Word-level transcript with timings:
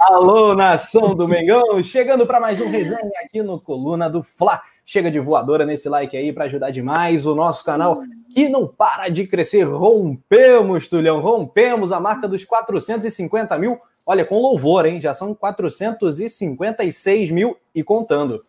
Alô, 0.00 0.54
nação 0.54 1.14
do 1.14 1.28
Mengão, 1.28 1.82
chegando 1.82 2.26
para 2.26 2.40
mais 2.40 2.58
um 2.58 2.70
resenha 2.70 3.10
aqui 3.22 3.42
no 3.42 3.60
Coluna 3.60 4.08
do 4.08 4.22
Fla. 4.22 4.62
Chega 4.82 5.10
de 5.10 5.20
voadora 5.20 5.66
nesse 5.66 5.90
like 5.90 6.16
aí 6.16 6.32
para 6.32 6.46
ajudar 6.46 6.70
demais 6.70 7.26
o 7.26 7.34
nosso 7.34 7.62
canal 7.62 7.92
que 8.32 8.48
não 8.48 8.66
para 8.66 9.10
de 9.10 9.26
crescer. 9.26 9.64
Rompemos, 9.64 10.88
Tulhão, 10.88 11.20
rompemos 11.20 11.92
a 11.92 12.00
marca 12.00 12.26
dos 12.26 12.46
450 12.46 13.58
mil. 13.58 13.78
Olha, 14.06 14.24
com 14.24 14.40
louvor, 14.40 14.86
hein? 14.86 14.98
Já 14.98 15.12
são 15.12 15.34
456 15.34 17.30
mil 17.30 17.58
e 17.74 17.84
contando. 17.84 18.40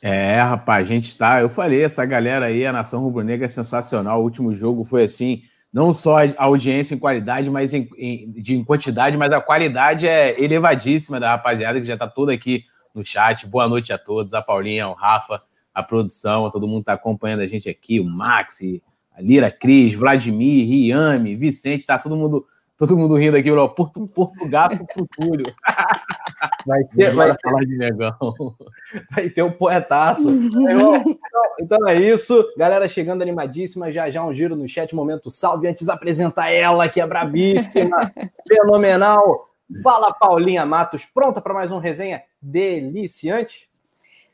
É, 0.00 0.40
rapaz, 0.40 0.88
a 0.88 0.90
gente 0.90 1.18
tá. 1.18 1.42
Eu 1.42 1.50
falei, 1.50 1.84
essa 1.84 2.06
galera 2.06 2.46
aí, 2.46 2.64
a 2.64 2.72
nação 2.72 3.02
rubro-negra 3.02 3.44
é 3.44 3.48
sensacional. 3.48 4.20
O 4.20 4.24
último 4.24 4.54
jogo 4.54 4.86
foi 4.86 5.04
assim 5.04 5.42
não 5.72 5.92
só 5.92 6.24
a 6.24 6.44
audiência 6.44 6.94
em 6.94 6.98
qualidade, 6.98 7.50
mas 7.50 7.74
em, 7.74 7.88
em, 7.96 8.30
de, 8.30 8.56
em 8.56 8.64
quantidade, 8.64 9.16
mas 9.16 9.32
a 9.32 9.40
qualidade 9.40 10.06
é 10.06 10.40
elevadíssima 10.42 11.20
da 11.20 11.30
rapaziada 11.30 11.80
que 11.80 11.86
já 11.86 11.94
está 11.94 12.06
toda 12.06 12.32
aqui 12.32 12.64
no 12.94 13.04
chat. 13.04 13.46
Boa 13.46 13.68
noite 13.68 13.92
a 13.92 13.98
todos, 13.98 14.32
a 14.32 14.40
Paulinha, 14.40 14.88
o 14.88 14.94
Rafa, 14.94 15.42
a 15.74 15.82
produção, 15.82 16.50
todo 16.50 16.66
mundo 16.66 16.80
está 16.80 16.94
acompanhando 16.94 17.40
a 17.40 17.46
gente 17.46 17.68
aqui, 17.68 18.00
o 18.00 18.04
Maxi, 18.04 18.82
a 19.14 19.20
Lira 19.20 19.50
Cris, 19.50 19.94
Vladimir, 19.94 20.66
Riame, 20.66 21.36
Vicente, 21.36 21.80
está 21.80 21.98
todo 21.98 22.16
mundo 22.16 22.46
todo 22.78 22.96
mundo 22.96 23.16
rindo 23.16 23.36
aqui, 23.36 23.50
ó, 23.50 23.68
Porto, 23.68 24.06
Portugato 24.14 24.84
pro 24.86 25.06
Túlio. 25.06 25.46
Vai 26.66 26.82
ter, 26.84 27.14
vai 27.14 27.34
falar 27.40 27.64
de 27.64 27.78
negão. 27.78 28.18
Vai 29.12 29.30
ter 29.30 29.42
um 29.42 29.52
poetaço. 29.52 30.30
então, 30.36 31.04
então, 31.60 31.88
é 31.88 31.94
isso. 31.94 32.44
Galera 32.56 32.88
chegando 32.88 33.22
animadíssima. 33.22 33.90
Já 33.90 34.10
já 34.10 34.24
um 34.24 34.34
giro 34.34 34.56
no 34.56 34.68
chat. 34.68 34.94
Momento 34.94 35.30
salve. 35.30 35.68
Antes 35.68 35.88
apresentar 35.88 36.50
ela, 36.50 36.88
que 36.88 37.00
é 37.00 37.06
brabíssima, 37.06 38.12
fenomenal. 38.46 39.48
Fala, 39.82 40.12
Paulinha 40.12 40.66
Matos. 40.66 41.04
Pronta 41.04 41.40
para 41.40 41.54
mais 41.54 41.70
um 41.72 41.78
resenha 41.78 42.22
deliciante? 42.42 43.70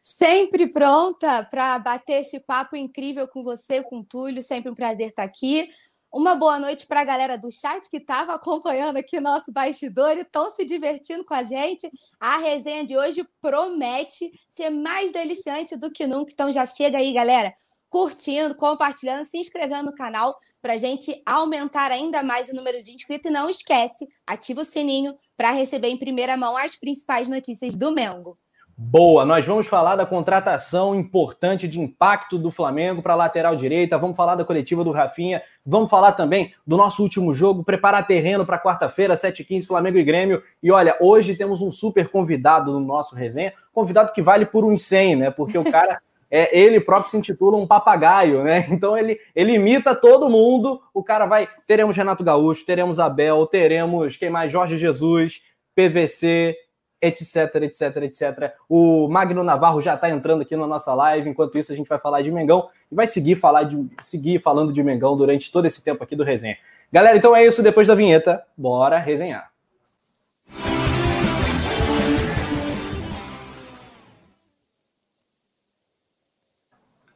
Sempre 0.02 0.66
pronta 0.66 1.46
para 1.48 1.78
bater 1.78 2.22
esse 2.22 2.40
papo 2.40 2.74
incrível 2.74 3.28
com 3.28 3.44
você, 3.44 3.82
com 3.82 4.00
o 4.00 4.04
Túlio. 4.04 4.42
Sempre 4.42 4.70
um 4.70 4.74
prazer 4.74 5.08
estar 5.08 5.22
aqui. 5.22 5.70
Uma 6.12 6.34
boa 6.34 6.58
noite 6.58 6.86
para 6.86 7.00
a 7.00 7.04
galera 7.04 7.38
do 7.38 7.50
chat 7.50 7.88
que 7.88 7.96
estava 7.96 8.34
acompanhando 8.34 8.98
aqui 8.98 9.18
nosso 9.18 9.50
bastidor 9.50 10.10
e 10.18 10.20
estão 10.20 10.54
se 10.54 10.62
divertindo 10.62 11.24
com 11.24 11.32
a 11.32 11.42
gente. 11.42 11.90
A 12.20 12.36
resenha 12.36 12.84
de 12.84 12.94
hoje 12.94 13.26
promete 13.40 14.30
ser 14.46 14.68
mais 14.68 15.10
deliciante 15.10 15.74
do 15.74 15.90
que 15.90 16.06
nunca. 16.06 16.30
Então 16.30 16.52
já 16.52 16.66
chega 16.66 16.98
aí, 16.98 17.14
galera, 17.14 17.54
curtindo, 17.88 18.54
compartilhando, 18.54 19.24
se 19.24 19.38
inscrevendo 19.38 19.86
no 19.86 19.94
canal 19.94 20.36
para 20.60 20.74
a 20.74 20.76
gente 20.76 21.22
aumentar 21.24 21.90
ainda 21.90 22.22
mais 22.22 22.50
o 22.50 22.54
número 22.54 22.82
de 22.82 22.92
inscritos. 22.92 23.30
E 23.30 23.32
não 23.32 23.48
esquece, 23.48 24.06
ativa 24.26 24.60
o 24.60 24.66
sininho 24.66 25.16
para 25.34 25.50
receber 25.50 25.88
em 25.88 25.96
primeira 25.96 26.36
mão 26.36 26.58
as 26.58 26.76
principais 26.76 27.26
notícias 27.26 27.74
do 27.74 27.90
Mengo. 27.90 28.38
Boa, 28.76 29.26
nós 29.26 29.44
vamos 29.44 29.66
falar 29.66 29.96
da 29.96 30.06
contratação 30.06 30.94
importante 30.94 31.68
de 31.68 31.78
impacto 31.78 32.38
do 32.38 32.50
Flamengo 32.50 33.02
para 33.02 33.12
a 33.12 33.16
lateral 33.16 33.54
direita, 33.54 33.98
vamos 33.98 34.16
falar 34.16 34.34
da 34.34 34.44
coletiva 34.44 34.82
do 34.82 34.90
Rafinha, 34.90 35.42
vamos 35.64 35.90
falar 35.90 36.12
também 36.12 36.54
do 36.66 36.76
nosso 36.76 37.02
último 37.02 37.34
jogo, 37.34 37.62
preparar 37.62 38.06
terreno 38.06 38.46
para 38.46 38.58
quarta-feira, 38.58 39.14
7h15, 39.14 39.66
Flamengo 39.66 39.98
e 39.98 40.04
Grêmio. 40.04 40.42
E 40.62 40.72
olha, 40.72 40.96
hoje 41.00 41.36
temos 41.36 41.60
um 41.60 41.70
super 41.70 42.08
convidado 42.08 42.72
no 42.72 42.80
nosso 42.80 43.14
resenha, 43.14 43.52
convidado 43.74 44.12
que 44.12 44.22
vale 44.22 44.46
por 44.46 44.64
um 44.64 44.76
100, 44.76 45.16
né? 45.16 45.30
Porque 45.30 45.58
o 45.58 45.70
cara, 45.70 45.98
é, 46.30 46.58
ele 46.58 46.80
próprio 46.80 47.10
se 47.10 47.16
intitula 47.18 47.58
um 47.58 47.66
papagaio, 47.66 48.42
né? 48.42 48.66
Então 48.72 48.96
ele, 48.96 49.20
ele 49.34 49.54
imita 49.54 49.94
todo 49.94 50.30
mundo, 50.30 50.80
o 50.94 51.04
cara 51.04 51.26
vai. 51.26 51.46
Teremos 51.66 51.94
Renato 51.94 52.24
Gaúcho, 52.24 52.64
teremos 52.64 52.98
Abel, 52.98 53.46
teremos 53.46 54.16
quem 54.16 54.30
mais? 54.30 54.50
Jorge 54.50 54.78
Jesus, 54.78 55.42
PVC, 55.74 56.56
etc, 57.02 57.56
etc, 57.62 57.96
etc. 58.04 58.52
O 58.68 59.08
Magno 59.08 59.42
Navarro 59.42 59.80
já 59.80 59.94
está 59.94 60.08
entrando 60.08 60.42
aqui 60.42 60.56
na 60.56 60.66
nossa 60.66 60.94
live. 60.94 61.28
Enquanto 61.28 61.58
isso, 61.58 61.72
a 61.72 61.74
gente 61.74 61.88
vai 61.88 61.98
falar 61.98 62.22
de 62.22 62.30
Mengão 62.30 62.68
e 62.90 62.94
vai 62.94 63.06
seguir, 63.06 63.34
falar 63.34 63.64
de, 63.64 63.84
seguir 64.00 64.40
falando 64.40 64.72
de 64.72 64.82
Mengão 64.82 65.16
durante 65.16 65.50
todo 65.50 65.66
esse 65.66 65.82
tempo 65.82 66.04
aqui 66.04 66.14
do 66.14 66.22
resenha. 66.22 66.56
Galera, 66.92 67.16
então 67.16 67.34
é 67.34 67.44
isso. 67.44 67.62
Depois 67.62 67.86
da 67.88 67.94
vinheta, 67.94 68.42
bora 68.56 68.98
resenhar. 68.98 69.51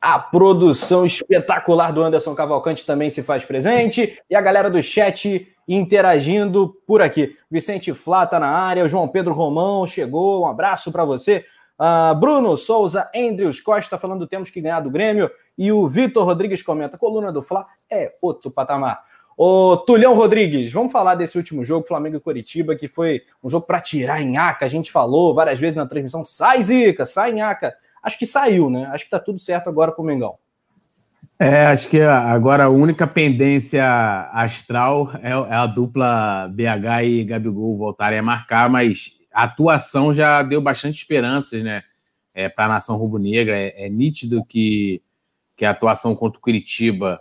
A 0.08 0.20
produção 0.20 1.04
espetacular 1.04 1.90
do 1.90 2.00
Anderson 2.00 2.32
Cavalcante 2.32 2.86
também 2.86 3.10
se 3.10 3.24
faz 3.24 3.44
presente. 3.44 4.16
E 4.30 4.36
a 4.36 4.40
galera 4.40 4.70
do 4.70 4.80
chat 4.80 5.52
interagindo 5.66 6.80
por 6.86 7.02
aqui. 7.02 7.36
Vicente 7.50 7.92
Flá 7.92 8.22
está 8.22 8.38
na 8.38 8.46
área, 8.46 8.84
o 8.84 8.88
João 8.88 9.08
Pedro 9.08 9.34
Romão 9.34 9.84
chegou, 9.84 10.44
um 10.44 10.46
abraço 10.46 10.92
para 10.92 11.04
você. 11.04 11.44
Uh, 11.76 12.14
Bruno 12.14 12.56
Souza, 12.56 13.10
Andrews 13.12 13.60
Costa 13.60 13.98
falando 13.98 14.28
temos 14.28 14.48
que 14.48 14.60
ganhar 14.60 14.78
do 14.78 14.92
Grêmio. 14.92 15.28
E 15.58 15.72
o 15.72 15.88
Vitor 15.88 16.24
Rodrigues 16.24 16.62
comenta: 16.62 16.96
coluna 16.96 17.32
do 17.32 17.42
Fla 17.42 17.66
é 17.90 18.12
outro 18.22 18.48
patamar. 18.52 19.02
O 19.36 19.76
Tulhão 19.76 20.14
Rodrigues, 20.14 20.70
vamos 20.70 20.92
falar 20.92 21.16
desse 21.16 21.36
último 21.36 21.64
jogo, 21.64 21.84
Flamengo 21.84 22.18
e 22.18 22.20
Coritiba, 22.20 22.76
que 22.76 22.86
foi 22.86 23.22
um 23.42 23.50
jogo 23.50 23.66
para 23.66 23.80
tirar 23.80 24.22
em 24.22 24.38
Aca. 24.38 24.66
A 24.66 24.68
gente 24.68 24.92
falou 24.92 25.34
várias 25.34 25.58
vezes 25.58 25.74
na 25.74 25.84
transmissão: 25.84 26.24
sai 26.24 26.62
Zica, 26.62 27.04
sai 27.04 27.40
Aca 27.40 27.74
acho 28.06 28.16
que 28.16 28.24
saiu, 28.24 28.70
né? 28.70 28.86
Acho 28.86 29.04
que 29.04 29.10
tá 29.10 29.18
tudo 29.18 29.38
certo 29.40 29.68
agora 29.68 29.90
com 29.90 30.00
o 30.00 30.04
Mengão. 30.04 30.38
É, 31.38 31.66
acho 31.66 31.88
que 31.88 32.00
agora 32.00 32.64
a 32.64 32.70
única 32.70 33.06
pendência 33.06 33.84
astral 34.32 35.10
é, 35.22 35.30
é 35.30 35.54
a 35.54 35.66
dupla 35.66 36.48
BH 36.48 37.04
e 37.04 37.24
Gabigol 37.24 37.76
voltarem 37.76 38.18
a 38.18 38.22
marcar, 38.22 38.70
mas 38.70 39.10
a 39.34 39.42
atuação 39.42 40.14
já 40.14 40.42
deu 40.42 40.62
bastante 40.62 40.96
esperanças, 40.96 41.62
né? 41.62 41.82
É, 42.32 42.48
para 42.48 42.66
a 42.66 42.68
nação 42.68 42.96
rubro-negra. 42.96 43.58
É, 43.58 43.86
é, 43.86 43.88
nítido 43.88 44.44
que, 44.44 45.02
que 45.56 45.64
a 45.64 45.70
atuação 45.70 46.14
contra 46.14 46.38
o 46.38 46.42
Curitiba 46.42 47.20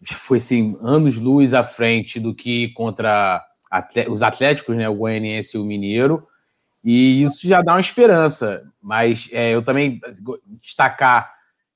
já 0.00 0.16
foi 0.16 0.38
assim, 0.38 0.76
anos 0.80 1.16
luz 1.16 1.52
à 1.52 1.62
frente 1.62 2.18
do 2.18 2.34
que 2.34 2.70
contra 2.70 3.44
os 4.08 4.22
Atléticos, 4.22 4.76
né? 4.76 4.88
O 4.88 4.96
Goianiense 4.96 5.56
e 5.56 5.60
o 5.60 5.64
Mineiro. 5.64 6.26
E 6.84 7.22
isso 7.22 7.46
já 7.46 7.62
dá 7.62 7.74
uma 7.74 7.80
esperança, 7.80 8.64
mas 8.82 9.28
é, 9.32 9.54
eu 9.54 9.64
também 9.64 10.00
destacar 10.60 11.32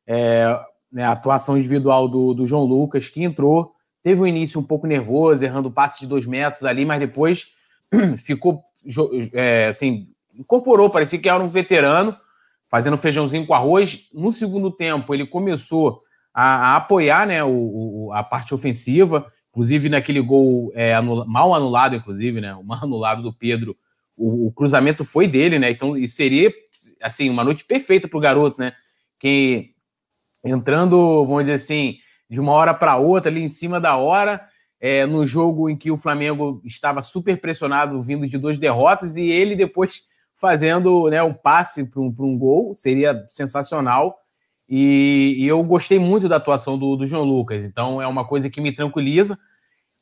é, 0.07 0.59
né, 0.91 1.05
a 1.05 1.13
atuação 1.13 1.57
individual 1.57 2.09
do, 2.09 2.35
do, 2.35 2.47
João 2.47 2.65
Lucas, 2.65 3.09
que 3.09 3.23
entrou, 3.23 3.73
teve 4.03 4.21
um 4.21 4.27
início 4.27 4.59
um 4.59 4.65
pouco 4.65 4.87
nervoso, 4.87 5.45
errando 5.45 5.71
passe 5.71 6.01
de 6.01 6.07
dois 6.07 6.27
metros 6.27 6.65
ali, 6.65 6.85
mas 6.85 6.99
depois 6.99 7.53
ficou 8.19 8.63
é, 9.33 9.69
assim, 9.69 10.09
incorporou, 10.35 10.91
parecia 10.91 11.19
que 11.19 11.29
era 11.29 11.43
um 11.43 11.49
veterano, 11.49 12.17
fazendo 12.69 12.97
feijãozinho 12.97 13.47
com 13.47 13.55
arroz. 13.55 14.09
No 14.13 14.33
segundo 14.33 14.71
tempo, 14.71 15.15
ele 15.15 15.27
começou 15.27 16.01
a, 16.35 16.73
a 16.73 16.77
apoiar 16.77 17.27
né, 17.27 17.45
o, 17.45 17.51
o, 17.51 18.13
a 18.13 18.25
parte 18.25 18.53
ofensiva, 18.53 19.33
inclusive 19.51 19.89
naquele 19.89 20.21
gol 20.21 20.73
é, 20.75 20.95
anula, 20.95 21.25
mal 21.27 21.55
anulado, 21.55 21.95
inclusive, 21.95 22.41
né, 22.41 22.55
o 22.55 22.65
mal 22.65 22.81
anulado 22.85 23.23
do 23.23 23.33
Pedro 23.33 23.77
o, 24.17 24.47
o, 24.47 24.53
cruzamento 24.53 25.05
foi 25.05 25.29
dele, 25.29 25.59
né? 25.59 25.71
Então, 25.71 25.97
e 25.97 26.09
seria 26.09 26.51
assim 27.03 27.29
uma 27.29 27.45
noite 27.45 27.65
perfeita 27.65 28.09
para 28.09 28.17
o 28.17 28.21
garoto, 28.21 28.59
né? 28.59 28.73
Que 29.19 29.75
entrando, 30.45 31.25
vamos 31.25 31.43
dizer 31.43 31.55
assim, 31.55 31.99
de 32.29 32.41
uma 32.41 32.53
hora 32.53 32.73
para 32.73 32.97
outra, 32.97 33.31
ali 33.31 33.43
em 33.43 33.49
cima 33.49 33.81
da 33.81 33.97
hora, 33.97 34.41
é, 34.81 35.07
no 35.07 35.25
jogo 35.27 35.69
em 35.69 35.77
que 35.77 35.91
o 35.91 35.97
Flamengo 35.97 36.61
estava 36.65 37.03
super 37.03 37.41
pressionado, 37.41 38.03
vindo 38.03 38.27
de 38.29 38.39
duas 38.39 38.59
derrotas, 38.59 39.17
e 39.17 39.23
ele 39.23 39.57
depois 39.57 40.03
fazendo 40.37 41.09
né, 41.09 41.23
o 41.23 41.35
passe 41.35 41.85
para 41.85 42.01
um, 42.01 42.15
um 42.19 42.39
gol, 42.39 42.75
seria 42.75 43.27
sensacional. 43.31 44.17
E, 44.69 45.37
e, 45.39 45.47
eu 45.47 45.63
gostei 45.63 45.99
muito 45.99 46.29
da 46.29 46.37
atuação 46.37 46.77
do, 46.77 46.97
do 46.97 47.07
João 47.07 47.23
Lucas, 47.23 47.63
então 47.63 48.03
é 48.03 48.07
uma 48.07 48.27
coisa 48.27 48.51
que 48.51 48.61
me 48.61 48.73
tranquiliza 48.73 49.39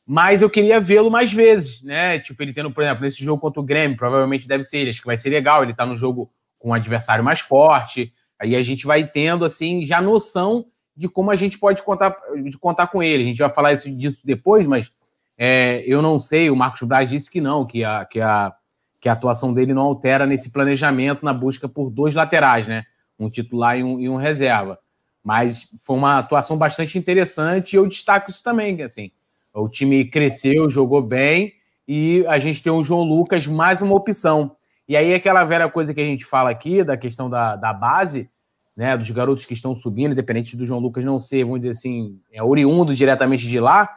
mas 0.05 0.41
eu 0.41 0.49
queria 0.49 0.79
vê-lo 0.79 1.09
mais 1.09 1.33
vezes, 1.33 1.81
né? 1.81 2.19
Tipo, 2.19 2.43
ele 2.43 2.53
tendo, 2.53 2.71
por 2.71 2.83
exemplo, 2.83 3.03
nesse 3.03 3.23
jogo 3.23 3.41
contra 3.41 3.59
o 3.59 3.63
Grêmio, 3.65 3.97
provavelmente 3.97 4.47
deve 4.47 4.63
ser 4.63 4.79
ele, 4.79 4.91
acho 4.91 5.01
que 5.01 5.07
vai 5.07 5.17
ser 5.17 5.29
legal, 5.29 5.63
ele 5.63 5.73
tá 5.73 5.85
no 5.85 5.95
jogo 5.95 6.31
com 6.59 6.69
um 6.69 6.73
adversário 6.73 7.23
mais 7.23 7.39
forte, 7.39 8.13
aí 8.39 8.55
a 8.55 8.61
gente 8.61 8.85
vai 8.85 9.07
tendo, 9.07 9.43
assim, 9.43 9.83
já 9.85 9.99
noção 10.01 10.65
de 10.95 11.09
como 11.09 11.31
a 11.31 11.35
gente 11.35 11.57
pode 11.57 11.81
contar, 11.81 12.15
de 12.43 12.57
contar 12.57 12.87
com 12.87 13.03
ele. 13.03 13.23
A 13.23 13.25
gente 13.25 13.39
vai 13.39 13.49
falar 13.49 13.73
isso, 13.73 13.91
disso 13.91 14.21
depois, 14.23 14.65
mas 14.65 14.91
é, 15.37 15.83
eu 15.85 16.01
não 16.01 16.19
sei, 16.19 16.49
o 16.49 16.55
Marcos 16.55 16.87
Braz 16.87 17.09
disse 17.09 17.29
que 17.29 17.41
não, 17.41 17.65
que 17.65 17.83
a, 17.83 18.05
que, 18.05 18.21
a, 18.21 18.53
que 19.01 19.09
a 19.09 19.13
atuação 19.13 19.53
dele 19.53 19.73
não 19.73 19.81
altera 19.81 20.25
nesse 20.25 20.51
planejamento 20.51 21.25
na 21.25 21.33
busca 21.33 21.67
por 21.67 21.89
dois 21.89 22.13
laterais, 22.13 22.67
né? 22.67 22.83
Um 23.19 23.29
titular 23.29 23.77
e 23.77 23.83
um, 23.83 23.99
e 23.99 24.07
um 24.07 24.15
reserva. 24.15 24.79
Mas 25.23 25.67
foi 25.81 25.97
uma 25.97 26.19
atuação 26.19 26.57
bastante 26.57 26.97
interessante 26.97 27.73
e 27.73 27.77
eu 27.77 27.87
destaco 27.87 28.29
isso 28.29 28.43
também, 28.43 28.81
assim. 28.81 29.11
O 29.55 29.69
time 29.69 30.03
cresceu, 30.03 30.69
jogou 30.69 31.01
bem 31.01 31.53
e 31.87 32.25
a 32.27 32.37
gente 32.37 32.61
tem 32.61 32.73
o 32.73 32.83
João 32.83 33.03
Lucas 33.03 33.47
mais 33.47 33.81
uma 33.81 33.95
opção. 33.95 34.55
E 34.87 34.97
aí 34.97 35.13
aquela 35.13 35.45
velha 35.45 35.69
coisa 35.69 35.93
que 35.93 36.01
a 36.01 36.05
gente 36.05 36.25
fala 36.25 36.49
aqui, 36.49 36.83
da 36.83 36.97
questão 36.97 37.29
da, 37.29 37.55
da 37.55 37.71
base, 37.71 38.29
né, 38.75 38.97
dos 38.97 39.09
garotos 39.11 39.45
que 39.45 39.53
estão 39.53 39.73
subindo, 39.73 40.11
independente 40.11 40.57
do 40.57 40.65
João 40.65 40.81
Lucas 40.81 41.05
não 41.05 41.19
ser, 41.19 41.45
vamos 41.45 41.61
dizer 41.61 41.71
assim, 41.71 42.19
é 42.33 42.43
oriundo 42.43 42.93
diretamente 42.93 43.47
de 43.47 43.59
lá, 43.59 43.89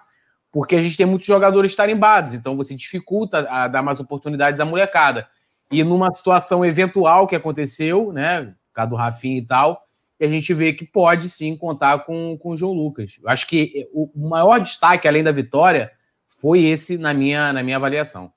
porque 0.52 0.76
a 0.76 0.80
gente 0.80 0.96
tem 0.96 1.04
muitos 1.04 1.26
jogadores 1.26 1.74
tarimbados, 1.74 2.34
então 2.34 2.56
você 2.56 2.74
dificulta 2.76 3.38
a 3.50 3.66
dar 3.66 3.82
mais 3.82 3.98
oportunidades 3.98 4.60
à 4.60 4.64
molecada. 4.64 5.26
e 5.70 5.82
numa 5.82 6.10
situação 6.12 6.64
eventual 6.64 7.26
que 7.26 7.36
aconteceu, 7.36 8.12
né, 8.12 8.44
por 8.44 8.74
causa 8.74 8.90
do 8.90 8.96
Rafinha 8.96 9.38
e 9.38 9.44
tal, 9.44 9.87
e 10.18 10.24
a 10.24 10.28
gente 10.28 10.52
vê 10.52 10.72
que 10.72 10.84
pode 10.84 11.28
sim 11.28 11.56
contar 11.56 12.00
com, 12.00 12.36
com 12.38 12.50
o 12.50 12.56
João 12.56 12.72
Lucas. 12.72 13.16
Eu 13.22 13.28
acho 13.28 13.46
que 13.46 13.88
o 13.92 14.10
maior 14.14 14.58
destaque, 14.58 15.06
além 15.06 15.22
da 15.22 15.32
vitória, 15.32 15.90
foi 16.40 16.64
esse 16.64 16.98
na 16.98 17.14
minha, 17.14 17.52
na 17.52 17.62
minha 17.62 17.76
avaliação. 17.76 18.32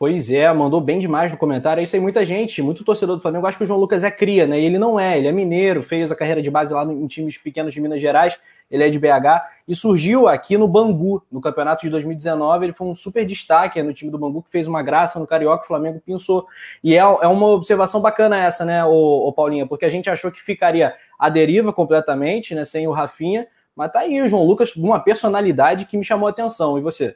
Pois 0.00 0.30
é, 0.30 0.50
mandou 0.50 0.80
bem 0.80 0.98
demais 0.98 1.30
no 1.30 1.36
comentário. 1.36 1.78
É 1.78 1.84
isso 1.84 1.94
aí, 1.94 2.00
muita 2.00 2.24
gente, 2.24 2.62
muito 2.62 2.82
torcedor 2.82 3.16
do 3.16 3.20
Flamengo, 3.20 3.46
acho 3.46 3.58
que 3.58 3.64
o 3.64 3.66
João 3.66 3.78
Lucas 3.78 4.02
é 4.02 4.10
cria, 4.10 4.46
né? 4.46 4.58
E 4.58 4.64
ele 4.64 4.78
não 4.78 4.98
é, 4.98 5.18
ele 5.18 5.28
é 5.28 5.32
mineiro, 5.32 5.82
fez 5.82 6.10
a 6.10 6.16
carreira 6.16 6.40
de 6.40 6.50
base 6.50 6.72
lá 6.72 6.84
em 6.84 7.06
times 7.06 7.36
pequenos 7.36 7.74
de 7.74 7.82
Minas 7.82 8.00
Gerais, 8.00 8.38
ele 8.70 8.82
é 8.82 8.88
de 8.88 8.98
BH 8.98 9.42
e 9.68 9.76
surgiu 9.76 10.26
aqui 10.26 10.56
no 10.56 10.66
Bangu, 10.66 11.22
no 11.30 11.38
campeonato 11.38 11.82
de 11.82 11.90
2019. 11.90 12.64
Ele 12.64 12.72
foi 12.72 12.86
um 12.86 12.94
super 12.94 13.26
destaque 13.26 13.82
no 13.82 13.92
time 13.92 14.10
do 14.10 14.18
Bangu, 14.18 14.42
que 14.42 14.50
fez 14.50 14.66
uma 14.66 14.82
graça 14.82 15.20
no 15.20 15.26
Carioca, 15.26 15.64
o 15.64 15.66
Flamengo 15.66 16.00
pensou. 16.00 16.46
E 16.82 16.94
é, 16.94 17.00
é 17.00 17.26
uma 17.26 17.48
observação 17.48 18.00
bacana 18.00 18.42
essa, 18.42 18.64
né, 18.64 18.82
o 18.82 19.30
Paulinha, 19.36 19.66
porque 19.66 19.84
a 19.84 19.90
gente 19.90 20.08
achou 20.08 20.32
que 20.32 20.40
ficaria 20.40 20.94
à 21.20 21.28
deriva 21.28 21.72
completamente, 21.72 22.54
né, 22.54 22.64
sem 22.64 22.88
o 22.88 22.92
Rafinha, 22.92 23.46
mas 23.76 23.92
tá 23.92 24.00
aí 24.00 24.20
o 24.22 24.28
João 24.28 24.44
Lucas, 24.44 24.74
uma 24.74 24.98
personalidade 24.98 25.84
que 25.84 25.96
me 25.96 26.04
chamou 26.04 26.26
a 26.26 26.30
atenção. 26.30 26.78
E 26.78 26.80
você? 26.80 27.14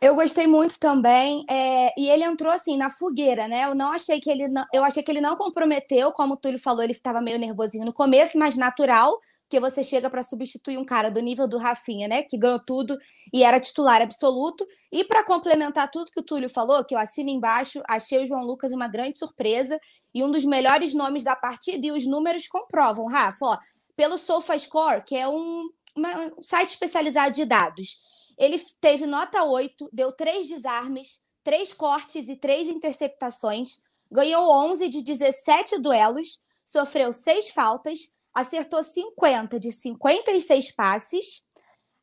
Eu 0.00 0.14
gostei 0.14 0.46
muito 0.46 0.78
também, 0.78 1.44
é, 1.50 1.92
e 2.00 2.08
ele 2.08 2.24
entrou 2.24 2.50
assim 2.50 2.78
na 2.78 2.88
fogueira, 2.88 3.46
né? 3.46 3.64
Eu 3.66 3.74
não 3.74 3.92
achei 3.92 4.18
que 4.18 4.30
ele 4.30 4.48
não, 4.48 4.64
eu 4.72 4.82
achei 4.82 5.02
que 5.02 5.10
ele 5.10 5.20
não 5.20 5.36
comprometeu, 5.36 6.10
como 6.12 6.34
o 6.34 6.36
Túlio 6.36 6.58
falou, 6.58 6.82
ele 6.82 6.92
estava 6.92 7.20
meio 7.20 7.38
nervosinho 7.38 7.84
no 7.84 7.92
começo, 7.92 8.38
mas 8.38 8.56
natural, 8.56 9.18
porque 9.50 9.58
você 9.58 9.82
chega 9.82 10.08
para 10.08 10.22
substituir 10.22 10.78
um 10.78 10.84
cara 10.84 11.10
do 11.10 11.18
nível 11.18 11.48
do 11.48 11.58
Rafinha, 11.58 12.06
né? 12.06 12.22
Que 12.22 12.38
ganhou 12.38 12.64
tudo 12.64 12.96
e 13.34 13.42
era 13.42 13.58
titular 13.58 14.00
absoluto. 14.00 14.64
E 14.92 15.02
para 15.02 15.24
complementar 15.24 15.90
tudo 15.90 16.12
que 16.12 16.20
o 16.20 16.22
Túlio 16.22 16.48
falou, 16.48 16.84
que 16.84 16.94
eu 16.94 16.98
assino 17.00 17.28
embaixo, 17.28 17.82
achei 17.88 18.22
o 18.22 18.26
João 18.26 18.44
Lucas 18.44 18.70
uma 18.70 18.86
grande 18.86 19.18
surpresa 19.18 19.76
e 20.14 20.22
um 20.22 20.30
dos 20.30 20.44
melhores 20.44 20.94
nomes 20.94 21.24
da 21.24 21.34
partida, 21.34 21.84
e 21.84 21.90
os 21.90 22.06
números 22.06 22.46
comprovam, 22.46 23.06
Rafa, 23.06 23.44
ó, 23.44 23.58
pelo 23.96 24.18
SofaScore, 24.18 25.02
que 25.04 25.16
é 25.16 25.28
um, 25.28 25.68
uma, 25.96 26.32
um 26.38 26.42
site 26.42 26.70
especializado 26.70 27.34
de 27.34 27.44
dados. 27.44 27.98
Ele 28.38 28.56
teve 28.80 29.04
nota 29.04 29.42
8, 29.42 29.90
deu 29.92 30.12
três 30.12 30.48
desarmes, 30.48 31.22
três 31.42 31.74
cortes 31.74 32.28
e 32.28 32.36
três 32.36 32.68
interceptações, 32.68 33.78
ganhou 34.12 34.48
11 34.70 34.88
de 34.88 35.02
17 35.02 35.80
duelos, 35.80 36.38
sofreu 36.64 37.12
seis 37.12 37.50
faltas, 37.50 38.12
acertou 38.34 38.82
50 38.82 39.58
de 39.58 39.72
56 39.72 40.74
passes, 40.74 41.42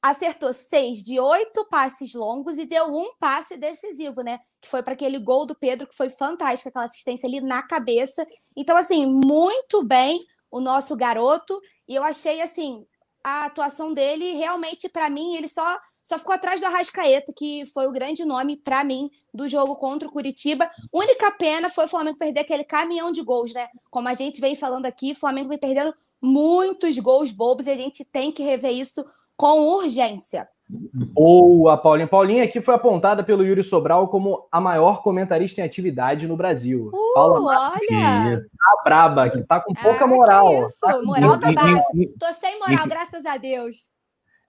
acertou 0.02 0.54
seis 0.54 1.00
de 1.00 1.20
oito 1.20 1.66
passes 1.70 2.14
longos 2.14 2.58
e 2.58 2.66
deu 2.66 2.86
um 2.86 3.14
passe 3.20 3.58
decisivo, 3.58 4.22
né? 4.22 4.40
Que 4.62 4.70
foi 4.70 4.84
para 4.84 4.94
aquele 4.94 5.20
gol 5.20 5.46
do 5.46 5.56
Pedro, 5.56 5.88
que 5.88 5.96
foi 5.96 6.10
fantástico, 6.10 6.70
aquela 6.70 6.86
assistência 6.86 7.28
ali 7.28 7.42
na 7.42 7.64
cabeça. 7.64 8.26
Então, 8.56 8.78
assim, 8.78 9.06
muito 9.06 9.84
bem 9.84 10.20
o 10.52 10.60
nosso 10.60 10.96
garoto. 10.96 11.60
E 11.88 11.96
eu 11.96 12.04
achei, 12.04 12.42
assim, 12.42 12.86
a 13.24 13.46
atuação 13.46 13.94
dele 13.94 14.34
realmente, 14.34 14.88
para 14.90 15.10
mim, 15.10 15.36
ele 15.36 15.48
só 15.48 15.78
só 16.08 16.18
ficou 16.18 16.34
atrás 16.34 16.62
do 16.62 16.66
Arrascaeta, 16.66 17.34
que 17.36 17.66
foi 17.74 17.86
o 17.86 17.92
grande 17.92 18.24
nome, 18.24 18.56
para 18.56 18.82
mim, 18.82 19.10
do 19.34 19.46
jogo 19.46 19.76
contra 19.76 20.08
o 20.08 20.12
Curitiba. 20.12 20.72
Única 20.94 21.30
pena 21.32 21.70
foi 21.70 21.84
o 21.84 21.90
Flamengo 21.90 22.18
perder 22.18 22.40
aquele 22.40 22.64
caminhão 22.64 23.12
de 23.12 23.22
gols, 23.22 23.54
né? 23.54 23.68
Como 23.92 24.08
a 24.08 24.14
gente 24.14 24.40
vem 24.40 24.56
falando 24.56 24.86
aqui, 24.86 25.12
o 25.12 25.20
Flamengo 25.20 25.50
vem 25.50 25.58
perdendo 25.58 25.94
muitos 26.22 26.98
gols 27.00 27.32
bobos 27.32 27.68
e 27.68 27.72
a 27.72 27.76
gente 27.76 28.04
tem 28.06 28.32
que 28.32 28.44
rever 28.44 28.72
isso 28.72 29.06
com 29.36 29.62
urgência. 29.78 30.48
Boa, 30.70 31.78
Paulinha. 31.78 32.08
Paulinha 32.08 32.44
aqui 32.44 32.60
foi 32.60 32.74
apontada 32.74 33.24
pelo 33.24 33.46
Yuri 33.46 33.64
Sobral 33.64 34.10
como 34.10 34.48
a 34.52 34.60
maior 34.60 35.02
comentarista 35.02 35.62
em 35.62 35.64
atividade 35.64 36.28
no 36.28 36.36
Brasil. 36.36 36.90
Uh, 36.94 37.14
Paula 37.14 37.72
olha! 37.72 38.42
Tá 38.42 38.82
braba, 38.84 39.30
que 39.30 39.42
tá 39.44 39.62
com 39.62 39.74
pouca 39.74 40.04
ah, 40.04 40.08
moral. 40.08 40.66
isso, 40.66 40.82
tá 40.82 41.02
moral 41.02 41.40
tá 41.40 41.52
baixa. 41.54 41.84
Tô 42.20 42.34
sem 42.34 42.60
moral, 42.60 42.86
graças 42.88 43.26
a 43.26 43.38
Deus. 43.38 43.90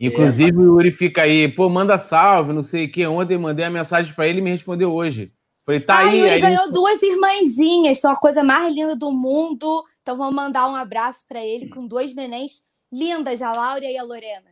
Inclusive, 0.00 0.56
o 0.56 0.76
Yuri 0.76 0.90
fica 0.90 1.22
aí, 1.22 1.48
pô, 1.48 1.68
manda 1.68 1.98
salve, 1.98 2.52
não 2.52 2.62
sei 2.62 2.86
o 2.86 2.92
que. 2.92 3.06
Ontem 3.06 3.38
mandei 3.38 3.64
a 3.64 3.70
mensagem 3.70 4.12
para 4.14 4.26
ele 4.26 4.38
e 4.38 4.42
me 4.42 4.50
respondeu 4.50 4.92
hoje. 4.92 5.32
Falei, 5.68 5.80
tá 5.82 5.96
ah, 5.96 5.98
aí. 5.98 6.18
Yuri 6.18 6.30
aí... 6.30 6.40
ganhou 6.40 6.72
duas 6.72 7.02
irmãzinhas, 7.02 8.00
são 8.00 8.10
a 8.10 8.16
coisa 8.16 8.42
mais 8.42 8.74
linda 8.74 8.96
do 8.96 9.12
mundo. 9.12 9.84
Então 10.00 10.16
vamos 10.16 10.34
mandar 10.34 10.66
um 10.66 10.74
abraço 10.74 11.26
para 11.28 11.44
ele 11.44 11.68
com 11.68 11.86
dois 11.86 12.14
nenéns 12.14 12.62
lindas, 12.90 13.42
a 13.42 13.52
Laura 13.52 13.84
e 13.84 13.98
a 13.98 14.02
Lorena. 14.02 14.48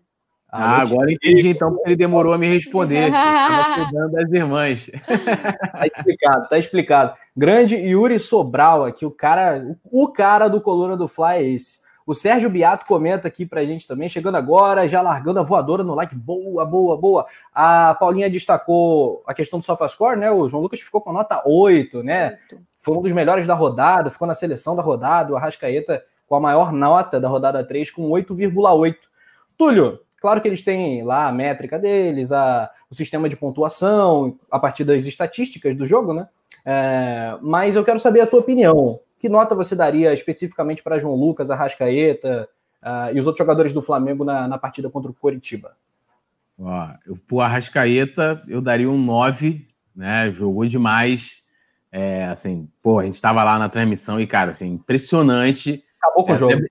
Ah, 0.53 0.83
agora 0.83 1.11
entendi 1.11 1.49
então 1.49 1.71
porque 1.73 1.89
ele 1.89 1.97
demorou 1.97 2.35
a 2.35 2.39
me 2.39 2.47
responder. 2.47 3.07
Estava 3.09 3.85
cuidando 3.85 4.13
das 4.13 4.31
irmãs. 4.31 4.91
tá 5.73 5.87
explicado, 5.87 6.49
tá 6.51 6.59
explicado. 6.59 7.15
Grande 7.35 7.77
Yuri 7.77 8.19
Sobral 8.19 8.85
aqui, 8.85 9.07
o 9.07 9.11
cara, 9.11 9.75
o 9.91 10.09
cara 10.09 10.49
do 10.49 10.61
Coluna 10.61 10.99
do 10.99 11.09
Fly 11.09 11.37
é 11.37 11.43
esse. 11.45 11.79
O 12.07 12.15
Sérgio 12.15 12.49
Beato 12.49 12.87
comenta 12.87 13.27
aqui 13.27 13.45
pra 13.45 13.65
gente 13.65 13.85
também, 13.85 14.09
chegando 14.09 14.37
agora, 14.37 14.87
já 14.87 15.03
largando 15.03 15.41
a 15.41 15.43
voadora 15.43 15.83
no 15.83 15.93
like. 15.93 16.15
Boa, 16.15 16.65
boa, 16.65 16.97
boa. 16.97 17.27
A 17.53 17.97
Paulinha 17.97 18.31
destacou 18.31 19.25
a 19.27 19.35
questão 19.35 19.59
do 19.59 19.65
SofaScore, 19.65 20.17
né? 20.17 20.31
O 20.31 20.49
João 20.49 20.63
Lucas 20.63 20.81
ficou 20.81 21.01
com 21.01 21.13
nota 21.13 21.43
8, 21.45 22.05
né? 22.05 22.39
8. 22.53 22.63
Foi 22.79 22.97
um 22.97 23.03
dos 23.03 23.11
melhores 23.11 23.45
da 23.45 23.55
rodada, 23.55 24.13
ficou 24.13 24.29
na 24.29 24.37
seleção 24.37 24.77
da 24.77 24.83
rodada. 24.83 25.33
O 25.33 25.37
Arrascaeta 25.37 26.05
com 26.29 26.37
a 26.37 26.41
maior 26.41 26.73
nota 26.73 27.19
da 27.19 27.29
rodada 27.29 27.65
3, 27.65 27.91
com 27.91 28.09
8,8. 28.11 28.95
Túlio, 29.59 30.01
claro 30.21 30.41
que 30.41 30.47
eles 30.47 30.63
têm 30.63 31.03
lá 31.03 31.27
a 31.27 31.33
métrica 31.33 31.79
deles, 31.79 32.31
a, 32.31 32.71
o 32.89 32.95
sistema 32.95 33.29
de 33.29 33.37
pontuação, 33.37 34.39
a 34.49 34.59
partir 34.61 34.85
das 34.85 35.07
estatísticas 35.07 35.75
do 35.75 35.87
jogo, 35.87 36.13
né? 36.13 36.29
É, 36.65 37.37
mas 37.43 37.77
eu 37.77 37.85
quero 37.85 37.99
saber 37.99 38.21
a 38.21 38.27
tua 38.27 38.41
opinião. 38.41 39.01
Que 39.19 39.29
nota 39.29 39.55
você 39.55 39.75
daria 39.75 40.13
especificamente 40.13 40.83
para 40.83 40.99
João 40.99 41.15
Lucas, 41.15 41.51
Arrascaeta 41.51 42.49
uh, 42.83 43.15
e 43.15 43.21
os 43.21 43.27
outros 43.27 43.39
jogadores 43.39 43.73
do 43.73 43.83
Flamengo 43.83 44.25
na, 44.25 44.47
na 44.47 44.59
partida 44.59 44.91
contra 44.91 45.11
o 45.11 45.15
Coritiba? 45.15 45.77
Ó, 46.59 46.89
eu, 47.07 47.17
pro 47.17 47.41
Arrascaeta, 47.41 48.43
eu 48.49 48.61
daria 48.61 48.91
um 48.91 48.99
9, 48.99 49.67
né? 49.95 50.33
Jogou 50.33 50.67
demais. 50.67 51.45
É, 51.93 52.27
assim, 52.27 52.69
pô, 52.83 52.99
a 52.99 53.05
gente 53.05 53.15
estava 53.15 53.43
lá 53.43 53.59
na 53.59 53.69
transmissão 53.69 54.21
e, 54.21 54.27
cara, 54.27 54.51
assim, 54.51 54.73
impressionante. 54.73 55.83
Acabou 56.01 56.25
com 56.25 56.33
é, 56.33 56.35
o 56.35 56.39
jogo. 56.39 56.55
Até, 56.55 56.67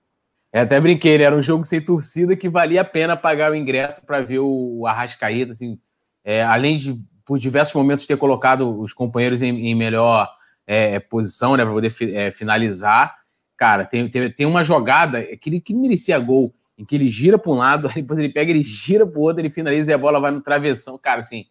é, 0.52 0.60
até 0.60 0.80
brinquei, 0.80 1.20
era 1.20 1.34
um 1.34 1.42
jogo 1.42 1.64
sem 1.64 1.80
torcida 1.80 2.36
que 2.36 2.48
valia 2.48 2.82
a 2.82 2.84
pena 2.84 3.16
pagar 3.16 3.50
o 3.50 3.54
ingresso 3.54 4.04
para 4.04 4.20
ver 4.20 4.38
o, 4.40 4.80
o 4.80 4.86
Arrascaeta, 4.86 5.52
assim, 5.52 5.78
é, 6.24 6.42
além 6.42 6.78
de, 6.78 7.00
por 7.24 7.38
diversos 7.38 7.74
momentos, 7.74 8.06
ter 8.06 8.16
colocado 8.16 8.80
os 8.80 8.92
companheiros 8.92 9.42
em, 9.42 9.66
em 9.66 9.74
melhor 9.74 10.28
é, 10.66 10.94
é, 10.94 11.00
posição, 11.00 11.56
né, 11.56 11.64
para 11.64 11.72
poder 11.72 11.94
é, 12.12 12.30
finalizar. 12.30 13.16
Cara, 13.56 13.84
tem, 13.84 14.08
tem, 14.08 14.30
tem 14.30 14.46
uma 14.46 14.64
jogada 14.64 15.22
que 15.36 15.48
ele 15.48 15.60
que 15.60 15.74
merecia 15.74 16.18
gol, 16.18 16.54
em 16.76 16.84
que 16.84 16.94
ele 16.94 17.08
gira 17.10 17.38
para 17.38 17.52
um 17.52 17.56
lado, 17.56 17.88
depois 17.94 18.18
ele 18.18 18.28
pega, 18.28 18.50
ele 18.50 18.62
gira 18.62 19.06
para 19.06 19.18
o 19.18 19.22
outro, 19.22 19.40
ele 19.40 19.50
finaliza 19.50 19.90
e 19.90 19.94
a 19.94 19.98
bola 19.98 20.20
vai 20.20 20.30
no 20.30 20.40
travessão. 20.40 20.98
Cara, 20.98 21.20
assim, 21.20 21.46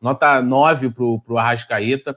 nota 0.00 0.40
9 0.40 0.90
para 0.90 1.04
o 1.04 1.38
Arrascaeta. 1.38 2.16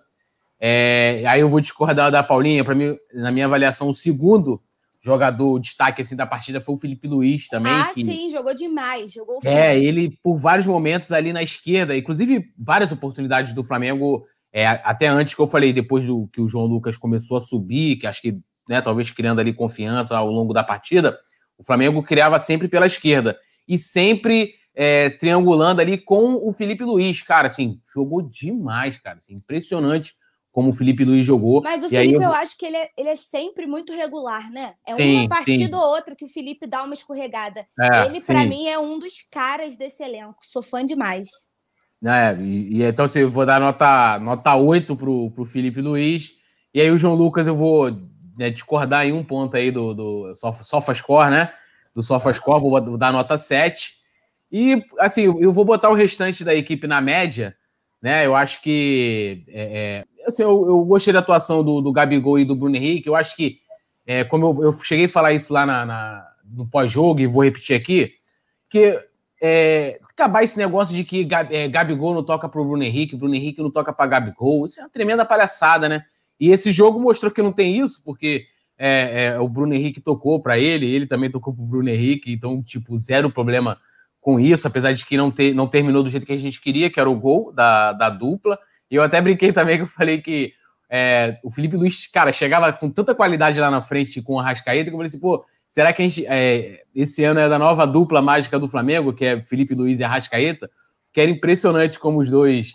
É, 0.60 1.24
aí 1.28 1.42
eu 1.42 1.50
vou 1.50 1.60
discordar 1.60 2.10
da 2.10 2.24
Paulinha, 2.24 2.64
para 2.64 2.76
mim, 2.76 2.96
na 3.14 3.32
minha 3.32 3.46
avaliação, 3.46 3.90
o 3.90 3.96
segundo 3.96 4.62
jogador 5.04 5.60
destaque 5.60 6.02
assim 6.02 6.16
da 6.16 6.26
partida 6.26 6.62
foi 6.62 6.76
o 6.76 6.78
Felipe 6.78 7.06
Luiz 7.10 7.50
também. 7.50 7.74
Ah, 7.74 7.92
que, 7.94 8.06
sim, 8.06 8.30
jogou 8.30 8.56
demais, 8.56 9.12
jogou. 9.12 9.40
É, 9.44 9.78
ele 9.78 10.18
por 10.24 10.38
vários 10.38 10.66
momentos 10.66 11.12
ali 11.12 11.34
na 11.34 11.44
esquerda, 11.44 11.98
inclusive 11.98 12.50
várias 12.58 12.90
oportunidades 12.90 13.52
do 13.52 13.64
Flamengo 13.64 14.26
é, 14.54 14.68
até 14.68 15.08
antes 15.08 15.34
que 15.34 15.42
eu 15.42 15.48
falei, 15.48 15.74
depois 15.74 16.06
do 16.06 16.30
que 16.32 16.40
o 16.40 16.48
João 16.48 16.66
Lucas 16.66 16.96
começou 16.96 17.36
a 17.36 17.42
subir, 17.42 17.98
que 17.98 18.06
acho 18.06 18.22
que, 18.22 18.38
né, 18.70 18.82
talvez 18.82 19.10
criando 19.10 19.40
ali 19.40 19.52
confiança 19.52 20.16
ao 20.16 20.30
longo 20.30 20.54
da 20.54 20.64
partida, 20.64 21.18
o 21.58 21.64
Flamengo 21.64 22.04
criava 22.04 22.38
sempre 22.38 22.68
pela 22.68 22.86
esquerda 22.86 23.36
e 23.68 23.80
sempre 23.80 24.54
é, 24.76 25.10
triangulando 25.10 25.82
ali 25.82 25.98
com 25.98 26.36
o 26.36 26.54
Felipe 26.54 26.84
Luiz. 26.84 27.22
Cara, 27.24 27.48
assim, 27.48 27.80
jogou 27.94 28.22
demais, 28.22 28.98
cara. 29.00 29.18
Assim, 29.18 29.34
impressionante 29.34 30.14
como 30.52 30.70
o 30.70 30.74
Felipe 30.74 31.04
Luiz 31.04 31.26
jogou. 31.26 31.64
Mas 31.64 31.84
o 31.84 31.90
Felipe, 31.90 32.16
eu... 32.16 32.22
eu... 32.22 32.34
acho 32.34 32.56
que 32.56 32.68
ele 32.68 32.78
é, 32.78 32.90
ele 32.96 33.10
é 33.10 33.16
sempre 33.16 33.66
muito 33.66 33.92
regular, 33.92 34.52
né? 34.52 34.76
É 34.86 34.96
sim, 34.96 35.22
uma 35.22 35.30
partida 35.30 35.76
ou 35.76 35.96
outra 35.96 36.16
que 36.16 36.26
o 36.26 36.28
Felipe 36.28 36.68
dá 36.68 36.84
uma 36.84 36.94
escorregada. 36.94 37.66
É, 37.80 38.06
ele, 38.06 38.22
para 38.22 38.46
mim, 38.46 38.68
é 38.68 38.78
um 38.78 39.00
dos 39.00 39.28
caras 39.32 39.76
desse 39.76 40.04
elenco. 40.04 40.38
Sou 40.42 40.62
fã 40.62 40.86
demais. 40.86 41.28
É, 42.06 42.36
e, 42.40 42.78
e 42.78 42.84
então, 42.84 43.06
assim, 43.06 43.20
eu 43.20 43.30
vou 43.30 43.46
dar 43.46 43.62
nota, 43.62 44.20
nota 44.20 44.56
8 44.56 44.96
pro, 44.96 45.32
pro 45.32 45.46
Felipe 45.46 45.82
Luiz. 45.82 46.34
E 46.74 46.82
aí 46.82 46.92
o 46.92 46.98
João 46.98 47.14
Lucas 47.14 47.48
eu 47.48 47.56
vou 47.56 47.92
né, 48.38 48.50
discordar 48.50 49.06
em 49.06 49.14
um 49.14 49.24
ponto 49.24 49.56
aí 49.56 49.72
do, 49.72 49.94
do 49.94 50.34
SofaScore, 50.36 51.30
né? 51.30 51.54
Do 51.96 52.04
SofaScore, 52.04 52.62
vou 52.62 52.98
dar 52.98 53.14
nota 53.14 53.38
7. 53.38 53.94
E, 54.52 54.84
assim, 55.00 55.24
eu 55.24 55.52
vou 55.52 55.64
botar 55.64 55.90
o 55.90 55.96
restante 55.96 56.44
da 56.44 56.54
equipe 56.54 56.88
na 56.88 57.00
média, 57.00 57.56
né? 58.02 58.26
Eu 58.26 58.36
acho 58.36 58.62
que... 58.62 59.44
É, 59.48 60.04
é, 60.22 60.28
assim, 60.28 60.44
eu, 60.44 60.68
eu, 60.68 60.84
gostei 60.84 61.14
da 61.14 61.20
atuação 61.20 61.64
do, 61.64 61.82
do 61.82 61.92
Gabigol 61.92 62.38
e 62.38 62.46
do 62.46 62.56
Bruno 62.56 62.76
Henrique. 62.76 63.08
Eu 63.08 63.16
acho 63.16 63.36
que, 63.36 63.60
é, 64.06 64.24
como 64.24 64.46
eu, 64.46 64.64
eu, 64.66 64.74
cheguei 64.74 65.06
a 65.06 65.10
falar 65.10 65.34
isso 65.34 65.54
lá 65.54 65.66
na, 65.66 65.86
na 65.86 66.28
no 66.44 66.68
pós-jogo 66.68 67.20
e 67.20 67.28
vou 67.28 67.44
repetir 67.44 67.76
aqui, 67.76 68.12
que 68.70 69.00
é, 69.42 70.00
acabar 70.16 70.44
esse 70.44 70.58
negócio 70.58 70.96
de 70.96 71.04
que 71.04 71.28
é, 71.50 71.68
Gabigol 71.68 72.14
não 72.14 72.24
toca 72.24 72.48
para 72.48 72.62
o 72.62 72.66
Bruno 72.66 72.84
Henrique, 72.84 73.16
Bruno 73.16 73.36
Henrique 73.36 73.62
não 73.62 73.72
toca 73.72 73.92
para 73.92 74.08
Gabigol. 74.08 74.66
Isso 74.66 74.80
é 74.80 74.84
uma 74.84 74.90
tremenda 74.90 75.26
palhaçada, 75.26 75.90
né? 75.90 76.04
E 76.40 76.52
esse 76.52 76.72
jogo 76.72 77.00
mostrou 77.00 77.32
que 77.32 77.42
não 77.42 77.52
tem 77.52 77.80
isso, 77.80 78.02
porque 78.04 78.46
é, 78.78 79.26
é, 79.26 79.40
o 79.40 79.48
Bruno 79.48 79.74
Henrique 79.74 80.02
tocou 80.02 80.42
para 80.42 80.58
ele, 80.58 80.86
ele 80.86 81.08
também 81.08 81.32
tocou 81.32 81.54
para 81.54 81.64
o 81.64 81.68
Bruno 81.68 81.90
Henrique, 81.90 82.32
então, 82.32 82.62
tipo, 82.62 82.98
zero 82.98 83.32
problema 83.32 83.78
com 84.20 84.40
isso, 84.40 84.68
apesar 84.68 84.94
de 84.94 85.06
que 85.06 85.18
não, 85.18 85.30
ter, 85.30 85.54
não 85.54 85.68
terminou 85.68 86.04
do 86.04 86.10
jeito 86.10 86.26
que 86.26 86.34
a 86.34 86.38
gente 86.38 86.62
queria, 86.62 86.90
que 86.90 87.00
era 87.00 87.10
o 87.10 87.20
gol 87.20 87.52
da, 87.52 87.92
da 87.94 88.10
dupla. 88.10 88.58
E 88.90 88.96
eu 88.96 89.04
até 89.04 89.20
brinquei 89.22 89.52
também 89.52 89.78
que 89.78 89.84
eu 89.84 89.88
falei 89.88 90.22
que 90.22 90.54
é, 90.90 91.40
o 91.44 91.52
Felipe 91.52 91.76
Luiz, 91.76 92.08
cara, 92.08 92.32
chegava 92.32 92.72
com 92.72 92.90
tanta 92.90 93.16
qualidade 93.16 93.60
lá 93.60 93.70
na 93.70 93.82
frente 93.82 94.22
com 94.22 94.36
o 94.36 94.40
Arrascaeta, 94.40 94.86
que 94.86 94.90
eu 94.90 94.98
falei 94.98 95.08
assim, 95.08 95.20
pô, 95.20 95.44
será 95.74 95.92
que 95.92 96.04
a 96.04 96.08
gente. 96.08 96.24
É, 96.28 96.84
esse 96.94 97.24
ano 97.24 97.40
é 97.40 97.50
da 97.50 97.58
nova 97.58 97.88
dupla 97.88 98.22
mágica 98.22 98.60
do 98.60 98.70
Flamengo, 98.70 99.12
que 99.12 99.26
é 99.26 99.42
Felipe 99.42 99.74
Luiz 99.74 100.00
e 100.00 100.04
Arrascaeta, 100.04 100.70
que 101.12 101.20
era 101.20 101.32
impressionante 101.32 101.98
como 101.98 102.20
os 102.20 102.30
dois 102.30 102.74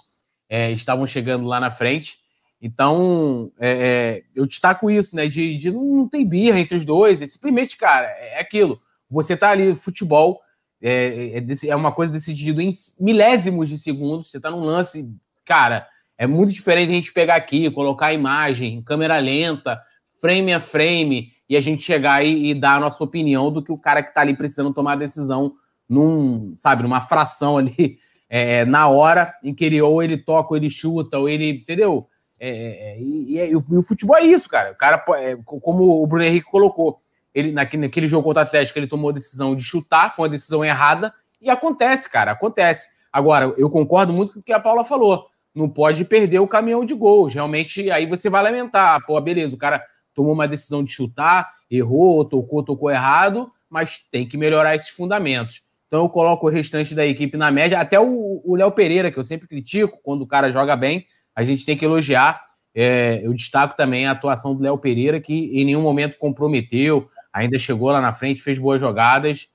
é, 0.48 0.72
estavam 0.72 1.06
chegando 1.06 1.46
lá 1.46 1.60
na 1.60 1.70
frente. 1.70 2.16
Então, 2.60 3.52
é, 3.56 3.70
é, 3.70 4.22
eu 4.34 4.44
destaco 4.44 4.90
isso, 4.90 5.14
né? 5.14 5.28
De, 5.28 5.56
de 5.56 5.70
não 5.70 6.08
tem 6.08 6.26
birra 6.26 6.58
entre 6.58 6.76
os 6.76 6.84
dois. 6.84 7.22
É 7.22 7.26
simplesmente, 7.28 7.76
cara, 7.76 8.06
é 8.06 8.40
aquilo. 8.40 8.76
Você 9.08 9.36
tá 9.36 9.50
ali, 9.50 9.76
futebol, 9.76 10.40
é, 10.82 11.38
é, 11.38 11.68
é, 11.68 11.76
uma 11.76 11.92
coisa 11.92 12.12
decidida 12.12 12.60
em 12.60 12.72
milésimos 12.98 13.68
de 13.68 13.78
segundos. 13.78 14.28
Você 14.28 14.40
tá 14.40 14.50
num 14.50 14.64
lance, 14.64 15.08
cara, 15.46 15.86
é 16.18 16.26
muito 16.26 16.52
diferente 16.52 16.90
a 16.90 16.94
gente 16.94 17.12
pegar 17.12 17.36
aqui, 17.36 17.70
colocar 17.70 18.06
a 18.06 18.12
imagem, 18.12 18.82
câmera 18.82 19.20
lenta, 19.20 19.80
frame 20.20 20.52
a 20.52 20.58
frame, 20.58 21.37
e 21.48 21.56
a 21.56 21.60
gente 21.60 21.82
chegar 21.82 22.24
e, 22.24 22.50
e 22.50 22.54
dar 22.54 22.76
a 22.76 22.80
nossa 22.80 23.02
opinião 23.02 23.50
do 23.50 23.62
que 23.62 23.72
o 23.72 23.78
cara 23.78 24.02
que 24.02 24.12
tá 24.12 24.20
ali 24.20 24.36
precisando 24.36 24.74
tomar 24.74 24.92
a 24.92 24.96
decisão 24.96 25.54
num, 25.88 26.54
sabe, 26.56 26.82
numa 26.82 27.00
fração 27.00 27.56
ali, 27.56 27.98
é, 28.28 28.64
na 28.64 28.88
hora 28.88 29.34
em 29.42 29.54
que 29.54 29.64
ele 29.64 29.80
ou 29.80 30.02
ele 30.02 30.18
toca, 30.18 30.50
ou 30.50 30.56
ele 30.56 30.68
chuta, 30.68 31.18
ou 31.18 31.28
ele, 31.28 31.50
entendeu? 31.50 32.06
É, 32.38 32.50
é 32.50 33.00
e, 33.00 33.36
e, 33.36 33.50
e, 33.50 33.56
o, 33.56 33.64
e, 33.70 33.76
o, 33.76 33.82
futebol 33.82 34.16
é 34.16 34.22
isso, 34.22 34.48
cara. 34.48 34.72
O 34.72 34.76
cara, 34.76 35.02
é, 35.16 35.36
como 35.44 36.02
o 36.02 36.06
Bruno 36.06 36.24
Henrique 36.24 36.50
colocou, 36.50 37.00
ele 37.34 37.52
naquele, 37.52 37.86
naquele 37.86 38.06
jogo 38.06 38.24
contra 38.24 38.42
o 38.42 38.46
Atlético, 38.46 38.78
ele 38.78 38.86
tomou 38.86 39.10
a 39.10 39.14
decisão 39.14 39.56
de 39.56 39.62
chutar, 39.62 40.14
foi 40.14 40.24
uma 40.24 40.32
decisão 40.32 40.64
errada, 40.64 41.12
e 41.40 41.48
acontece, 41.48 42.10
cara, 42.10 42.32
acontece. 42.32 42.88
Agora, 43.12 43.54
eu 43.56 43.70
concordo 43.70 44.12
muito 44.12 44.34
com 44.34 44.40
o 44.40 44.42
que 44.42 44.52
a 44.52 44.60
Paula 44.60 44.84
falou. 44.84 45.26
Não 45.54 45.68
pode 45.68 46.04
perder 46.04 46.40
o 46.40 46.48
caminhão 46.48 46.84
de 46.84 46.94
gols. 46.94 47.32
Realmente, 47.32 47.90
aí 47.90 48.06
você 48.06 48.28
vai 48.28 48.42
lamentar. 48.42 49.04
Pô, 49.06 49.18
beleza, 49.20 49.54
o 49.54 49.58
cara 49.58 49.82
tomou 50.18 50.32
uma 50.32 50.48
decisão 50.48 50.82
de 50.82 50.90
chutar, 50.90 51.48
errou, 51.70 52.24
tocou, 52.24 52.64
tocou 52.64 52.90
errado, 52.90 53.48
mas 53.70 54.00
tem 54.10 54.26
que 54.26 54.36
melhorar 54.36 54.74
esses 54.74 54.88
fundamentos. 54.88 55.62
Então 55.86 56.02
eu 56.02 56.08
coloco 56.08 56.44
o 56.44 56.50
restante 56.50 56.92
da 56.92 57.06
equipe 57.06 57.36
na 57.36 57.52
média, 57.52 57.78
até 57.78 58.00
o 58.00 58.56
Léo 58.56 58.72
Pereira, 58.72 59.12
que 59.12 59.18
eu 59.18 59.22
sempre 59.22 59.46
critico, 59.46 60.00
quando 60.02 60.22
o 60.22 60.26
cara 60.26 60.50
joga 60.50 60.74
bem, 60.74 61.06
a 61.36 61.44
gente 61.44 61.64
tem 61.64 61.78
que 61.78 61.84
elogiar. 61.84 62.42
É, 62.74 63.24
eu 63.24 63.32
destaco 63.32 63.76
também 63.76 64.08
a 64.08 64.10
atuação 64.10 64.56
do 64.56 64.60
Léo 64.60 64.76
Pereira, 64.78 65.20
que 65.20 65.32
em 65.32 65.64
nenhum 65.64 65.82
momento 65.82 66.18
comprometeu, 66.18 67.08
ainda 67.32 67.56
chegou 67.60 67.92
lá 67.92 68.00
na 68.00 68.12
frente, 68.12 68.42
fez 68.42 68.58
boas 68.58 68.80
jogadas. 68.80 69.46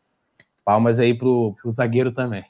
Palmas 0.64 0.98
aí 0.98 1.14
pro, 1.14 1.54
pro 1.62 1.72
zagueiro 1.72 2.14
também. 2.14 2.46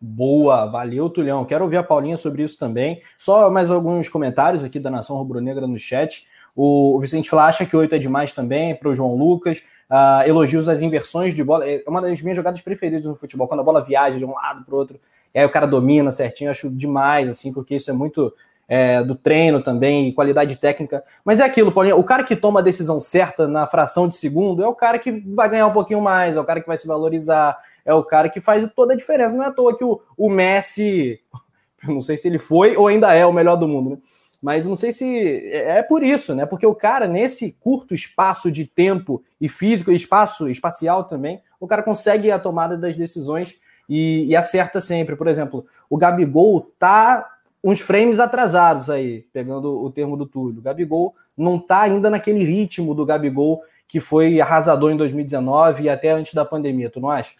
Boa, 0.00 0.66
valeu, 0.66 1.08
Tulhão. 1.08 1.44
Quero 1.44 1.62
ouvir 1.62 1.76
a 1.76 1.82
Paulinha 1.84 2.16
sobre 2.16 2.42
isso 2.42 2.58
também. 2.58 3.00
Só 3.16 3.48
mais 3.50 3.70
alguns 3.70 4.08
comentários 4.08 4.64
aqui 4.64 4.80
da 4.80 4.90
Nação 4.90 5.16
Rubro-Negra 5.16 5.68
no 5.68 5.78
chat. 5.78 6.26
O 6.56 6.98
Vicente 6.98 7.28
Flá 7.28 7.46
acha 7.46 7.66
que 7.66 7.76
oito 7.76 7.94
é 7.94 7.98
demais 7.98 8.32
também 8.32 8.74
para 8.74 8.88
o 8.88 8.94
João 8.94 9.14
Lucas. 9.14 9.62
Uh, 9.90 10.26
elogios 10.26 10.68
às 10.68 10.80
inversões 10.80 11.34
de 11.34 11.44
bola. 11.44 11.68
É 11.68 11.84
uma 11.86 12.00
das 12.00 12.20
minhas 12.22 12.36
jogadas 12.36 12.62
preferidas 12.62 13.04
no 13.04 13.14
futebol, 13.14 13.46
quando 13.46 13.60
a 13.60 13.62
bola 13.62 13.84
viaja 13.84 14.18
de 14.18 14.24
um 14.24 14.32
lado 14.32 14.64
para 14.64 14.74
o 14.74 14.78
outro, 14.78 14.98
e 15.34 15.38
aí 15.38 15.44
o 15.44 15.50
cara 15.50 15.66
domina 15.66 16.10
certinho. 16.10 16.48
Eu 16.48 16.52
acho 16.52 16.70
demais, 16.70 17.28
assim, 17.28 17.52
porque 17.52 17.76
isso 17.76 17.90
é 17.90 17.92
muito 17.92 18.32
é, 18.66 19.02
do 19.02 19.14
treino 19.14 19.62
também, 19.62 20.08
e 20.08 20.12
qualidade 20.12 20.56
técnica. 20.56 21.04
Mas 21.24 21.40
é 21.40 21.44
aquilo, 21.44 21.70
Paulinho, 21.70 21.98
o 21.98 22.04
cara 22.04 22.24
que 22.24 22.34
toma 22.34 22.60
a 22.60 22.62
decisão 22.62 22.98
certa 23.00 23.46
na 23.46 23.66
fração 23.66 24.08
de 24.08 24.16
segundo 24.16 24.62
é 24.62 24.66
o 24.66 24.74
cara 24.74 24.98
que 24.98 25.12
vai 25.12 25.48
ganhar 25.48 25.66
um 25.66 25.72
pouquinho 25.72 26.00
mais, 26.00 26.36
é 26.36 26.40
o 26.40 26.44
cara 26.44 26.60
que 26.60 26.66
vai 26.66 26.76
se 26.76 26.86
valorizar, 26.86 27.56
é 27.84 27.94
o 27.94 28.02
cara 28.02 28.28
que 28.28 28.40
faz 28.40 28.68
toda 28.74 28.94
a 28.94 28.96
diferença. 28.96 29.36
Não 29.36 29.44
é 29.44 29.48
à 29.48 29.52
toa 29.52 29.76
que 29.76 29.84
o, 29.84 30.00
o 30.16 30.28
Messi, 30.30 31.20
não 31.86 32.02
sei 32.02 32.16
se 32.16 32.26
ele 32.26 32.38
foi 32.38 32.76
ou 32.76 32.88
ainda 32.88 33.14
é 33.14 33.24
o 33.24 33.32
melhor 33.32 33.56
do 33.56 33.68
mundo, 33.68 33.90
né? 33.90 33.98
Mas 34.46 34.64
não 34.64 34.76
sei 34.76 34.92
se 34.92 35.04
é, 35.50 35.78
é 35.78 35.82
por 35.82 36.04
isso, 36.04 36.32
né? 36.32 36.46
Porque 36.46 36.64
o 36.64 36.72
cara, 36.72 37.08
nesse 37.08 37.54
curto 37.58 37.96
espaço 37.96 38.48
de 38.48 38.64
tempo 38.64 39.20
e 39.40 39.48
físico, 39.48 39.90
espaço 39.90 40.48
espacial 40.48 41.02
também, 41.02 41.40
o 41.58 41.66
cara 41.66 41.82
consegue 41.82 42.30
a 42.30 42.38
tomada 42.38 42.78
das 42.78 42.96
decisões 42.96 43.56
e, 43.88 44.24
e 44.24 44.36
acerta 44.36 44.80
sempre. 44.80 45.16
Por 45.16 45.26
exemplo, 45.26 45.66
o 45.90 45.96
Gabigol 45.96 46.70
tá 46.78 47.28
uns 47.60 47.80
frames 47.80 48.20
atrasados 48.20 48.88
aí, 48.88 49.26
pegando 49.32 49.82
o 49.82 49.90
termo 49.90 50.16
do 50.16 50.24
Túlio. 50.24 50.60
O 50.60 50.62
Gabigol 50.62 51.16
não 51.36 51.56
está 51.56 51.80
ainda 51.80 52.08
naquele 52.08 52.44
ritmo 52.44 52.94
do 52.94 53.04
Gabigol 53.04 53.64
que 53.88 54.00
foi 54.00 54.40
arrasador 54.40 54.92
em 54.92 54.96
2019 54.96 55.82
e 55.82 55.88
até 55.88 56.12
antes 56.12 56.34
da 56.34 56.44
pandemia, 56.44 56.88
tu 56.88 57.00
não 57.00 57.10
acha? 57.10 57.34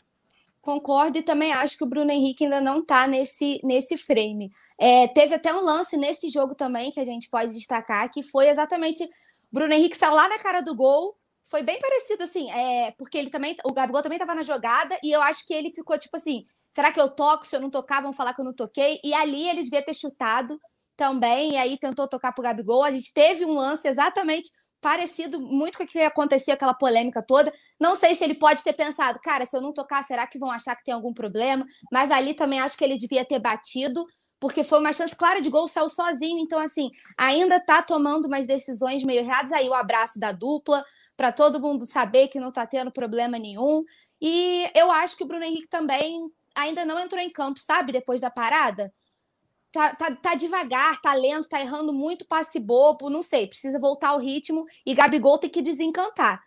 Concordo 0.66 1.16
e 1.16 1.23
também 1.23 1.52
acho 1.52 1.78
que 1.78 1.85
o 1.85 1.87
Bruno 1.87 2.11
Henrique 2.11 2.44
ainda 2.44 2.61
não 2.61 2.80
está 2.80 3.06
nesse, 3.06 3.61
nesse 3.62 3.96
frame. 3.96 4.50
É, 4.76 5.06
teve 5.06 5.35
até 5.35 5.54
um 5.54 5.61
lance 5.61 5.96
nesse 5.96 6.28
jogo 6.28 6.56
também 6.56 6.90
que 6.90 6.99
a 6.99 7.04
gente 7.04 7.30
pode 7.30 7.54
destacar, 7.54 8.11
que 8.11 8.23
foi 8.23 8.49
exatamente 8.49 9.08
Bruno 9.50 9.73
Henrique 9.73 9.96
saiu 9.96 10.14
lá 10.14 10.28
na 10.28 10.38
cara 10.40 10.61
do 10.61 10.75
gol. 10.75 11.16
Foi 11.46 11.62
bem 11.62 11.78
parecido 11.78 12.25
assim, 12.25 12.50
é, 12.50 12.90
porque 12.99 13.16
ele 13.16 13.30
também, 13.30 13.56
o 13.64 13.73
Gabigol 13.73 14.02
também 14.02 14.16
estava 14.16 14.35
na 14.35 14.42
jogada 14.42 14.99
e 15.04 15.12
eu 15.12 15.23
acho 15.23 15.46
que 15.46 15.54
ele 15.54 15.70
ficou 15.70 15.96
tipo 15.96 16.16
assim, 16.16 16.44
Será 16.76 16.92
que 16.92 17.00
eu 17.00 17.08
toco? 17.08 17.46
Se 17.46 17.56
eu 17.56 17.61
não 17.61 17.70
tocar, 17.70 18.02
vão 18.02 18.12
falar 18.12 18.35
que 18.35 18.40
eu 18.42 18.44
não 18.44 18.52
toquei. 18.52 19.00
E 19.02 19.14
ali 19.14 19.49
eles 19.49 19.70
deviam 19.70 19.82
ter 19.82 19.94
chutado 19.94 20.61
também, 20.94 21.52
e 21.52 21.56
aí 21.56 21.78
tentou 21.78 22.06
tocar 22.06 22.32
para 22.32 22.42
o 22.42 22.44
Gabigol. 22.44 22.85
A 22.85 22.90
gente 22.90 23.14
teve 23.14 23.46
um 23.46 23.54
lance 23.54 23.88
exatamente 23.88 24.50
parecido 24.80 25.40
muito 25.40 25.78
com 25.78 25.85
o 25.85 25.87
que 25.87 26.00
acontecia 26.00 26.54
aquela 26.54 26.75
polêmica 26.75 27.23
toda. 27.23 27.52
Não 27.80 27.97
sei 27.97 28.14
se 28.14 28.25
ele 28.25 28.35
pode 28.35 28.62
ter 28.62 28.73
pensado, 28.73 29.18
cara, 29.23 29.47
se 29.47 29.56
eu 29.56 29.61
não 29.61 29.73
tocar, 29.73 30.04
será 30.04 30.26
que 30.26 30.38
vão 30.38 30.50
achar 30.50 30.76
que 30.76 30.85
tem 30.85 30.95
algum 30.95 31.12
problema? 31.12 31.64
Mas 31.90 32.11
ali 32.11 32.35
também 32.35 32.61
acho 32.61 32.76
que 32.76 32.85
ele 32.85 32.97
devia 32.97 33.25
ter 33.25 33.38
batido, 33.38 34.04
porque 34.38 34.62
foi 34.62 34.78
uma 34.78 34.92
chance 34.92 35.14
clara 35.16 35.40
de 35.40 35.50
gol, 35.50 35.66
saiu 35.66 35.88
sozinho. 35.88 36.38
Então, 36.38 36.59
assim, 36.59 36.90
ainda 37.18 37.59
tá 37.59 37.83
tomando 37.83 38.26
umas 38.26 38.47
decisões 38.47 39.02
meio 39.02 39.21
erradas. 39.21 39.52
Aí 39.52 39.68
o 39.68 39.75
abraço 39.75 40.18
da 40.18 40.33
dupla, 40.33 40.85
para 41.16 41.33
todo 41.33 41.61
mundo 41.61 41.87
saber 41.87 42.28
que 42.28 42.38
não 42.38 42.52
tá 42.52 42.66
tendo 42.66 42.92
problema 42.92 43.38
nenhum. 43.38 43.83
E 44.21 44.71
eu 44.75 44.90
acho 44.90 45.16
que 45.16 45.25
o 45.25 45.26
Bruno 45.26 45.45
Henrique 45.45 45.68
também 45.68 46.21
ainda 46.54 46.85
não 46.85 46.99
entrou 46.99 47.21
em 47.21 47.30
campo, 47.30 47.61
sabe? 47.61 47.92
Depois 47.92 48.21
da 48.21 48.30
parada. 48.30 48.92
Tá, 49.76 49.95
tá, 49.95 50.11
tá 50.11 50.35
devagar, 50.35 51.02
tá 51.02 51.12
lento, 51.12 51.50
tá 51.50 51.61
errando 51.61 51.92
muito 51.92 52.25
passe 52.26 52.59
bobo, 52.59 53.11
não 53.11 53.21
sei, 53.21 53.47
precisa 53.47 53.78
voltar 53.78 54.09
ao 54.09 54.18
ritmo 54.18 54.64
e 54.87 54.95
Gabigol 54.95 55.37
tem 55.37 55.50
que 55.50 55.61
desencantar. 55.61 56.40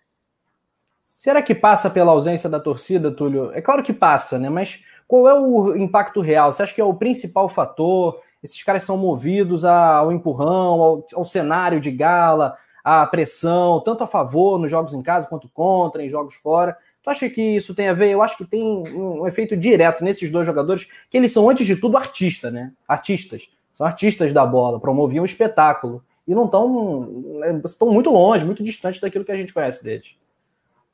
Será 1.04 1.40
que 1.40 1.54
passa 1.54 1.92
pela 1.92 2.12
ausência 2.12 2.50
da 2.50 2.60
torcida, 2.60 3.12
Túlio? 3.12 3.52
É 3.54 3.62
claro 3.62 3.84
que 3.84 3.94
passa, 3.94 4.40
né? 4.40 4.50
Mas 4.50 4.84
qual 5.08 5.28
é 5.28 5.40
o 5.40 5.78
impacto 5.78 6.22
real? 6.22 6.52
Você 6.52 6.64
acha 6.64 6.74
que 6.74 6.82
é 6.82 6.84
o 6.84 6.96
principal 6.96 7.48
fator? 7.50 8.20
Esses 8.42 8.64
caras 8.64 8.82
são 8.82 8.98
movidos 8.98 9.64
ao 9.64 10.12
empurrão, 10.12 10.82
ao, 10.82 11.06
ao 11.14 11.24
cenário 11.24 11.80
de 11.80 11.92
gala, 11.92 12.58
à 12.84 13.06
pressão, 13.06 13.80
tanto 13.82 14.04
a 14.04 14.08
favor 14.08 14.58
nos 14.58 14.72
jogos 14.72 14.96
em 14.96 15.04
casa 15.04 15.28
quanto 15.28 15.48
contra, 15.50 16.04
em 16.04 16.10
jogos 16.10 16.34
fora. 16.34 16.76
Tu 17.01 17.10
acha 17.10 17.29
que 17.29 17.41
isso 17.41 17.74
tem 17.74 17.88
a 17.88 17.94
ver? 17.94 18.10
Eu 18.10 18.22
acho 18.22 18.38
que 18.38 18.46
tem 18.46 18.62
um 18.62 19.25
efeito 19.27 19.56
direto 19.56 20.03
nesses 20.03 20.29
dois 20.29 20.46
jogadores, 20.46 20.88
que 21.10 21.18
eles 21.18 21.32
são, 21.32 21.50
antes 21.50 21.65
de 21.65 21.75
tudo, 21.75 21.98
artistas, 21.98 22.51
né? 22.51 22.72
Artistas. 22.88 23.50
São 23.72 23.88
artistas 23.88 24.34
da 24.34 24.46
bola, 24.46 24.79
promoviam 24.79 25.24
espetáculo. 25.24 26.03
E 26.27 26.36
não 26.36 26.46
estão. 26.46 27.32
estão 27.65 27.91
muito 27.91 28.12
longe, 28.12 28.46
muito 28.46 28.63
distante 28.63 29.01
daquilo 29.01 29.25
que 29.25 29.32
a 29.32 29.36
gente 29.36 29.53
conhece 29.53 29.84
deles. 29.84 30.15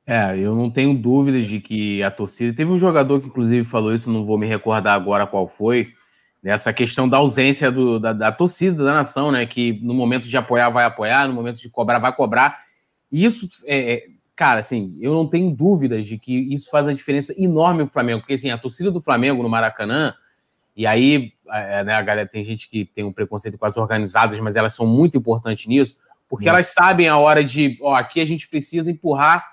É, 0.07 0.37
eu 0.37 0.55
não 0.55 0.69
tenho 0.69 0.93
dúvidas 0.95 1.47
de 1.47 1.59
que 1.59 2.03
a 2.03 2.11
torcida. 2.11 2.55
Teve 2.55 2.71
um 2.71 2.77
jogador 2.77 3.19
que, 3.19 3.27
inclusive, 3.27 3.67
falou 3.67 3.93
isso, 3.93 4.09
não 4.09 4.23
vou 4.23 4.37
me 4.37 4.45
recordar 4.45 4.93
agora 4.93 5.25
qual 5.25 5.47
foi, 5.47 5.93
nessa 6.43 6.71
questão 6.71 7.09
da 7.09 7.17
ausência 7.17 7.71
do, 7.71 7.99
da, 7.99 8.13
da, 8.13 8.31
torcida, 8.31 8.83
da 8.83 8.93
nação, 8.93 9.31
né? 9.31 9.45
Que 9.47 9.73
no 9.81 9.95
momento 9.95 10.27
de 10.27 10.37
apoiar, 10.37 10.69
vai 10.69 10.85
apoiar, 10.85 11.27
no 11.27 11.33
momento 11.33 11.57
de 11.57 11.69
cobrar, 11.69 11.97
vai 11.97 12.15
cobrar. 12.15 12.59
Isso 13.11 13.49
é, 13.65 14.05
cara, 14.35 14.59
assim, 14.59 14.97
eu 14.99 15.13
não 15.13 15.27
tenho 15.27 15.49
dúvidas 15.55 16.05
de 16.05 16.17
que 16.17 16.53
isso 16.53 16.69
faz 16.69 16.85
uma 16.85 16.93
diferença 16.93 17.33
enorme 17.37 17.83
pro 17.85 17.93
Flamengo, 17.93 18.19
porque 18.19 18.33
assim, 18.33 18.49
a 18.49 18.57
torcida 18.57 18.91
do 18.91 19.01
Flamengo 19.01 19.41
no 19.41 19.49
Maracanã, 19.49 20.13
e 20.75 20.85
aí, 20.85 21.31
é, 21.47 21.83
né, 21.85 21.93
a 21.93 22.01
galera 22.01 22.27
tem 22.27 22.43
gente 22.43 22.69
que 22.69 22.83
tem 22.83 23.03
um 23.03 23.13
preconceito 23.13 23.57
com 23.57 23.65
as 23.65 23.77
organizadas, 23.77 24.39
mas 24.41 24.57
elas 24.57 24.73
são 24.73 24.85
muito 24.85 25.17
importantes 25.17 25.65
nisso, 25.67 25.95
porque 26.27 26.49
elas 26.49 26.67
sabem 26.67 27.07
a 27.07 27.17
hora 27.17 27.43
de, 27.43 27.77
ó, 27.81 27.95
aqui 27.95 28.19
a 28.19 28.25
gente 28.25 28.47
precisa 28.49 28.91
empurrar, 28.91 29.45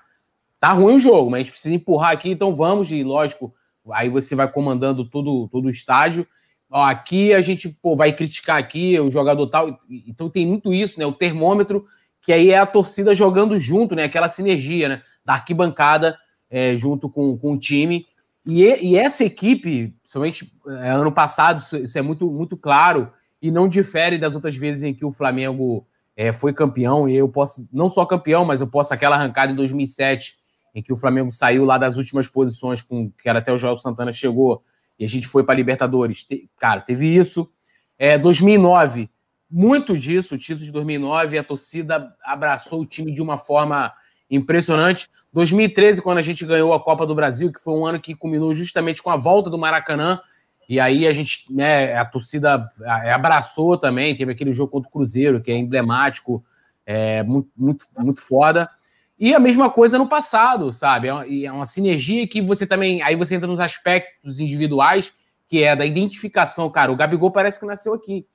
tá 0.58 0.72
ruim 0.72 0.94
o 0.94 0.98
jogo, 0.98 1.30
mas 1.30 1.38
a 1.38 1.42
gente 1.44 1.52
precisa 1.52 1.74
empurrar 1.74 2.10
aqui, 2.10 2.30
então 2.30 2.56
vamos, 2.56 2.90
e 2.90 3.04
lógico, 3.04 3.54
aí 3.92 4.08
você 4.08 4.34
vai 4.34 4.50
comandando 4.50 5.04
todo, 5.08 5.48
todo 5.48 5.66
o 5.66 5.70
estádio, 5.70 6.26
ó, 6.68 6.82
aqui 6.82 7.32
a 7.32 7.40
gente, 7.40 7.68
pô, 7.68 7.94
vai 7.94 8.12
criticar 8.12 8.58
aqui 8.58 8.98
o 8.98 9.10
jogador 9.10 9.46
tal, 9.46 9.78
então 9.88 10.28
tem 10.28 10.44
muito 10.44 10.74
isso, 10.74 10.98
né, 10.98 11.06
o 11.06 11.12
termômetro 11.12 11.86
que 12.22 12.32
aí 12.32 12.50
é 12.50 12.58
a 12.58 12.66
torcida 12.66 13.14
jogando 13.14 13.58
junto, 13.58 13.94
né? 13.94 14.04
Aquela 14.04 14.28
sinergia, 14.28 14.88
né? 14.88 15.02
Da 15.24 15.34
arquibancada 15.34 16.16
é, 16.48 16.76
junto 16.76 17.10
com, 17.10 17.36
com 17.36 17.54
o 17.54 17.58
time. 17.58 18.06
E, 18.46 18.62
e 18.62 18.96
essa 18.96 19.24
equipe, 19.24 19.94
principalmente 20.02 20.52
é, 20.68 20.90
ano 20.90 21.12
passado, 21.12 21.62
isso 21.82 21.98
é 21.98 22.02
muito, 22.02 22.30
muito 22.30 22.56
claro 22.56 23.12
e 23.40 23.50
não 23.50 23.68
difere 23.68 24.18
das 24.18 24.34
outras 24.34 24.54
vezes 24.54 24.84
em 24.84 24.94
que 24.94 25.04
o 25.04 25.12
Flamengo 25.12 25.86
é, 26.16 26.32
foi 26.32 26.52
campeão, 26.52 27.08
e 27.08 27.16
eu 27.16 27.28
posso, 27.28 27.68
não 27.72 27.88
só 27.88 28.06
campeão, 28.06 28.44
mas 28.44 28.60
eu 28.60 28.68
posso 28.68 28.94
aquela 28.94 29.16
arrancada 29.16 29.50
em 29.50 29.56
2007, 29.56 30.36
em 30.74 30.82
que 30.82 30.92
o 30.92 30.96
Flamengo 30.96 31.32
saiu 31.32 31.64
lá 31.64 31.76
das 31.76 31.96
últimas 31.96 32.28
posições, 32.28 32.80
com 32.80 33.10
que 33.10 33.28
era 33.28 33.40
até 33.40 33.52
o 33.52 33.58
Joel 33.58 33.76
Santana 33.76 34.12
chegou, 34.12 34.62
e 34.98 35.04
a 35.04 35.08
gente 35.08 35.26
foi 35.26 35.42
para 35.42 35.56
Libertadores. 35.56 36.22
Te, 36.22 36.48
cara, 36.58 36.80
teve 36.80 37.06
isso. 37.06 37.50
É, 37.98 38.16
2009, 38.16 39.10
muito 39.52 39.96
disso, 39.98 40.34
o 40.34 40.38
título 40.38 40.64
de 40.64 40.72
2009, 40.72 41.36
a 41.36 41.44
torcida 41.44 42.14
abraçou 42.24 42.80
o 42.80 42.86
time 42.86 43.12
de 43.12 43.20
uma 43.20 43.36
forma 43.36 43.92
impressionante. 44.30 45.10
2013, 45.32 46.00
quando 46.00 46.18
a 46.18 46.22
gente 46.22 46.46
ganhou 46.46 46.72
a 46.72 46.80
Copa 46.80 47.06
do 47.06 47.14
Brasil, 47.14 47.52
que 47.52 47.62
foi 47.62 47.74
um 47.74 47.84
ano 47.84 48.00
que 48.00 48.14
culminou 48.14 48.54
justamente 48.54 49.02
com 49.02 49.10
a 49.10 49.16
volta 49.16 49.50
do 49.50 49.58
Maracanã, 49.58 50.20
e 50.68 50.80
aí 50.80 51.06
a 51.06 51.12
gente, 51.12 51.52
né, 51.52 51.94
a 51.94 52.04
torcida 52.04 52.70
abraçou 53.12 53.76
também, 53.76 54.16
teve 54.16 54.32
aquele 54.32 54.52
jogo 54.52 54.72
contra 54.72 54.88
o 54.88 54.92
Cruzeiro, 54.92 55.40
que 55.42 55.50
é 55.50 55.56
emblemático, 55.56 56.42
é 56.86 57.22
muito, 57.22 57.50
muito, 57.56 57.86
muito 57.98 58.22
foda. 58.22 58.70
E 59.18 59.34
a 59.34 59.38
mesma 59.38 59.70
coisa 59.70 59.98
no 59.98 60.08
passado, 60.08 60.72
sabe? 60.72 61.08
É, 61.08 61.44
é 61.44 61.52
uma 61.52 61.66
sinergia 61.66 62.26
que 62.26 62.40
você 62.40 62.66
também. 62.66 63.02
Aí 63.02 63.14
você 63.14 63.34
entra 63.34 63.46
nos 63.46 63.60
aspectos 63.60 64.40
individuais, 64.40 65.12
que 65.46 65.62
é 65.62 65.76
da 65.76 65.84
identificação. 65.84 66.70
Cara, 66.70 66.90
o 66.90 66.96
Gabigol 66.96 67.30
parece 67.30 67.60
que 67.60 67.66
nasceu 67.66 67.94
aqui. 67.94 68.26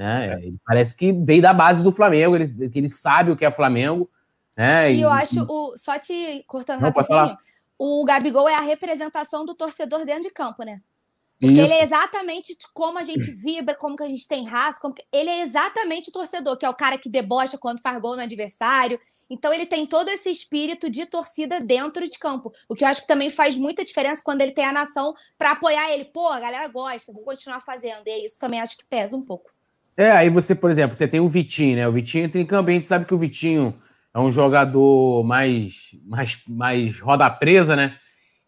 Né? 0.00 0.28
É. 0.28 0.46
Ele 0.46 0.56
parece 0.64 0.96
que 0.96 1.12
veio 1.12 1.42
da 1.42 1.52
base 1.52 1.82
do 1.82 1.92
Flamengo, 1.92 2.34
ele, 2.34 2.70
ele 2.74 2.88
sabe 2.88 3.30
o 3.30 3.36
que 3.36 3.44
é 3.44 3.50
Flamengo. 3.50 4.10
Né? 4.56 4.92
E, 4.92 4.96
e 4.96 5.02
eu 5.02 5.10
acho, 5.10 5.44
o, 5.46 5.76
só 5.76 5.98
te 5.98 6.42
cortando 6.46 6.80
Não, 6.80 6.90
rapidinho, 6.90 7.36
o 7.78 8.02
Gabigol 8.06 8.48
é 8.48 8.54
a 8.54 8.62
representação 8.62 9.44
do 9.44 9.54
torcedor 9.54 10.06
dentro 10.06 10.22
de 10.22 10.30
campo, 10.30 10.62
né? 10.64 10.80
Porque 11.38 11.52
Isso. 11.52 11.62
ele 11.62 11.72
é 11.74 11.82
exatamente 11.82 12.56
como 12.72 12.98
a 12.98 13.02
gente 13.02 13.30
vibra, 13.30 13.74
como 13.74 13.94
que 13.94 14.02
a 14.02 14.08
gente 14.08 14.26
tem 14.26 14.46
raça, 14.46 14.80
como 14.80 14.94
que... 14.94 15.04
ele 15.12 15.28
é 15.28 15.42
exatamente 15.42 16.08
o 16.08 16.12
torcedor, 16.12 16.56
que 16.56 16.64
é 16.64 16.70
o 16.70 16.74
cara 16.74 16.96
que 16.96 17.08
debocha 17.08 17.58
quando 17.58 17.82
faz 17.82 18.00
gol 18.00 18.16
no 18.16 18.22
adversário. 18.22 18.98
Então 19.28 19.52
ele 19.52 19.66
tem 19.66 19.86
todo 19.86 20.08
esse 20.08 20.30
espírito 20.30 20.88
de 20.88 21.04
torcida 21.04 21.60
dentro 21.60 22.08
de 22.08 22.18
campo, 22.18 22.50
o 22.68 22.74
que 22.74 22.84
eu 22.84 22.88
acho 22.88 23.02
que 23.02 23.06
também 23.06 23.28
faz 23.28 23.56
muita 23.56 23.84
diferença 23.84 24.22
quando 24.24 24.40
ele 24.40 24.52
tem 24.52 24.64
a 24.64 24.72
nação 24.72 25.14
para 25.38 25.52
apoiar 25.52 25.90
ele. 25.92 26.06
Pô, 26.06 26.28
a 26.28 26.40
galera 26.40 26.66
gosta, 26.68 27.12
vou 27.12 27.22
continuar 27.22 27.60
fazendo. 27.60 28.06
E 28.06 28.24
isso 28.24 28.38
também 28.38 28.60
acho 28.60 28.76
que 28.78 28.88
pesa 28.88 29.14
um 29.14 29.22
pouco. 29.22 29.50
É, 29.96 30.10
aí 30.10 30.30
você, 30.30 30.54
por 30.54 30.70
exemplo, 30.70 30.94
você 30.94 31.06
tem 31.06 31.20
o 31.20 31.28
Vitinho, 31.28 31.76
né? 31.76 31.88
O 31.88 31.92
Vitinho 31.92 32.24
entra 32.24 32.40
em 32.40 32.46
campo, 32.46 32.70
a 32.70 32.72
gente 32.72 32.86
sabe 32.86 33.04
que 33.04 33.14
o 33.14 33.18
Vitinho 33.18 33.74
é 34.14 34.18
um 34.18 34.30
jogador 34.30 35.24
mais, 35.24 35.74
mais, 36.04 36.38
mais 36.48 36.98
roda 37.00 37.28
presa, 37.30 37.76
né? 37.76 37.96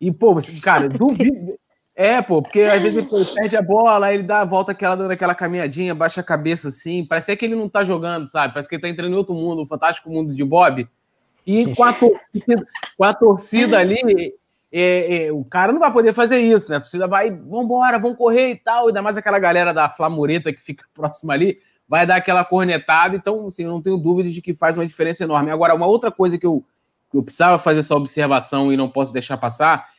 E, 0.00 0.10
pô, 0.10 0.34
você, 0.34 0.52
cara, 0.60 0.88
duvido. 0.88 1.58
É, 1.94 2.22
pô, 2.22 2.40
porque 2.40 2.62
às 2.62 2.82
vezes 2.82 3.12
ele 3.12 3.34
perde 3.34 3.56
a 3.56 3.62
bola, 3.62 4.12
ele 4.12 4.22
dá 4.22 4.40
a 4.40 4.44
volta 4.46 4.72
aquela, 4.72 4.96
dando 4.96 5.10
aquela 5.10 5.34
caminhadinha, 5.34 5.94
baixa 5.94 6.22
a 6.22 6.24
cabeça 6.24 6.68
assim. 6.68 7.04
Parece 7.04 7.36
que 7.36 7.44
ele 7.44 7.54
não 7.54 7.68
tá 7.68 7.84
jogando, 7.84 8.28
sabe? 8.28 8.54
Parece 8.54 8.68
que 8.68 8.74
ele 8.74 8.82
tá 8.82 8.88
entrando 8.88 9.12
em 9.12 9.16
outro 9.16 9.34
mundo, 9.34 9.62
o 9.62 9.66
fantástico 9.66 10.10
mundo 10.10 10.34
de 10.34 10.42
Bob. 10.42 10.88
E 11.46 11.74
com 11.74 11.84
a 11.84 11.92
torcida, 11.92 12.66
com 12.96 13.04
a 13.04 13.12
torcida 13.12 13.78
ali, 13.78 14.32
é, 14.72 15.26
é, 15.26 15.32
o 15.32 15.44
cara 15.44 15.72
não 15.72 15.80
vai 15.80 15.92
poder 15.92 16.14
fazer 16.14 16.38
isso, 16.38 16.70
né? 16.70 16.78
A 16.78 16.80
torcida 16.80 17.06
vai, 17.06 17.30
vambora, 17.30 17.98
vamos 17.98 18.16
correr 18.16 18.52
e 18.52 18.56
tal. 18.56 18.88
Ainda 18.88 19.02
mais 19.02 19.16
aquela 19.16 19.38
galera 19.38 19.74
da 19.74 19.88
Flamureta 19.88 20.52
que 20.52 20.62
fica 20.62 20.84
próxima 20.94 21.34
ali, 21.34 21.58
vai 21.86 22.06
dar 22.06 22.16
aquela 22.16 22.44
cornetada. 22.44 23.14
Então, 23.14 23.46
assim, 23.46 23.64
eu 23.64 23.70
não 23.70 23.82
tenho 23.82 23.98
dúvida 23.98 24.30
de 24.30 24.40
que 24.40 24.54
faz 24.54 24.76
uma 24.76 24.86
diferença 24.86 25.24
enorme. 25.24 25.50
Agora, 25.50 25.74
uma 25.74 25.86
outra 25.86 26.10
coisa 26.10 26.38
que 26.38 26.46
eu, 26.46 26.64
que 27.10 27.16
eu 27.16 27.22
precisava 27.22 27.58
fazer 27.58 27.80
essa 27.80 27.94
observação 27.94 28.72
e 28.72 28.76
não 28.76 28.88
posso 28.88 29.12
deixar 29.12 29.36
passar 29.36 29.92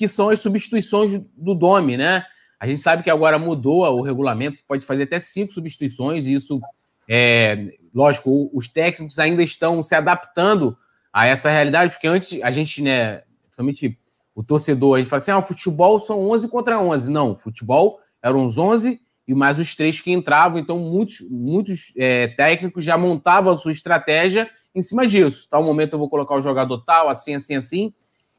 que 0.00 0.08
são 0.08 0.30
as 0.30 0.40
substituições 0.40 1.12
do 1.36 1.54
Domi, 1.54 1.98
né? 1.98 2.24
A 2.58 2.66
gente 2.66 2.80
sabe 2.80 3.02
que 3.02 3.10
agora 3.10 3.38
mudou 3.38 3.82
o 3.82 4.00
regulamento, 4.00 4.56
você 4.56 4.64
pode 4.66 4.82
fazer 4.82 5.02
até 5.02 5.18
cinco 5.18 5.52
substituições, 5.52 6.24
e 6.24 6.32
isso, 6.32 6.58
é, 7.06 7.74
lógico, 7.94 8.50
os 8.54 8.66
técnicos 8.66 9.18
ainda 9.18 9.42
estão 9.42 9.82
se 9.82 9.94
adaptando 9.94 10.74
a 11.12 11.26
essa 11.26 11.50
realidade, 11.50 11.92
porque 11.92 12.08
antes 12.08 12.42
a 12.42 12.50
gente, 12.50 12.80
né, 12.80 13.24
principalmente 13.48 13.99
o 14.40 14.44
torcedor, 14.44 14.94
a 14.94 14.98
gente 14.98 15.08
fala 15.10 15.20
assim, 15.20 15.30
ah, 15.30 15.42
futebol 15.42 16.00
são 16.00 16.30
11 16.30 16.48
contra 16.48 16.80
11. 16.80 17.12
Não, 17.12 17.36
futebol 17.36 18.00
eram 18.22 18.42
os 18.42 18.56
11 18.56 18.98
e 19.28 19.34
mais 19.34 19.58
os 19.58 19.74
três 19.74 20.00
que 20.00 20.10
entravam, 20.10 20.58
então 20.58 20.78
muitos, 20.78 21.20
muitos 21.30 21.92
é, 21.96 22.28
técnicos 22.28 22.82
já 22.82 22.96
montavam 22.96 23.52
a 23.52 23.56
sua 23.56 23.70
estratégia 23.70 24.48
em 24.74 24.80
cima 24.80 25.06
disso. 25.06 25.46
Tal 25.50 25.62
momento 25.62 25.92
eu 25.92 25.98
vou 25.98 26.08
colocar 26.08 26.34
o 26.34 26.40
jogador 26.40 26.78
tal, 26.84 27.10
assim, 27.10 27.34
assim, 27.34 27.54
assim, 27.54 27.92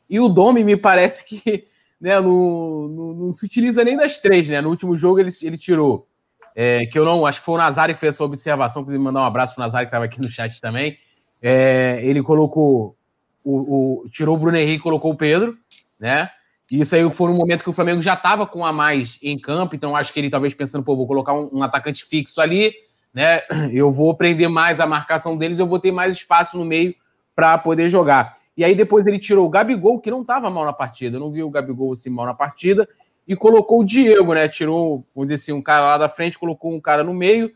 e 0.09 0.19
o 0.19 0.27
Domi 0.27 0.63
me 0.63 0.75
parece 0.75 1.23
que 1.23 1.67
né, 2.01 2.19
não, 2.19 2.87
não, 2.87 3.13
não, 3.13 3.33
se 3.33 3.45
utiliza 3.45 3.83
nem 3.83 3.95
das 3.95 4.17
três, 4.17 4.49
né? 4.49 4.59
No 4.59 4.69
último 4.69 4.97
jogo 4.97 5.19
ele, 5.19 5.29
ele 5.43 5.57
tirou. 5.57 6.07
É, 6.55 6.85
que 6.87 6.97
eu 6.97 7.05
não, 7.05 7.27
acho 7.27 7.39
que 7.39 7.45
foi 7.45 7.55
o 7.55 7.57
Nazário 7.59 7.93
que 7.93 7.99
fez 7.99 8.15
essa 8.15 8.23
observação, 8.23 8.83
que 8.83 8.97
mandar 8.97 9.21
um 9.21 9.25
abraço 9.25 9.53
para 9.53 9.61
o 9.61 9.65
Nazário 9.65 9.87
que 9.87 9.89
estava 9.89 10.05
aqui 10.05 10.19
no 10.19 10.31
chat 10.31 10.59
também. 10.59 10.97
É, 11.41 12.01
ele 12.03 12.23
colocou 12.23 12.97
o, 13.43 14.03
o, 14.03 14.09
tirou 14.09 14.35
o 14.35 14.39
Bruno 14.39 14.57
Henrique 14.57 14.79
e 14.79 14.83
colocou 14.83 15.11
o 15.11 15.17
Pedro, 15.17 15.57
né? 16.01 16.29
Isso 16.71 16.95
aí 16.95 17.09
foi 17.09 17.29
um 17.29 17.35
momento 17.35 17.63
que 17.63 17.69
o 17.69 17.73
Flamengo 17.73 18.01
já 18.01 18.13
estava 18.13 18.47
com 18.47 18.65
a 18.65 18.71
mais 18.71 19.19
em 19.21 19.37
campo, 19.37 19.75
então 19.75 19.95
acho 19.95 20.13
que 20.13 20.19
ele 20.19 20.29
talvez 20.29 20.53
pensando, 20.53 20.83
pô, 20.83 20.95
vou 20.95 21.05
colocar 21.05 21.33
um, 21.33 21.49
um, 21.51 21.63
atacante 21.63 22.05
fixo 22.05 22.39
ali, 22.39 22.73
né? 23.13 23.41
Eu 23.73 23.91
vou 23.91 24.15
prender 24.15 24.49
mais 24.49 24.79
a 24.79 24.87
marcação 24.87 25.37
deles, 25.37 25.59
eu 25.59 25.67
vou 25.67 25.79
ter 25.79 25.91
mais 25.91 26.15
espaço 26.15 26.57
no 26.57 26.63
meio 26.63 26.95
para 27.35 27.57
poder 27.57 27.89
jogar. 27.89 28.33
E 28.55 28.63
aí 28.63 28.73
depois 28.73 29.05
ele 29.05 29.19
tirou 29.19 29.45
o 29.45 29.49
Gabigol, 29.49 29.99
que 29.99 30.11
não 30.11 30.21
estava 30.21 30.49
mal 30.49 30.65
na 30.65 30.73
partida, 30.73 31.17
eu 31.17 31.19
não 31.19 31.31
vi 31.31 31.43
o 31.43 31.49
Gabigol 31.49 31.93
assim 31.93 32.09
mal 32.09 32.25
na 32.25 32.33
partida, 32.33 32.87
e 33.27 33.35
colocou 33.35 33.81
o 33.81 33.83
Diego, 33.83 34.33
né? 34.33 34.47
Tirou, 34.47 35.05
vamos 35.13 35.29
dizer 35.29 35.35
assim, 35.35 35.51
um 35.51 35.61
cara 35.61 35.85
lá 35.85 35.97
da 35.97 36.09
frente, 36.09 36.39
colocou 36.39 36.73
um 36.73 36.79
cara 36.79 37.03
no 37.03 37.13
meio, 37.13 37.51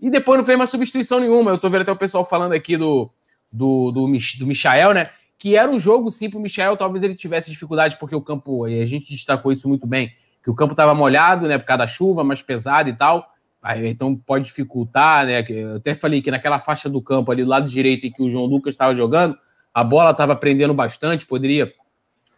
e 0.00 0.08
depois 0.08 0.38
não 0.38 0.46
fez 0.46 0.56
mais 0.56 0.70
substituição 0.70 1.20
nenhuma. 1.20 1.50
Eu 1.50 1.58
tô 1.58 1.68
vendo 1.68 1.82
até 1.82 1.92
o 1.92 1.96
pessoal 1.96 2.24
falando 2.24 2.52
aqui 2.52 2.76
do, 2.76 3.10
do, 3.52 3.90
do, 3.90 4.06
do 4.06 4.46
Michael, 4.46 4.94
né? 4.94 5.10
Que 5.40 5.56
era 5.56 5.70
um 5.70 5.80
jogo, 5.80 6.10
sim, 6.10 6.28
pro 6.28 6.38
Michael, 6.38 6.76
talvez 6.76 7.02
ele 7.02 7.14
tivesse 7.14 7.50
dificuldade, 7.50 7.96
porque 7.96 8.14
o 8.14 8.20
campo, 8.20 8.68
e 8.68 8.82
a 8.82 8.84
gente 8.84 9.10
destacou 9.10 9.50
isso 9.50 9.66
muito 9.66 9.86
bem, 9.86 10.12
que 10.44 10.50
o 10.50 10.54
campo 10.54 10.74
estava 10.74 10.94
molhado, 10.94 11.48
né? 11.48 11.56
Por 11.56 11.64
causa 11.64 11.78
da 11.78 11.86
chuva, 11.86 12.22
mais 12.22 12.42
pesado 12.42 12.90
e 12.90 12.92
tal. 12.92 13.26
Aí, 13.62 13.88
então 13.88 14.14
pode 14.14 14.44
dificultar, 14.44 15.24
né? 15.24 15.42
Eu 15.48 15.76
até 15.76 15.94
falei 15.94 16.20
que 16.20 16.30
naquela 16.30 16.60
faixa 16.60 16.90
do 16.90 17.00
campo 17.00 17.32
ali 17.32 17.42
do 17.42 17.48
lado 17.48 17.66
direito 17.66 18.06
em 18.06 18.12
que 18.12 18.22
o 18.22 18.28
João 18.28 18.44
Lucas 18.44 18.74
estava 18.74 18.94
jogando, 18.94 19.36
a 19.72 19.82
bola 19.82 20.10
estava 20.10 20.36
prendendo 20.36 20.74
bastante, 20.74 21.24
poderia, 21.24 21.72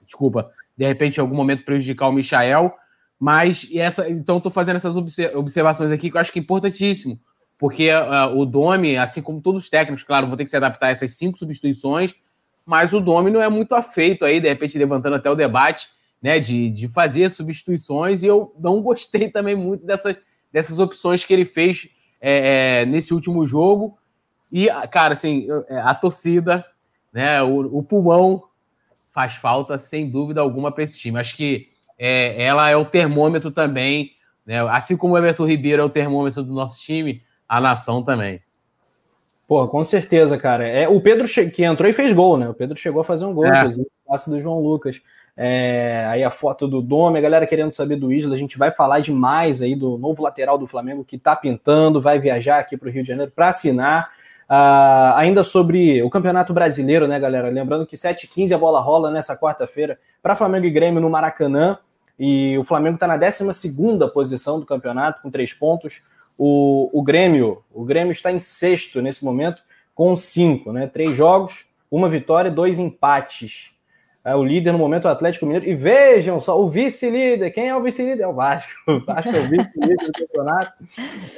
desculpa, 0.06 0.52
de 0.76 0.86
repente 0.86 1.16
em 1.16 1.20
algum 1.20 1.34
momento 1.34 1.64
prejudicar 1.64 2.08
o 2.08 2.12
Michael. 2.12 2.72
Mas 3.18 3.68
essa, 3.74 4.08
então 4.08 4.36
estou 4.36 4.50
fazendo 4.50 4.76
essas 4.76 4.96
observações 4.96 5.90
aqui 5.90 6.08
que 6.08 6.16
eu 6.16 6.20
acho 6.20 6.32
que 6.32 6.38
é 6.38 6.42
importantíssimo, 6.42 7.20
porque 7.58 7.88
uh, 7.90 8.36
o 8.36 8.44
Domi, 8.44 8.96
assim 8.96 9.22
como 9.22 9.40
todos 9.40 9.62
os 9.62 9.70
técnicos, 9.70 10.02
claro, 10.02 10.26
vão 10.26 10.36
ter 10.36 10.44
que 10.44 10.50
se 10.50 10.56
adaptar 10.56 10.86
a 10.86 10.90
essas 10.90 11.12
cinco 11.16 11.38
substituições, 11.38 12.14
mas 12.64 12.92
o 12.92 13.00
Domi 13.00 13.30
não 13.30 13.42
é 13.42 13.48
muito 13.48 13.74
afeito 13.74 14.24
aí, 14.24 14.40
de 14.40 14.48
repente 14.48 14.78
levantando 14.78 15.16
até 15.16 15.30
o 15.30 15.34
debate, 15.34 15.88
né, 16.22 16.38
de, 16.38 16.70
de 16.70 16.88
fazer 16.88 17.28
substituições, 17.28 18.22
e 18.22 18.26
eu 18.26 18.54
não 18.58 18.80
gostei 18.82 19.28
também 19.28 19.54
muito 19.54 19.84
dessas, 19.84 20.16
dessas 20.52 20.78
opções 20.78 21.24
que 21.24 21.32
ele 21.32 21.44
fez 21.44 21.88
é, 22.20 22.82
é, 22.82 22.86
nesse 22.86 23.12
último 23.12 23.44
jogo. 23.44 23.98
E, 24.50 24.68
cara, 24.90 25.14
assim, 25.14 25.48
a 25.82 25.94
torcida 25.94 26.64
né? 27.12 27.42
O, 27.42 27.78
o 27.78 27.82
pulmão 27.82 28.44
faz 29.12 29.34
falta, 29.34 29.76
sem 29.76 30.10
dúvida 30.10 30.40
alguma, 30.40 30.72
para 30.72 30.84
esse 30.84 30.98
time. 30.98 31.20
Acho 31.20 31.36
que 31.36 31.68
é, 31.98 32.42
ela 32.42 32.70
é 32.70 32.76
o 32.76 32.86
termômetro 32.86 33.50
também, 33.50 34.12
né? 34.46 34.60
assim 34.70 34.96
como 34.96 35.14
o 35.14 35.18
Everton 35.18 35.46
Ribeiro 35.46 35.82
é 35.82 35.84
o 35.84 35.90
termômetro 35.90 36.42
do 36.42 36.54
nosso 36.54 36.80
time, 36.80 37.22
a 37.46 37.60
nação 37.60 38.02
também. 38.02 38.40
Pô, 39.46 39.66
com 39.68 39.82
certeza, 39.84 40.38
cara. 40.38 40.66
É, 40.66 40.88
o 40.88 41.00
Pedro 41.00 41.26
que 41.50 41.64
entrou 41.64 41.88
e 41.90 41.92
fez 41.92 42.12
gol, 42.12 42.36
né? 42.36 42.48
O 42.48 42.54
Pedro 42.54 42.76
chegou 42.78 43.02
a 43.02 43.04
fazer 43.04 43.24
um 43.24 43.34
gol, 43.34 43.46
é. 43.46 43.58
inclusive, 43.58 43.86
passe 44.06 44.30
do 44.30 44.40
João 44.40 44.60
Lucas. 44.60 45.02
É, 45.36 46.06
aí 46.10 46.22
a 46.22 46.30
foto 46.30 46.68
do 46.68 46.82
Dome, 46.82 47.18
a 47.18 47.22
galera 47.22 47.46
querendo 47.46 47.72
saber 47.72 47.96
do 47.96 48.12
Isla, 48.12 48.34
a 48.34 48.38
gente 48.38 48.58
vai 48.58 48.70
falar 48.70 49.00
demais 49.00 49.62
aí 49.62 49.74
do 49.74 49.96
novo 49.96 50.22
lateral 50.22 50.58
do 50.58 50.66
Flamengo 50.66 51.04
que 51.04 51.18
tá 51.18 51.34
pintando, 51.34 52.00
vai 52.00 52.18
viajar 52.18 52.58
aqui 52.58 52.76
para 52.76 52.88
o 52.88 52.92
Rio 52.92 53.02
de 53.02 53.08
Janeiro 53.08 53.32
para 53.34 53.48
assinar. 53.48 54.10
Uh, 54.42 55.16
ainda 55.16 55.42
sobre 55.42 56.02
o 56.02 56.10
Campeonato 56.10 56.52
Brasileiro, 56.52 57.08
né, 57.08 57.18
galera? 57.18 57.48
Lembrando 57.48 57.86
que 57.86 57.96
7h15 57.96 58.54
a 58.54 58.58
bola 58.58 58.80
rola 58.80 59.10
nessa 59.10 59.34
quarta-feira 59.34 59.98
para 60.22 60.36
Flamengo 60.36 60.66
e 60.66 60.70
Grêmio 60.70 61.00
no 61.00 61.08
Maracanã. 61.08 61.78
E 62.18 62.58
o 62.58 62.64
Flamengo 62.64 62.96
está 62.96 63.06
na 63.06 63.16
12 63.16 63.48
posição 64.12 64.60
do 64.60 64.66
campeonato, 64.66 65.22
com 65.22 65.30
três 65.30 65.54
pontos. 65.54 66.02
O, 66.44 66.90
o 66.92 67.04
Grêmio, 67.04 67.62
o 67.72 67.84
Grêmio 67.84 68.10
está 68.10 68.32
em 68.32 68.40
sexto 68.40 69.00
nesse 69.00 69.24
momento, 69.24 69.62
com 69.94 70.16
cinco, 70.16 70.72
né? 70.72 70.88
Três 70.88 71.16
jogos, 71.16 71.68
uma 71.88 72.08
vitória 72.08 72.50
dois 72.50 72.80
empates. 72.80 73.70
É 74.24 74.34
o 74.34 74.42
líder 74.42 74.72
no 74.72 74.78
momento, 74.78 75.04
o 75.04 75.08
Atlético 75.08 75.46
Mineiro. 75.46 75.68
E 75.68 75.76
vejam 75.76 76.40
só, 76.40 76.60
o 76.60 76.68
vice-líder. 76.68 77.52
Quem 77.52 77.68
é 77.68 77.76
o 77.76 77.80
vice-líder? 77.80 78.24
É 78.24 78.26
o 78.26 78.32
Vasco. 78.32 78.72
O 78.90 79.04
Vasco 79.04 79.30
é 79.30 79.38
o 79.38 79.50
vice-líder 79.50 79.96
do 80.04 80.12
campeonato. 80.12 80.84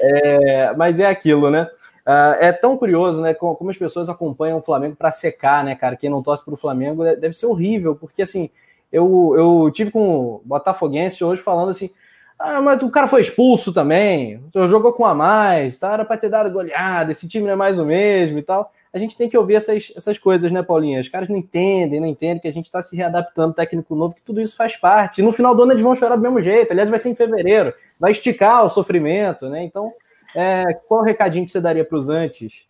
É, 0.01 0.73
mas 0.75 0.99
é 0.99 1.05
aquilo, 1.05 1.51
né? 1.51 1.69
Uh, 2.07 2.40
é 2.40 2.51
tão 2.51 2.75
curioso, 2.79 3.21
né? 3.21 3.35
Como, 3.35 3.69
as 3.69 3.77
pessoas 3.77 4.09
acompanham 4.09 4.57
o 4.57 4.62
Flamengo 4.62 4.97
para 4.97 5.12
secar, 5.12 5.62
né, 5.62 5.75
cara? 5.75 5.97
Quem 5.97 6.09
não 6.09 6.23
torce 6.23 6.43
para 6.43 6.55
o 6.55 6.57
Flamengo 6.57 7.05
deve 7.05 7.35
ser 7.35 7.45
horrível, 7.45 7.95
porque 7.95 8.23
assim, 8.23 8.49
eu, 8.90 9.35
eu 9.37 9.71
tive 9.71 9.90
com 9.90 10.09
o 10.09 10.43
Botafoguense 10.47 11.23
hoje 11.23 11.43
falando 11.43 11.69
assim: 11.69 11.90
Ah, 12.38 12.61
mas 12.61 12.83
o 12.83 12.90
cara 12.90 13.07
foi 13.07 13.20
expulso 13.20 13.73
também, 13.73 14.42
jogou 14.53 14.92
com 14.92 15.07
a 15.07 15.14
mais, 15.14 15.79
tá? 15.79 15.92
Era 15.92 16.05
para 16.05 16.16
ter 16.16 16.29
dado 16.29 16.51
goleada, 16.51 17.11
esse 17.11 17.29
time 17.29 17.47
não 17.47 17.53
é 17.53 17.57
mais 17.57 17.79
o 17.79 17.85
mesmo 17.85 18.38
e 18.38 18.42
tal. 18.42 18.73
A 18.92 18.99
gente 18.99 19.16
tem 19.16 19.29
que 19.29 19.37
ouvir 19.37 19.55
essas, 19.55 19.92
essas 19.97 20.18
coisas, 20.18 20.53
né, 20.53 20.62
Paulinha? 20.62 21.01
Os 21.01 21.09
caras 21.09 21.29
não 21.29 21.37
entendem, 21.37 22.01
não 22.01 22.07
entendem 22.07 22.40
que 22.40 22.47
a 22.47 22.53
gente 22.53 22.66
está 22.66 22.81
se 22.81 22.94
readaptando, 22.94 23.55
técnico 23.55 23.94
novo, 23.94 24.14
que 24.14 24.23
tudo 24.23 24.40
isso 24.40 24.57
faz 24.57 24.77
parte. 24.77 25.20
E 25.20 25.25
no 25.25 25.33
final 25.33 25.55
do 25.55 25.62
ano 25.62 25.73
eles 25.73 25.83
vão 25.83 25.94
chorar 25.97 26.16
do 26.16 26.23
mesmo 26.23 26.40
jeito. 26.40 26.70
Aliás, 26.70 26.88
vai 26.88 26.99
ser 26.99 27.09
em 27.09 27.14
fevereiro, 27.14 27.75
vai 27.99 28.12
esticar 28.12 28.64
o 28.64 28.68
sofrimento, 28.68 29.49
né? 29.49 29.64
Então, 29.64 29.92
é, 30.35 30.62
qual 30.87 31.01
o 31.01 31.05
recadinho 31.05 31.44
que 31.44 31.51
você 31.51 31.61
daria 31.61 31.85
para 31.85 31.99
os 31.99 32.09
antes? 32.09 32.68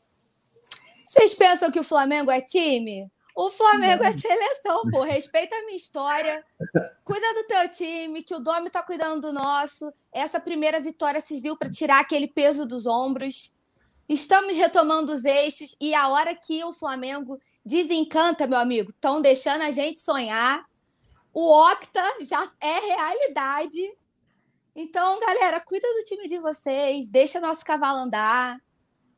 Vocês 1.04 1.34
pensam 1.34 1.70
que 1.70 1.78
o 1.78 1.84
Flamengo 1.84 2.30
é 2.30 2.40
time? 2.40 3.10
O 3.34 3.50
Flamengo 3.50 4.04
é 4.04 4.12
seleção, 4.12 4.82
pô. 4.90 5.02
Respeita 5.02 5.56
a 5.56 5.64
minha 5.64 5.76
história. 5.76 6.44
Cuida 7.04 7.34
do 7.34 7.46
teu 7.48 7.68
time, 7.68 8.22
que 8.22 8.34
o 8.34 8.38
Domi 8.38 8.70
tá 8.70 8.82
cuidando 8.82 9.22
do 9.22 9.32
nosso. 9.32 9.92
Essa 10.12 10.38
primeira 10.38 10.80
vitória 10.80 11.20
serviu 11.20 11.56
para 11.56 11.70
tirar 11.70 12.00
aquele 12.00 12.28
peso 12.28 12.64
dos 12.64 12.86
ombros. 12.86 13.52
Estamos 14.08 14.56
retomando 14.56 15.12
os 15.12 15.24
eixos 15.24 15.74
e 15.80 15.94
a 15.94 16.08
hora 16.08 16.34
que 16.34 16.62
o 16.62 16.72
Flamengo 16.72 17.40
desencanta, 17.64 18.46
meu 18.46 18.58
amigo, 18.58 18.90
estão 18.90 19.20
deixando 19.20 19.62
a 19.62 19.70
gente 19.70 19.98
sonhar. 19.98 20.64
O 21.32 21.50
Octa 21.50 22.02
já 22.20 22.48
é 22.60 22.78
realidade. 22.78 23.80
Então, 24.76 25.18
galera, 25.18 25.58
cuida 25.60 25.88
do 25.94 26.04
time 26.04 26.28
de 26.28 26.38
vocês, 26.38 27.08
deixa 27.08 27.40
nosso 27.40 27.64
cavalo 27.64 27.98
andar. 27.98 28.60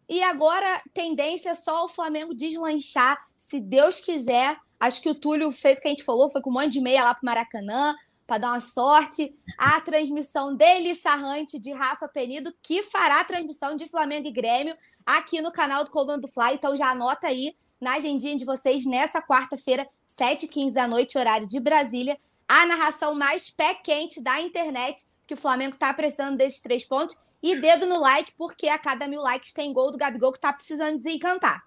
E 0.09 0.23
agora, 0.23 0.83
tendência 0.95 1.51
é 1.51 1.55
só 1.55 1.85
o 1.85 1.89
Flamengo 1.89 2.35
deslanchar 2.35 3.26
se 3.49 3.61
Deus 3.61 4.01
quiser, 4.01 4.57
acho 4.79 5.01
que 5.01 5.09
o 5.09 5.15
Túlio 5.15 5.51
fez 5.51 5.79
o 5.79 5.83
que 5.83 5.89
a 5.89 5.91
gente 5.91 6.05
falou, 6.05 6.31
foi 6.31 6.41
com 6.41 6.51
um 6.51 6.55
monte 6.55 6.73
de 6.73 6.81
meia 6.81 7.05
lá 7.05 7.15
pro 7.15 7.25
Maracanã, 7.25 7.95
para 8.27 8.39
dar 8.39 8.49
uma 8.51 8.61
sorte. 8.61 9.33
A 9.57 9.81
transmissão 9.81 10.55
dele 10.55 10.95
Sarrante 10.95 11.59
de 11.59 11.73
Rafa 11.73 12.09
Penido, 12.09 12.53
que 12.61 12.83
fará 12.83 13.21
a 13.21 13.25
transmissão 13.25 13.77
de 13.77 13.89
Flamengo 13.89 14.27
e 14.27 14.33
Grêmio 14.33 14.77
aqui 15.05 15.41
no 15.41 15.53
canal 15.53 15.85
do 15.85 15.91
Coluna 15.93 16.19
do 16.19 16.27
Fly. 16.27 16.55
Então 16.55 16.77
já 16.77 16.91
anota 16.91 17.29
aí 17.29 17.57
na 17.81 17.95
agendinha 17.95 18.37
de 18.37 18.45
vocês 18.45 18.85
nessa 18.85 19.23
quarta-feira, 19.23 19.87
7h15 20.09 20.73
da 20.73 20.89
noite, 20.89 21.17
horário 21.17 21.47
de 21.47 21.61
Brasília, 21.61 22.19
a 22.49 22.67
narração 22.67 23.15
mais 23.15 23.49
pé 23.51 23.75
quente 23.75 24.21
da 24.21 24.41
internet, 24.41 25.07
que 25.27 25.35
o 25.35 25.37
Flamengo 25.37 25.75
está 25.75 25.93
precisando 25.95 26.37
desses 26.37 26.61
três 26.61 26.85
pontos. 26.85 27.17
E 27.43 27.55
dedo 27.61 27.87
no 27.87 28.01
like, 28.01 28.33
porque 28.37 28.67
a 28.67 28.79
cada 28.79 29.07
mil 29.07 29.21
likes 29.21 29.53
tem 29.53 29.73
gol 29.73 29.93
do 29.93 29.99
Gabigol 29.99 30.33
que 30.33 30.39
está 30.39 30.53
precisando 30.53 30.99
desencantar. 30.99 31.63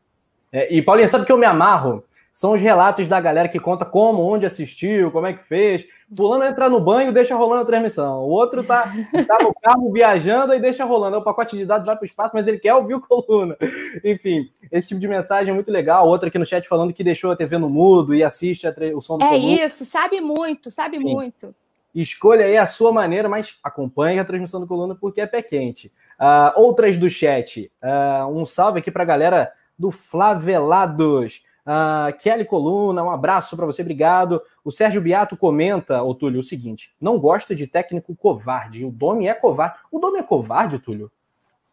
É, 0.51 0.73
e 0.73 0.81
Paulinha, 0.81 1.07
sabe 1.07 1.25
que 1.25 1.31
eu 1.31 1.37
me 1.37 1.45
amarro? 1.45 2.03
São 2.31 2.53
os 2.53 2.61
relatos 2.61 3.07
da 3.07 3.19
galera 3.19 3.49
que 3.49 3.59
conta 3.59 3.83
como, 3.83 4.21
onde 4.21 4.45
assistiu, 4.45 5.11
como 5.11 5.27
é 5.27 5.33
que 5.33 5.43
fez. 5.43 5.85
Fulano 6.15 6.45
entra 6.45 6.69
no 6.69 6.79
banho, 6.79 7.11
deixa 7.11 7.35
rolando 7.35 7.63
a 7.63 7.65
transmissão. 7.65 8.21
O 8.21 8.29
outro 8.29 8.63
tá, 8.63 8.83
tá 9.27 9.37
no 9.41 9.53
carro 9.55 9.91
viajando 9.91 10.53
e 10.53 10.59
deixa 10.59 10.85
rolando. 10.85 11.17
O 11.17 11.21
pacote 11.21 11.57
de 11.57 11.65
dados 11.65 11.87
vai 11.87 11.97
para 11.97 12.03
o 12.03 12.05
espaço, 12.05 12.31
mas 12.33 12.47
ele 12.47 12.57
quer 12.59 12.73
ouvir 12.73 12.93
o 12.93 13.01
coluna. 13.01 13.57
Enfim, 14.05 14.49
esse 14.71 14.87
tipo 14.87 15.01
de 15.01 15.07
mensagem 15.07 15.51
é 15.51 15.53
muito 15.53 15.71
legal. 15.71 16.07
Outra 16.07 16.29
aqui 16.29 16.37
no 16.39 16.45
chat 16.45 16.65
falando 16.67 16.93
que 16.93 17.03
deixou 17.03 17.31
a 17.31 17.35
TV 17.35 17.57
no 17.57 17.69
mudo 17.69 18.15
e 18.15 18.23
assiste 18.23 18.65
o 18.95 19.01
som 19.01 19.17
do 19.17 19.25
É 19.25 19.29
coluna. 19.29 19.65
isso, 19.65 19.83
sabe 19.83 20.21
muito, 20.21 20.71
sabe 20.71 20.97
Sim. 20.97 21.03
muito. 21.03 21.53
Escolha 21.93 22.45
aí 22.45 22.55
a 22.55 22.67
sua 22.67 22.93
maneira, 22.93 23.27
mas 23.27 23.57
acompanhe 23.61 24.19
a 24.19 24.23
transmissão 24.23 24.61
do 24.61 24.67
coluna 24.67 24.95
porque 24.95 25.19
é 25.19 25.25
pé 25.25 25.41
quente. 25.41 25.91
Uh, 26.19 26.61
outras 26.61 26.95
do 26.95 27.09
chat. 27.09 27.69
Uh, 27.83 28.27
um 28.27 28.45
salve 28.45 28.79
aqui 28.79 28.91
para 28.91 29.03
a 29.03 29.05
galera 29.05 29.51
do 29.79 29.89
Flavelados. 29.89 31.41
Uh, 31.65 32.17
Kelly 32.17 32.45
Coluna, 32.45 33.03
um 33.03 33.11
abraço 33.11 33.55
para 33.55 33.65
você, 33.65 33.81
obrigado. 33.81 34.41
O 34.63 34.71
Sérgio 34.71 35.01
Biato 35.01 35.37
comenta, 35.37 36.03
ô 36.03 36.13
Túlio, 36.13 36.39
o 36.39 36.43
seguinte: 36.43 36.93
não 36.99 37.19
gosta 37.19 37.55
de 37.55 37.65
técnico 37.65 38.15
covarde. 38.15 38.83
O 38.83 38.91
Domi 38.91 39.27
é 39.27 39.33
covarde. 39.33 39.77
O 39.91 39.99
Domi 39.99 40.19
é 40.19 40.23
covarde, 40.23 40.79
Túlio? 40.79 41.11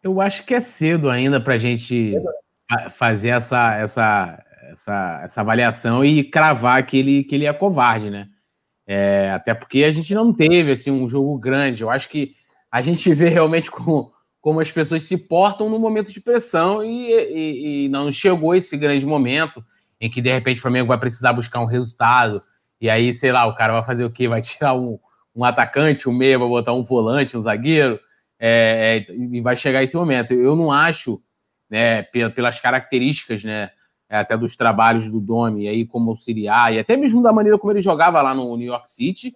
Eu 0.03 0.21
acho 0.21 0.45
que 0.45 0.53
é 0.53 0.59
cedo 0.59 1.09
ainda 1.09 1.41
para 1.41 1.55
a 1.55 1.57
gente 1.57 2.15
fazer 2.91 3.29
essa, 3.29 3.75
essa, 3.75 4.43
essa, 4.71 5.21
essa 5.23 5.41
avaliação 5.41 6.05
e 6.05 6.23
cravar 6.23 6.85
que 6.85 6.97
ele, 6.97 7.23
que 7.23 7.35
ele 7.35 7.45
é 7.45 7.53
covarde, 7.53 8.09
né? 8.09 8.29
É, 8.85 9.31
até 9.31 9.53
porque 9.53 9.83
a 9.83 9.91
gente 9.91 10.13
não 10.13 10.31
teve 10.31 10.71
assim, 10.71 10.91
um 10.91 11.07
jogo 11.07 11.37
grande. 11.37 11.81
Eu 11.81 11.89
acho 11.89 12.07
que 12.07 12.35
a 12.71 12.81
gente 12.81 13.11
vê 13.15 13.29
realmente 13.29 13.71
com 13.71 14.11
como 14.47 14.61
as 14.61 14.71
pessoas 14.71 15.03
se 15.03 15.17
portam 15.17 15.69
no 15.69 15.77
momento 15.77 16.13
de 16.13 16.21
pressão 16.21 16.81
e, 16.81 17.11
e, 17.11 17.83
e, 17.83 17.89
não 17.89 18.09
chegou 18.09 18.55
esse 18.55 18.77
grande 18.77 19.05
momento 19.05 19.61
em 19.99 20.09
que 20.09 20.21
de 20.21 20.31
repente 20.31 20.59
o 20.59 20.61
Flamengo 20.61 20.87
vai 20.87 20.97
precisar 20.97 21.33
buscar 21.33 21.59
um 21.59 21.65
resultado 21.65 22.41
e 22.79 22.89
aí, 22.89 23.13
sei 23.13 23.33
lá, 23.33 23.45
o 23.45 23.55
cara 23.55 23.73
vai 23.73 23.83
fazer 23.83 24.05
o 24.05 24.09
quê? 24.09 24.25
Vai 24.25 24.39
tirar 24.41 24.73
um, 24.73 24.97
um 25.35 25.43
atacante, 25.43 26.07
um 26.07 26.13
meia, 26.13 26.39
vai 26.39 26.47
botar 26.47 26.71
um 26.71 26.81
volante, 26.81 27.35
um 27.35 27.41
zagueiro 27.41 27.99
é, 28.39 29.05
é, 29.09 29.13
e 29.13 29.41
vai 29.41 29.57
chegar 29.57 29.83
esse 29.83 29.97
momento. 29.97 30.33
Eu 30.33 30.55
não 30.55 30.71
acho, 30.71 31.21
né, 31.69 32.03
pelas 32.03 32.57
características, 32.57 33.43
né, 33.43 33.71
até 34.09 34.37
dos 34.37 34.55
trabalhos 34.55 35.11
do 35.11 35.19
Domi 35.19 35.67
aí 35.67 35.85
como 35.85 36.11
auxiliar 36.11 36.73
e 36.73 36.79
até 36.79 36.95
mesmo 36.95 37.21
da 37.21 37.33
maneira 37.33 37.59
como 37.59 37.73
ele 37.73 37.81
jogava 37.81 38.21
lá 38.21 38.33
no 38.33 38.55
New 38.55 38.67
York 38.67 38.89
City, 38.89 39.33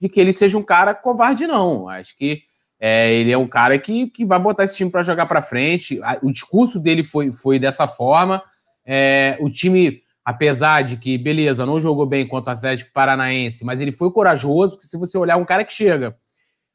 de 0.00 0.08
que 0.08 0.18
ele 0.18 0.32
seja 0.32 0.56
um 0.56 0.62
cara 0.62 0.94
covarde, 0.94 1.46
não. 1.46 1.86
Acho 1.86 2.16
que 2.16 2.44
é, 2.86 3.14
ele 3.14 3.32
é 3.32 3.38
um 3.38 3.48
cara 3.48 3.78
que, 3.78 4.10
que 4.10 4.26
vai 4.26 4.38
botar 4.38 4.64
esse 4.64 4.76
time 4.76 4.90
para 4.90 5.02
jogar 5.02 5.24
para 5.24 5.40
frente. 5.40 5.98
O 6.22 6.30
discurso 6.30 6.78
dele 6.78 7.02
foi, 7.02 7.32
foi 7.32 7.58
dessa 7.58 7.88
forma. 7.88 8.42
É, 8.84 9.38
o 9.40 9.48
time, 9.48 10.02
apesar 10.22 10.84
de 10.84 10.98
que, 10.98 11.16
beleza, 11.16 11.64
não 11.64 11.80
jogou 11.80 12.04
bem 12.04 12.28
contra 12.28 12.52
o 12.52 12.56
Atlético 12.58 12.92
Paranaense, 12.92 13.64
mas 13.64 13.80
ele 13.80 13.90
foi 13.90 14.10
corajoso, 14.10 14.74
porque 14.74 14.86
se 14.86 14.98
você 14.98 15.16
olhar 15.16 15.38
um 15.38 15.46
cara 15.46 15.64
que 15.64 15.72
chega, 15.72 16.14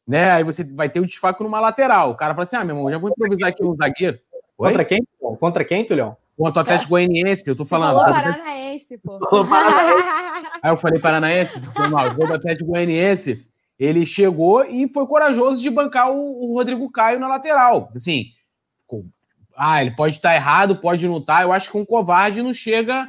né, 0.07 0.31
aí 0.31 0.43
você 0.43 0.63
vai 0.63 0.89
ter 0.89 0.99
o 0.99 1.03
um 1.03 1.05
desfalque 1.05 1.43
numa 1.43 1.59
lateral. 1.59 2.09
O 2.09 2.15
cara 2.15 2.33
fala 2.33 2.41
assim: 2.41 2.55
ah, 2.55 2.65
meu 2.65 2.75
irmão, 2.75 2.91
já 2.91 2.97
vou 2.97 3.11
improvisar 3.11 3.49
aqui 3.49 3.63
um 3.63 3.75
zagueiro. 3.75 4.17
Oi? 4.57 4.69
Contra 4.69 4.85
quem? 4.85 5.07
Contra 5.39 5.63
quem, 5.63 5.85
Tulhão? 5.85 6.17
Contra 6.35 6.57
o 6.57 6.61
Atlético 6.63 6.89
Goianiense, 6.89 7.47
eu 7.47 7.55
tô 7.55 7.65
falando. 7.65 7.99
Falou 7.99 8.11
Paranaense, 8.15 8.97
pô. 8.97 9.19
Aí 10.63 10.71
eu 10.71 10.77
falei 10.77 10.99
Paranaense, 10.99 11.61
mal, 11.91 12.07
o 12.07 12.15
gol 12.15 12.25
do 12.25 12.33
Atlético 12.33 12.71
Goianiense 12.71 13.47
ele 13.79 14.05
chegou 14.05 14.65
e 14.65 14.89
foi 14.89 15.07
corajoso 15.07 15.61
de 15.61 15.69
bancar 15.69 16.11
o, 16.11 16.51
o 16.51 16.53
Rodrigo 16.55 16.91
Caio 16.91 17.19
na 17.19 17.29
lateral. 17.29 17.89
Assim, 17.95 18.25
com, 18.85 19.05
ah, 19.55 19.81
ele 19.81 19.91
pode 19.91 20.15
estar 20.15 20.35
errado, 20.35 20.75
pode 20.75 21.07
não 21.07 21.19
estar. 21.19 21.43
Eu 21.43 21.53
acho 21.53 21.71
que 21.71 21.77
um 21.77 21.85
covarde 21.85 22.41
não 22.41 22.53
chega 22.53 23.07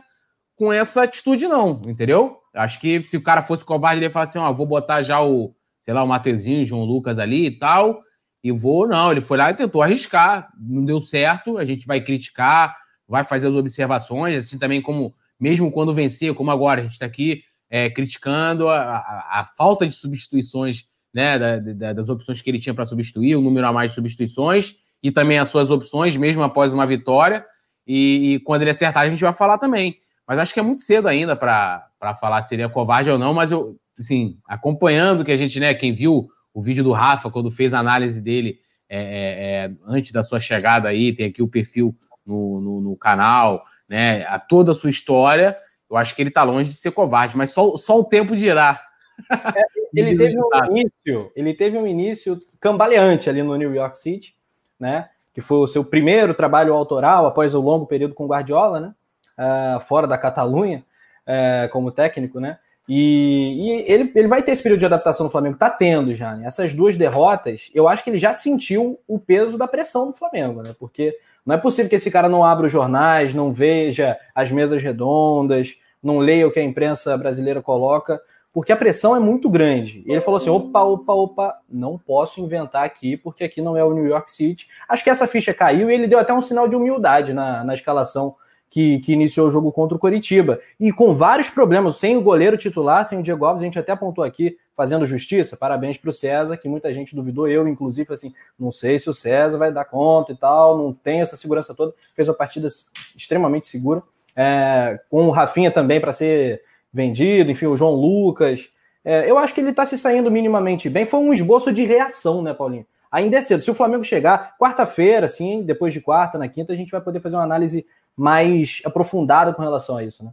com 0.54 0.72
essa 0.72 1.02
atitude, 1.02 1.48
não, 1.48 1.82
entendeu? 1.86 2.38
Acho 2.54 2.80
que 2.80 3.02
se 3.04 3.16
o 3.16 3.22
cara 3.22 3.42
fosse 3.42 3.64
covarde, 3.64 3.98
ele 3.98 4.06
ia 4.06 4.10
falar 4.10 4.26
assim: 4.26 4.38
ó, 4.38 4.52
vou 4.52 4.66
botar 4.66 5.02
já 5.02 5.20
o, 5.20 5.54
sei 5.80 5.92
lá, 5.92 6.04
o 6.04 6.08
Mateuzinho, 6.08 6.62
o 6.62 6.66
João 6.66 6.84
Lucas 6.84 7.18
ali 7.18 7.46
e 7.46 7.58
tal, 7.58 8.02
e 8.42 8.52
vou. 8.52 8.86
Não, 8.86 9.10
ele 9.10 9.20
foi 9.20 9.38
lá 9.38 9.50
e 9.50 9.54
tentou 9.54 9.82
arriscar, 9.82 10.48
não 10.56 10.84
deu 10.84 11.00
certo. 11.00 11.58
A 11.58 11.64
gente 11.64 11.86
vai 11.86 12.00
criticar, 12.00 12.76
vai 13.08 13.24
fazer 13.24 13.48
as 13.48 13.56
observações, 13.56 14.36
assim 14.36 14.58
também 14.58 14.80
como, 14.80 15.14
mesmo 15.38 15.70
quando 15.72 15.94
vencer, 15.94 16.34
como 16.34 16.50
agora, 16.50 16.80
a 16.80 16.84
gente 16.84 16.92
está 16.92 17.06
aqui 17.06 17.42
é, 17.70 17.88
criticando 17.88 18.68
a, 18.68 18.78
a, 18.80 19.40
a, 19.40 19.44
falta 19.56 19.86
de 19.86 19.94
substituições, 19.94 20.86
né, 21.14 21.38
da, 21.38 21.58
da, 21.58 21.92
das 21.92 22.08
opções 22.08 22.42
que 22.42 22.50
ele 22.50 22.58
tinha 22.58 22.74
para 22.74 22.84
substituir, 22.84 23.36
o 23.36 23.40
número 23.40 23.66
a 23.66 23.72
mais 23.72 23.92
de 23.92 23.94
substituições, 23.94 24.74
e 25.02 25.10
também 25.10 25.38
as 25.38 25.48
suas 25.48 25.70
opções, 25.70 26.16
mesmo 26.16 26.42
após 26.42 26.74
uma 26.74 26.86
vitória. 26.86 27.46
E, 27.86 28.34
e 28.34 28.40
quando 28.40 28.62
ele 28.62 28.70
acertar, 28.70 29.04
a 29.04 29.08
gente 29.08 29.22
vai 29.22 29.32
falar 29.32 29.56
também. 29.58 29.94
Mas 30.26 30.38
acho 30.38 30.52
que 30.52 30.60
é 30.60 30.62
muito 30.62 30.82
cedo 30.82 31.08
ainda 31.08 31.34
para 31.34 31.88
falar 32.20 32.42
se 32.42 32.54
ele 32.54 32.62
é 32.62 32.68
covarde 32.68 33.10
ou 33.10 33.18
não, 33.18 33.32
mas 33.32 33.50
eu, 33.50 33.76
assim, 33.98 34.38
acompanhando 34.46 35.24
que 35.24 35.32
a 35.32 35.36
gente, 35.36 35.58
né, 35.58 35.72
quem 35.74 35.92
viu 35.92 36.28
o 36.52 36.60
vídeo 36.62 36.84
do 36.84 36.92
Rafa, 36.92 37.30
quando 37.30 37.50
fez 37.50 37.72
a 37.72 37.78
análise 37.78 38.20
dele 38.20 38.58
é, 38.88 38.98
é, 38.98 39.64
é 39.66 39.72
antes 39.86 40.12
da 40.12 40.22
sua 40.22 40.40
chegada 40.40 40.88
aí, 40.88 41.12
tem 41.12 41.26
aqui 41.26 41.42
o 41.42 41.48
perfil 41.48 41.96
no, 42.26 42.60
no, 42.60 42.80
no 42.80 42.96
canal, 42.96 43.64
né, 43.88 44.24
a 44.26 44.38
toda 44.38 44.72
a 44.72 44.74
sua 44.74 44.90
história, 44.90 45.56
eu 45.90 45.96
acho 45.96 46.14
que 46.14 46.22
ele 46.22 46.28
está 46.28 46.42
longe 46.44 46.70
de 46.70 46.76
ser 46.76 46.92
covarde, 46.92 47.36
mas 47.36 47.50
só, 47.50 47.76
só 47.76 47.98
o 47.98 48.04
tempo 48.04 48.36
dirá. 48.36 48.80
É, 49.28 49.62
ele 49.92 50.16
teve 50.16 50.38
um 50.38 50.64
início, 50.66 51.32
ele 51.34 51.54
teve 51.54 51.76
um 51.76 51.86
início 51.86 52.40
cambaleante 52.60 53.28
ali 53.28 53.42
no 53.42 53.56
New 53.56 53.74
York 53.74 53.98
City, 53.98 54.34
né? 54.78 55.08
Que 55.34 55.40
foi 55.40 55.58
o 55.58 55.66
seu 55.66 55.84
primeiro 55.84 56.32
trabalho 56.32 56.74
autoral 56.74 57.26
após 57.26 57.54
o 57.54 57.60
longo 57.60 57.86
período 57.86 58.14
com 58.14 58.26
Guardiola, 58.26 58.80
né? 58.80 58.94
Uh, 59.38 59.80
fora 59.80 60.06
da 60.06 60.18
Catalunha, 60.18 60.84
uh, 61.26 61.68
como 61.70 61.90
técnico, 61.90 62.38
né? 62.38 62.58
E, 62.88 63.86
e, 63.86 63.92
ele, 63.92 64.12
ele 64.14 64.28
vai 64.28 64.42
ter 64.42 64.52
esse 64.52 64.62
período 64.62 64.80
de 64.80 64.86
adaptação 64.86 65.24
no 65.24 65.30
Flamengo, 65.30 65.56
tá 65.56 65.70
tendo 65.70 66.14
já, 66.14 66.34
né? 66.34 66.46
Essas 66.46 66.74
duas 66.74 66.96
derrotas, 66.96 67.70
eu 67.74 67.88
acho 67.88 68.02
que 68.04 68.10
ele 68.10 68.18
já 68.18 68.32
sentiu 68.32 68.98
o 69.06 69.18
peso 69.18 69.56
da 69.56 69.66
pressão 69.66 70.06
do 70.06 70.12
Flamengo, 70.12 70.62
né? 70.62 70.74
Porque 70.78 71.16
não 71.44 71.54
é 71.54 71.58
possível 71.58 71.88
que 71.88 71.96
esse 71.96 72.10
cara 72.10 72.28
não 72.28 72.44
abra 72.44 72.66
os 72.66 72.72
jornais, 72.72 73.32
não 73.34 73.52
veja 73.52 74.18
as 74.34 74.50
mesas 74.50 74.82
redondas, 74.82 75.76
não 76.02 76.18
leia 76.18 76.46
o 76.46 76.50
que 76.50 76.60
a 76.60 76.64
imprensa 76.64 77.16
brasileira 77.16 77.60
coloca, 77.62 78.20
porque 78.52 78.72
a 78.72 78.76
pressão 78.76 79.14
é 79.14 79.20
muito 79.20 79.48
grande. 79.48 80.02
E 80.06 80.12
ele 80.12 80.20
falou 80.20 80.38
assim: 80.38 80.50
opa, 80.50 80.82
opa, 80.82 81.12
opa, 81.12 81.58
não 81.68 81.98
posso 81.98 82.40
inventar 82.40 82.84
aqui, 82.84 83.16
porque 83.16 83.44
aqui 83.44 83.62
não 83.62 83.76
é 83.76 83.84
o 83.84 83.92
New 83.92 84.06
York 84.06 84.30
City. 84.30 84.66
Acho 84.88 85.04
que 85.04 85.10
essa 85.10 85.26
ficha 85.26 85.54
caiu 85.54 85.90
e 85.90 85.94
ele 85.94 86.08
deu 86.08 86.18
até 86.18 86.32
um 86.32 86.42
sinal 86.42 86.68
de 86.68 86.74
humildade 86.74 87.32
na, 87.32 87.62
na 87.62 87.74
escalação 87.74 88.34
que, 88.70 89.00
que 89.00 89.12
iniciou 89.12 89.48
o 89.48 89.50
jogo 89.50 89.72
contra 89.72 89.96
o 89.96 90.00
Coritiba. 90.00 90.60
E 90.78 90.92
com 90.92 91.14
vários 91.14 91.50
problemas, 91.50 91.96
sem 91.96 92.16
o 92.16 92.22
goleiro 92.22 92.56
titular, 92.56 93.04
sem 93.04 93.18
o 93.18 93.22
Diego 93.22 93.44
Alves, 93.44 93.62
a 93.62 93.64
gente 93.64 93.78
até 93.78 93.92
apontou 93.92 94.22
aqui, 94.22 94.56
fazendo 94.76 95.04
justiça. 95.04 95.56
Parabéns 95.56 95.98
para 95.98 96.10
o 96.10 96.12
César, 96.12 96.56
que 96.56 96.68
muita 96.68 96.92
gente 96.92 97.14
duvidou, 97.14 97.48
eu 97.48 97.66
inclusive, 97.66 98.14
assim, 98.14 98.32
não 98.58 98.70
sei 98.70 98.98
se 98.98 99.10
o 99.10 99.14
César 99.14 99.58
vai 99.58 99.72
dar 99.72 99.84
conta 99.84 100.32
e 100.32 100.36
tal, 100.36 100.78
não 100.78 100.92
tem 100.92 101.20
essa 101.20 101.36
segurança 101.36 101.74
toda. 101.74 101.92
Fez 102.14 102.28
uma 102.28 102.34
partida 102.34 102.68
extremamente 103.16 103.66
segura. 103.66 104.02
É, 104.42 104.98
com 105.10 105.26
o 105.26 105.30
Rafinha 105.30 105.70
também 105.70 106.00
para 106.00 106.14
ser 106.14 106.62
vendido, 106.90 107.50
enfim, 107.50 107.66
o 107.66 107.76
João 107.76 107.92
Lucas. 107.92 108.70
É, 109.04 109.30
eu 109.30 109.36
acho 109.36 109.52
que 109.52 109.60
ele 109.60 109.68
está 109.68 109.84
se 109.84 109.98
saindo 109.98 110.30
minimamente 110.30 110.88
bem. 110.88 111.04
Foi 111.04 111.20
um 111.20 111.30
esboço 111.30 111.70
de 111.70 111.84
reação, 111.84 112.40
né, 112.40 112.54
Paulinho? 112.54 112.86
Ainda 113.12 113.36
é 113.36 113.42
cedo. 113.42 113.62
Se 113.62 113.70
o 113.70 113.74
Flamengo 113.74 114.02
chegar 114.02 114.56
quarta-feira, 114.58 115.26
assim, 115.26 115.62
depois 115.62 115.92
de 115.92 116.00
quarta, 116.00 116.38
na 116.38 116.48
quinta, 116.48 116.72
a 116.72 116.76
gente 116.76 116.90
vai 116.90 117.02
poder 117.02 117.20
fazer 117.20 117.36
uma 117.36 117.42
análise 117.42 117.86
mais 118.16 118.80
aprofundada 118.86 119.52
com 119.52 119.60
relação 119.60 119.98
a 119.98 120.04
isso, 120.04 120.24
né? 120.24 120.30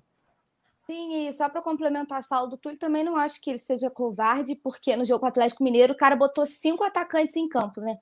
Sim, 0.86 1.28
e 1.28 1.34
só 1.34 1.50
para 1.50 1.62
complementar 1.62 2.20
a 2.20 2.24
fala 2.24 2.48
do 2.48 2.56
Túlio, 2.56 2.80
também 2.80 3.04
não 3.04 3.18
acho 3.18 3.42
que 3.42 3.50
ele 3.50 3.60
seja 3.60 3.90
covarde, 3.90 4.56
porque 4.56 4.96
no 4.96 5.04
jogo 5.04 5.26
Atlético 5.26 5.66
Mineiro 5.66 5.92
o 5.92 5.98
cara 5.98 6.16
botou 6.16 6.46
cinco 6.46 6.82
atacantes 6.82 7.36
em 7.36 7.50
campo, 7.50 7.82
né? 7.82 7.98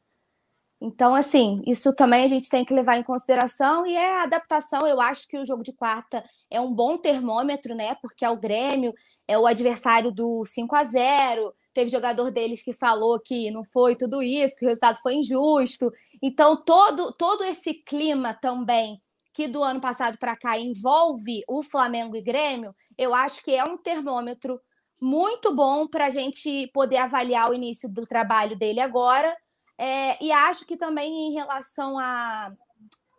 Então, 0.85 1.15
assim, 1.15 1.63
isso 1.65 1.91
também 1.95 2.23
a 2.23 2.27
gente 2.27 2.47
tem 2.47 2.63
que 2.63 2.71
levar 2.71 2.95
em 2.95 3.03
consideração 3.03 3.87
e 3.87 3.95
é 3.95 4.19
a 4.19 4.23
adaptação. 4.23 4.85
Eu 4.85 5.01
acho 5.01 5.27
que 5.27 5.35
o 5.35 5.43
jogo 5.43 5.63
de 5.63 5.73
quarta 5.73 6.23
é 6.47 6.61
um 6.61 6.71
bom 6.71 6.95
termômetro, 6.95 7.73
né? 7.73 7.95
Porque 8.03 8.23
é 8.23 8.29
o 8.29 8.37
Grêmio, 8.39 8.93
é 9.27 9.35
o 9.35 9.47
adversário 9.47 10.11
do 10.11 10.45
5 10.45 10.75
a 10.75 10.83
0 10.83 11.51
Teve 11.73 11.89
jogador 11.89 12.29
deles 12.29 12.63
que 12.63 12.71
falou 12.71 13.19
que 13.19 13.49
não 13.49 13.63
foi 13.73 13.95
tudo 13.95 14.21
isso, 14.21 14.55
que 14.55 14.65
o 14.65 14.67
resultado 14.67 14.99
foi 15.01 15.15
injusto. 15.15 15.91
Então, 16.21 16.55
todo, 16.55 17.11
todo 17.13 17.43
esse 17.43 17.73
clima 17.73 18.35
também 18.35 19.01
que 19.33 19.47
do 19.47 19.63
ano 19.63 19.81
passado 19.81 20.19
para 20.19 20.37
cá 20.37 20.57
envolve 20.57 21.43
o 21.49 21.63
Flamengo 21.63 22.15
e 22.15 22.21
Grêmio, 22.21 22.75
eu 22.95 23.13
acho 23.13 23.43
que 23.43 23.55
é 23.55 23.65
um 23.65 23.75
termômetro 23.75 24.61
muito 25.01 25.53
bom 25.53 25.87
para 25.87 26.05
a 26.05 26.09
gente 26.09 26.69
poder 26.73 26.97
avaliar 26.97 27.49
o 27.49 27.53
início 27.53 27.89
do 27.89 28.03
trabalho 28.03 28.55
dele 28.55 28.79
agora. 28.79 29.35
É, 29.77 30.23
e 30.23 30.31
acho 30.31 30.65
que 30.65 30.77
também 30.77 31.29
em 31.29 31.33
relação 31.33 31.99
à 31.99 32.51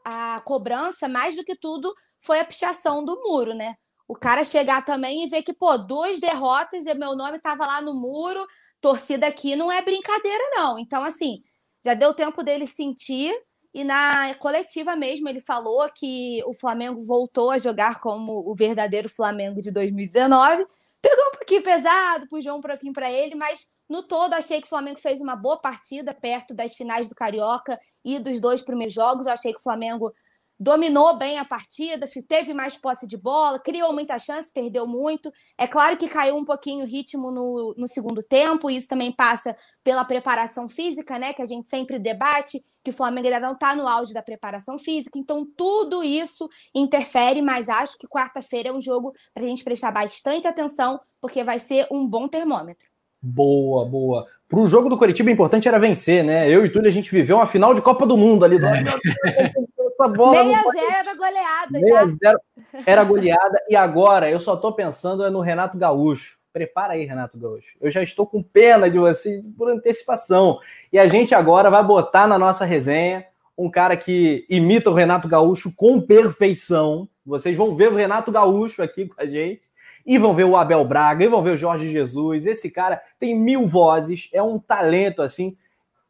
a, 0.05 0.37
a 0.37 0.40
cobrança, 0.40 1.09
mais 1.09 1.37
do 1.37 1.45
que 1.45 1.57
tudo, 1.57 1.92
foi 2.21 2.40
a 2.40 2.45
pichação 2.45 3.05
do 3.05 3.21
muro, 3.23 3.55
né? 3.55 3.75
O 4.09 4.14
cara 4.14 4.45
chegar 4.45 4.85
também 4.85 5.25
e 5.25 5.29
ver 5.29 5.42
que, 5.42 5.53
pô, 5.53 5.77
duas 5.79 6.21
derrotas 6.21 6.87
e 6.87 6.95
meu 6.95 7.16
nome 7.16 7.38
estava 7.38 7.66
lá 7.66 7.83
no 7.83 7.92
muro, 7.92 8.47
torcida 8.81 9.27
aqui 9.27 9.57
não 9.57 9.71
é 9.71 9.83
brincadeira, 9.83 10.45
não. 10.55 10.79
Então, 10.79 11.03
assim, 11.03 11.42
já 11.85 11.92
deu 11.92 12.14
tempo 12.14 12.42
dele 12.42 12.66
sentir 12.66 13.35
e 13.75 13.85
na 13.85 14.35
coletiva 14.37 14.97
mesmo 14.97 15.29
ele 15.29 15.40
falou 15.40 15.87
que 15.95 16.42
o 16.47 16.55
Flamengo 16.55 17.05
voltou 17.05 17.51
a 17.51 17.59
jogar 17.59 18.01
como 18.01 18.49
o 18.51 18.55
verdadeiro 18.55 19.09
Flamengo 19.09 19.61
de 19.61 19.71
2019. 19.71 20.66
Pegou 21.03 21.27
um 21.27 21.33
pouquinho 21.33 21.62
pesado, 21.62 22.29
puxou 22.29 22.57
um 22.57 22.61
pouquinho 22.61 22.92
para 22.92 23.11
ele, 23.11 23.35
mas 23.35 23.66
no 23.88 24.03
todo 24.03 24.35
achei 24.35 24.61
que 24.61 24.66
o 24.66 24.70
Flamengo 24.70 25.01
fez 25.01 25.20
uma 25.20 25.37
boa 25.37 25.61
partida 25.61 26.12
perto 26.14 26.55
das 26.55 26.75
finais 26.75 27.09
do 27.09 27.14
Carioca 27.14 27.79
e 28.05 28.18
dos 28.18 28.40
dois 28.40 28.62
primeiros 28.62 28.94
jogos. 28.94 29.27
Eu 29.27 29.33
achei 29.33 29.53
que 29.53 29.61
o 29.61 29.62
Flamengo 29.62 30.12
dominou 30.59 31.16
bem 31.18 31.38
a 31.38 31.44
partida, 31.44 32.09
teve 32.27 32.55
mais 32.55 32.77
posse 32.77 33.07
de 33.07 33.16
bola, 33.16 33.59
criou 33.59 33.92
muita 33.92 34.18
chance, 34.18 34.53
perdeu 34.53 34.87
muito. 34.87 35.31
É 35.59 35.66
claro 35.66 35.96
que 35.96 36.09
caiu 36.09 36.37
um 36.37 36.44
pouquinho 36.44 36.85
o 36.85 36.88
ritmo 36.88 37.31
no, 37.31 37.75
no 37.77 37.87
segundo 37.87 38.22
tempo, 38.22 38.70
e 38.70 38.77
isso 38.77 38.88
também 38.88 39.12
passa 39.12 39.55
pela 39.85 40.05
preparação 40.05 40.68
física, 40.68 41.18
né? 41.18 41.33
Que 41.35 41.42
a 41.42 41.46
gente 41.46 41.68
sempre 41.68 41.99
debate, 41.99 42.64
que 42.83 42.90
o 42.90 42.92
Flamengo 42.92 43.27
ainda 43.27 43.40
não 43.40 43.53
está 43.53 43.75
no 43.75 43.87
auge 43.87 44.14
da 44.14 44.22
preparação 44.22 44.79
física. 44.79 45.18
Então, 45.18 45.46
tudo 45.57 46.03
isso 46.03 46.49
interfere, 46.75 47.42
mas 47.42 47.68
acho 47.68 47.99
que 47.99 48.09
quarta-feira 48.09 48.70
é 48.70 48.72
um 48.72 48.81
jogo 48.81 49.12
para 49.35 49.44
a 49.44 49.46
gente 49.46 49.62
prestar 49.62 49.90
bastante 49.90 50.49
atenção, 50.49 50.99
porque 51.20 51.44
vai 51.44 51.59
ser 51.59 51.87
um 51.90 52.07
bom 52.07 52.27
termômetro. 52.29 52.95
Boa, 53.26 53.84
boa. 53.84 54.26
Para 54.48 54.60
o 54.60 54.68
jogo 54.68 54.88
do 54.88 54.96
Coritiba, 54.96 55.28
o 55.28 55.32
importante 55.32 55.66
era 55.66 55.78
vencer, 55.78 56.22
né? 56.22 56.48
Eu 56.48 56.64
e 56.64 56.70
Túlio, 56.70 56.88
a 56.88 56.92
gente 56.92 57.10
viveu 57.10 57.36
uma 57.36 57.46
final 57.46 57.74
de 57.74 57.82
Copa 57.82 58.06
do 58.06 58.16
Mundo 58.16 58.44
ali. 58.44 58.58
Do... 58.58 58.66
essa 58.66 60.08
bola. 60.08 60.34
6 60.34 60.54
a 60.54 60.62
0 60.62 60.74
era 61.00 61.14
goleada 61.14 61.80
já. 61.80 62.06
0 62.06 62.40
era 62.86 63.04
goleada. 63.04 63.58
E 63.68 63.74
agora 63.74 64.30
eu 64.30 64.38
só 64.38 64.56
tô 64.56 64.72
pensando 64.72 65.28
no 65.30 65.40
Renato 65.40 65.76
Gaúcho. 65.76 66.38
Prepara 66.52 66.92
aí, 66.92 67.04
Renato 67.04 67.36
Gaúcho. 67.36 67.76
Eu 67.80 67.90
já 67.90 68.02
estou 68.02 68.26
com 68.26 68.42
pena 68.42 68.88
de 68.88 68.98
você 68.98 69.42
por 69.58 69.68
antecipação. 69.68 70.60
E 70.92 70.98
a 70.98 71.08
gente 71.08 71.34
agora 71.34 71.68
vai 71.68 71.82
botar 71.82 72.28
na 72.28 72.38
nossa 72.38 72.64
resenha 72.64 73.26
um 73.58 73.68
cara 73.68 73.96
que 73.96 74.46
imita 74.48 74.90
o 74.90 74.94
Renato 74.94 75.26
Gaúcho 75.26 75.72
com 75.74 76.00
perfeição. 76.00 77.08
Vocês 77.24 77.56
vão 77.56 77.74
ver 77.74 77.90
o 77.90 77.96
Renato 77.96 78.30
Gaúcho 78.30 78.82
aqui 78.82 79.06
com 79.06 79.20
a 79.20 79.26
gente. 79.26 79.68
E 80.07 80.16
vão 80.19 80.35
ver 80.35 80.45
o 80.45 80.57
Abel 80.57 80.85
Braga, 80.85 81.25
e 81.25 81.29
vão 81.29 81.42
ver 81.42 81.51
o 81.51 81.57
Jorge 81.57 81.90
Jesus. 81.90 82.47
Esse 82.47 82.71
cara 82.71 83.03
tem 83.19 83.37
mil 83.37 83.66
vozes, 83.66 84.31
é 84.33 84.40
um 84.40 84.59
talento 84.59 85.21
assim 85.21 85.57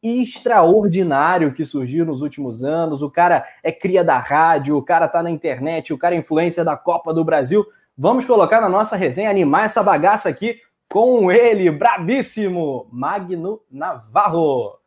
extraordinário 0.03 1.53
que 1.53 1.65
surgiu 1.65 2.05
nos 2.05 2.23
últimos 2.23 2.63
anos. 2.63 3.03
O 3.03 3.11
cara 3.11 3.45
é 3.63 3.73
cria 3.73 4.05
da 4.05 4.19
rádio, 4.19 4.77
o 4.77 4.83
cara 4.83 5.09
tá 5.09 5.23
na 5.23 5.31
internet, 5.31 5.93
o 5.93 5.99
cara 5.99 6.15
é 6.15 6.19
influência 6.19 6.65
da 6.65 6.77
Copa 6.77 7.13
do 7.13 7.25
Brasil. 7.25 7.67
Vamos 7.97 8.27
colocar 8.27 8.61
na 8.61 8.69
nossa 8.69 8.97
resenha, 8.97 9.31
animar 9.31 9.65
essa 9.65 9.83
bagaça 9.83 10.29
aqui 10.29 10.61
com 10.89 11.33
ele, 11.33 11.71
brabíssimo, 11.71 12.87
Magno 12.93 13.61
Navarro. 13.71 14.79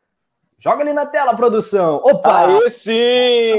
Joga 0.57 0.83
ali 0.83 0.93
na 0.93 1.05
tela, 1.05 1.35
produção. 1.35 1.97
Opa! 2.03 2.45
Aí 2.45 2.69
sim! 2.69 3.53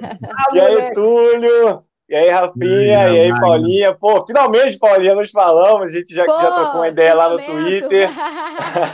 ah, 0.24 0.54
e 0.54 0.60
aí, 0.60 0.92
Túlio? 0.92 1.84
E 2.06 2.14
aí, 2.14 2.28
Rafinha, 2.28 3.08
e 3.08 3.20
aí, 3.20 3.40
Paulinha. 3.40 3.94
Pô, 3.94 4.24
finalmente, 4.26 4.78
Paulinha, 4.78 5.14
nós 5.14 5.30
falamos, 5.30 5.86
a 5.86 5.88
gente 5.88 6.14
já, 6.14 6.26
pô, 6.26 6.32
já 6.32 6.50
trocou 6.50 6.80
uma 6.80 6.88
ideia 6.88 7.14
lá 7.14 7.30
no 7.30 7.38
Twitter. 7.38 8.10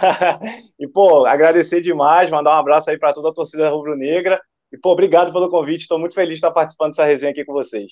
e, 0.78 0.86
pô, 0.86 1.26
agradecer 1.26 1.80
demais, 1.80 2.30
mandar 2.30 2.56
um 2.56 2.60
abraço 2.60 2.88
aí 2.88 2.98
para 2.98 3.12
toda 3.12 3.30
a 3.30 3.34
torcida 3.34 3.68
rubro-negra. 3.68 4.40
E, 4.72 4.78
pô, 4.78 4.92
obrigado 4.92 5.32
pelo 5.32 5.50
convite, 5.50 5.82
estou 5.82 5.98
muito 5.98 6.14
feliz 6.14 6.30
de 6.30 6.34
estar 6.36 6.52
participando 6.52 6.90
dessa 6.90 7.04
resenha 7.04 7.32
aqui 7.32 7.44
com 7.44 7.52
vocês. 7.52 7.90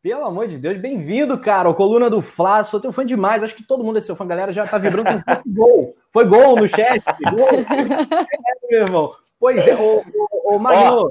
Pelo 0.00 0.24
amor 0.24 0.46
de 0.46 0.58
Deus, 0.58 0.78
bem-vindo, 0.78 1.40
cara, 1.40 1.66
ao 1.66 1.74
Coluna 1.74 2.08
do 2.08 2.22
Fla, 2.22 2.62
sou 2.62 2.78
teu 2.78 2.92
fã 2.92 3.04
demais, 3.04 3.42
acho 3.42 3.56
que 3.56 3.66
todo 3.66 3.82
mundo 3.82 3.98
é 3.98 4.02
seu 4.02 4.14
fã, 4.14 4.26
galera 4.26 4.52
já 4.52 4.66
tá 4.66 4.78
vibrando 4.78 5.08
com 5.24 5.42
gol. 5.52 5.96
Foi 6.12 6.26
gol 6.26 6.56
no 6.56 6.68
chat, 6.68 7.02
gol. 7.34 7.48
É, 7.48 8.70
meu 8.70 8.80
irmão. 8.82 9.10
Pois 9.40 9.66
é, 9.66 9.74
ô, 9.74 10.04
ô, 10.32 10.54
ô 10.54 10.58
Magno... 10.58 11.10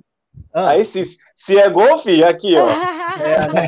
Ah. 0.53 0.69
Aí 0.69 0.85
se, 0.85 1.17
se 1.35 1.57
é 1.57 1.69
gol, 1.69 1.97
filho, 1.97 2.27
aqui, 2.27 2.55
ó. 2.55 2.65
É, 3.13 3.53
né? 3.53 3.67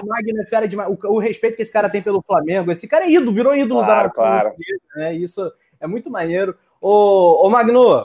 o, 0.00 0.04
o 0.04 0.08
Magno 0.08 0.42
é 0.42 0.46
fera 0.46 0.66
demais. 0.66 0.90
O, 0.90 1.14
o, 1.14 1.18
respeito 1.20 1.54
que 1.54 1.62
esse 1.62 1.72
cara 1.72 1.88
tem 1.88 2.02
pelo 2.02 2.20
Flamengo. 2.20 2.72
Esse 2.72 2.88
cara 2.88 3.04
é 3.04 3.10
ídolo, 3.12 3.32
virou 3.32 3.54
ídolo 3.54 3.78
claro, 3.78 3.88
da 3.88 4.02
nação. 4.02 4.14
Claro. 4.14 4.54
Né? 4.96 5.14
Isso 5.14 5.52
é 5.78 5.86
muito 5.86 6.10
maneiro. 6.10 6.56
Ô, 6.80 7.46
ô 7.46 7.48
Magno. 7.48 8.04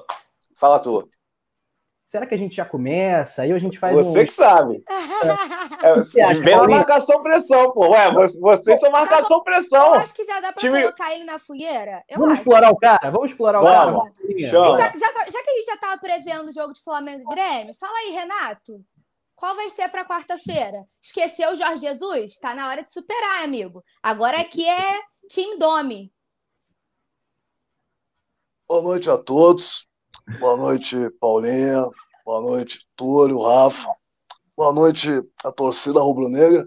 Fala 0.56 0.80
tu. 0.80 1.10
Será 2.10 2.26
que 2.26 2.34
a 2.34 2.38
gente 2.38 2.56
já 2.56 2.66
começa? 2.66 3.44
Aí 3.44 3.52
a 3.52 3.60
gente 3.60 3.78
faz 3.78 3.96
Você 3.96 4.22
um... 4.22 4.26
que 4.26 4.34
sabe. 4.34 4.84
É, 5.82 6.34
vem 6.34 6.54
a 6.54 6.68
marcação 6.68 7.24
pressão, 7.24 7.72
pô. 7.72 7.92
Ué, 7.92 8.12
vocês 8.42 8.82
são 8.82 8.92
marcação 8.92 9.42
pressão. 9.44 9.94
Eu 9.96 10.02
acho 10.02 10.14
que 10.14 10.26
já 10.26 10.42
dá 10.42 10.52
pra 10.52 10.60
Time... 10.60 10.82
colocar 10.82 11.14
ele 11.14 11.24
na 11.24 11.40
fogueira. 11.40 12.04
Eu 12.10 12.18
Vamos 12.18 12.34
acho. 12.34 12.42
explorar 12.42 12.70
o 12.70 12.76
cara? 12.76 13.10
Vamos 13.10 13.32
explorar 13.32 13.62
Vamos. 13.62 14.02
o 14.02 14.04
cara? 14.04 14.14
Já, 14.40 14.76
já, 14.76 14.90
já, 14.90 15.44
que 15.44 15.50
a 15.50 15.56
gente 15.56 15.66
já 15.68 15.78
tava 15.78 15.98
prevendo 16.02 16.50
o 16.50 16.54
jogo 16.54 16.74
de 16.74 16.82
Flamengo 16.82 17.22
e 17.22 17.34
Grêmio, 17.34 17.74
fala 17.76 17.98
aí, 18.00 18.12
Renato. 18.12 18.84
Qual 19.36 19.56
vai 19.56 19.70
ser 19.70 19.88
para 19.88 20.04
quarta-feira? 20.04 20.84
Esqueceu 21.02 21.52
o 21.52 21.56
Jorge 21.56 21.78
Jesus? 21.78 22.38
Tá 22.40 22.54
na 22.54 22.68
hora 22.68 22.84
de 22.84 22.92
superar, 22.92 23.44
amigo. 23.44 23.82
Agora 24.04 24.42
aqui 24.42 24.68
é 24.68 25.00
Team 25.34 25.58
Domi. 25.58 26.12
Boa 28.68 28.82
noite 28.82 29.10
a 29.10 29.18
todos. 29.18 29.89
Boa 30.38 30.56
noite, 30.56 30.96
Paulinha. 31.20 31.86
Boa 32.24 32.42
noite, 32.42 32.86
Túlio, 32.96 33.42
Rafa. 33.42 33.90
Boa 34.56 34.72
noite, 34.72 35.10
a 35.44 35.52
torcida 35.52 36.00
rubro-negra. 36.00 36.66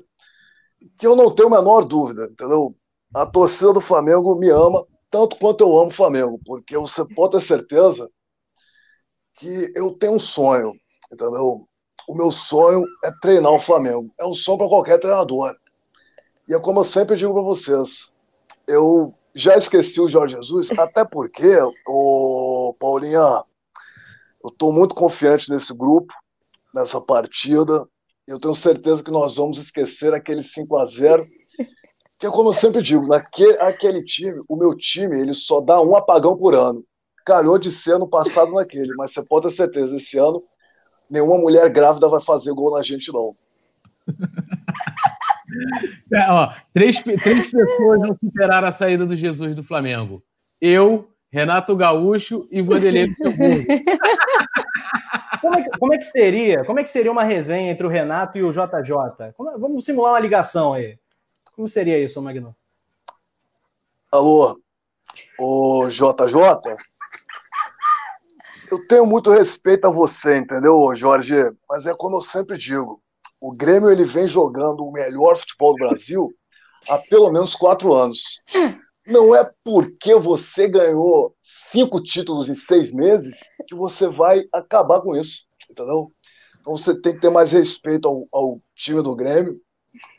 Que 0.98 1.06
eu 1.06 1.14
não 1.14 1.34
tenho 1.34 1.48
a 1.48 1.58
menor 1.58 1.84
dúvida, 1.84 2.24
entendeu? 2.24 2.74
A 3.14 3.24
torcida 3.24 3.72
do 3.72 3.80
Flamengo 3.80 4.34
me 4.34 4.50
ama 4.50 4.84
tanto 5.10 5.36
quanto 5.36 5.62
eu 5.62 5.78
amo 5.78 5.90
o 5.90 5.94
Flamengo, 5.94 6.40
porque 6.44 6.76
você 6.76 7.06
pode 7.14 7.32
ter 7.32 7.42
certeza 7.42 8.10
que 9.34 9.72
eu 9.76 9.92
tenho 9.92 10.14
um 10.14 10.18
sonho, 10.18 10.72
entendeu? 11.12 11.66
O 12.08 12.14
meu 12.14 12.30
sonho 12.30 12.84
é 13.04 13.10
treinar 13.20 13.52
o 13.52 13.60
Flamengo. 13.60 14.12
É 14.18 14.26
um 14.26 14.34
sonho 14.34 14.58
para 14.58 14.68
qualquer 14.68 14.98
treinador. 14.98 15.54
E 16.48 16.54
é 16.54 16.60
como 16.60 16.80
eu 16.80 16.84
sempre 16.84 17.16
digo 17.16 17.32
para 17.32 17.42
vocês, 17.42 18.12
eu 18.66 19.14
já 19.34 19.56
esqueci 19.56 20.00
o 20.00 20.08
Jorge 20.08 20.34
Jesus, 20.34 20.70
até 20.78 21.04
porque, 21.04 21.56
o 21.86 22.74
Paulinha, 22.78 23.44
eu 24.44 24.48
estou 24.50 24.72
muito 24.72 24.94
confiante 24.94 25.50
nesse 25.50 25.74
grupo, 25.76 26.12
nessa 26.74 27.00
partida. 27.00 27.86
Eu 28.26 28.38
tenho 28.38 28.54
certeza 28.54 29.02
que 29.02 29.10
nós 29.10 29.36
vamos 29.36 29.58
esquecer 29.58 30.14
aquele 30.14 30.42
5 30.42 30.76
a 30.78 30.86
0 30.86 31.26
que 32.18 32.26
é 32.26 32.30
como 32.30 32.50
eu 32.50 32.54
sempre 32.54 32.82
digo, 32.82 33.06
naquele 33.06 33.58
aquele 33.58 34.04
time, 34.04 34.40
o 34.48 34.56
meu 34.56 34.76
time, 34.76 35.20
ele 35.20 35.34
só 35.34 35.60
dá 35.60 35.80
um 35.80 35.96
apagão 35.96 36.36
por 36.36 36.54
ano. 36.54 36.84
Calhou 37.26 37.58
de 37.58 37.70
ser 37.70 37.94
ano 37.94 38.08
passado 38.08 38.52
naquele, 38.52 38.94
mas 38.96 39.12
você 39.12 39.24
pode 39.24 39.48
ter 39.48 39.54
certeza, 39.54 39.96
esse 39.96 40.18
ano 40.18 40.42
nenhuma 41.12 41.36
mulher 41.36 41.68
grávida 41.68 42.08
vai 42.08 42.22
fazer 42.22 42.52
gol 42.54 42.74
na 42.74 42.82
gente, 42.82 43.12
não. 43.12 43.36
É, 46.10 46.30
ó, 46.30 46.54
três, 46.72 47.02
três 47.02 47.50
pessoas 47.50 48.00
não 48.00 48.16
superaram 48.22 48.68
a 48.68 48.72
saída 48.72 49.04
do 49.04 49.14
Jesus 49.14 49.54
do 49.54 49.62
Flamengo. 49.62 50.22
Eu, 50.58 51.08
Renato 51.30 51.76
Gaúcho 51.76 52.48
e 52.50 52.62
Vanderlei 52.62 53.06
Luxemburgo. 53.20 53.66
Como 55.42 55.56
é, 55.56 55.62
que, 55.64 55.70
como 55.76 55.94
é, 55.94 55.98
que, 55.98 56.04
seria? 56.04 56.64
Como 56.64 56.78
é 56.78 56.84
que 56.84 56.90
seria 56.90 57.10
uma 57.10 57.24
resenha 57.24 57.72
entre 57.72 57.84
o 57.84 57.90
Renato 57.90 58.38
e 58.38 58.44
o 58.44 58.52
JJ? 58.52 59.32
Como, 59.36 59.58
vamos 59.58 59.84
simular 59.84 60.12
uma 60.12 60.20
ligação 60.20 60.72
aí. 60.72 60.96
Como 61.56 61.68
seria 61.68 61.98
isso, 61.98 62.22
Magno? 62.22 62.54
Alô, 64.12 64.56
o 65.40 65.88
JJ? 65.88 66.76
Eu 68.70 68.86
tenho 68.86 69.04
muito 69.04 69.32
respeito 69.32 69.88
a 69.88 69.90
você, 69.90 70.36
entendeu, 70.36 70.94
Jorge? 70.94 71.34
Mas 71.68 71.86
é 71.86 71.94
como 71.94 72.18
eu 72.18 72.22
sempre 72.22 72.56
digo, 72.56 73.02
o 73.40 73.52
Grêmio 73.52 73.90
ele 73.90 74.04
vem 74.04 74.28
jogando 74.28 74.84
o 74.84 74.92
melhor 74.92 75.36
futebol 75.36 75.72
do 75.74 75.88
Brasil 75.88 76.32
há 76.88 76.98
pelo 76.98 77.32
menos 77.32 77.56
quatro 77.56 77.92
anos. 77.92 78.40
Não 79.06 79.34
é 79.34 79.50
porque 79.64 80.14
você 80.14 80.68
ganhou 80.68 81.34
cinco 81.42 82.00
títulos 82.00 82.48
em 82.48 82.54
seis 82.54 82.92
meses 82.92 83.50
que 83.66 83.74
você 83.74 84.08
vai 84.08 84.44
acabar 84.52 85.00
com 85.00 85.16
isso, 85.16 85.46
entendeu? 85.68 86.12
Então 86.60 86.76
você 86.76 87.00
tem 87.00 87.14
que 87.14 87.20
ter 87.20 87.30
mais 87.30 87.50
respeito 87.50 88.06
ao, 88.06 88.28
ao 88.30 88.60
time 88.76 89.02
do 89.02 89.16
Grêmio, 89.16 89.60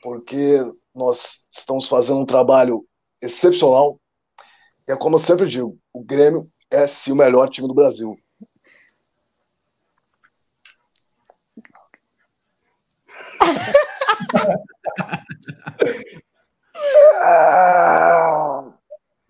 porque 0.01 0.59
nós 0.93 1.45
estamos 1.49 1.87
fazendo 1.87 2.19
um 2.19 2.25
trabalho 2.25 2.85
excepcional. 3.21 3.97
E 4.87 4.91
é 4.91 4.97
como 4.97 5.15
eu 5.15 5.19
sempre 5.19 5.47
digo, 5.47 5.77
o 5.93 6.03
Grêmio 6.03 6.51
é 6.69 6.85
sim 6.85 7.13
o 7.13 7.15
melhor 7.15 7.49
time 7.49 7.69
do 7.69 7.73
Brasil. 7.73 8.17
Ah, 16.95 18.63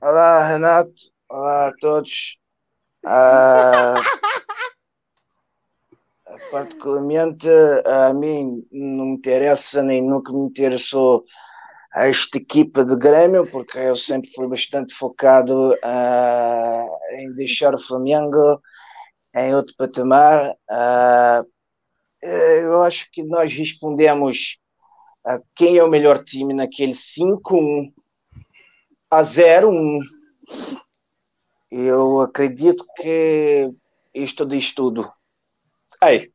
olá, 0.01 0.47
Renato. 0.47 0.91
Olá 1.29 1.67
a 1.67 1.73
todos. 1.79 2.37
Ah, 3.05 3.95
particularmente 6.51 7.47
a 7.85 8.13
mim 8.13 8.65
não 8.71 9.05
me 9.05 9.13
interessa 9.13 9.81
nem 9.81 10.01
nunca 10.01 10.33
me 10.33 10.45
interessou 10.45 11.23
a 11.93 12.07
esta 12.07 12.37
equipa 12.37 12.83
de 12.83 12.95
Grêmio, 12.97 13.45
porque 13.47 13.77
eu 13.77 13.95
sempre 13.95 14.29
fui 14.33 14.47
bastante 14.47 14.93
focado 14.93 15.73
ah, 15.83 16.85
em 17.11 17.33
deixar 17.35 17.73
o 17.75 17.79
Flamengo 17.79 18.61
em 19.35 19.55
outro 19.55 19.73
patamar. 19.77 20.55
Ah, 20.69 21.43
eu 22.21 22.81
acho 22.81 23.09
que 23.11 23.23
nós 23.23 23.53
respondemos 23.53 24.57
quem 25.55 25.77
é 25.77 25.83
o 25.83 25.89
melhor 25.89 26.23
time 26.23 26.53
naquele 26.53 26.93
5-1 26.93 27.91
a 29.09 29.21
0-1. 29.21 29.99
Eu 31.71 32.21
acredito 32.21 32.85
que 32.97 33.71
isto 34.13 34.45
diz 34.45 34.73
tudo. 34.73 35.11
Aí. 36.01 36.31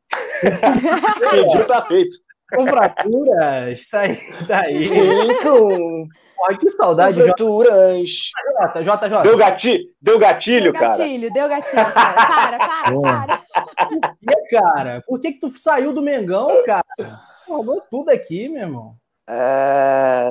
Pediu, 1.31 1.65
tá 1.67 1.81
feito. 1.83 2.17
Com 2.51 2.65
fraturas, 2.65 3.87
tá 3.89 3.99
aí. 3.99 4.17
Tá 4.47 4.61
aí. 4.61 4.87
Cinco. 4.87 6.07
Olha 6.41 6.57
que 6.57 6.71
saudade. 6.71 7.21
Fraturas. 7.21 8.09
Jota, 8.59 8.83
Jota, 8.83 9.09
Jota. 9.09 9.23
Deu 9.23 9.37
gatilho, 9.37 9.83
deu 10.01 10.17
gatilho, 10.17 10.63
deu 10.63 10.73
cara. 10.73 10.97
Gatilho, 10.97 11.31
deu 11.31 11.47
gatilho, 11.47 11.93
cara. 11.93 12.13
Para, 12.13 12.57
para, 12.57 12.99
para. 12.99 13.37
Por 13.37 14.17
que, 14.27 14.49
cara? 14.49 15.03
Por 15.05 15.21
que, 15.21 15.33
que 15.33 15.39
tu 15.39 15.59
saiu 15.59 15.93
do 15.93 16.01
Mengão, 16.01 16.47
cara? 16.65 16.83
Falou 17.49 17.81
tudo 17.89 18.11
aqui, 18.11 18.47
meu 18.47 18.61
irmão. 18.61 18.95
É, 19.27 20.29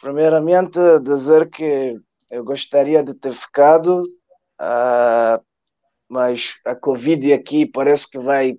primeiramente, 0.00 0.78
dizer 1.02 1.50
que 1.50 2.00
eu 2.30 2.42
gostaria 2.42 3.04
de 3.04 3.12
ter 3.12 3.34
ficado, 3.34 4.00
uh, 4.00 5.44
mas 6.08 6.54
a 6.64 6.74
Covid 6.74 7.34
aqui 7.34 7.66
parece 7.66 8.10
que 8.10 8.18
vai 8.18 8.56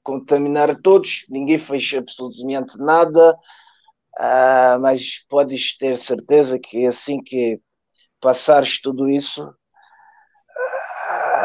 contaminar 0.00 0.80
todos, 0.80 1.26
ninguém 1.28 1.58
fez 1.58 1.92
absolutamente 1.92 2.78
nada, 2.78 3.32
uh, 3.32 4.78
mas 4.80 5.26
podes 5.28 5.76
ter 5.76 5.98
certeza 5.98 6.56
que 6.56 6.86
assim 6.86 7.20
que 7.20 7.60
passares 8.20 8.80
tudo 8.80 9.08
isso, 9.08 9.44
uh, 9.44 9.52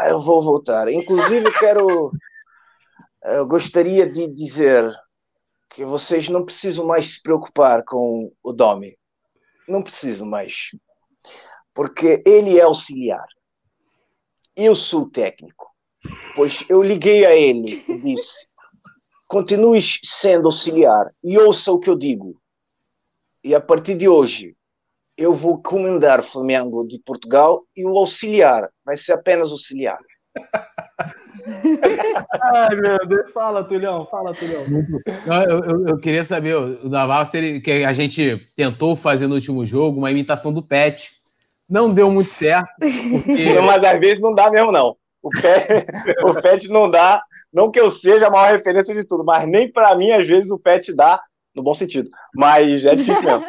eu 0.08 0.20
vou 0.20 0.40
voltar. 0.40 0.88
Inclusive, 0.88 1.50
quero. 1.58 2.12
Eu 3.24 3.44
gostaria 3.44 4.08
de 4.08 4.28
dizer 4.28 4.88
que 5.76 5.84
vocês 5.84 6.30
não 6.30 6.42
precisam 6.42 6.86
mais 6.86 7.12
se 7.12 7.22
preocupar 7.22 7.84
com 7.84 8.32
o 8.42 8.50
Domi. 8.50 8.96
Não 9.68 9.82
precisam 9.82 10.26
mais. 10.26 10.70
Porque 11.74 12.22
ele 12.24 12.58
é 12.58 12.62
auxiliar. 12.62 13.26
Eu 14.56 14.74
sou 14.74 15.06
técnico. 15.10 15.70
Pois 16.34 16.64
eu 16.70 16.82
liguei 16.82 17.26
a 17.26 17.36
ele 17.36 17.84
e 17.86 17.98
disse: 17.98 18.48
continues 19.28 20.00
sendo 20.02 20.46
auxiliar 20.46 21.14
e 21.22 21.36
ouça 21.36 21.70
o 21.70 21.78
que 21.78 21.90
eu 21.90 21.98
digo. 21.98 22.40
E 23.44 23.54
a 23.54 23.60
partir 23.60 23.98
de 23.98 24.08
hoje, 24.08 24.56
eu 25.14 25.34
vou 25.34 25.60
comandar 25.60 26.22
Flamengo 26.22 26.86
de 26.86 26.98
Portugal 27.00 27.66
e 27.76 27.84
o 27.84 27.98
auxiliar 27.98 28.72
vai 28.82 28.96
ser 28.96 29.12
apenas 29.12 29.50
auxiliar. 29.50 29.98
Ai, 30.98 32.76
meu 32.76 33.06
Deus. 33.06 33.30
Fala, 33.32 33.64
Tulhão. 33.64 34.06
Fala, 34.06 34.32
Tulhão. 34.32 34.62
Eu, 35.26 35.64
eu, 35.64 35.88
eu 35.88 35.98
queria 35.98 36.24
saber, 36.24 36.56
o 36.56 36.88
Naval, 36.88 37.26
se 37.26 37.38
ele, 37.38 37.60
que 37.60 37.84
a 37.84 37.92
gente 37.92 38.48
tentou 38.56 38.96
fazer 38.96 39.26
no 39.26 39.34
último 39.34 39.64
jogo 39.66 39.98
uma 39.98 40.10
imitação 40.10 40.52
do 40.52 40.62
Pet. 40.62 41.10
Não 41.68 41.92
deu 41.92 42.10
muito 42.10 42.30
certo. 42.30 42.70
Porque... 42.78 43.60
Mas 43.60 43.82
às 43.82 43.98
vezes 43.98 44.20
não 44.20 44.34
dá 44.34 44.50
mesmo, 44.50 44.70
não. 44.70 44.96
O 45.22 45.30
Pet, 45.30 45.86
o 46.22 46.40
pet 46.40 46.68
não 46.68 46.88
dá, 46.88 47.20
não 47.52 47.68
que 47.68 47.80
eu 47.80 47.90
seja 47.90 48.28
a 48.28 48.30
maior 48.30 48.52
referência 48.52 48.94
de 48.94 49.02
tudo, 49.02 49.24
mas 49.24 49.44
nem 49.48 49.70
para 49.70 49.96
mim, 49.96 50.12
às 50.12 50.24
vezes, 50.24 50.52
o 50.52 50.58
Pet 50.58 50.94
dá, 50.94 51.20
no 51.52 51.64
bom 51.64 51.74
sentido. 51.74 52.08
Mas 52.32 52.86
é 52.86 52.94
difícil 52.94 53.24
mesmo. 53.24 53.44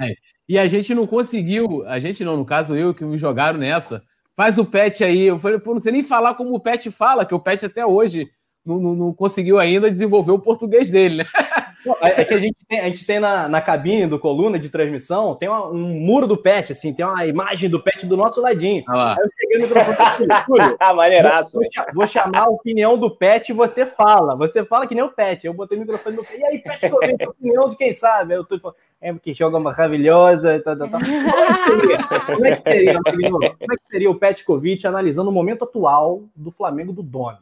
É. 0.00 0.14
E 0.48 0.58
a 0.58 0.66
gente 0.66 0.92
não 0.92 1.06
conseguiu, 1.06 1.84
a 1.86 2.00
gente 2.00 2.24
não, 2.24 2.36
no 2.36 2.44
caso 2.44 2.74
eu, 2.74 2.92
que 2.92 3.04
me 3.04 3.16
jogaram 3.16 3.58
nessa, 3.58 4.02
faz 4.36 4.58
o 4.58 4.64
Pet 4.64 5.02
aí. 5.02 5.22
Eu 5.22 5.40
falei, 5.40 5.58
pô, 5.58 5.72
não 5.72 5.80
sei 5.80 5.92
nem 5.92 6.04
falar 6.04 6.34
como 6.34 6.54
o 6.54 6.60
Pet 6.60 6.90
fala, 6.90 7.24
que 7.24 7.34
o 7.34 7.40
Pet 7.40 7.64
até 7.64 7.84
hoje 7.84 8.30
não, 8.64 8.78
não, 8.78 8.94
não 8.94 9.14
conseguiu 9.14 9.58
ainda 9.58 9.90
desenvolver 9.90 10.32
o 10.32 10.38
português 10.38 10.90
dele, 10.90 11.18
né? 11.18 11.26
É 12.02 12.24
que 12.24 12.34
a 12.34 12.38
gente 12.38 12.56
tem, 12.68 12.80
a 12.80 12.86
gente 12.86 13.06
tem 13.06 13.20
na, 13.20 13.48
na 13.48 13.60
cabine 13.60 14.08
do 14.08 14.18
coluna 14.18 14.58
de 14.58 14.68
transmissão, 14.68 15.36
tem 15.36 15.48
uma, 15.48 15.68
um 15.68 16.00
muro 16.00 16.26
do 16.26 16.36
pet, 16.36 16.72
assim, 16.72 16.92
tem 16.92 17.06
uma 17.06 17.24
imagem 17.26 17.70
do 17.70 17.80
pet 17.80 18.04
do 18.06 18.16
nosso 18.16 18.40
ladinho. 18.40 18.82
Ah 18.88 19.12
Aí 19.12 19.24
eu 19.24 19.30
cheguei 19.38 19.58
no 19.58 19.68
microfone 19.68 20.76
Maneiraço. 20.96 21.52
Vou, 21.52 21.62
vou, 21.94 22.06
chamar 22.08 22.40
a 22.40 22.48
opinião 22.48 22.98
do 22.98 23.08
pet 23.08 23.50
e 23.50 23.52
você 23.52 23.86
fala. 23.86 24.34
Você 24.36 24.64
fala 24.64 24.86
que 24.86 24.96
nem 24.96 25.04
o 25.04 25.12
pet. 25.12 25.46
Eu 25.46 25.54
botei 25.54 25.76
o 25.76 25.80
microfone 25.80 26.16
no 26.16 26.24
pet. 26.24 26.40
E 26.40 26.44
aí, 26.44 26.58
pet, 26.58 26.86
a 26.86 27.28
opinião 27.28 27.68
de 27.68 27.76
quem 27.76 27.92
sabe? 27.92 28.34
Eu 28.34 28.44
tô 28.44 28.58
falando, 28.58 28.76
é 29.06 29.12
porque 29.12 29.32
joga 29.32 29.60
maravilhosa. 29.60 30.60
Tá, 30.60 30.74
tá, 30.74 30.88
tá. 30.88 30.98
Como, 32.26 32.44
é 32.44 32.56
que 32.56 32.62
seria, 32.62 33.00
Como 33.00 33.44
é 33.44 33.76
que 33.76 33.88
seria 33.88 34.10
o 34.10 34.18
Petkovic 34.18 34.84
analisando 34.84 35.30
o 35.30 35.32
momento 35.32 35.62
atual 35.62 36.24
do 36.34 36.50
Flamengo 36.50 36.92
do 36.92 37.04
Domi? 37.04 37.38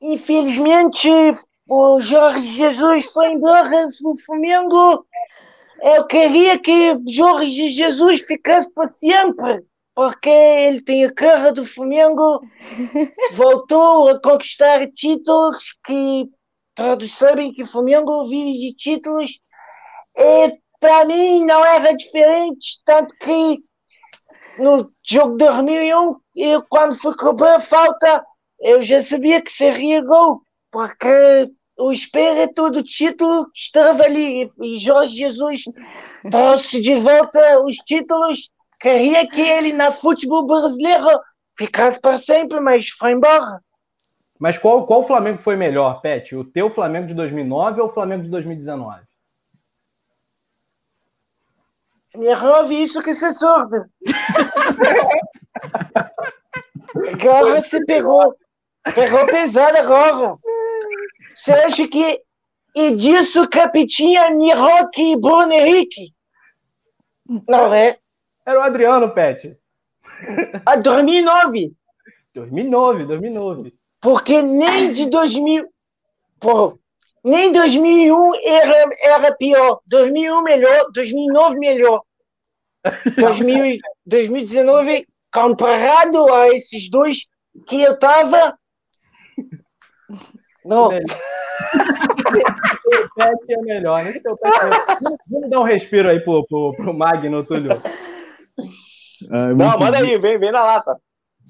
Infelizmente, 0.00 1.08
o 1.68 2.00
Jorge 2.00 2.42
Jesus 2.42 3.12
foi 3.12 3.28
embora 3.32 3.88
do 3.88 4.16
Flamengo. 4.24 5.04
Eu 5.82 6.06
queria 6.06 6.58
que 6.58 6.98
Jorge 7.06 7.68
Jesus 7.68 8.22
ficasse 8.22 8.72
para 8.72 8.88
sempre, 8.88 9.62
porque 9.94 10.30
ele 10.30 10.80
tem 10.80 11.04
a 11.04 11.12
cara 11.12 11.52
do 11.52 11.66
Flamengo, 11.66 12.40
voltou 13.32 14.08
a 14.08 14.20
conquistar 14.20 14.86
títulos 14.92 15.76
que 15.84 16.26
todos 16.74 17.12
sabem 17.12 17.52
que 17.52 17.64
Flamengo 17.64 18.26
vive 18.26 18.58
de 18.58 18.74
títulos. 18.74 19.40
E 20.16 20.58
para 20.80 21.04
mim 21.04 21.44
não 21.44 21.64
era 21.64 21.92
diferente, 21.94 22.80
tanto 22.84 23.14
que 23.16 23.62
no 24.58 24.88
jogo 25.02 25.36
de 25.36 25.44
2001, 25.44 26.16
eu, 26.36 26.62
quando 26.68 26.94
fui 26.94 27.16
cobrar 27.16 27.56
a 27.56 27.60
falta, 27.60 28.24
eu 28.60 28.82
já 28.82 29.02
sabia 29.02 29.40
que 29.42 29.50
seria 29.50 30.04
gol 30.04 30.42
porque 30.70 31.50
o 31.78 31.92
espírito 31.92 32.70
do 32.70 32.82
título 32.82 33.46
estava 33.54 34.04
ali 34.04 34.48
e 34.60 34.76
Jorge 34.76 35.16
Jesus 35.16 35.62
trouxe 36.30 36.80
de 36.80 36.96
volta 36.96 37.62
os 37.62 37.76
títulos. 37.76 38.50
Queria 38.80 39.26
que 39.26 39.40
ele 39.40 39.72
na 39.72 39.90
futebol 39.92 40.46
brasileiro 40.46 41.20
ficasse 41.56 42.00
para 42.00 42.18
sempre, 42.18 42.60
mas 42.60 42.88
foi 42.88 43.12
embora. 43.12 43.60
Mas 44.38 44.58
qual, 44.58 44.86
qual 44.86 45.04
Flamengo 45.04 45.38
foi 45.38 45.56
melhor, 45.56 46.00
Pet? 46.00 46.34
O 46.34 46.44
teu 46.44 46.68
Flamengo 46.68 47.06
de 47.06 47.14
2009 47.14 47.80
ou 47.80 47.86
o 47.86 47.90
Flamengo 47.90 48.24
de 48.24 48.28
2019? 48.30 49.02
Me 52.16 52.34
ouve 52.34 52.82
isso 52.82 53.02
que 53.02 53.12
você 53.12 53.26
é 53.26 53.32
surdo. 53.32 53.86
Agora 57.12 57.60
você 57.60 57.84
pegou. 57.84 58.36
Pegou 58.94 59.26
pesado 59.26 59.76
agora. 59.76 60.36
Você 61.34 61.52
acha 61.52 61.88
que 61.88 62.22
e 62.74 62.94
disso 62.96 63.48
Capitinha, 63.48 64.30
Miroque 64.30 65.12
e 65.12 65.20
Bruno 65.20 65.52
Henrique. 65.52 66.12
Não 67.48 67.72
é? 67.72 67.98
Era 68.44 68.58
o 68.58 68.62
Adriano, 68.62 69.14
Pet. 69.14 69.56
A 70.66 70.76
2009. 70.76 71.72
2009, 72.34 73.06
2009. 73.06 73.74
Porque 74.04 74.40
nem 74.42 74.92
de 74.92 75.08
2000. 75.08 75.66
Porra, 76.38 76.76
nem 77.24 77.50
2001 77.50 78.34
era, 78.44 78.84
era 79.02 79.34
pior. 79.34 79.80
2001 79.86 80.42
melhor, 80.42 80.90
2009 80.92 81.58
melhor. 81.58 82.02
2000, 83.18 83.78
2019, 84.04 85.06
comparado 85.32 86.30
a 86.34 86.48
esses 86.48 86.90
dois 86.90 87.26
que 87.66 87.80
eu 87.80 87.98
tava. 87.98 88.58
Não. 90.62 90.88
O 90.88 90.90
pet 90.90 91.06
é 93.48 93.56
melhor, 93.62 94.06
Esse 94.06 94.22
teu 94.22 94.36
pet 94.36 94.54
é... 94.54 94.58
Vamos 95.30 95.48
dar 95.48 95.60
um 95.60 95.64
respiro 95.64 96.10
aí 96.10 96.20
pro, 96.20 96.46
pro, 96.46 96.74
pro 96.76 96.92
Magno, 96.92 97.42
Túlio. 97.42 97.80
Ah, 99.30 99.46
Não, 99.54 99.78
manda 99.78 99.96
aí, 99.96 100.18
vem, 100.18 100.38
vem 100.38 100.52
na 100.52 100.62
lata. 100.62 101.00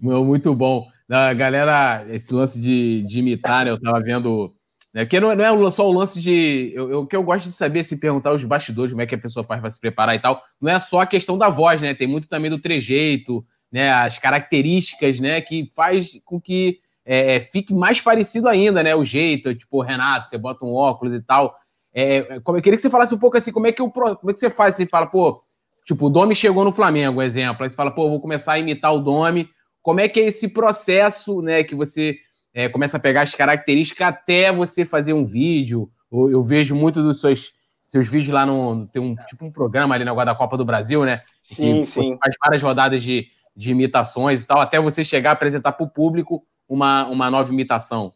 Muito 0.00 0.55
bom. 0.55 0.93
A 1.11 1.34
galera, 1.34 2.07
esse 2.09 2.32
lance 2.32 2.61
de, 2.61 3.02
de 3.02 3.18
imitar, 3.18 3.64
né? 3.64 3.70
Eu 3.70 3.80
tava 3.80 4.00
vendo 4.00 4.55
né? 4.94 5.05
Porque 5.05 5.18
não, 5.18 5.32
é, 5.32 5.34
não 5.34 5.66
é 5.66 5.70
só 5.72 5.88
o 5.88 5.92
lance 5.92 6.22
de. 6.22 6.72
O 6.78 7.05
que 7.05 7.16
eu 7.16 7.22
gosto 7.24 7.46
de 7.46 7.52
saber, 7.52 7.82
se 7.82 7.96
perguntar 7.96 8.32
os 8.32 8.44
bastidores, 8.44 8.92
como 8.92 9.02
é 9.02 9.07
que 9.07 9.16
a 9.16 9.18
pessoa 9.18 9.44
faz 9.44 9.61
para 9.61 9.70
se 9.70 9.80
preparar 9.80 10.14
e 10.14 10.20
tal, 10.20 10.40
não 10.61 10.70
é 10.70 10.78
só 10.78 11.00
a 11.00 11.07
questão 11.07 11.36
da 11.36 11.48
voz, 11.48 11.80
né? 11.80 11.92
Tem 11.94 12.07
muito 12.07 12.28
também 12.28 12.48
do 12.48 12.62
trejeito, 12.62 13.44
né? 13.72 13.92
As 13.92 14.18
características, 14.20 15.18
né? 15.18 15.40
Que 15.40 15.72
faz 15.74 16.20
com 16.24 16.40
que 16.40 16.78
é, 17.05 17.34
é 17.34 17.40
fique 17.40 17.74
mais 17.74 18.00
parecido 18.00 18.48
ainda, 18.48 18.84
né? 18.84 18.94
O 18.94 19.05
jeito, 19.05 19.52
tipo, 19.52 19.82
Renato, 19.82 20.30
você 20.30 20.38
bota 20.38 20.64
um 20.64 20.74
óculos 20.74 21.12
e 21.12 21.20
tal. 21.20 21.57
É, 21.92 22.38
como, 22.40 22.59
eu 22.59 22.62
queria 22.62 22.76
que 22.76 22.82
você 22.82 22.90
falasse 22.90 23.12
um 23.12 23.18
pouco 23.18 23.36
assim, 23.36 23.50
como 23.50 23.66
é 23.66 23.72
que, 23.72 23.82
eu, 23.82 23.90
como 23.90 24.30
é 24.30 24.32
que 24.32 24.38
você 24.38 24.50
faz? 24.50 24.76
Você 24.76 24.86
fala, 24.86 25.07
pô, 25.07 25.42
tipo, 25.84 26.07
o 26.07 26.11
Domi 26.11 26.36
chegou 26.36 26.64
no 26.64 26.72
Flamengo, 26.72 27.20
exemplo. 27.20 27.64
Aí 27.64 27.70
você 27.70 27.74
fala, 27.74 27.90
pô, 27.90 28.09
vou 28.09 28.20
começar 28.20 28.52
a 28.52 28.59
imitar 28.61 28.94
o 28.94 29.00
Domi. 29.00 29.48
Como 29.85 30.01
é 30.01 30.09
que 30.09 30.18
é 30.18 30.24
esse 30.24 30.49
processo, 30.49 31.43
né? 31.43 31.62
Que 31.62 31.74
você 31.74 32.16
é, 32.55 32.70
começa 32.70 32.97
a 32.97 33.01
pegar 33.01 33.20
as 33.20 33.35
características 33.35 34.09
até 34.09 34.51
você 34.51 34.82
fazer 34.87 35.12
um 35.12 35.26
vídeo. 35.26 35.91
Eu, 36.11 36.30
eu 36.30 36.43
vejo 36.43 36.74
muito 36.74 37.03
dos 37.03 37.20
seus, 37.20 37.53
seus 37.87 38.09
vídeos 38.09 38.32
lá 38.32 38.47
no. 38.47 38.87
Tem 38.87 39.03
um 39.03 39.14
tipo 39.14 39.45
um 39.45 39.53
programa 39.53 39.95
ali 39.95 40.03
na 40.03 40.14
Guarda-Copa 40.14 40.57
do 40.57 40.64
Brasil, 40.64 41.05
né? 41.05 41.22
Sim, 41.43 41.80
que, 41.80 41.87
sim. 41.87 42.16
Faz 42.18 42.35
várias 42.43 42.62
rodadas 42.62 43.03
de, 43.03 43.28
de 43.55 43.72
imitações 43.72 44.43
e 44.43 44.47
tal, 44.47 44.59
até 44.59 44.80
você 44.80 45.05
chegar 45.05 45.30
a 45.30 45.32
apresentar 45.35 45.72
para 45.72 45.85
o 45.85 45.91
público 45.91 46.43
uma, 46.66 47.07
uma 47.07 47.30
nova 47.30 47.53
imitação. 47.53 48.11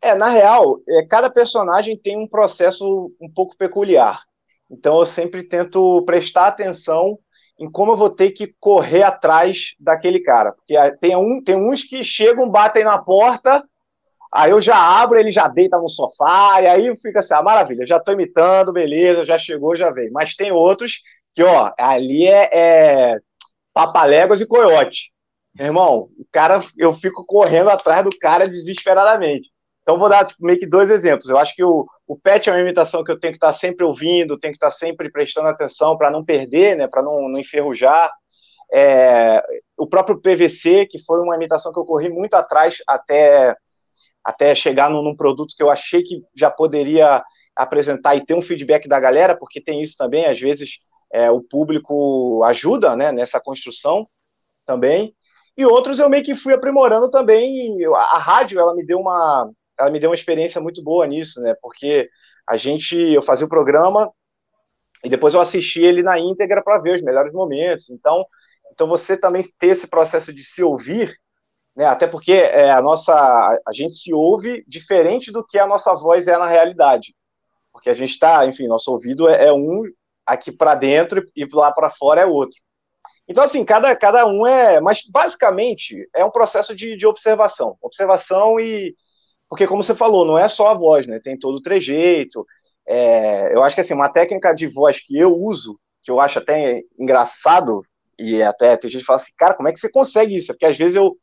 É, 0.00 0.14
na 0.14 0.30
real, 0.30 0.80
é, 0.88 1.04
cada 1.04 1.28
personagem 1.28 1.94
tem 1.94 2.16
um 2.16 2.26
processo 2.26 3.14
um 3.20 3.30
pouco 3.30 3.54
peculiar. 3.54 4.22
Então 4.70 4.98
eu 4.98 5.04
sempre 5.04 5.42
tento 5.42 6.02
prestar 6.06 6.46
atenção 6.46 7.18
em 7.58 7.70
como 7.70 7.92
eu 7.92 7.96
vou 7.96 8.10
ter 8.10 8.30
que 8.30 8.54
correr 8.58 9.02
atrás 9.02 9.74
daquele 9.78 10.20
cara. 10.20 10.52
Porque 10.52 10.74
tem, 11.00 11.16
um, 11.16 11.42
tem 11.42 11.56
uns 11.56 11.84
que 11.84 12.02
chegam, 12.02 12.48
batem 12.48 12.84
na 12.84 12.98
porta, 12.98 13.64
aí 14.32 14.50
eu 14.50 14.60
já 14.60 14.76
abro, 14.76 15.18
ele 15.18 15.30
já 15.30 15.46
deita 15.48 15.78
no 15.78 15.88
sofá, 15.88 16.60
e 16.60 16.66
aí 16.66 16.96
fica 16.96 17.20
assim, 17.20 17.34
ah, 17.34 17.42
maravilha, 17.42 17.86
já 17.86 18.00
tô 18.00 18.12
imitando, 18.12 18.72
beleza, 18.72 19.24
já 19.24 19.38
chegou, 19.38 19.76
já 19.76 19.90
veio. 19.90 20.12
Mas 20.12 20.34
tem 20.34 20.50
outros 20.50 21.00
que, 21.34 21.42
ó, 21.42 21.72
ali 21.78 22.26
é, 22.26 22.50
é 22.52 23.18
papaléguas 23.72 24.40
e 24.40 24.46
coiote. 24.46 25.12
Meu 25.54 25.66
irmão, 25.66 26.08
o 26.18 26.26
cara, 26.32 26.60
eu 26.76 26.92
fico 26.92 27.24
correndo 27.24 27.70
atrás 27.70 28.02
do 28.04 28.10
cara 28.20 28.48
desesperadamente. 28.48 29.48
Então, 29.82 29.98
vou 29.98 30.08
dar 30.08 30.24
tipo, 30.24 30.44
meio 30.44 30.58
que 30.58 30.66
dois 30.66 30.90
exemplos. 30.90 31.30
Eu 31.30 31.38
acho 31.38 31.54
que 31.54 31.62
o, 31.62 31.86
o 32.06 32.18
PET 32.18 32.48
é 32.48 32.52
uma 32.52 32.60
imitação 32.60 33.02
que 33.02 33.10
eu 33.10 33.18
tenho 33.18 33.32
que 33.32 33.38
estar 33.38 33.52
sempre 33.52 33.84
ouvindo, 33.84 34.38
tenho 34.38 34.52
que 34.52 34.56
estar 34.56 34.70
sempre 34.70 35.10
prestando 35.10 35.48
atenção 35.48 35.96
para 35.96 36.10
não 36.10 36.24
perder, 36.24 36.76
né, 36.76 36.86
para 36.86 37.02
não, 37.02 37.28
não 37.28 37.40
enferrujar. 37.40 38.10
É, 38.72 39.42
o 39.76 39.86
próprio 39.86 40.20
PVC, 40.20 40.86
que 40.86 40.98
foi 40.98 41.20
uma 41.20 41.36
imitação 41.36 41.72
que 41.72 41.78
eu 41.78 41.84
corri 41.84 42.08
muito 42.08 42.34
atrás 42.34 42.78
até, 42.86 43.54
até 44.22 44.54
chegar 44.54 44.90
num, 44.90 45.02
num 45.02 45.16
produto 45.16 45.54
que 45.56 45.62
eu 45.62 45.70
achei 45.70 46.02
que 46.02 46.22
já 46.36 46.50
poderia 46.50 47.22
apresentar 47.56 48.16
e 48.16 48.24
ter 48.24 48.34
um 48.34 48.42
feedback 48.42 48.88
da 48.88 49.00
galera, 49.00 49.36
porque 49.36 49.60
tem 49.60 49.80
isso 49.80 49.94
também, 49.96 50.26
às 50.26 50.40
vezes 50.40 50.78
é, 51.12 51.30
o 51.30 51.40
público 51.40 52.42
ajuda 52.44 52.96
né, 52.96 53.12
nessa 53.12 53.40
construção 53.40 54.06
também. 54.66 55.14
E 55.56 55.64
outros 55.64 56.00
eu 56.00 56.10
meio 56.10 56.24
que 56.24 56.34
fui 56.34 56.52
aprimorando 56.52 57.08
também. 57.10 57.76
A, 57.94 58.16
a 58.16 58.18
rádio, 58.18 58.58
ela 58.58 58.74
me 58.74 58.84
deu 58.84 58.98
uma, 58.98 59.48
ela 59.78 59.90
me 59.90 60.00
deu 60.00 60.10
uma 60.10 60.14
experiência 60.14 60.60
muito 60.60 60.82
boa 60.82 61.06
nisso, 61.06 61.40
né? 61.40 61.54
Porque 61.60 62.08
a 62.48 62.56
gente, 62.56 62.96
eu 62.96 63.22
fazia 63.22 63.46
o 63.46 63.48
programa 63.48 64.10
e 65.04 65.08
depois 65.08 65.34
eu 65.34 65.40
assistia 65.40 65.88
ele 65.88 66.02
na 66.02 66.18
íntegra 66.18 66.62
para 66.62 66.80
ver 66.80 66.94
os 66.94 67.02
melhores 67.02 67.32
momentos. 67.32 67.90
Então, 67.90 68.24
então 68.72 68.86
você 68.86 69.16
também 69.16 69.42
ter 69.58 69.68
esse 69.68 69.86
processo 69.86 70.32
de 70.32 70.44
se 70.44 70.62
ouvir, 70.62 71.14
né? 71.76 71.86
Até 71.86 72.06
porque 72.06 72.32
é, 72.32 72.70
a 72.70 72.80
nossa, 72.80 73.12
a 73.14 73.72
gente 73.72 73.96
se 73.96 74.12
ouve 74.12 74.64
diferente 74.66 75.32
do 75.32 75.44
que 75.44 75.58
a 75.58 75.66
nossa 75.66 75.94
voz 75.94 76.28
é 76.28 76.36
na 76.38 76.46
realidade, 76.46 77.14
porque 77.72 77.90
a 77.90 77.94
gente 77.94 78.10
está, 78.10 78.46
enfim, 78.46 78.66
nosso 78.66 78.90
ouvido 78.92 79.28
é, 79.28 79.46
é 79.46 79.52
um 79.52 79.82
aqui 80.26 80.52
para 80.52 80.74
dentro 80.74 81.22
e 81.36 81.46
lá 81.52 81.72
para 81.72 81.90
fora 81.90 82.20
é 82.20 82.26
outro. 82.26 82.58
Então, 83.26 83.42
assim, 83.42 83.64
cada, 83.64 83.94
cada 83.96 84.26
um 84.26 84.46
é. 84.46 84.80
Mas, 84.80 85.02
basicamente, 85.08 86.08
é 86.14 86.24
um 86.24 86.30
processo 86.30 86.74
de, 86.74 86.96
de 86.96 87.06
observação. 87.06 87.76
Observação 87.80 88.60
e, 88.60 88.94
porque, 89.48 89.66
como 89.66 89.82
você 89.82 89.94
falou, 89.94 90.26
não 90.26 90.38
é 90.38 90.48
só 90.48 90.68
a 90.68 90.74
voz, 90.74 91.06
né? 91.06 91.20
Tem 91.20 91.38
todo 91.38 91.56
o 91.56 91.62
trejeito. 91.62 92.44
É, 92.86 93.54
eu 93.54 93.62
acho 93.62 93.74
que 93.74 93.80
assim, 93.80 93.94
uma 93.94 94.08
técnica 94.12 94.52
de 94.54 94.66
voz 94.66 95.00
que 95.00 95.16
eu 95.18 95.32
uso, 95.32 95.78
que 96.02 96.10
eu 96.10 96.20
acho 96.20 96.38
até 96.38 96.82
engraçado, 96.98 97.82
e 98.18 98.42
até 98.42 98.76
tem 98.76 98.90
gente 98.90 99.00
que 99.00 99.06
fala 99.06 99.18
assim, 99.18 99.32
cara, 99.36 99.54
como 99.54 99.68
é 99.68 99.72
que 99.72 99.80
você 99.80 99.90
consegue 99.90 100.36
isso? 100.36 100.48
Porque 100.48 100.66
às 100.66 100.76
vezes 100.76 100.96
eu, 100.96 101.16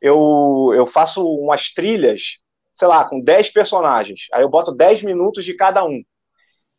eu, 0.00 0.72
eu 0.74 0.86
faço 0.86 1.24
umas 1.24 1.72
trilhas, 1.72 2.38
sei 2.74 2.88
lá, 2.88 3.04
com 3.04 3.20
10 3.20 3.50
personagens, 3.50 4.26
aí 4.32 4.42
eu 4.42 4.48
boto 4.48 4.72
10 4.74 5.02
minutos 5.02 5.44
de 5.44 5.54
cada 5.54 5.84
um. 5.84 6.02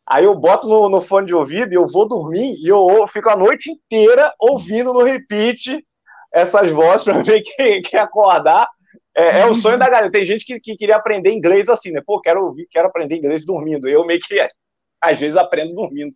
Aí 0.06 0.24
eu 0.24 0.34
boto 0.38 0.68
no, 0.68 0.88
no 0.88 1.00
fone 1.00 1.26
de 1.26 1.34
ouvido 1.34 1.72
e 1.72 1.76
eu 1.76 1.86
vou 1.86 2.06
dormir 2.06 2.54
e 2.62 2.68
eu, 2.68 2.90
eu 2.90 3.08
fico 3.08 3.30
a 3.30 3.36
noite 3.36 3.70
inteira 3.70 4.32
ouvindo 4.38 4.92
no 4.92 5.02
repeat 5.02 5.82
essas 6.32 6.70
vozes 6.70 7.04
para 7.04 7.22
ver 7.22 7.42
quem, 7.56 7.80
quem 7.80 7.98
acordar 7.98 8.68
é, 9.16 9.40
é, 9.40 9.46
o 9.46 9.54
sonho 9.54 9.78
da 9.78 9.88
galera. 9.88 10.10
Tem 10.10 10.24
gente 10.24 10.44
que, 10.44 10.58
que, 10.58 10.76
queria 10.76 10.96
aprender 10.96 11.32
inglês 11.32 11.68
assim, 11.68 11.92
né? 11.92 12.02
Pô, 12.04 12.20
quero 12.20 12.44
ouvir, 12.44 12.66
quero 12.70 12.88
aprender 12.88 13.16
inglês 13.16 13.44
dormindo. 13.44 13.88
Eu 13.88 14.04
meio 14.04 14.20
que, 14.20 14.40
às 15.00 15.20
vezes, 15.20 15.36
aprendo 15.36 15.74
dormindo. 15.74 16.14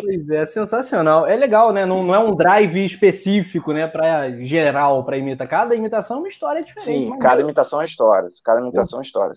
Pois 0.00 0.28
é, 0.30 0.46
sensacional. 0.46 1.26
É 1.26 1.36
legal, 1.36 1.72
né? 1.72 1.84
Não, 1.84 2.02
não 2.02 2.14
é 2.14 2.18
um 2.18 2.34
drive 2.34 2.82
específico, 2.82 3.72
né? 3.72 3.86
Para 3.86 4.30
geral, 4.42 5.04
para 5.04 5.18
imitar. 5.18 5.46
Cada 5.46 5.74
imitação 5.74 6.16
é 6.16 6.20
uma 6.20 6.28
história 6.28 6.62
diferente. 6.62 7.10
Sim, 7.10 7.18
cada 7.18 7.42
imitação 7.42 7.82
é 7.82 7.84
história. 7.84 8.28
Cada 8.42 8.60
imitação 8.60 9.00
é 9.00 9.02
história. 9.02 9.34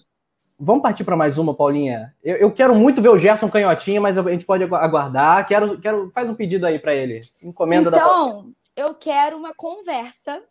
Vamos 0.58 0.82
partir 0.82 1.04
para 1.04 1.18
mais 1.18 1.38
uma, 1.38 1.54
Paulinha. 1.54 2.14
Eu, 2.24 2.38
eu, 2.38 2.52
quero 2.52 2.74
muito 2.74 3.02
ver 3.02 3.10
o 3.10 3.18
Gerson 3.18 3.50
Canhotinha, 3.50 4.00
mas 4.00 4.18
a 4.18 4.22
gente 4.30 4.46
pode 4.46 4.64
aguardar. 4.64 5.46
Quero, 5.46 5.78
quero 5.82 6.10
faz 6.16 6.30
um 6.30 6.36
pedido 6.36 6.66
aí 6.66 6.80
para 6.80 6.96
ele. 6.96 7.20
Encomenda 7.42 7.90
então, 7.90 8.44
da 8.44 8.54
eu 8.76 8.96
quero 8.96 9.38
uma 9.38 9.54
conversa 9.54 10.42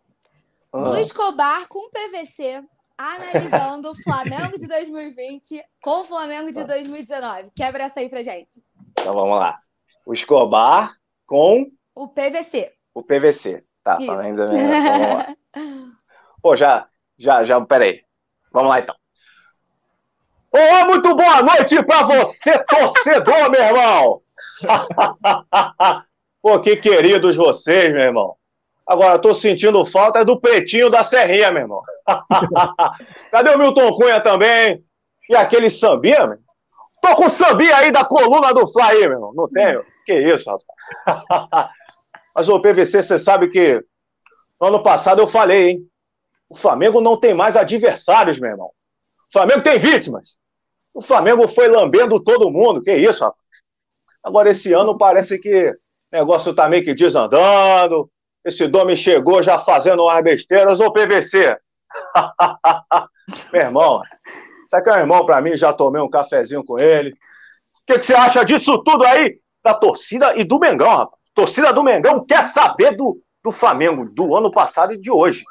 ah. 0.73 0.85
do 0.85 0.99
Escobar 0.99 1.69
com 1.69 1.91
PVC, 1.91 2.63
analisando 2.97 3.91
o 3.91 4.03
Flamengo 4.03 4.59
de 4.59 4.67
2020 4.67 5.63
com 5.83 6.01
o 6.01 6.05
Flamengo 6.05 6.53
de 6.53 6.65
2019. 6.65 7.51
Quebra 7.55 7.85
essa 7.85 8.01
aí 8.01 8.09
pra 8.09 8.23
gente. 8.23 8.63
Então 8.91 9.15
vamos 9.15 9.39
lá. 9.39 9.59
O 10.07 10.13
Escobar 10.13 10.95
com 11.27 11.71
o 11.95 12.09
PVC. 12.09 12.73
O 12.95 13.03
PVC. 13.03 13.63
Tá, 13.83 13.99
Isso. 14.01 14.13
ainda 14.13 14.47
vamos 14.47 14.61
lá. 14.61 15.37
Pô, 16.41 16.57
já, 16.57 16.89
já, 17.19 17.45
já, 17.45 17.61
peraí. 17.61 18.03
Vamos 18.53 18.71
lá 18.71 18.81
então. 18.81 18.95
Ô, 20.53 20.87
muito 20.87 21.15
boa 21.15 21.43
noite 21.43 21.83
para 21.85 22.03
você, 22.03 22.59
torcedor, 22.65 23.51
meu 23.51 23.63
irmão! 23.63 24.23
Pô, 26.43 26.61
que 26.61 26.77
queridos 26.77 27.37
vocês, 27.37 27.91
meu 27.91 28.03
irmão. 28.03 28.37
Agora, 28.87 29.19
tô 29.19 29.33
sentindo 29.33 29.85
falta 29.87 30.25
do 30.25 30.41
pretinho 30.41 30.91
da 30.91 31.05
Serrinha, 31.05 31.53
meu 31.53 31.63
irmão. 31.63 31.83
Cadê 33.31 33.51
o 33.51 33.59
Milton 33.59 33.95
Cunha 33.95 34.21
também? 34.21 34.85
E 35.29 35.37
aquele 35.37 35.71
sambinha, 35.71 36.27
meu? 36.27 36.39
Tô 37.01 37.15
com 37.17 37.27
o 37.27 37.31
sambinha 37.31 37.77
aí 37.77 37.93
da 37.93 38.05
coluna 38.05 38.53
do 38.53 38.69
Fly, 38.69 39.01
meu 39.01 39.13
irmão. 39.13 39.33
Não 39.35 39.49
tenho? 39.49 39.85
Que 40.05 40.15
isso, 40.15 40.51
rapaz. 40.51 41.71
Mas, 42.35 42.49
o 42.49 42.61
PVC, 42.61 43.03
você 43.03 43.19
sabe 43.19 43.51
que 43.51 43.83
no 44.61 44.69
ano 44.69 44.83
passado 44.83 45.21
eu 45.21 45.27
falei, 45.27 45.71
hein? 45.71 45.89
O 46.49 46.57
Flamengo 46.57 47.01
não 47.01 47.17
tem 47.17 47.35
mais 47.35 47.57
adversários, 47.57 48.41
meu 48.41 48.51
irmão. 48.51 48.67
O 48.67 49.33
Flamengo 49.33 49.63
tem 49.63 49.79
vítimas. 49.79 50.37
O 50.95 51.01
Flamengo 51.01 51.47
foi 51.49 51.69
lambendo 51.69 52.23
todo 52.23 52.51
mundo. 52.51 52.83
Que 52.83 52.95
isso, 52.95 53.25
rapaz. 53.25 53.43
Agora, 54.23 54.51
esse 54.51 54.73
ano 54.73 54.97
parece 54.97 55.39
que 55.39 55.71
o 55.71 55.77
negócio 56.13 56.55
tá 56.55 56.69
meio 56.69 56.85
que 56.85 56.95
desandando 56.95 58.11
esse 58.45 58.67
Domi 58.67 58.97
chegou 58.97 59.43
já 59.43 59.59
fazendo 59.59 60.03
umas 60.03 60.23
besteiras, 60.23 60.81
ou 60.81 60.93
PVC? 60.93 61.57
Meu 63.53 63.63
irmão, 63.63 64.01
Isso 64.67 64.77
aqui 64.77 64.91
é 64.91 64.95
um 64.95 64.99
irmão 64.99 65.25
para 65.25 65.41
mim, 65.41 65.57
já 65.57 65.73
tomei 65.73 66.01
um 66.01 66.11
cafezinho 66.11 66.65
com 66.65 66.79
ele. 66.79 67.11
O 67.11 67.15
que, 67.87 67.99
que, 67.99 68.07
você 68.07 68.15
acha 68.15 68.45
disso 68.45 68.83
tudo 68.83 69.05
aí? 69.05 69.39
Da 69.63 69.75
torcida 69.75 70.35
e 70.37 70.45
do 70.45 70.59
Mengão, 70.59 70.97
rapaz. 70.97 71.23
Torcida 71.35 71.73
do 71.73 71.83
Mengão 71.83 72.25
quer 72.25 72.43
saber 72.45 72.95
do, 72.95 73.21
do 73.43 73.51
Flamengo 73.51 74.09
do 74.11 74.37
ano 74.37 74.51
passado 74.51 74.93
e 74.93 75.01
de 75.01 75.11
hoje. 75.11 75.45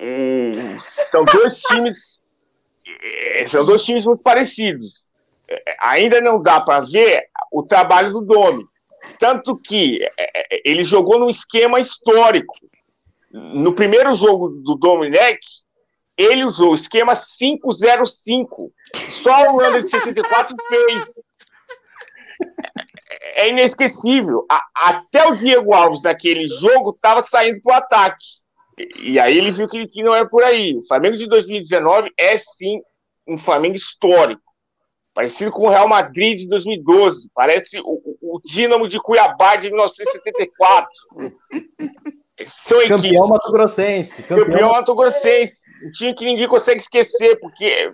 Hum, 0.00 0.78
são 1.10 1.24
dois 1.24 1.58
times. 1.58 2.24
É, 3.02 3.46
são 3.48 3.64
dois 3.64 3.82
times 3.84 4.06
muito 4.06 4.22
parecidos. 4.22 5.04
É, 5.48 5.76
ainda 5.80 6.20
não 6.20 6.40
dá 6.40 6.60
para 6.60 6.84
ver 6.84 7.24
o 7.50 7.62
trabalho 7.62 8.12
do 8.12 8.20
Domi. 8.20 8.64
Tanto 9.18 9.56
que 9.56 10.00
é, 10.18 10.60
ele 10.64 10.84
jogou 10.84 11.18
num 11.18 11.30
esquema 11.30 11.80
histórico. 11.80 12.54
No 13.32 13.74
primeiro 13.74 14.14
jogo 14.14 14.48
do 14.48 14.74
Domenech, 14.74 15.40
ele 16.16 16.44
usou 16.44 16.72
o 16.72 16.74
esquema 16.74 17.14
505. 17.14 18.72
Só 18.94 19.54
o 19.54 19.60
ano 19.60 19.82
de 19.82 19.90
64 19.90 20.56
fez. 20.68 21.06
É 23.34 23.48
inesquecível. 23.48 24.46
até 24.74 25.26
o 25.26 25.36
Diego 25.36 25.74
Alves, 25.74 26.02
naquele 26.02 26.48
jogo, 26.48 26.90
estava 26.90 27.22
saindo 27.22 27.60
para 27.62 27.74
o 27.74 27.76
ataque. 27.76 28.24
E, 28.98 29.18
aí 29.18 29.36
ele 29.36 29.50
viu 29.50 29.68
que, 29.68 29.86
que 29.86 30.02
não 30.02 30.14
é 30.14 30.26
por 30.28 30.42
aí. 30.42 30.76
O 30.76 30.86
Flamengo 30.86 31.16
de 31.16 31.26
2019 31.26 32.12
é 32.16 32.38
sim 32.38 32.80
um 33.26 33.38
Flamengo 33.38 33.74
histórico. 33.74 34.42
Parecido 35.16 35.50
com 35.50 35.66
o 35.66 35.70
Real 35.70 35.88
Madrid 35.88 36.40
de 36.40 36.46
2012. 36.46 37.30
Parece 37.34 37.80
o, 37.80 38.02
o 38.20 38.38
Dínamo 38.44 38.86
de 38.86 39.00
Cuiabá 39.00 39.56
de 39.56 39.70
1974. 39.70 40.86
São 42.46 42.86
campeão 42.86 43.26
Mato 43.26 43.50
Grossense. 43.50 44.28
Campeão, 44.28 44.46
campeão 44.46 44.72
Mato 44.72 44.94
Grossense. 44.94 45.56
Um 45.86 45.90
time 45.90 46.14
que 46.14 46.26
ninguém 46.26 46.46
consegue 46.46 46.82
esquecer, 46.82 47.40
porque 47.40 47.88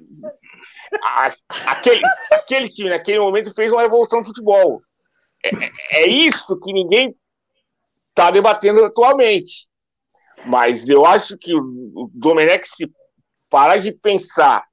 a, 1.01 1.33
aquele, 1.69 2.03
aquele 2.33 2.69
time, 2.69 2.91
naquele 2.91 3.21
momento, 3.21 3.55
fez 3.55 3.73
uma 3.73 3.83
revolução 3.83 4.19
no 4.19 4.25
futebol. 4.25 4.83
É, 5.45 6.03
é 6.03 6.09
isso 6.09 6.59
que 6.59 6.73
ninguém 6.73 7.15
está 8.09 8.33
debatendo 8.33 8.85
atualmente. 8.85 9.69
Mas 10.47 10.89
eu 10.89 11.07
acho 11.07 11.39
que 11.39 11.55
o 11.55 12.11
Domenech, 12.13 12.67
se 12.67 12.91
parar 13.49 13.77
de 13.77 13.93
pensar, 13.93 14.65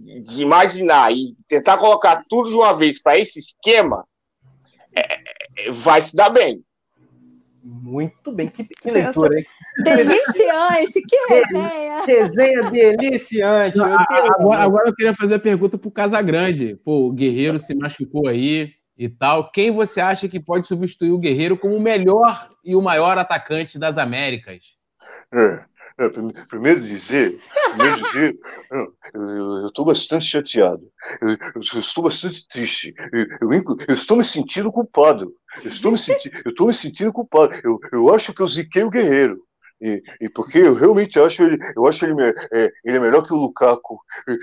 de 0.00 0.42
imaginar 0.42 1.12
e 1.12 1.34
tentar 1.46 1.78
colocar 1.78 2.24
tudo 2.28 2.48
de 2.48 2.56
uma 2.56 2.74
vez 2.74 3.00
para 3.00 3.18
esse 3.18 3.38
esquema, 3.38 4.04
é, 4.94 5.14
é, 5.66 5.70
vai 5.70 6.02
se 6.02 6.14
dar 6.14 6.30
bem. 6.30 6.62
Muito 7.62 8.32
bem, 8.32 8.48
que, 8.48 8.64
que 8.64 8.90
leitura, 8.90 9.38
hein? 9.38 9.44
Deliciante, 9.84 11.02
que 11.06 11.16
resenha! 11.28 12.04
Resenha 12.06 12.70
deliciante. 12.70 13.76
Não, 13.76 13.98
agora, 13.98 14.64
agora, 14.64 14.88
eu 14.88 14.94
queria 14.94 15.14
fazer 15.14 15.34
a 15.34 15.40
pergunta 15.40 15.76
para 15.76 15.88
o 15.88 15.92
Casagrande. 15.92 16.76
Pô, 16.84 17.08
o 17.08 17.12
Guerreiro 17.12 17.58
se 17.58 17.74
machucou 17.74 18.28
aí 18.28 18.72
e 18.96 19.08
tal. 19.10 19.50
Quem 19.50 19.70
você 19.70 20.00
acha 20.00 20.28
que 20.28 20.40
pode 20.40 20.66
substituir 20.66 21.10
o 21.10 21.18
Guerreiro 21.18 21.56
como 21.56 21.76
o 21.76 21.80
melhor 21.80 22.48
e 22.64 22.74
o 22.74 22.82
maior 22.82 23.18
atacante 23.18 23.78
das 23.78 23.98
Américas? 23.98 24.62
É, 25.32 25.60
primeiro 26.48 26.80
dizer, 26.80 27.38
primeiro 27.74 28.02
dizer, 28.02 28.38
eu 29.14 29.66
estou 29.66 29.84
bastante 29.84 30.24
chateado, 30.24 30.82
eu, 31.20 31.28
eu, 31.56 31.80
estou 31.80 32.04
bastante 32.04 32.46
triste, 32.48 32.94
eu, 33.12 33.50
eu, 33.52 33.62
eu, 33.88 33.94
estou 33.94 34.16
me 34.16 34.24
sentindo 34.24 34.72
culpado, 34.72 35.34
eu 35.62 35.68
estou 35.68 35.92
me, 35.92 35.98
senti, 35.98 36.30
eu 36.44 36.50
estou 36.50 36.66
me 36.66 36.74
sentindo 36.74 37.12
culpado, 37.12 37.54
eu, 37.64 37.78
eu 37.92 38.14
acho 38.14 38.32
que 38.32 38.40
eu 38.40 38.46
ziquei 38.46 38.82
o 38.82 38.90
guerreiro. 38.90 39.38
E, 39.82 40.02
e, 40.20 40.28
porque 40.28 40.58
eu 40.58 40.74
realmente 40.74 41.18
acho 41.18 41.42
ele, 41.42 41.58
eu 41.74 41.86
acho 41.86 42.04
ele, 42.04 42.14
é, 42.52 42.70
ele 42.84 42.98
é 42.98 43.00
melhor 43.00 43.22
que 43.22 43.32
o 43.32 43.36
Lukaku. 43.36 43.98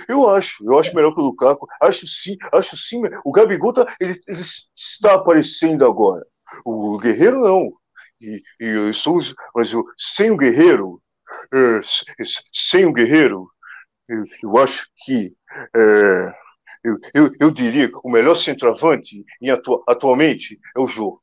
Eu 0.10 0.28
acho, 0.30 0.66
eu 0.66 0.80
acho 0.80 0.96
melhor 0.96 1.14
que 1.14 1.22
o 1.22 1.26
Lukaku. 1.26 1.68
Acho 1.80 2.08
sim, 2.08 2.36
acho 2.52 2.76
sim. 2.76 3.00
O 3.24 3.32
Gabigol 3.32 3.72
tá, 3.72 3.86
ele, 4.00 4.20
ele 4.28 4.42
está 4.76 5.14
aparecendo 5.14 5.86
agora. 5.86 6.26
O 6.66 6.98
Guerreiro 6.98 7.40
não. 7.40 7.72
E, 8.20 8.42
e 8.60 8.66
eu 8.66 8.94
sou, 8.96 9.20
mas 9.54 9.72
eu, 9.72 9.86
sem 9.96 10.32
o 10.32 10.38
Guerreiro, 10.38 11.00
é, 11.54 11.82
sem 12.52 12.86
o 12.86 12.94
Guerreiro, 12.94 13.50
eu, 14.08 14.24
eu 14.44 14.58
acho 14.58 14.88
que 14.98 15.36
é, 15.76 16.34
eu, 16.84 16.98
eu, 17.14 17.32
eu, 17.40 17.52
diria 17.52 17.88
que 17.90 17.98
o 18.04 18.10
melhor 18.10 18.36
centroavante 18.36 19.24
em 19.42 19.50
atu, 19.50 19.84
atualmente 19.88 20.60
é 20.76 20.80
o 20.80 20.88
Jô. 20.88 21.22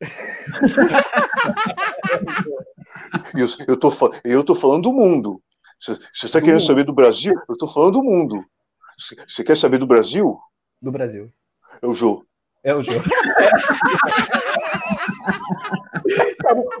eu, 3.34 3.46
eu, 3.66 3.76
tô, 3.76 3.90
eu 4.24 4.44
tô 4.44 4.54
falando 4.54 4.84
do 4.84 4.92
mundo. 4.92 5.42
Você 5.80 6.26
está 6.26 6.40
querendo 6.40 6.64
saber 6.64 6.84
do 6.84 6.92
Brasil? 6.92 7.34
Eu 7.48 7.52
estou 7.52 7.68
falando 7.68 7.94
do 7.94 8.04
mundo. 8.04 8.44
Você 9.28 9.42
quer 9.44 9.56
saber 9.56 9.78
do 9.78 9.86
Brasil? 9.86 10.38
Do 10.80 10.92
Brasil. 10.92 11.32
É 11.82 11.86
o 11.86 11.94
Jô. 11.94 12.24
É 12.66 12.74
o 12.74 12.82
Jô. 12.82 12.98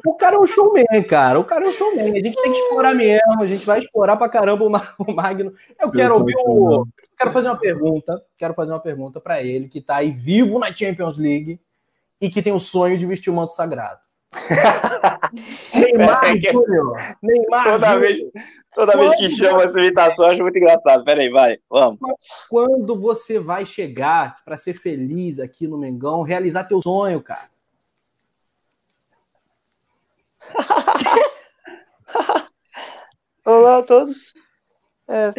o 0.04 0.16
cara 0.16 0.34
é 0.34 0.38
um 0.40 0.46
showman, 0.46 0.84
cara. 1.08 1.38
O 1.38 1.44
cara 1.44 1.64
é 1.64 1.68
um 1.68 1.72
showman. 1.72 2.10
A 2.10 2.16
gente 2.16 2.42
tem 2.42 2.52
que 2.52 2.58
explorar 2.58 2.92
mesmo. 2.92 3.40
A 3.40 3.46
gente 3.46 3.64
vai 3.64 3.78
explorar 3.78 4.16
pra 4.16 4.28
caramba 4.28 4.64
o 4.98 5.04
Magno. 5.14 5.54
Eu 5.80 5.92
quero 5.92 6.18
ouvir 6.18 6.34
o. 6.38 6.84
Quero 7.16 7.30
fazer 7.30 7.50
uma 7.50 7.60
pergunta. 7.60 8.20
Quero 8.36 8.52
fazer 8.52 8.72
uma 8.72 8.80
pergunta 8.80 9.20
para 9.20 9.40
ele 9.40 9.68
que 9.68 9.80
tá 9.80 9.98
aí 9.98 10.10
vivo 10.10 10.58
na 10.58 10.74
Champions 10.74 11.18
League 11.18 11.60
e 12.20 12.28
que 12.28 12.42
tem 12.42 12.52
o 12.52 12.58
sonho 12.58 12.98
de 12.98 13.06
vestir 13.06 13.30
o 13.30 13.34
manto 13.34 13.52
sagrado. 13.52 14.00
Neymar 15.72 16.24
é 16.24 16.36
Júnior. 16.50 17.16
Neymar 17.22 17.64
toda 17.64 17.94
Júnior. 17.94 18.00
vez, 18.00 18.18
toda 18.76 18.96
vez 18.96 19.12
que 19.16 19.28
chama 19.30 19.64
essa 19.64 19.78
imitação, 19.78 20.26
acho 20.26 20.42
muito 20.42 20.58
engraçado. 20.58 21.02
Peraí, 21.02 21.30
vai, 21.30 21.58
vamos. 21.68 21.98
quando 22.50 23.00
você 23.00 23.40
vai 23.40 23.64
chegar 23.64 24.36
para 24.44 24.58
ser 24.58 24.74
feliz 24.74 25.40
aqui 25.40 25.66
no 25.66 25.78
Mengão, 25.78 26.20
realizar 26.22 26.64
teu 26.64 26.82
sonho, 26.82 27.22
cara? 27.22 27.48
Olá 33.44 33.78
a 33.78 33.82
todos. 33.82 34.34
É, 35.08 35.32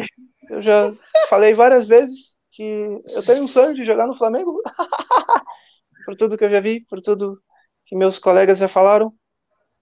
eu 0.50 0.60
já 0.60 0.92
falei 1.28 1.54
várias 1.54 1.86
vezes 1.86 2.36
que 2.50 3.00
eu 3.06 3.24
tenho 3.24 3.44
um 3.44 3.48
sonho 3.48 3.72
de 3.74 3.86
jogar 3.86 4.08
no 4.08 4.18
Flamengo. 4.18 4.60
por 6.04 6.16
tudo 6.16 6.36
que 6.36 6.44
eu 6.44 6.50
já 6.50 6.58
vi, 6.58 6.84
por 6.86 7.00
tudo 7.00 7.40
que 7.86 7.94
meus 7.94 8.18
colegas 8.18 8.58
já 8.58 8.66
falaram. 8.66 9.14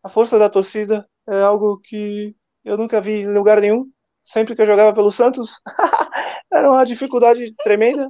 A 0.02 0.10
força 0.10 0.38
da 0.38 0.50
torcida 0.50 1.08
é 1.26 1.40
algo 1.40 1.80
que 1.82 2.36
eu 2.66 2.76
nunca 2.76 3.00
vi 3.00 3.20
em 3.20 3.32
lugar 3.32 3.60
nenhum. 3.60 3.88
Sempre 4.24 4.56
que 4.56 4.62
eu 4.62 4.66
jogava 4.66 4.92
pelo 4.92 5.12
Santos, 5.12 5.60
era 6.52 6.68
uma 6.68 6.84
dificuldade 6.84 7.54
tremenda. 7.62 8.08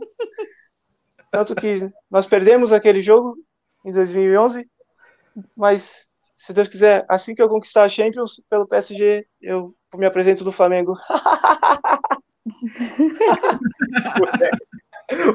Tanto 1.31 1.55
que 1.55 1.93
nós 2.11 2.27
perdemos 2.27 2.73
aquele 2.73 3.03
jogo 3.03 3.37
em 3.85 3.93
2011, 3.93 4.67
mas 5.55 6.09
se 6.39 6.55
Deus 6.55 6.69
quiser, 6.69 7.05
assim 7.07 7.35
que 7.35 7.43
eu 7.43 7.51
conquistar 7.51 7.85
a 7.85 7.89
Champions 7.89 8.41
pelo 8.49 8.67
PSG, 8.67 9.27
eu 9.43 9.75
me 9.95 10.07
apresento 10.07 10.43
do 10.43 10.51
Flamengo. 10.51 10.97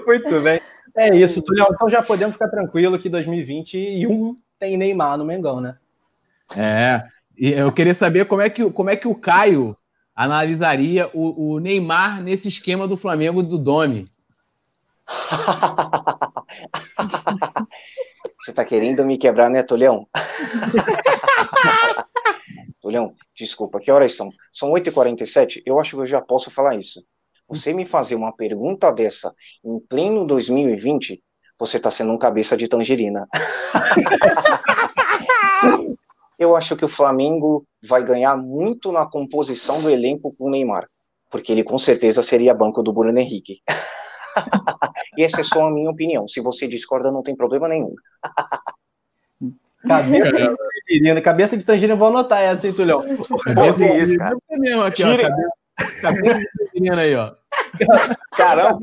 Muito 0.08 0.42
bem. 0.42 0.60
É 0.98 1.16
isso, 1.16 1.44
Tulião. 1.44 1.68
Então 1.72 1.90
já 1.90 2.02
podemos 2.02 2.34
ficar 2.34 2.50
tranquilo 2.50 2.98
que 2.98 3.08
2021 3.08 4.36
tem 4.58 4.78
Neymar 4.78 5.16
no 5.18 5.26
Mengão, 5.26 5.62
né? 5.62 5.78
É. 6.58 7.04
Eu 7.44 7.72
queria 7.72 7.96
saber 7.96 8.26
como 8.26 8.44
é 8.44 8.52
que, 8.52 8.70
como 8.70 8.92
é 8.92 8.96
que 8.96 9.08
o 9.08 9.16
Caio 9.16 9.76
analisaria 10.16 11.10
o, 11.12 11.56
o 11.56 11.60
Neymar 11.60 12.22
nesse 12.22 12.48
esquema 12.48 12.88
do 12.88 12.96
Flamengo 12.96 13.42
do 13.42 13.58
Domi. 13.58 14.08
Você 18.40 18.54
tá 18.54 18.64
querendo 18.64 19.04
me 19.04 19.18
quebrar, 19.18 19.50
né, 19.50 19.64
Tulhão? 19.64 20.08
Tulhão, 22.80 23.12
desculpa, 23.36 23.80
que 23.80 23.92
horas 23.92 24.16
são? 24.16 24.30
São 24.54 24.70
8h47? 24.70 25.64
Eu 25.66 25.80
acho 25.80 25.96
que 25.96 26.02
eu 26.04 26.06
já 26.06 26.22
posso 26.22 26.52
falar 26.52 26.76
isso. 26.76 27.04
Você 27.48 27.74
me 27.74 27.88
fazer 27.88 28.14
uma 28.14 28.32
pergunta 28.32 28.92
dessa 28.92 29.34
em 29.66 29.80
pleno 29.80 30.28
2020, 30.28 31.20
você 31.58 31.80
tá 31.80 31.90
sendo 31.90 32.14
um 32.14 32.20
cabeça 32.20 32.56
de 32.56 32.68
tangerina. 32.68 33.28
eu 36.42 36.56
acho 36.56 36.76
que 36.76 36.84
o 36.84 36.90
Flamengo 36.90 37.64
vai 37.84 38.04
ganhar 38.04 38.36
muito 38.36 38.92
na 38.92 39.06
composição 39.06 39.80
do 39.84 39.92
elenco 39.92 40.34
com 40.36 40.46
o 40.46 40.50
Neymar, 40.50 40.88
porque 41.30 41.52
ele 41.52 41.64
com 41.64 41.78
certeza 41.78 42.24
seria 42.24 42.52
banco 42.52 42.82
do 42.82 42.92
Bruno 42.92 43.20
Henrique. 43.20 43.62
e 45.16 45.24
essa 45.24 45.42
é 45.42 45.44
só 45.44 45.68
a 45.68 45.72
minha 45.72 45.92
opinião. 45.92 46.28
Se 46.28 46.42
você 46.42 46.68
discorda, 46.68 47.12
não 47.12 47.22
tem 47.22 47.36
problema 47.36 47.68
nenhum. 47.68 47.94
Cabeça 49.88 50.32
de 50.32 50.56
tangerina, 50.56 51.22
cabeça 51.22 51.58
de 51.58 51.64
tangerina, 51.64 51.96
vou 51.96 52.10
anotar 52.10 52.40
essa, 52.40 52.68
hein, 52.68 52.74
Tulhão? 52.74 53.02
Pô, 53.18 53.74
que 53.74 53.84
isso, 53.98 54.16
cara. 54.16 54.38
Mesmo 54.52 54.84
aqui, 54.84 55.04
ó, 55.04 55.18
cabeça 56.02 56.38
de 56.38 56.48
tangerina 56.56 57.02
aí, 57.02 57.16
ó. 57.16 57.34
Caramba. 58.38 58.80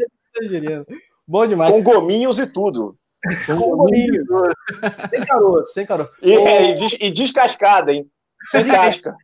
Bom 1.24 1.46
demais. 1.46 1.72
Com 1.72 1.82
gominhos 1.84 2.40
e 2.40 2.48
tudo. 2.48 2.97
Com 3.46 3.76
gominhos. 3.76 4.26
sem 5.10 5.26
caroço, 5.26 5.72
sem 5.72 5.86
caroço. 5.86 6.12
E, 6.22 6.32
e, 6.32 6.74
des, 6.76 6.96
e 7.00 7.10
descascada, 7.10 7.92
hein? 7.92 8.08
Sem 8.44 8.66
casca. 8.68 9.16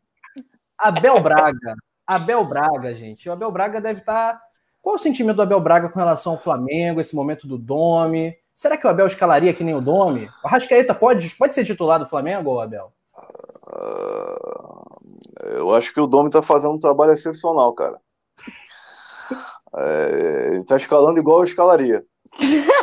Abel 0.79 1.21
Braga 1.21 1.77
Abel 2.07 2.45
Braga, 2.45 2.95
gente. 2.95 3.29
O 3.29 3.33
Abel 3.33 3.51
Braga 3.51 3.81
deve 3.81 4.01
estar. 4.01 4.35
Tá... 4.35 4.41
Qual 4.83 4.97
o 4.97 4.99
sentimento 4.99 5.37
do 5.37 5.43
Abel 5.43 5.61
Braga 5.61 5.89
com 5.89 5.99
relação 5.99 6.33
ao 6.33 6.39
Flamengo, 6.39 7.01
esse 7.01 7.17
momento 7.17 7.47
do 7.47 7.57
Domi? 7.57 8.37
Será 8.55 8.77
que 8.77 8.87
o 8.87 8.91
Abel 8.91 9.07
escalaria 9.07 9.55
que 9.55 9.65
nem 9.65 9.75
o 9.75 9.81
Domi? 9.81 10.29
O 10.45 10.49
Rascaeta 10.49 10.95
pode, 10.95 11.35
pode 11.37 11.55
ser 11.55 11.65
titular 11.65 11.99
do 11.99 12.07
Flamengo, 12.07 12.51
ou 12.51 12.61
Abel? 12.61 12.93
Uh, 13.67 15.11
eu 15.57 15.75
acho 15.75 15.93
que 15.93 16.01
o 16.01 16.07
Domi 16.07 16.29
tá 16.29 16.43
fazendo 16.43 16.75
um 16.75 16.79
trabalho 16.79 17.13
excepcional, 17.13 17.73
cara. 17.73 17.99
É, 19.77 20.51
ele 20.53 20.65
tá 20.65 20.77
escalando 20.77 21.19
igual 21.19 21.39
eu 21.39 21.45
escalaria. 21.45 22.05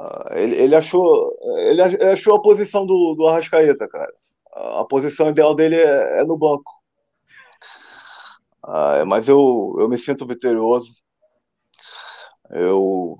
uh, 0.00 0.34
ele, 0.34 0.56
ele, 0.56 0.74
achou, 0.74 1.36
ele 1.58 1.82
achou 1.82 2.36
a 2.36 2.42
posição 2.42 2.86
do, 2.86 3.14
do 3.14 3.26
Arrascaeta, 3.26 3.88
cara. 3.88 4.12
A 4.52 4.84
posição 4.84 5.30
ideal 5.30 5.54
dele 5.54 5.76
é, 5.76 6.20
é 6.20 6.24
no 6.24 6.36
banco. 6.36 6.70
Uh, 8.64 9.06
mas 9.06 9.28
eu, 9.28 9.76
eu 9.78 9.88
me 9.88 9.98
sinto 9.98 10.26
vitorioso. 10.26 10.92
Eu 12.50 13.18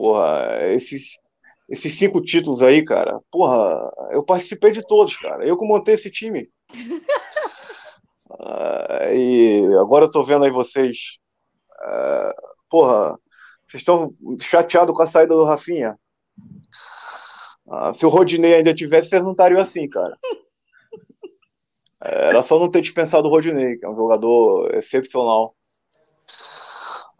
Porra, 0.00 0.58
esses, 0.72 1.18
esses 1.68 1.92
cinco 1.98 2.22
títulos 2.22 2.62
aí, 2.62 2.82
cara, 2.82 3.20
porra, 3.30 3.90
eu 4.12 4.22
participei 4.24 4.70
de 4.70 4.82
todos, 4.86 5.14
cara. 5.18 5.46
Eu 5.46 5.58
que 5.58 5.66
montei 5.66 5.92
esse 5.94 6.10
time. 6.10 6.50
uh, 8.30 9.12
e 9.12 9.62
agora 9.78 10.06
eu 10.06 10.10
tô 10.10 10.22
vendo 10.22 10.46
aí 10.46 10.50
vocês. 10.50 11.18
Uh, 11.82 12.32
porra, 12.70 13.18
vocês 13.70 13.82
estão 13.82 14.08
chateados 14.40 14.94
com 14.96 15.02
a 15.02 15.06
saída 15.06 15.32
do 15.32 15.44
Rafinha. 15.44 15.96
Uh, 17.64 17.94
se 17.94 18.04
o 18.04 18.08
Rodinei 18.08 18.54
ainda 18.54 18.74
tivesse, 18.74 19.10
vocês 19.10 19.22
não 19.22 19.30
estariam 19.30 19.60
assim, 19.60 19.88
cara. 19.88 20.18
Era 22.02 22.42
só 22.42 22.58
não 22.58 22.68
ter 22.68 22.80
dispensado 22.80 23.28
o 23.28 23.30
Rodinei, 23.30 23.76
que 23.76 23.86
é 23.86 23.88
um 23.88 23.94
jogador 23.94 24.74
excepcional. 24.74 25.54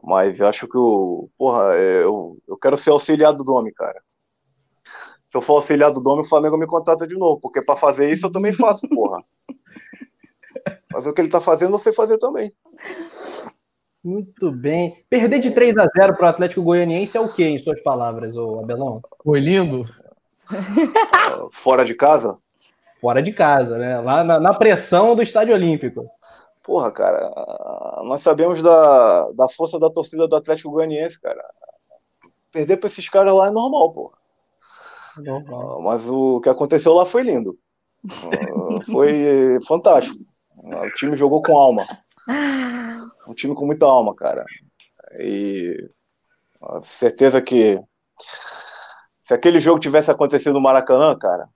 Mas 0.03 0.41
eu 0.41 0.49
acho 0.49 0.67
que 0.67 0.77
o. 0.77 1.31
Porra, 1.39 1.77
é, 1.77 2.03
eu, 2.03 2.37
eu 2.49 2.57
quero 2.57 2.77
ser 2.77 2.91
auxiliar 2.91 3.33
do 3.33 3.45
Domi, 3.45 3.73
cara. 3.73 4.03
Se 5.31 5.37
eu 5.37 5.43
for 5.43 5.55
auxiliar 5.55 5.93
do 5.93 6.01
Domi, 6.01 6.23
o 6.23 6.29
Flamengo 6.29 6.57
me 6.57 6.67
contrata 6.67 7.07
de 7.07 7.17
novo, 7.17 7.39
porque 7.39 7.63
para 7.63 7.77
fazer 7.77 8.11
isso 8.11 8.27
eu 8.27 8.33
também 8.33 8.53
faço, 8.53 8.89
porra. 8.89 9.23
Mas 10.91 11.07
o 11.07 11.13
que 11.13 11.21
ele 11.21 11.31
tá 11.31 11.41
fazendo, 11.41 11.75
eu 11.75 11.79
sei 11.79 11.93
fazer 11.93 12.19
também. 12.19 12.53
Muito 14.03 14.51
bem. 14.51 15.05
Perder 15.11 15.39
de 15.41 15.51
3 15.51 15.77
a 15.77 15.87
0 15.87 16.17
para 16.17 16.27
o 16.27 16.29
Atlético 16.29 16.63
Goianiense 16.63 17.17
é 17.17 17.21
o 17.21 17.33
que, 17.33 17.45
em 17.45 17.59
suas 17.59 17.83
palavras, 17.83 18.37
ô 18.37 18.61
Abelão? 18.63 19.01
Foi 19.23 19.41
lindo. 19.41 19.85
Fora 21.63 21.85
de 21.85 21.95
casa? 21.95 22.39
Fora 23.01 23.23
de 23.23 23.33
casa, 23.33 23.79
né? 23.79 24.01
Lá 24.01 24.25
na, 24.25 24.41
na 24.41 24.55
pressão 24.55 25.15
do 25.15 25.23
Estádio 25.23 25.55
Olímpico. 25.55 26.05
Porra, 26.63 26.91
cara, 26.91 27.31
nós 28.05 28.23
sabemos 28.23 28.63
da, 28.63 29.31
da 29.33 29.49
força 29.49 29.79
da 29.79 29.91
torcida 29.91 30.29
do 30.29 30.37
Atlético 30.37 30.71
Goianiense, 30.71 31.21
cara. 31.21 31.43
Perder 32.53 32.79
para 32.79 32.87
esses 32.87 33.09
caras 33.09 33.35
lá 33.35 33.49
é 33.49 33.51
normal, 33.51 33.93
porra. 33.93 34.19
Normal. 35.19 35.83
Mas 35.83 36.07
o 36.07 36.41
que 36.41 36.49
aconteceu 36.49 36.93
lá 36.95 37.05
foi 37.05 37.23
lindo. 37.23 37.59
foi 38.91 39.59
fantástico. 39.67 40.19
O 40.57 40.95
time 40.95 41.17
jogou 41.17 41.43
com 41.43 41.57
alma. 41.57 41.87
Um 43.29 43.35
time 43.35 43.55
com 43.55 43.67
muita 43.67 43.87
alma, 43.87 44.15
cara. 44.15 44.45
E 45.19 45.91
certeza 46.83 47.41
que 47.41 47.81
se 49.21 49.35
aquele 49.35 49.59
jogo 49.59 49.81
tivesse 49.81 50.11
acontecido 50.11 50.53
no 50.53 50.61
Maracanã, 50.61 51.17
cara, 51.19 51.49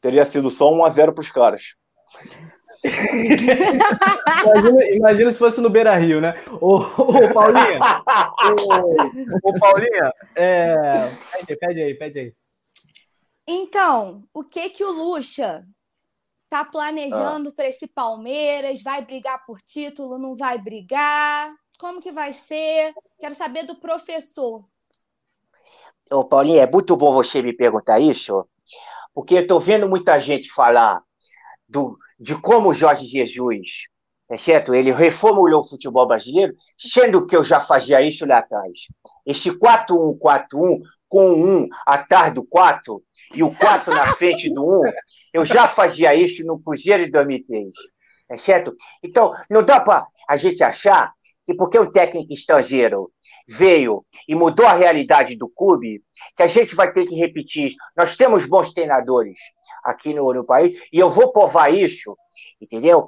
teria 0.00 0.24
sido 0.24 0.50
só 0.50 0.72
1 0.72 0.84
a 0.84 0.90
0 0.90 1.12
para 1.12 1.22
os 1.22 1.30
caras 1.30 1.76
imagina, 4.44 4.84
imagina, 4.94 5.30
se 5.30 5.38
fosse 5.38 5.60
no 5.60 5.70
Beira 5.70 5.96
Rio, 5.96 6.20
né? 6.20 6.34
Ô, 6.60 6.76
ô 6.76 7.34
Paulinha, 7.34 7.80
ô, 9.42 9.48
ô 9.48 9.58
Paulinha, 9.58 10.12
é... 10.34 11.10
pede, 11.32 11.56
pede 11.58 11.82
aí, 11.82 11.94
pede 11.94 12.18
aí. 12.18 12.34
Então, 13.46 14.24
o 14.34 14.42
que 14.42 14.68
que 14.70 14.84
o 14.84 14.90
Lucha 14.90 15.64
tá 16.56 16.64
planejando 16.64 17.50
ah. 17.50 17.52
para 17.52 17.68
esse 17.68 17.86
Palmeiras? 17.86 18.82
Vai 18.82 19.04
brigar 19.04 19.44
por 19.44 19.60
título? 19.60 20.18
Não 20.18 20.34
vai 20.34 20.56
brigar? 20.58 21.54
Como 21.78 22.00
que 22.00 22.10
vai 22.10 22.32
ser? 22.32 22.94
Quero 23.18 23.34
saber 23.34 23.64
do 23.64 23.76
professor. 23.76 24.64
Ô, 26.10 26.24
Paulinha, 26.24 26.62
é 26.62 26.70
muito 26.70 26.96
bom 26.96 27.12
você 27.12 27.42
me 27.42 27.52
perguntar 27.52 27.98
isso, 27.98 28.46
porque 29.12 29.34
eu 29.34 29.46
tô 29.46 29.58
vendo 29.58 29.88
muita 29.88 30.18
gente 30.20 30.50
falar 30.50 31.02
do, 31.68 31.98
de 32.18 32.40
como 32.40 32.72
Jorge 32.72 33.06
Jesus, 33.06 33.66
é 34.30 34.36
certo? 34.36 34.72
Ele 34.72 34.92
reformulou 34.92 35.62
o 35.62 35.68
futebol 35.68 36.06
brasileiro, 36.06 36.54
sendo 36.78 37.26
que 37.26 37.36
eu 37.36 37.44
já 37.44 37.60
fazia 37.60 38.00
isso 38.00 38.24
lá 38.24 38.38
atrás. 38.38 38.86
Esse 39.26 39.50
4-1-4-1, 39.50 40.80
com 41.08 41.30
o 41.30 41.64
1 41.64 41.68
atrás 41.86 42.32
do 42.32 42.44
4 42.46 43.02
e 43.34 43.42
o 43.42 43.54
4 43.54 43.94
na 43.94 44.12
frente 44.14 44.52
do 44.52 44.64
1, 44.64 44.92
eu 45.32 45.44
já 45.44 45.68
fazia 45.68 46.14
isso 46.14 46.44
no 46.44 46.60
Cruzeiro 46.60 47.04
de 47.04 47.10
2003. 47.10 47.68
É 48.28 48.36
certo? 48.36 48.74
Então, 49.02 49.32
não 49.48 49.62
dá 49.62 49.78
para 49.80 50.06
a 50.28 50.36
gente 50.36 50.62
achar 50.64 51.12
que 51.46 51.54
porque 51.54 51.78
um 51.78 51.90
técnico 51.90 52.32
estrangeiro 52.34 53.12
veio 53.48 54.04
e 54.28 54.34
mudou 54.34 54.66
a 54.66 54.72
realidade 54.72 55.36
do 55.36 55.48
clube, 55.48 56.02
que 56.36 56.42
a 56.42 56.48
gente 56.48 56.74
vai 56.74 56.92
ter 56.92 57.06
que 57.06 57.14
repetir. 57.14 57.72
Nós 57.96 58.16
temos 58.16 58.46
bons 58.46 58.72
treinadores 58.72 59.38
aqui 59.84 60.12
no, 60.12 60.32
no 60.34 60.44
país, 60.44 60.76
e 60.92 60.98
eu 60.98 61.08
vou 61.08 61.32
provar 61.32 61.72
isso, 61.72 62.16
entendeu? 62.60 63.06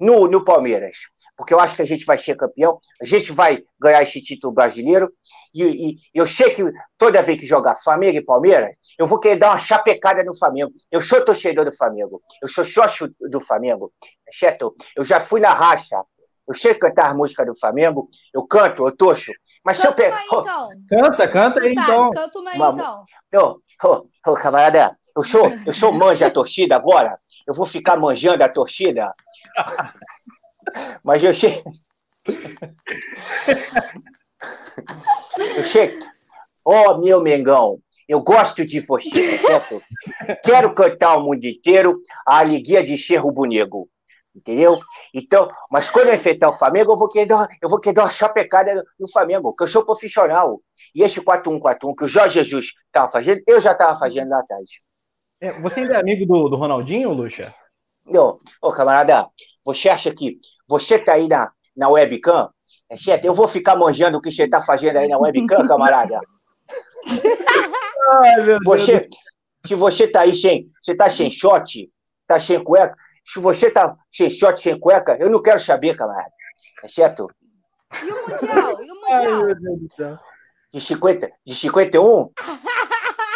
No, 0.00 0.28
no 0.28 0.44
Palmeiras, 0.44 0.96
porque 1.36 1.52
eu 1.52 1.60
acho 1.60 1.76
que 1.76 1.82
a 1.82 1.86
gente 1.86 2.04
vai 2.04 2.18
ser 2.18 2.36
campeão, 2.36 2.78
a 3.00 3.04
gente 3.04 3.32
vai 3.32 3.62
ganhar 3.80 4.02
esse 4.02 4.20
título 4.22 4.52
brasileiro, 4.52 5.12
e, 5.54 5.92
e 5.92 5.96
eu 6.14 6.26
sei 6.26 6.50
que 6.50 6.62
toda 6.98 7.22
vez 7.22 7.38
que 7.40 7.46
jogar 7.46 7.74
Flamengo 7.76 8.18
e 8.18 8.24
Palmeiras, 8.24 8.76
eu 8.98 9.06
vou 9.06 9.18
querer 9.18 9.36
dar 9.36 9.50
uma 9.50 9.58
chapecada 9.58 10.22
no 10.24 10.36
Flamengo. 10.36 10.72
Eu 10.90 11.00
sou 11.00 11.24
torcedor 11.24 11.64
do 11.64 11.76
Flamengo, 11.76 12.22
eu 12.42 12.48
sou 12.48 12.64
sócio 12.64 13.14
do 13.20 13.40
Flamengo, 13.40 13.92
certo? 14.32 14.74
Eu 14.96 15.04
já 15.04 15.20
fui 15.20 15.40
na 15.40 15.52
racha, 15.52 15.96
eu 16.48 16.54
sei 16.54 16.74
cantar 16.74 17.10
a 17.10 17.14
música 17.14 17.44
do 17.44 17.58
Flamengo, 17.58 18.06
eu 18.32 18.46
canto, 18.46 18.86
eu 18.86 18.96
torço. 18.96 19.32
Mas 19.64 19.78
canta 19.78 19.96
se 19.96 20.04
eu 20.04 20.10
pego. 20.10 20.22
então. 20.26 20.68
Canta, 20.88 21.28
canta 21.28 21.60
aí, 21.60 21.72
então. 21.72 22.10
Canta 22.10 22.38
uma 22.38 22.50
aí, 22.50 22.56
então. 22.56 23.04
Ô, 23.84 23.88
oh, 23.88 24.02
oh, 24.28 24.34
camarada, 24.34 24.96
eu 25.16 25.24
sou, 25.24 25.50
eu 25.66 25.72
sou 25.72 25.92
manja 25.92 26.26
a 26.26 26.30
torcida 26.30 26.76
agora. 26.76 27.18
Eu 27.46 27.54
vou 27.54 27.66
ficar 27.66 27.96
manjando 27.96 28.42
a 28.42 28.48
torcida. 28.48 29.12
Mas 31.02 31.22
eu 31.22 31.34
sei. 31.34 31.62
eu. 35.72 35.92
Ó, 36.64 36.90
oh, 36.90 36.98
meu 36.98 37.20
Mengão, 37.20 37.78
eu 38.08 38.20
gosto 38.20 38.66
de 38.66 38.80
você, 38.80 39.38
certo? 39.38 39.80
Quero 40.44 40.74
cantar 40.74 41.16
o 41.16 41.22
mundo 41.22 41.44
inteiro 41.44 42.00
a 42.26 42.38
alegria 42.38 42.82
de 42.82 42.98
ser 42.98 43.18
rubro-negro 43.18 43.88
entendeu? 44.36 44.78
Então, 45.14 45.48
mas 45.70 45.88
quando 45.88 46.08
eu 46.08 46.14
enfrentar 46.14 46.50
o 46.50 46.52
Flamengo, 46.52 46.92
eu 46.92 46.96
vou 46.96 47.08
querer 47.08 47.26
dar, 47.26 47.48
eu 47.62 47.68
vou 47.68 47.80
querer 47.80 48.00
uma 48.00 48.10
chapecada 48.10 48.84
no 49.00 49.10
Flamengo, 49.10 49.50
porque 49.50 49.64
eu 49.64 49.68
sou 49.68 49.84
profissional. 49.84 50.60
E 50.94 51.02
esse 51.02 51.20
4-1-4-1 51.20 51.94
que 51.96 52.04
o 52.04 52.08
Jorge 52.08 52.34
Jesus 52.34 52.72
estava 52.86 53.08
fazendo, 53.10 53.42
eu 53.46 53.60
já 53.60 53.72
estava 53.72 53.98
fazendo 53.98 54.28
lá 54.28 54.40
atrás. 54.40 54.70
É, 55.40 55.50
você 55.60 55.80
ainda 55.80 55.94
é 55.94 56.00
amigo 56.00 56.26
do, 56.26 56.48
do 56.48 56.56
Ronaldinho, 56.56 57.12
Lucha? 57.12 57.54
Não, 58.04 58.36
ô 58.62 58.72
camarada, 58.72 59.28
você 59.64 59.88
acha 59.88 60.14
que 60.14 60.38
você 60.68 60.98
tá 60.98 61.14
aí 61.14 61.28
na, 61.28 61.50
na 61.76 61.88
webcam? 61.88 62.48
É 62.88 62.96
certo? 62.96 63.24
Eu 63.24 63.34
vou 63.34 63.48
ficar 63.48 63.76
manjando 63.76 64.18
o 64.18 64.20
que 64.20 64.30
você 64.30 64.48
tá 64.48 64.62
fazendo 64.62 64.96
aí 64.96 65.08
na 65.08 65.18
webcam, 65.18 65.66
camarada? 65.66 66.20
Ai, 68.22 68.42
meu 68.42 68.58
você, 68.64 69.00
Deus. 69.00 69.16
Se 69.66 69.74
você 69.74 70.06
tá 70.06 70.20
aí 70.20 70.34
sem, 70.34 70.70
você 70.80 70.94
tá 70.94 71.10
sem 71.10 71.30
shot, 71.30 71.90
tá 72.26 72.38
sem 72.38 72.62
cueca, 72.62 72.96
se 73.24 73.40
você 73.40 73.70
tá 73.70 73.96
sem 74.10 74.30
short, 74.30 74.60
sem 74.60 74.78
cueca, 74.78 75.16
eu 75.18 75.28
não 75.28 75.42
quero 75.42 75.58
saber, 75.58 75.96
camarada. 75.96 76.30
É 76.84 76.88
certo? 76.88 77.28
E 78.02 78.10
o 78.10 78.28
Mundial? 78.28 78.82
E 78.82 78.90
o 78.90 78.94
Mundial? 78.94 79.10
Ai, 79.10 79.26
meu 79.26 79.60
Deus 79.60 79.80
do 79.80 79.92
céu. 79.92 80.18
De, 80.72 80.80
50, 80.80 81.30
de 81.44 81.54
51, 81.54 82.30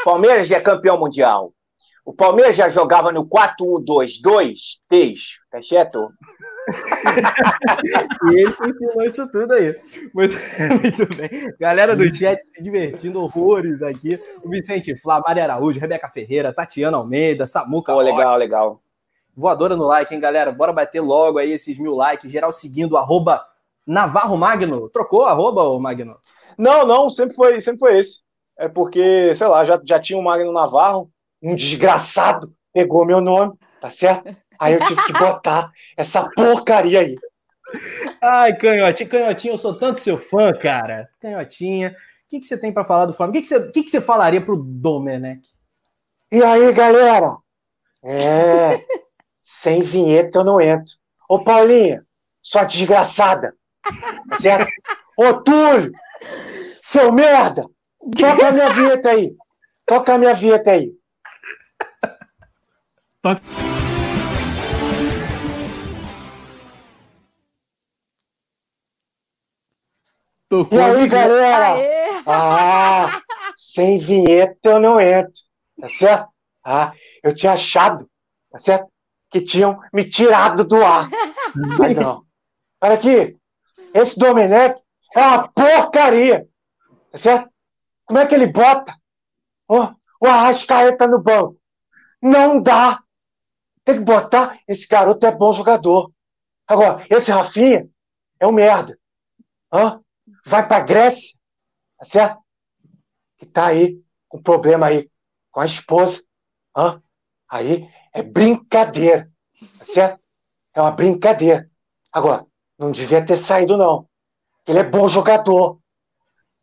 Palmeiras 0.05 0.51
é 0.51 0.61
campeão 0.61 0.99
mundial. 0.99 1.53
O 2.11 2.13
Palmeiras 2.13 2.57
já 2.57 2.69
jogava 2.69 3.13
no 3.13 3.25
4-1-2-2, 3.25 4.81
3, 4.89 5.21
tá 5.49 5.63
certo? 5.63 6.13
e 8.33 8.35
ele 8.35 8.57
ensinou 8.69 9.03
isso 9.05 9.31
tudo 9.31 9.53
aí. 9.53 9.79
Muito, 10.13 10.35
muito 10.83 11.17
bem. 11.17 11.55
Galera 11.61 11.95
do 11.95 12.13
chat 12.13 12.43
se 12.51 12.65
divertindo 12.65 13.23
horrores 13.23 13.81
aqui. 13.81 14.21
O 14.43 14.51
Vicente 14.51 15.01
Flá, 15.01 15.23
Maria 15.25 15.45
Araújo, 15.45 15.79
Rebeca 15.79 16.09
Ferreira, 16.09 16.53
Tatiana 16.53 16.97
Almeida, 16.97 17.47
Samuca. 17.47 17.95
Oh, 17.95 18.01
legal, 18.01 18.37
legal. 18.37 18.83
Voadora 19.37 19.77
no 19.77 19.87
like, 19.87 20.13
hein, 20.13 20.21
galera? 20.21 20.51
Bora 20.51 20.73
bater 20.73 21.01
logo 21.01 21.39
aí 21.39 21.53
esses 21.53 21.79
mil 21.79 21.95
likes. 21.95 22.29
Geral 22.29 22.51
seguindo, 22.51 22.97
arroba 22.97 23.41
Navarro 23.87 24.37
Magno. 24.37 24.89
Trocou 24.89 25.27
arroba, 25.27 25.63
ô 25.63 25.79
Magno? 25.79 26.17
Não, 26.59 26.85
não, 26.85 27.09
sempre 27.09 27.37
foi, 27.37 27.61
sempre 27.61 27.79
foi 27.79 28.01
esse. 28.01 28.21
É 28.59 28.69
porque, 28.69 29.33
sei 29.33 29.47
lá, 29.47 29.65
já, 29.65 29.81
já 29.85 30.01
tinha 30.01 30.19
o 30.19 30.25
Magno 30.25 30.51
Navarro, 30.51 31.09
um 31.43 31.55
desgraçado, 31.55 32.53
pegou 32.72 33.07
meu 33.07 33.20
nome, 33.20 33.55
tá 33.80 33.91
certo? 33.91 34.34
Aí 34.59 34.74
eu 34.74 34.84
tive 34.86 35.03
que 35.05 35.12
botar 35.12 35.70
essa 35.97 36.28
porcaria 36.36 37.01
aí. 37.01 37.16
Ai, 38.20 38.55
Canhotinha, 38.57 39.09
Canhotinha, 39.09 39.55
eu 39.55 39.59
sou 39.59 39.74
tanto 39.74 40.01
seu 40.01 40.18
fã, 40.18 40.53
cara. 40.53 41.09
Canhotinha, 41.20 41.91
o 41.91 42.28
que, 42.28 42.41
que 42.41 42.47
você 42.47 42.59
tem 42.59 42.72
para 42.72 42.84
falar 42.84 43.07
do 43.07 43.14
Flamengo? 43.14 43.38
O 43.38 43.41
que, 43.41 43.49
que, 43.49 43.49
você, 43.49 43.72
que, 43.72 43.82
que 43.84 43.91
você 43.91 44.01
falaria 44.01 44.45
pro 44.45 44.57
Domenech? 44.57 45.41
E 46.30 46.43
aí, 46.43 46.72
galera? 46.72 47.36
É, 48.05 48.84
sem 49.41 49.82
vinheta 49.82 50.41
eu 50.41 50.45
não 50.45 50.61
entro. 50.61 50.93
Ô, 51.28 51.43
Paulinha, 51.43 52.05
sua 52.43 52.64
desgraçada. 52.64 53.55
Certo? 54.41 54.70
Ô, 55.16 55.34
Túlio, 55.43 55.93
seu 56.82 57.11
merda, 57.12 57.66
toca 58.18 58.49
a 58.49 58.53
minha 58.53 58.68
vinheta 58.70 59.11
aí. 59.11 59.36
Toca 59.86 60.14
a 60.14 60.18
minha 60.18 60.34
vinheta 60.34 60.70
aí. 60.70 60.93
Toca. 63.23 63.43
E 70.73 70.79
aí, 70.79 71.09
galera? 71.09 71.75
Aê. 71.75 72.23
Ah, 72.27 73.21
sem 73.55 73.99
vinheta 73.99 74.71
eu 74.71 74.81
não 74.81 74.99
entro, 74.99 75.33
tá 75.79 75.89
certo? 75.89 76.29
Ah, 76.64 76.93
eu 77.23 77.35
tinha 77.37 77.53
achado, 77.53 78.11
tá 78.51 78.59
certo? 78.59 78.91
Que 79.31 79.43
tinham 79.43 79.79
me 79.93 80.09
tirado 80.09 80.64
do 80.64 80.83
ar. 80.83 81.09
Mas 81.79 81.95
não. 81.95 82.25
Olha 82.81 82.95
aqui, 82.95 83.37
esse 83.93 84.18
Domenech 84.18 84.81
é 85.14 85.21
uma 85.21 85.49
porcaria, 85.49 86.49
tá 87.12 87.18
certo? 87.18 87.51
Como 88.07 88.18
é 88.18 88.27
que 88.27 88.35
ele 88.35 88.47
bota 88.47 88.97
oh, 89.68 89.89
o 90.21 90.27
Arrascaeta 90.27 91.07
no 91.07 91.21
banco? 91.21 91.61
Não 92.23 92.62
dá. 92.62 92.99
Tem 93.85 93.97
que 93.97 94.05
botar. 94.05 94.59
Esse 94.68 94.87
garoto 94.87 95.26
é 95.26 95.33
bom 95.33 95.53
jogador. 95.53 96.12
Agora, 96.66 97.05
esse 97.11 97.31
Rafinha 97.31 97.89
é 98.39 98.47
um 98.47 98.53
merda. 98.53 98.99
Hã? 99.72 100.01
vai 100.45 100.66
para 100.66 100.78
a 100.78 100.87
Grécia, 100.87 101.37
tá 101.99 102.05
certo? 102.05 102.43
Que 103.37 103.47
tá 103.47 103.66
aí 103.66 104.03
com 104.28 104.43
problema 104.43 104.87
aí 104.87 105.11
com 105.51 105.61
a 105.61 105.66
esposa. 105.66 106.22
Hã? 106.76 107.03
Aí 107.49 107.89
é 108.12 108.22
brincadeira, 108.22 109.31
tá 109.78 109.85
certo? 109.85 110.20
É 110.74 110.81
uma 110.81 110.93
brincadeira. 110.93 111.68
Agora, 112.12 112.47
não 112.78 112.93
devia 112.93 113.24
ter 113.24 113.37
saído, 113.37 113.76
não. 113.76 114.09
Ele 114.66 114.78
é 114.78 114.85
bom 114.85 115.09
jogador. 115.09 115.81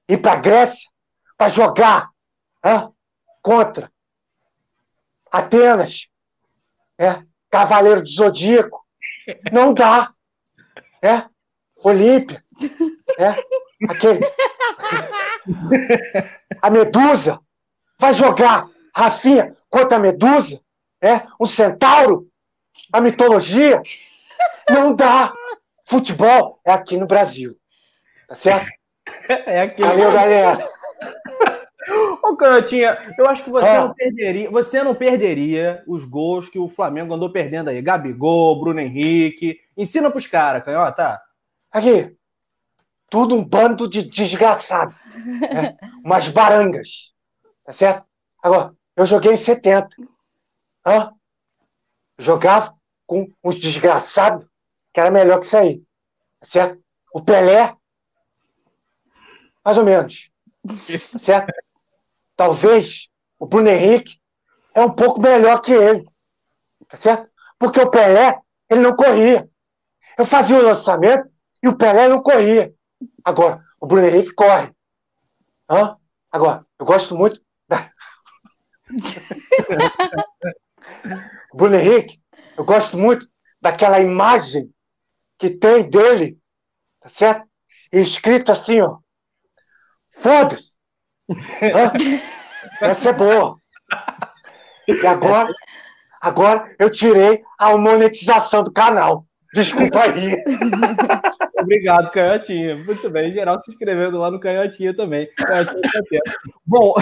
Ir 0.08 0.22
para 0.22 0.34
a 0.34 0.42
Grécia 0.42 0.90
para 1.38 1.50
jogar 1.50 2.10
hã? 2.64 2.92
contra 3.42 3.92
Atenas, 5.30 6.08
é? 6.98 7.22
Cavaleiro 7.50 8.02
do 8.02 8.10
Zodíaco. 8.10 8.84
Não 9.52 9.74
dá. 9.74 10.12
É? 11.02 11.24
Olímpia. 11.84 12.44
É? 13.18 13.36
Aquele. 13.88 14.20
A 16.62 16.70
Medusa 16.70 17.40
vai 18.00 18.14
jogar 18.14 18.68
Rafinha 18.96 19.56
contra 19.70 19.98
a 19.98 20.00
Medusa? 20.00 20.60
É? 21.02 21.22
O 21.40 21.46
centauro? 21.46 22.28
A 22.92 23.00
mitologia? 23.00 23.82
Não 24.70 24.96
dá. 24.96 25.34
Futebol 25.86 26.60
é 26.66 26.72
aqui 26.72 26.98
no 26.98 27.08
Brasil. 27.08 27.56
Tá 28.28 28.36
certo? 28.36 28.68
É 29.30 29.62
aqui. 29.62 29.82
Valeu, 29.82 30.12
galera. 30.12 30.68
Ô, 32.28 32.36
Canotinha, 32.36 32.98
eu 33.18 33.28
acho 33.28 33.44
que 33.44 33.50
você 33.50 33.70
é. 33.70 33.80
não 33.80 33.94
perderia, 33.94 34.52
você 34.52 34.84
não 34.84 34.94
perderia 34.94 35.82
os 35.88 36.04
gols 36.04 36.50
que 36.50 36.60
o 36.60 36.68
Flamengo 36.68 37.14
andou 37.14 37.32
perdendo 37.32 37.70
aí. 37.70 37.82
Gabigol, 37.82 38.60
Bruno 38.60 38.82
Henrique. 38.82 39.62
Ensina 39.78 40.12
pros 40.12 40.28
caras, 40.28 40.64
canhota. 40.64 41.22
Aqui, 41.72 42.18
tudo 43.10 43.34
um 43.34 43.48
bando 43.48 43.90
de 43.90 44.04
desgraçado. 44.04 44.94
Né? 45.54 45.78
Umas 46.04 46.28
barangas. 46.28 47.14
Tá 47.64 47.72
certo? 47.72 48.06
Agora, 48.44 48.74
eu 48.96 49.06
joguei 49.06 49.32
em 49.32 49.38
70. 49.38 49.88
Hã? 50.86 51.14
Jogava 52.18 52.76
com 53.06 53.32
uns 53.42 53.56
desgraçados 53.56 54.46
que 54.94 55.00
era 55.00 55.12
melhor 55.12 55.40
que 55.40 55.46
isso 55.46 55.58
aí. 55.58 55.82
Tá 56.42 56.46
certo? 56.46 56.84
O 57.14 57.22
Pelé, 57.22 57.74
mais 59.64 59.78
ou 59.78 59.86
menos. 59.86 60.30
Tá 61.14 61.20
certo? 61.20 61.67
Talvez 62.38 63.10
o 63.40 63.48
Bruno 63.48 63.68
Henrique 63.68 64.20
é 64.74 64.82
um 64.82 64.94
pouco 64.94 65.20
melhor 65.20 65.60
que 65.60 65.74
ele. 65.74 66.08
Tá 66.88 66.96
certo? 66.96 67.30
Porque 67.58 67.82
o 67.82 67.90
Pelé, 67.90 68.40
ele 68.70 68.82
não 68.82 68.96
corria. 68.96 69.50
Eu 70.18 70.26
fazia 70.26 70.58
o 70.58 70.62
lançamento 70.62 71.28
e 71.64 71.68
o 71.68 71.76
Pelé 71.76 72.08
não 72.08 72.22
corria. 72.22 72.72
Agora, 73.26 73.62
o 73.82 73.88
Bruno 73.88 74.08
Henrique 74.08 74.34
corre. 74.34 74.72
Hã? 75.70 75.98
Agora, 76.32 76.66
eu 76.80 76.86
gosto 76.86 77.18
muito 77.18 77.42
da. 77.68 77.92
Bruno 81.54 81.76
Henrique, 81.76 82.22
eu 82.56 82.64
gosto 82.64 82.98
muito 82.98 83.28
daquela 83.60 84.00
imagem 84.00 84.72
que 85.40 85.50
tem 85.50 85.90
dele, 85.90 86.40
tá 87.02 87.10
certo? 87.10 87.50
E 87.92 88.00
escrito 88.00 88.52
assim, 88.52 88.80
ó. 88.82 89.00
Foda-se! 90.10 90.77
Essa 92.82 93.10
é 93.10 93.14
boa. 93.14 93.58
E 94.88 95.06
agora, 95.06 95.54
agora 96.22 96.72
eu 96.80 96.92
tirei 96.92 97.44
a 97.58 97.76
monetização 97.78 98.64
do 98.64 98.72
canal. 98.72 99.26
Desculpa 99.54 100.04
aí. 100.04 100.44
Obrigado, 101.60 102.12
Canhotinha. 102.12 102.76
Muito 102.76 103.10
bem. 103.10 103.30
Em 103.30 103.34
geral, 103.34 103.60
se 103.60 103.72
inscrevendo 103.72 104.18
lá 104.18 104.30
no 104.30 104.40
Canhotinha 104.40 104.96
também. 104.96 105.28
Tá 105.36 105.66
Bom, 106.66 106.94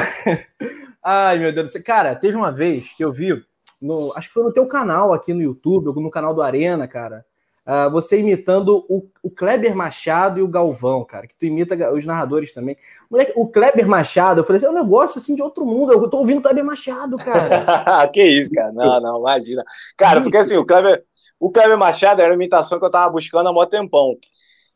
ai 1.04 1.38
meu 1.38 1.54
Deus 1.54 1.68
do 1.68 1.72
céu. 1.72 1.84
Cara, 1.84 2.16
teve 2.16 2.38
uma 2.38 2.52
vez 2.52 2.94
que 2.96 3.04
eu 3.04 3.12
vi, 3.12 3.34
no, 3.82 4.14
acho 4.16 4.28
que 4.28 4.34
foi 4.34 4.44
no 4.44 4.54
teu 4.54 4.68
canal 4.68 5.14
aqui 5.14 5.34
no 5.34 5.42
YouTube, 5.42 5.94
no 6.02 6.10
canal 6.10 6.34
do 6.34 6.42
Arena, 6.42 6.88
cara. 6.88 7.26
Uh, 7.66 7.90
você 7.90 8.20
imitando 8.20 8.86
o, 8.88 9.10
o, 9.24 9.32
Kleber 9.32 9.76
Machado 9.76 10.40
e 10.40 10.44
o 10.44 10.48
Galvão, 10.48 11.04
cara, 11.04 11.26
que 11.26 11.36
tu 11.36 11.48
imita 11.48 11.92
os 11.92 12.06
narradores 12.06 12.54
também. 12.54 12.78
Moleque, 13.10 13.34
o 13.36 13.48
Kleber 13.48 13.88
Machado, 13.88 14.40
eu 14.40 14.44
falei 14.44 14.58
assim, 14.58 14.68
é 14.68 14.70
um 14.70 14.84
negócio 14.84 15.18
assim 15.18 15.34
de 15.34 15.42
outro 15.42 15.66
mundo. 15.66 15.92
Eu 15.92 16.08
tô 16.08 16.20
ouvindo 16.20 16.38
o 16.38 16.42
Kleber 16.44 16.64
Machado, 16.64 17.18
cara. 17.18 18.08
que 18.14 18.24
isso, 18.24 18.52
cara. 18.52 18.72
Não, 18.72 19.02
não, 19.02 19.20
imagina. 19.20 19.64
Cara, 19.98 20.22
porque 20.22 20.38
assim, 20.38 20.56
o 20.58 20.66
Kleber, 20.66 21.04
o 21.40 21.52
Kleber 21.52 21.78
Machado 21.78 22.22
era 22.22 22.30
uma 22.30 22.36
imitação 22.36 22.78
que 22.78 22.86
eu 22.86 22.92
tava 22.92 23.12
buscando 23.12 23.50
há 23.50 23.54
mó 23.54 23.66
tempão. 23.66 24.16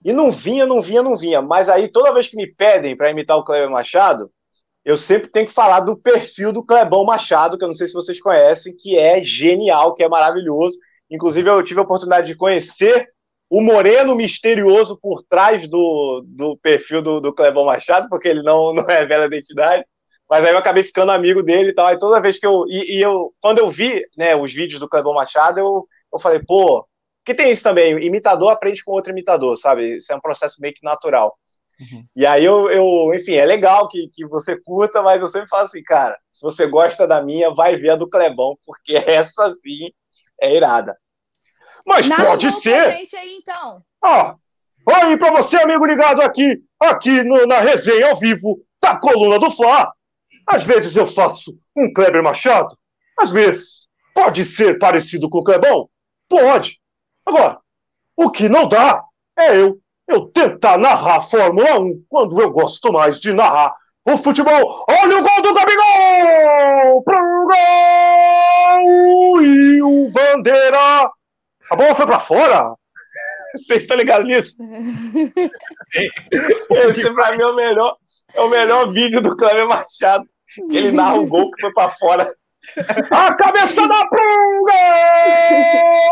E 0.03 0.11
não 0.11 0.31
vinha, 0.31 0.65
não 0.65 0.81
vinha, 0.81 1.03
não 1.03 1.15
vinha. 1.15 1.43
Mas 1.43 1.69
aí, 1.69 1.89
toda 1.89 2.13
vez 2.13 2.27
que 2.27 2.37
me 2.37 2.47
pedem 2.47 2.95
para 2.95 3.11
imitar 3.11 3.37
o 3.37 3.43
Kleber 3.43 3.69
Machado, 3.69 4.31
eu 4.83 4.97
sempre 4.97 5.29
tenho 5.29 5.45
que 5.45 5.53
falar 5.53 5.81
do 5.81 5.95
perfil 5.95 6.51
do 6.51 6.65
Clebão 6.65 7.05
Machado, 7.05 7.55
que 7.55 7.63
eu 7.63 7.67
não 7.67 7.75
sei 7.75 7.85
se 7.85 7.93
vocês 7.93 8.19
conhecem, 8.19 8.75
que 8.75 8.97
é 8.97 9.21
genial, 9.21 9.93
que 9.93 10.03
é 10.03 10.09
maravilhoso. 10.09 10.75
Inclusive, 11.10 11.49
eu 11.49 11.64
tive 11.64 11.80
a 11.80 11.84
oportunidade 11.84 12.28
de 12.28 12.36
conhecer 12.36 13.10
o 13.49 13.62
moreno 13.62 14.16
misterioso 14.16 14.97
por 15.01 15.24
trás 15.24 15.68
do, 15.68 16.24
do 16.28 16.57
perfil 16.57 17.01
do, 17.01 17.20
do 17.20 17.34
Clebão 17.34 17.66
Machado, 17.66 18.07
porque 18.07 18.28
ele 18.28 18.43
não, 18.43 18.74
não 18.74 18.84
revela 18.86 19.24
a 19.24 19.28
identidade. 19.28 19.84
Mas 20.30 20.45
aí 20.45 20.51
eu 20.51 20.57
acabei 20.60 20.84
ficando 20.84 21.12
amigo 21.12 21.41
dele 21.41 21.70
e 21.72 21.74
tal. 21.74 21.91
E 21.91 21.97
toda 21.97 22.22
vez 22.22 22.38
que 22.38 22.45
eu. 22.45 22.66
E, 22.68 22.97
e 22.97 23.01
eu, 23.01 23.34
quando 23.41 23.57
eu 23.57 23.70
vi 23.70 24.05
né, 24.16 24.36
os 24.36 24.53
vídeos 24.53 24.80
do 24.80 24.88
Clebão 24.88 25.16
Machado, 25.16 25.60
eu, 25.60 25.88
eu 26.14 26.20
falei, 26.20 26.39
pô, 26.45 26.88
que 27.26 27.34
tem 27.34 27.51
isso 27.51 27.64
também, 27.64 28.03
imitador 28.03 28.51
aprende 28.51 28.84
com 28.84 28.91
outro 28.91 29.12
imitador, 29.12 29.57
sabe? 29.57 29.97
Isso 29.97 30.12
é 30.14 30.16
um 30.16 30.22
processo 30.22 30.62
meio 30.62 30.74
que 30.74 30.84
natural. 30.84 31.36
Uhum. 31.80 32.03
E 32.16 32.26
aí 32.26 32.43
eu, 32.43 32.70
eu, 32.70 33.14
enfim, 33.14 33.36
é 33.36 33.45
legal 33.45 33.88
que, 33.88 34.10
que 34.10 34.28
você 34.28 34.60
curta, 34.60 35.01
mas 35.01 35.22
eu 35.22 35.28
sempre 35.28 35.47
falo 35.47 35.66
assim, 35.66 35.82
cara, 35.82 36.18
se 36.32 36.43
você 36.43 36.68
gosta 36.68 37.07
da 37.07 37.22
minha, 37.22 37.53
vai 37.53 37.76
ver 37.76 37.91
a 37.91 37.95
do 37.95 38.10
Clebão, 38.10 38.57
porque 38.66 38.95
essa 39.07 39.53
sim 39.55 39.91
é 40.41 40.55
irada. 40.55 40.97
Mas 41.85 42.07
Não, 42.07 42.17
pode 42.17 42.51
ser. 42.51 42.91
Gente 42.91 43.15
aí, 43.15 43.35
então. 43.35 43.83
Ah, 44.03 44.35
aí 44.87 45.17
para 45.17 45.31
você, 45.31 45.57
amigo 45.57 45.85
ligado 45.85 46.21
aqui, 46.21 46.61
aqui 46.79 47.23
no, 47.23 47.45
na 47.45 47.59
resenha 47.59 48.09
ao 48.09 48.15
vivo 48.15 48.59
da 48.81 48.97
coluna 48.97 49.39
do 49.39 49.51
Fla. 49.51 49.91
Às 50.47 50.63
vezes 50.63 50.95
eu 50.95 51.05
faço 51.05 51.57
um 51.75 51.91
Kleber 51.93 52.23
Machado, 52.23 52.75
às 53.17 53.31
vezes 53.31 53.87
pode 54.13 54.45
ser 54.45 54.79
parecido 54.79 55.29
com 55.29 55.39
o 55.39 55.43
Clebão, 55.43 55.89
pode. 56.27 56.79
Agora, 57.25 57.59
o 58.15 58.29
que 58.29 58.49
não 58.49 58.67
dá 58.67 59.03
é 59.37 59.57
eu, 59.57 59.79
eu 60.07 60.25
tentar 60.27 60.77
narrar 60.77 61.21
Fórmula 61.21 61.79
1 61.79 62.05
quando 62.09 62.41
eu 62.41 62.51
gosto 62.51 62.91
mais 62.91 63.19
de 63.19 63.31
narrar 63.31 63.75
o 64.14 64.18
futebol. 64.18 64.86
Olha 64.89 65.20
o 65.20 65.24
gol 65.24 65.41
do 65.41 65.53
Gabigol! 65.53 67.03
Pro 67.03 67.47
gol! 68.76 69.41
E 69.41 69.82
o 69.82 70.10
Bandeira! 70.12 71.10
A 71.72 71.76
bola 71.76 71.95
foi 71.95 72.05
para 72.05 72.20
fora? 72.20 72.74
Vocês 73.57 73.82
estão 73.84 73.97
ligados 73.97 74.28
nisso? 74.28 74.55
Esse 76.72 77.14
pra 77.14 77.36
mim 77.36 77.41
é 77.41 77.47
o 77.47 77.55
melhor, 77.55 77.97
é 78.34 78.41
o 78.41 78.49
melhor 78.49 78.91
vídeo 78.91 79.22
do 79.22 79.36
Cleber 79.36 79.68
Machado. 79.68 80.26
Ele 80.72 80.91
narra 80.91 81.16
um 81.16 81.28
gol 81.28 81.51
que 81.51 81.62
foi 81.62 81.72
para 81.74 81.91
fora 81.91 82.32
A 83.12 83.34
cabeça 83.36 83.88
da 83.88 84.07
punga! 84.07 84.74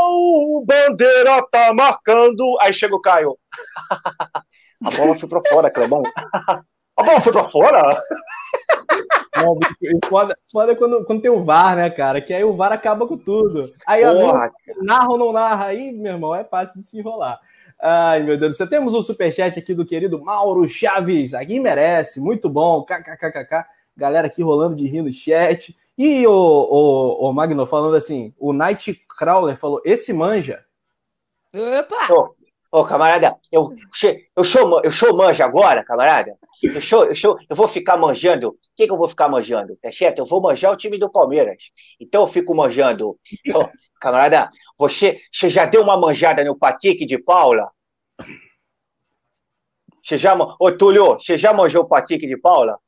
O 0.02 0.64
bandeira 0.66 1.44
tá 1.52 1.74
marcando. 1.74 2.58
Aí 2.62 2.74
chega 2.74 2.96
o 2.96 3.02
Caio. 3.02 3.38
A 4.86 4.92
bola 4.96 5.18
foi 5.18 5.28
pra 5.28 5.42
fora, 5.50 5.72
Clebão. 5.72 6.04
A 6.98 7.04
bola 7.04 7.22
foi 7.22 7.32
pra 7.32 7.48
fora? 7.48 8.02
Não, 9.38 9.56
foda, 10.10 10.36
foda 10.52 10.76
quando, 10.76 11.06
quando 11.06 11.22
tem 11.22 11.30
o 11.30 11.44
VAR, 11.44 11.76
né, 11.76 11.92
cara? 11.92 12.20
Que 12.20 12.34
aí 12.34 12.44
o 12.44 12.56
VAR 12.56 12.72
acaba 12.72 13.08
com 13.08 13.16
tudo. 13.16 13.72
Aí, 13.86 14.04
ó, 14.04 14.50
narra 14.82 15.08
ou 15.12 15.18
não 15.20 15.32
narra 15.32 15.68
aí, 15.68 15.92
meu 15.92 16.14
irmão, 16.14 16.34
é 16.34 16.44
fácil 16.44 16.80
de 16.80 16.84
se 16.84 16.98
enrolar. 16.98 17.40
Ai, 17.80 18.24
meu 18.24 18.38
Deus 18.38 18.54
do 18.54 18.58
céu. 18.58 18.68
Temos 18.68 18.96
um 18.96 19.02
superchat 19.02 19.60
aqui 19.60 19.74
do 19.76 19.86
querido 19.86 20.20
Mauro 20.20 20.68
Chaves. 20.68 21.36
Aqui 21.36 21.60
merece, 21.60 22.20
muito 22.20 22.50
bom. 22.50 22.84
KKKKK. 22.84 23.66
Galera 23.96 24.26
aqui 24.26 24.42
rolando 24.42 24.76
de 24.76 24.88
rir 24.88 25.04
no 25.04 25.14
chat. 25.14 25.78
E 25.96 26.26
o, 26.26 26.32
o, 26.32 27.30
o 27.30 27.34
Magno 27.34 27.66
falando 27.68 27.96
assim: 27.96 28.34
o 28.40 28.52
Nightcrawler 28.54 29.58
falou: 29.58 29.82
esse 29.86 30.12
manja. 30.14 30.64
Opa! 31.56 32.14
Oh, 32.14 32.34
oh, 32.72 32.84
camarada, 32.84 33.36
eu, 33.52 33.70
eu, 34.36 34.44
sou, 34.44 34.82
eu 34.84 34.92
sou 34.92 35.16
manja 35.16 35.46
agora, 35.46 35.84
camarada. 35.84 36.38
Eu, 36.62 36.82
sou, 36.82 37.06
eu, 37.06 37.16
sou, 37.16 37.38
eu 37.50 37.56
vou 37.56 37.68
ficar 37.68 37.98
manjando. 37.98 38.50
O 38.50 38.58
que, 38.76 38.86
que 38.86 38.92
eu 38.92 38.98
vou 38.98 39.10
ficar 39.10 39.30
manjando? 39.30 39.76
Tá 39.82 39.92
certo? 39.92 40.20
Eu 40.20 40.26
vou 40.26 40.42
manjar 40.42 40.72
o 40.72 40.78
time 40.78 40.98
do 40.98 41.12
Palmeiras. 41.12 41.58
Então 42.00 42.22
eu 42.22 42.28
fico 42.28 42.56
manjando. 42.56 43.18
Oh, 43.54 43.70
camarada, 44.00 44.50
você, 44.78 45.20
você 45.32 45.50
já 45.50 45.66
deu 45.66 45.82
uma 45.82 45.98
manjada 45.98 46.44
no 46.44 46.58
Patique 46.58 47.06
de 47.06 47.18
Paula? 47.18 47.72
Você 50.04 50.18
já, 50.18 50.36
ô 50.36 50.72
Túlio, 50.72 51.16
você 51.16 51.38
já 51.38 51.54
manjou 51.54 51.84
o 51.84 51.88
Patique 51.88 52.26
de 52.28 52.38
Paula? 52.38 52.80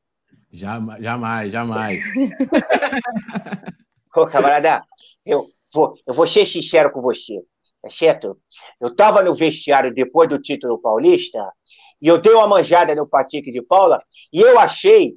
Jamais, 0.52 1.02
jamais, 1.02 1.52
jamais. 1.52 2.02
Ô, 4.16 4.26
camarada, 4.26 4.82
eu 5.24 5.46
vou, 5.72 5.94
eu 6.04 6.12
vou 6.12 6.26
ser 6.26 6.44
sincero 6.44 6.90
com 6.90 7.00
você, 7.00 7.40
tá 7.82 7.90
certo? 7.90 8.38
Eu 8.80 8.94
tava 8.94 9.22
no 9.22 9.34
vestiário 9.34 9.92
depois 9.92 10.28
do 10.28 10.40
título 10.40 10.80
paulista 10.80 11.52
e 12.00 12.08
eu 12.08 12.18
dei 12.18 12.32
uma 12.32 12.48
manjada 12.48 12.94
no 12.94 13.08
Patique 13.08 13.50
de 13.50 13.62
Paula 13.62 14.02
e 14.32 14.40
eu 14.40 14.58
achei 14.58 15.14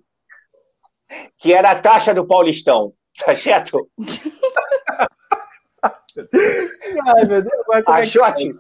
que 1.38 1.54
era 1.54 1.72
a 1.72 1.82
taxa 1.82 2.14
do 2.14 2.26
Paulistão, 2.26 2.94
tá 3.20 3.36
certo? 3.36 3.90
Ai, 7.08 7.26
meu 7.26 7.42
Deus, 7.42 7.64
a 7.88 8.02
é 8.02 8.06
shot, 8.06 8.56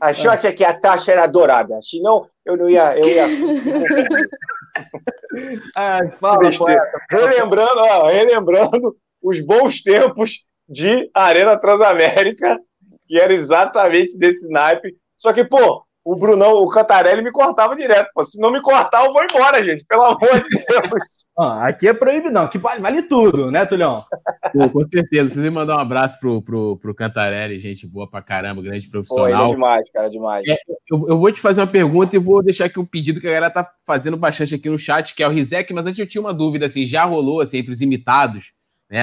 a 0.00 0.12
shot 0.12 0.46
é 0.46 0.52
que 0.52 0.64
a 0.64 0.78
taxa 0.78 1.12
era 1.12 1.26
dourada, 1.26 1.78
senão 1.82 2.28
eu 2.44 2.56
não 2.56 2.68
ia. 2.68 2.96
Eu 2.98 3.08
ia... 3.08 3.24
Ai, 5.74 6.08
fala, 6.12 6.50
relembrando, 7.10 7.78
ó, 7.78 8.08
relembrando 8.08 8.96
os 9.22 9.40
bons 9.40 9.82
tempos 9.82 10.44
de 10.68 11.10
Arena 11.14 11.58
Transamérica, 11.58 12.60
que 13.06 13.18
era 13.18 13.32
exatamente 13.32 14.18
desse 14.18 14.48
naipe. 14.48 14.96
Só 15.16 15.32
que, 15.32 15.44
pô, 15.44 15.86
o 16.06 16.14
Brunão, 16.14 16.52
o 16.62 16.68
Cantarelli 16.68 17.20
me 17.20 17.32
cortava 17.32 17.74
direto. 17.74 18.08
Pô. 18.14 18.24
Se 18.24 18.40
não 18.40 18.52
me 18.52 18.62
cortar, 18.62 19.04
eu 19.04 19.12
vou 19.12 19.24
embora, 19.24 19.64
gente. 19.64 19.84
Pelo 19.86 20.04
amor 20.04 20.40
de 20.40 20.48
Deus. 20.50 21.26
Ah, 21.38 21.66
aqui 21.66 21.86
é 21.86 21.92
proibido, 21.92 22.32
não. 22.32 22.44
Aqui 22.44 22.56
vale 22.56 23.02
tudo, 23.02 23.50
né, 23.50 23.66
Tulhão? 23.66 24.02
Pô, 24.54 24.70
com 24.70 24.88
certeza. 24.88 25.28
Preciso 25.28 25.52
mandar 25.52 25.76
um 25.76 25.80
abraço 25.80 26.18
pro, 26.18 26.40
pro, 26.40 26.78
pro 26.78 26.94
Cantarelli, 26.94 27.60
gente 27.60 27.86
boa 27.86 28.08
pra 28.08 28.22
caramba, 28.22 28.62
grande 28.62 28.88
profissional. 28.88 29.44
Pô, 29.44 29.50
é 29.50 29.54
demais, 29.54 29.90
cara, 29.90 30.08
demais. 30.08 30.48
É, 30.48 30.56
eu, 30.90 31.06
eu, 31.10 31.18
vou 31.18 31.30
te 31.30 31.38
fazer 31.38 31.60
uma 31.60 31.66
pergunta 31.66 32.16
e 32.16 32.18
vou 32.18 32.42
deixar 32.42 32.64
aqui 32.64 32.80
um 32.80 32.86
pedido 32.86 33.20
que 33.20 33.26
a 33.26 33.32
galera 33.32 33.52
tá 33.52 33.70
fazendo 33.84 34.16
bastante 34.16 34.54
aqui 34.54 34.70
no 34.70 34.78
chat, 34.78 35.14
que 35.14 35.22
é 35.22 35.28
o 35.28 35.30
Rizek, 35.30 35.74
mas 35.74 35.84
antes 35.84 35.98
eu 35.98 36.06
tinha 36.06 36.22
uma 36.22 36.32
dúvida, 36.32 36.64
assim, 36.64 36.86
já 36.86 37.04
rolou, 37.04 37.42
assim, 37.42 37.58
entre 37.58 37.72
os 37.72 37.82
imitados, 37.82 38.52
né, 38.88 39.00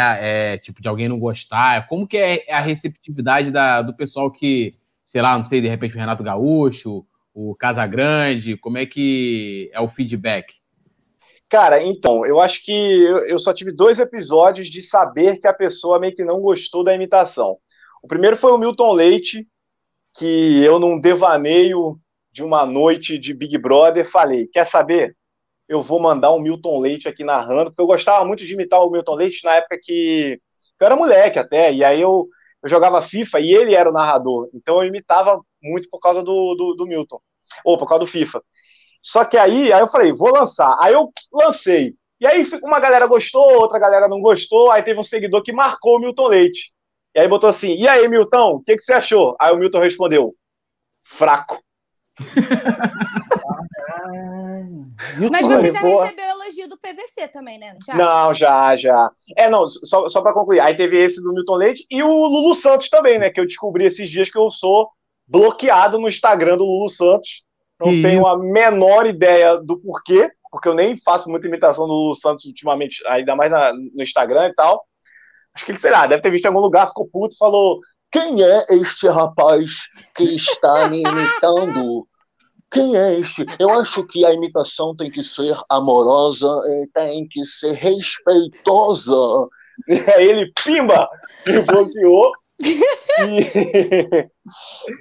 é, 0.54 0.58
tipo, 0.58 0.82
de 0.82 0.88
alguém 0.88 1.10
não 1.10 1.20
gostar, 1.20 1.88
como 1.88 2.08
que 2.08 2.18
é 2.18 2.52
a 2.52 2.62
receptividade 2.62 3.52
da, 3.52 3.82
do 3.82 3.96
pessoal 3.96 4.32
que, 4.32 4.76
sei 5.06 5.22
lá, 5.22 5.38
não 5.38 5.46
sei, 5.46 5.62
de 5.62 5.68
repente 5.68 5.96
o 5.96 6.00
Renato 6.00 6.24
Gaúcho, 6.24 7.06
o 7.34 7.56
Casagrande, 7.56 8.58
como 8.58 8.78
é 8.78 8.86
que 8.86 9.70
é 9.74 9.82
o 9.82 9.90
feedback? 9.90 10.54
Cara, 11.50 11.84
então, 11.84 12.26
eu 12.26 12.40
acho 12.40 12.64
que 12.64 12.72
eu 13.28 13.38
só 13.38 13.54
tive 13.54 13.72
dois 13.72 14.00
episódios 14.00 14.68
de 14.68 14.82
saber 14.82 15.38
que 15.38 15.48
a 15.48 15.54
pessoa 15.54 16.00
meio 16.00 16.16
que 16.16 16.24
não 16.24 16.40
gostou 16.40 16.84
da 16.84 16.96
imitação. 16.96 17.58
O 18.02 18.08
primeiro 18.08 18.36
foi 18.36 18.52
o 18.52 18.58
Milton 18.58 18.92
Leite, 18.94 19.48
que 20.18 20.64
eu, 20.64 20.80
num 20.80 21.00
devaneio 21.00 22.00
de 22.32 22.44
uma 22.44 22.66
noite 22.66 23.20
de 23.20 23.34
Big 23.34 23.58
Brother, 23.58 24.04
falei: 24.04 24.48
quer 24.48 24.66
saber? 24.66 25.16
Eu 25.68 25.82
vou 25.82 26.00
mandar 26.00 26.32
um 26.34 26.42
Milton 26.42 26.80
Leite 26.80 27.08
aqui 27.08 27.24
narrando, 27.24 27.72
porque 27.72 27.82
eu 27.82 27.88
gostava 27.88 28.26
muito 28.26 28.46
de 28.46 28.54
imitar 28.54 28.82
o 28.82 28.90
Milton 28.90 29.16
Leite 29.16 29.44
na 29.44 29.56
época 29.56 29.80
que 29.82 30.40
eu 30.80 30.86
era 30.86 30.96
moleque 30.96 31.40
até, 31.40 31.72
e 31.74 31.84
aí 31.84 32.02
eu, 32.02 32.28
eu 32.62 32.70
jogava 32.70 33.02
FIFA 33.02 33.40
e 33.40 33.54
ele 33.54 33.74
era 33.74 33.90
o 33.90 33.94
narrador, 33.94 34.50
então 34.54 34.78
eu 34.82 34.88
imitava 34.88 35.42
muito 35.62 35.90
por 35.90 36.00
causa 36.00 36.22
do, 36.22 36.56
do, 36.56 36.76
do 36.76 36.86
Milton, 36.86 37.22
ou 37.64 37.78
por 37.78 37.88
causa 37.88 38.02
do 38.02 38.08
FIFA. 38.08 38.42
Só 39.02 39.26
que 39.26 39.38
aí, 39.38 39.72
aí 39.72 39.82
eu 39.82 39.88
falei, 39.88 40.14
vou 40.14 40.32
lançar. 40.34 40.78
Aí 40.80 40.94
eu 40.94 41.12
lancei. 41.32 41.94
E 42.22 42.26
aí 42.26 42.48
uma 42.64 42.80
galera 42.80 43.06
gostou, 43.06 43.60
outra 43.60 43.78
galera 43.78 44.08
não 44.08 44.22
gostou. 44.22 44.72
Aí 44.72 44.82
teve 44.82 44.98
um 44.98 45.04
seguidor 45.04 45.44
que 45.44 45.52
marcou 45.52 45.98
o 45.98 46.00
Milton 46.00 46.28
Leite. 46.28 46.74
E 47.14 47.20
aí 47.20 47.28
botou 47.28 47.50
assim: 47.50 47.76
E 47.76 47.86
aí, 47.88 48.08
Milton, 48.08 48.56
o 48.56 48.64
que, 48.64 48.78
que 48.78 48.84
você 48.84 48.94
achou? 48.94 49.36
Aí 49.40 49.54
o 49.54 49.58
Milton 49.58 49.80
respondeu: 49.80 50.34
Fraco. 51.04 51.62
Mas 55.32 55.46
você 55.46 55.72
já 55.72 55.80
recebeu 55.80 56.26
elogio 56.26 56.70
do 56.70 56.78
PVC 56.78 57.28
também, 57.30 57.58
né? 57.58 57.78
Já. 57.86 57.96
Não, 57.96 58.34
já, 58.34 58.76
já. 58.76 59.12
É, 59.38 59.50
não, 59.50 59.68
só, 59.68 60.08
só 60.08 60.22
para 60.22 60.34
concluir. 60.34 60.60
Aí 60.60 60.76
teve 60.76 60.98
esse 60.98 61.22
do 61.22 61.34
Milton 61.34 61.56
Leite 61.56 61.86
e 61.90 62.02
o 62.04 62.08
Lulu 62.08 62.56
Santos 62.56 62.90
também, 62.90 63.20
né? 63.20 63.30
Que 63.30 63.40
eu 63.40 63.46
descobri 63.46 63.86
esses 63.86 64.10
dias 64.10 64.30
que 64.30 64.38
eu 64.38 64.50
sou 64.50 64.90
bloqueado 65.28 65.98
no 65.98 66.10
Instagram 66.10 66.58
do 66.58 66.66
Lulu 66.66 66.90
Santos 66.90 67.44
não 67.84 68.02
tenho 68.02 68.26
a 68.26 68.38
menor 68.38 69.06
ideia 69.06 69.58
do 69.58 69.78
porquê, 69.78 70.32
porque 70.50 70.68
eu 70.68 70.74
nem 70.74 70.98
faço 70.98 71.30
muita 71.30 71.48
imitação 71.48 71.86
do 71.86 71.94
Lulu 71.94 72.16
Santos 72.16 72.46
ultimamente, 72.46 73.06
ainda 73.08 73.36
mais 73.36 73.52
na, 73.52 73.74
no 73.74 74.02
Instagram 74.02 74.48
e 74.48 74.54
tal. 74.54 74.86
Acho 75.54 75.66
que 75.66 75.72
ele, 75.72 75.80
sei 75.80 75.92
lá, 75.92 76.08
deve 76.08 76.22
ter 76.22 76.32
visto 76.32 76.46
em 76.46 76.48
algum 76.48 76.62
lugar, 76.62 76.88
ficou 76.88 77.08
puto 77.08 77.36
e 77.36 77.38
falou: 77.38 77.80
Quem 78.12 78.42
é 78.42 78.66
este 78.70 79.08
rapaz 79.08 79.88
que 80.16 80.24
está 80.36 80.88
me 80.88 81.04
imitando? 81.04 82.08
Quem 82.74 82.98
é 82.98 83.20
este? 83.20 83.46
Eu 83.60 83.70
acho 83.70 84.06
que 84.06 84.26
a 84.26 84.34
imitação 84.34 84.96
tem 84.96 85.10
que 85.10 85.24
ser 85.24 85.56
amorosa, 85.70 86.48
tem 86.94 87.28
que 87.28 87.46
ser 87.46 87.74
respeitosa. 87.74 89.12
E 89.88 89.94
aí 90.12 90.28
ele, 90.28 90.52
pimba, 90.64 91.08
me 91.46 91.60
bloqueou. 91.62 92.32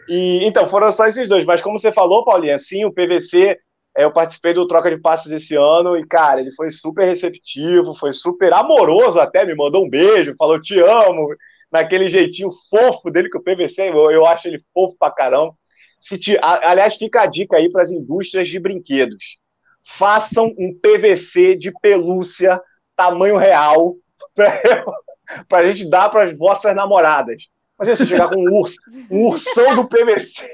E, 0.09 0.45
então, 0.45 0.69
foram 0.69 0.93
só 0.93 1.07
esses 1.07 1.29
dois. 1.29 1.45
Mas 1.45 1.63
como 1.63 1.79
você 1.79 1.91
falou, 1.91 2.25
Paulinha, 2.25 2.59
sim, 2.59 2.85
o 2.85 2.93
PVC, 2.93 3.59
é, 3.97 4.05
eu 4.05 4.13
participei 4.13 4.53
do 4.53 4.67
Troca 4.67 4.91
de 4.91 5.01
Passes 5.01 5.33
esse 5.33 5.55
ano 5.55 5.97
e, 5.97 6.07
cara, 6.07 6.41
ele 6.41 6.53
foi 6.53 6.71
super 6.71 7.05
receptivo, 7.05 7.95
foi 7.95 8.13
super 8.13 8.53
amoroso 8.53 9.19
até, 9.19 9.45
me 9.45 9.55
mandou 9.55 9.85
um 9.85 9.89
beijo, 9.89 10.35
falou 10.39 10.61
te 10.61 10.79
amo, 10.81 11.29
naquele 11.71 12.09
jeitinho 12.09 12.51
fofo 12.71 13.11
dele, 13.11 13.29
que 13.29 13.39
o 13.39 13.43
PVC, 13.43 13.91
eu, 13.91 14.11
eu 14.11 14.27
acho 14.27 14.49
ele 14.49 14.61
fofo 14.73 14.97
pra 14.99 15.11
caramba. 15.11 15.55
Te, 16.03 16.39
aliás, 16.41 16.97
fica 16.97 17.23
a 17.23 17.27
dica 17.27 17.57
aí 17.57 17.71
para 17.71 17.83
as 17.83 17.91
indústrias 17.91 18.49
de 18.49 18.59
brinquedos. 18.59 19.39
Façam 19.87 20.47
um 20.59 20.77
PVC 20.81 21.57
de 21.57 21.73
pelúcia 21.81 22.61
tamanho 22.97 23.37
real 23.37 23.97
para 25.49 25.59
a 25.59 25.73
gente 25.73 25.89
dar 25.89 26.09
para 26.09 26.25
as 26.25 26.37
vossas 26.37 26.75
namoradas. 26.75 27.49
Mas 27.79 27.89
se 27.89 27.97
você 27.97 28.07
chegar 28.07 28.29
com 28.29 28.37
um, 28.37 28.61
urso, 28.61 28.77
um 29.11 29.27
ursão 29.29 29.75
do 29.75 29.89
PVC, 29.89 30.45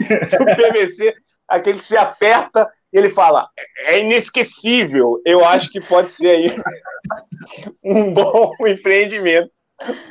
do 0.38 0.44
PVC, 0.44 1.14
aquele 1.48 1.78
que 1.78 1.86
se 1.86 1.96
aperta 1.96 2.70
e 2.92 2.98
ele 2.98 3.08
fala, 3.08 3.48
é 3.86 4.00
inesquecível. 4.00 5.20
Eu 5.24 5.44
acho 5.44 5.70
que 5.70 5.80
pode 5.80 6.10
ser 6.10 6.30
aí 6.30 6.54
um 7.82 8.12
bom 8.12 8.52
empreendimento 8.60 9.50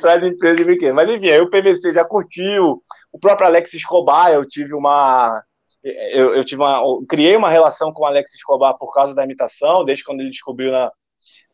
para 0.00 0.14
as 0.14 0.24
empresas 0.24 0.58
de 0.58 0.64
brinquedos. 0.64 0.94
Mas 0.94 1.08
enfim, 1.08 1.30
aí 1.30 1.40
o 1.40 1.50
PVC 1.50 1.94
já 1.94 2.04
curtiu, 2.04 2.82
o 3.12 3.18
próprio 3.18 3.46
Alex 3.46 3.74
Escobar, 3.74 4.32
eu 4.32 4.44
tive 4.46 4.74
uma. 4.74 5.42
Eu, 5.82 6.34
eu 6.34 6.44
tive 6.44 6.62
uma, 6.62 6.78
eu 6.78 7.04
criei 7.08 7.36
uma 7.36 7.50
relação 7.50 7.92
com 7.92 8.02
o 8.02 8.06
Alex 8.06 8.34
Escobar 8.34 8.78
por 8.78 8.92
causa 8.92 9.14
da 9.14 9.24
imitação, 9.24 9.84
desde 9.84 10.04
quando 10.04 10.20
ele 10.20 10.30
descobriu 10.30 10.70
na, 10.70 10.92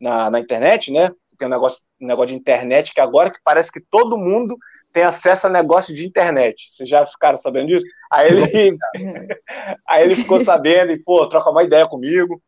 na, 0.01 0.31
na 0.31 0.41
internet, 0.41 0.93
né? 0.93 1.11
Tem 1.39 1.49
um 1.49 1.51
negócio, 1.51 1.87
um 2.01 2.07
negócio 2.07 2.29
de 2.29 2.35
internet 2.35 2.93
que 2.93 3.01
agora 3.01 3.31
que 3.31 3.39
parece 3.43 3.73
que 3.73 3.81
todo 3.81 4.19
mundo 4.19 4.57
tem 4.93 5.03
acesso 5.05 5.47
a 5.47 5.51
negócio 5.51 5.95
de 5.95 6.07
internet. 6.07 6.69
Vocês 6.71 6.89
já 6.89 7.07
ficaram 7.07 7.39
sabendo 7.39 7.69
disso? 7.69 7.87
Aí 8.11 8.29
ele, 8.29 8.77
aí 9.87 10.05
ele 10.05 10.17
ficou 10.17 10.45
sabendo 10.45 10.93
e, 10.93 10.99
pô, 10.99 11.27
troca 11.27 11.51
uma 11.51 11.63
ideia 11.63 11.87
comigo. 11.87 12.43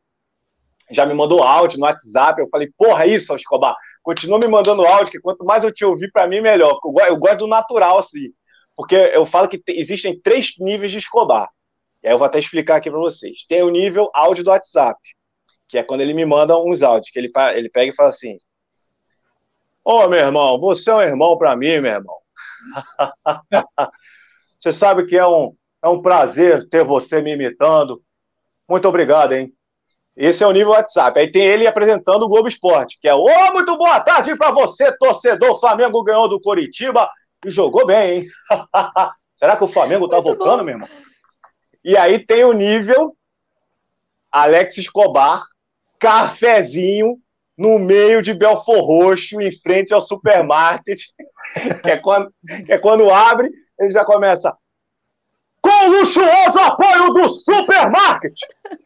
Já 0.90 1.06
me 1.06 1.14
mandou 1.14 1.42
áudio 1.42 1.78
no 1.78 1.86
WhatsApp. 1.86 2.40
Eu 2.40 2.48
falei, 2.48 2.68
porra, 2.76 3.06
isso, 3.06 3.34
Escobar. 3.36 3.76
Continua 4.02 4.40
me 4.40 4.48
mandando 4.48 4.84
áudio, 4.84 5.12
que 5.12 5.20
quanto 5.20 5.44
mais 5.44 5.62
eu 5.62 5.72
te 5.72 5.84
ouvir, 5.84 6.10
para 6.10 6.26
mim, 6.26 6.40
melhor. 6.40 6.78
Eu, 6.84 7.06
eu 7.06 7.16
gosto 7.16 7.38
do 7.38 7.46
natural, 7.46 7.98
assim. 7.98 8.32
Porque 8.80 8.96
eu 8.96 9.26
falo 9.26 9.46
que 9.46 9.62
existem 9.68 10.18
três 10.18 10.54
níveis 10.58 10.90
de 10.90 10.96
Escobar. 10.96 11.50
E 12.02 12.08
aí 12.08 12.14
eu 12.14 12.18
vou 12.18 12.24
até 12.24 12.38
explicar 12.38 12.76
aqui 12.76 12.90
para 12.90 12.98
vocês. 12.98 13.44
Tem 13.46 13.62
o 13.62 13.68
nível 13.68 14.08
áudio 14.14 14.42
do 14.42 14.48
WhatsApp, 14.48 14.98
que 15.68 15.76
é 15.76 15.82
quando 15.82 16.00
ele 16.00 16.14
me 16.14 16.24
manda 16.24 16.58
uns 16.58 16.82
áudios, 16.82 17.10
que 17.10 17.18
ele, 17.18 17.30
ele 17.54 17.68
pega 17.68 17.92
e 17.92 17.94
fala 17.94 18.08
assim: 18.08 18.38
Ô, 19.84 20.08
meu 20.08 20.18
irmão, 20.18 20.58
você 20.58 20.90
é 20.90 20.94
um 20.94 21.02
irmão 21.02 21.36
para 21.36 21.54
mim, 21.54 21.78
meu 21.78 21.92
irmão. 21.92 22.16
você 24.58 24.72
sabe 24.72 25.04
que 25.04 25.14
é 25.14 25.26
um, 25.26 25.54
é 25.82 25.88
um 25.90 26.00
prazer 26.00 26.66
ter 26.66 26.82
você 26.82 27.20
me 27.20 27.34
imitando. 27.34 28.02
Muito 28.66 28.88
obrigado, 28.88 29.32
hein? 29.32 29.52
Esse 30.16 30.42
é 30.42 30.46
o 30.46 30.52
nível 30.52 30.70
WhatsApp. 30.70 31.20
Aí 31.20 31.30
tem 31.30 31.42
ele 31.42 31.66
apresentando 31.66 32.22
o 32.22 32.28
Globo 32.28 32.48
Esporte, 32.48 32.98
que 32.98 33.06
é: 33.06 33.14
Ô, 33.14 33.26
oh, 33.26 33.52
muito 33.52 33.76
boa 33.76 34.00
tarde 34.00 34.34
para 34.38 34.50
você, 34.52 34.90
torcedor. 34.96 35.60
Flamengo 35.60 36.02
ganhou 36.02 36.30
do 36.30 36.40
Coritiba 36.40 37.10
e 37.44 37.50
jogou 37.50 37.86
bem, 37.86 38.20
hein? 38.20 38.26
Será 39.36 39.56
que 39.56 39.64
o 39.64 39.68
Flamengo 39.68 40.08
tá 40.08 40.20
muito 40.20 40.38
voltando, 40.38 40.58
bom. 40.58 40.64
meu 40.64 40.74
irmão? 40.74 40.88
E 41.82 41.96
aí 41.96 42.18
tem 42.18 42.44
o 42.44 42.52
nível 42.52 43.16
Alex 44.30 44.78
Escobar, 44.78 45.44
cafezinho 45.98 47.18
no 47.56 47.78
meio 47.78 48.22
de 48.22 48.32
Belfor 48.32 48.80
Roxo, 48.80 49.40
em 49.40 49.58
frente 49.60 49.92
ao 49.92 50.00
supermarket, 50.00 50.98
que 51.82 51.90
é 51.90 51.96
quando, 51.96 52.32
que 52.64 52.72
é 52.72 52.78
quando 52.78 53.10
abre, 53.10 53.50
ele 53.78 53.92
já 53.92 54.04
começa 54.04 54.56
com 55.60 55.86
o 55.86 55.90
luxuoso 55.90 56.58
apoio 56.58 57.12
do 57.12 57.28
supermarket. 57.28 58.34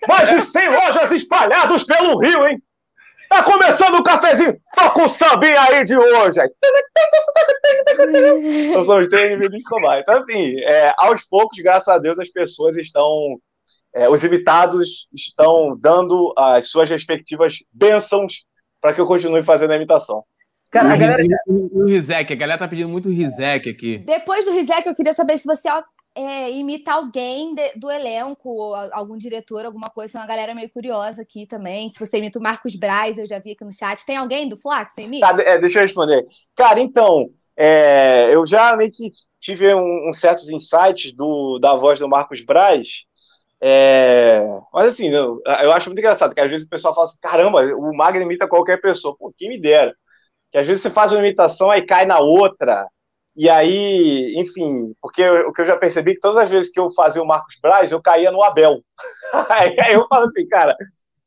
Mais 0.08 0.28
de 0.28 0.40
100 0.40 0.68
lojas 0.68 1.12
espalhadas 1.12 1.84
pelo 1.84 2.18
Rio, 2.18 2.48
hein? 2.48 2.62
Tá 3.34 3.42
começando 3.42 3.96
o 3.96 4.02
cafezinho. 4.04 4.56
Toca 4.72 5.04
o 5.06 5.08
sambinha 5.08 5.60
aí 5.60 5.82
de 5.82 5.96
hoje. 5.96 6.38
Eu 8.72 8.84
sou 8.84 9.00
os 9.00 9.08
três 9.08 9.40
de 9.40 9.56
Escobar. 9.56 9.98
Então, 9.98 10.22
assim, 10.22 10.60
é, 10.60 10.94
aos 10.96 11.26
poucos, 11.26 11.58
graças 11.58 11.88
a 11.88 11.98
Deus, 11.98 12.16
as 12.20 12.28
pessoas 12.28 12.76
estão. 12.76 13.36
É, 13.92 14.08
os 14.08 14.22
invitados 14.22 15.08
estão 15.12 15.76
dando 15.80 16.32
as 16.36 16.68
suas 16.68 16.88
respectivas 16.88 17.58
bênçãos 17.72 18.44
para 18.80 18.94
que 18.94 19.00
eu 19.00 19.06
continue 19.06 19.42
fazendo 19.42 19.72
a 19.72 19.76
imitação. 19.76 20.22
Cara, 20.70 20.94
a 20.94 20.96
galera... 20.96 21.22
O 21.46 21.86
Rizek, 21.86 22.32
a 22.32 22.36
galera 22.36 22.58
tá 22.58 22.68
pedindo 22.68 22.88
muito 22.88 23.08
Rizek 23.08 23.68
aqui. 23.68 23.98
Depois 23.98 24.44
do 24.44 24.52
Rizek, 24.52 24.86
eu 24.86 24.94
queria 24.94 25.12
saber 25.12 25.38
se 25.38 25.44
você 25.44 25.68
é, 26.14 26.50
imita 26.52 26.92
alguém 26.92 27.54
de, 27.54 27.72
do 27.76 27.90
elenco, 27.90 28.74
algum 28.92 29.18
diretor, 29.18 29.66
alguma 29.66 29.90
coisa. 29.90 30.12
Tem 30.12 30.20
uma 30.20 30.26
galera 30.26 30.54
meio 30.54 30.70
curiosa 30.70 31.22
aqui 31.22 31.46
também. 31.46 31.88
Se 31.88 31.98
você 31.98 32.18
imita 32.18 32.38
o 32.38 32.42
Marcos 32.42 32.76
Braz, 32.76 33.18
eu 33.18 33.26
já 33.26 33.38
vi 33.38 33.52
aqui 33.52 33.64
no 33.64 33.72
chat. 33.72 34.04
Tem 34.06 34.16
alguém 34.16 34.48
do 34.48 34.56
Fla 34.56 34.84
que 34.84 34.92
você 34.92 35.02
imita? 35.02 35.34
Tá, 35.34 35.42
é, 35.42 35.58
deixa 35.58 35.78
eu 35.78 35.82
responder. 35.82 36.24
Cara, 36.54 36.80
então, 36.80 37.30
é, 37.56 38.30
eu 38.32 38.46
já 38.46 38.76
meio 38.76 38.92
que 38.92 39.10
tive 39.40 39.74
uns 39.74 40.08
um 40.08 40.12
certos 40.12 40.48
insights 40.48 41.12
do, 41.12 41.58
da 41.58 41.74
voz 41.74 41.98
do 41.98 42.08
Marcos 42.08 42.40
Braz. 42.42 43.06
É, 43.60 44.40
mas 44.72 44.88
assim, 44.88 45.08
eu, 45.08 45.40
eu, 45.62 45.72
acho 45.72 45.88
muito 45.88 45.98
engraçado 45.98 46.34
que 46.34 46.40
às 46.40 46.50
vezes 46.50 46.66
o 46.66 46.70
pessoal 46.70 46.94
fala 46.94 47.06
assim: 47.06 47.18
caramba, 47.20 47.62
o 47.74 47.96
Magno 47.96 48.22
imita 48.22 48.46
qualquer 48.46 48.80
pessoa. 48.80 49.16
Pô, 49.16 49.32
quem 49.36 49.48
me 49.48 49.60
dera. 49.60 49.94
Que 50.52 50.58
às 50.58 50.66
vezes 50.66 50.82
você 50.82 50.90
faz 50.90 51.12
uma 51.12 51.20
imitação, 51.20 51.70
aí 51.70 51.82
cai 51.82 52.06
na 52.06 52.20
outra. 52.20 52.86
E 53.36 53.50
aí, 53.50 54.34
enfim, 54.36 54.94
porque 55.00 55.28
o 55.28 55.52
que 55.52 55.62
eu 55.62 55.66
já 55.66 55.76
percebi 55.76 56.12
é 56.12 56.14
que 56.14 56.20
todas 56.20 56.38
as 56.44 56.50
vezes 56.50 56.70
que 56.70 56.78
eu 56.78 56.90
fazia 56.92 57.22
o 57.22 57.26
Marcos 57.26 57.58
Braz, 57.60 57.90
eu 57.90 58.00
caía 58.00 58.30
no 58.30 58.42
Abel. 58.42 58.80
aí, 59.50 59.76
eu 59.92 60.06
falo 60.08 60.26
assim, 60.26 60.46
cara, 60.46 60.76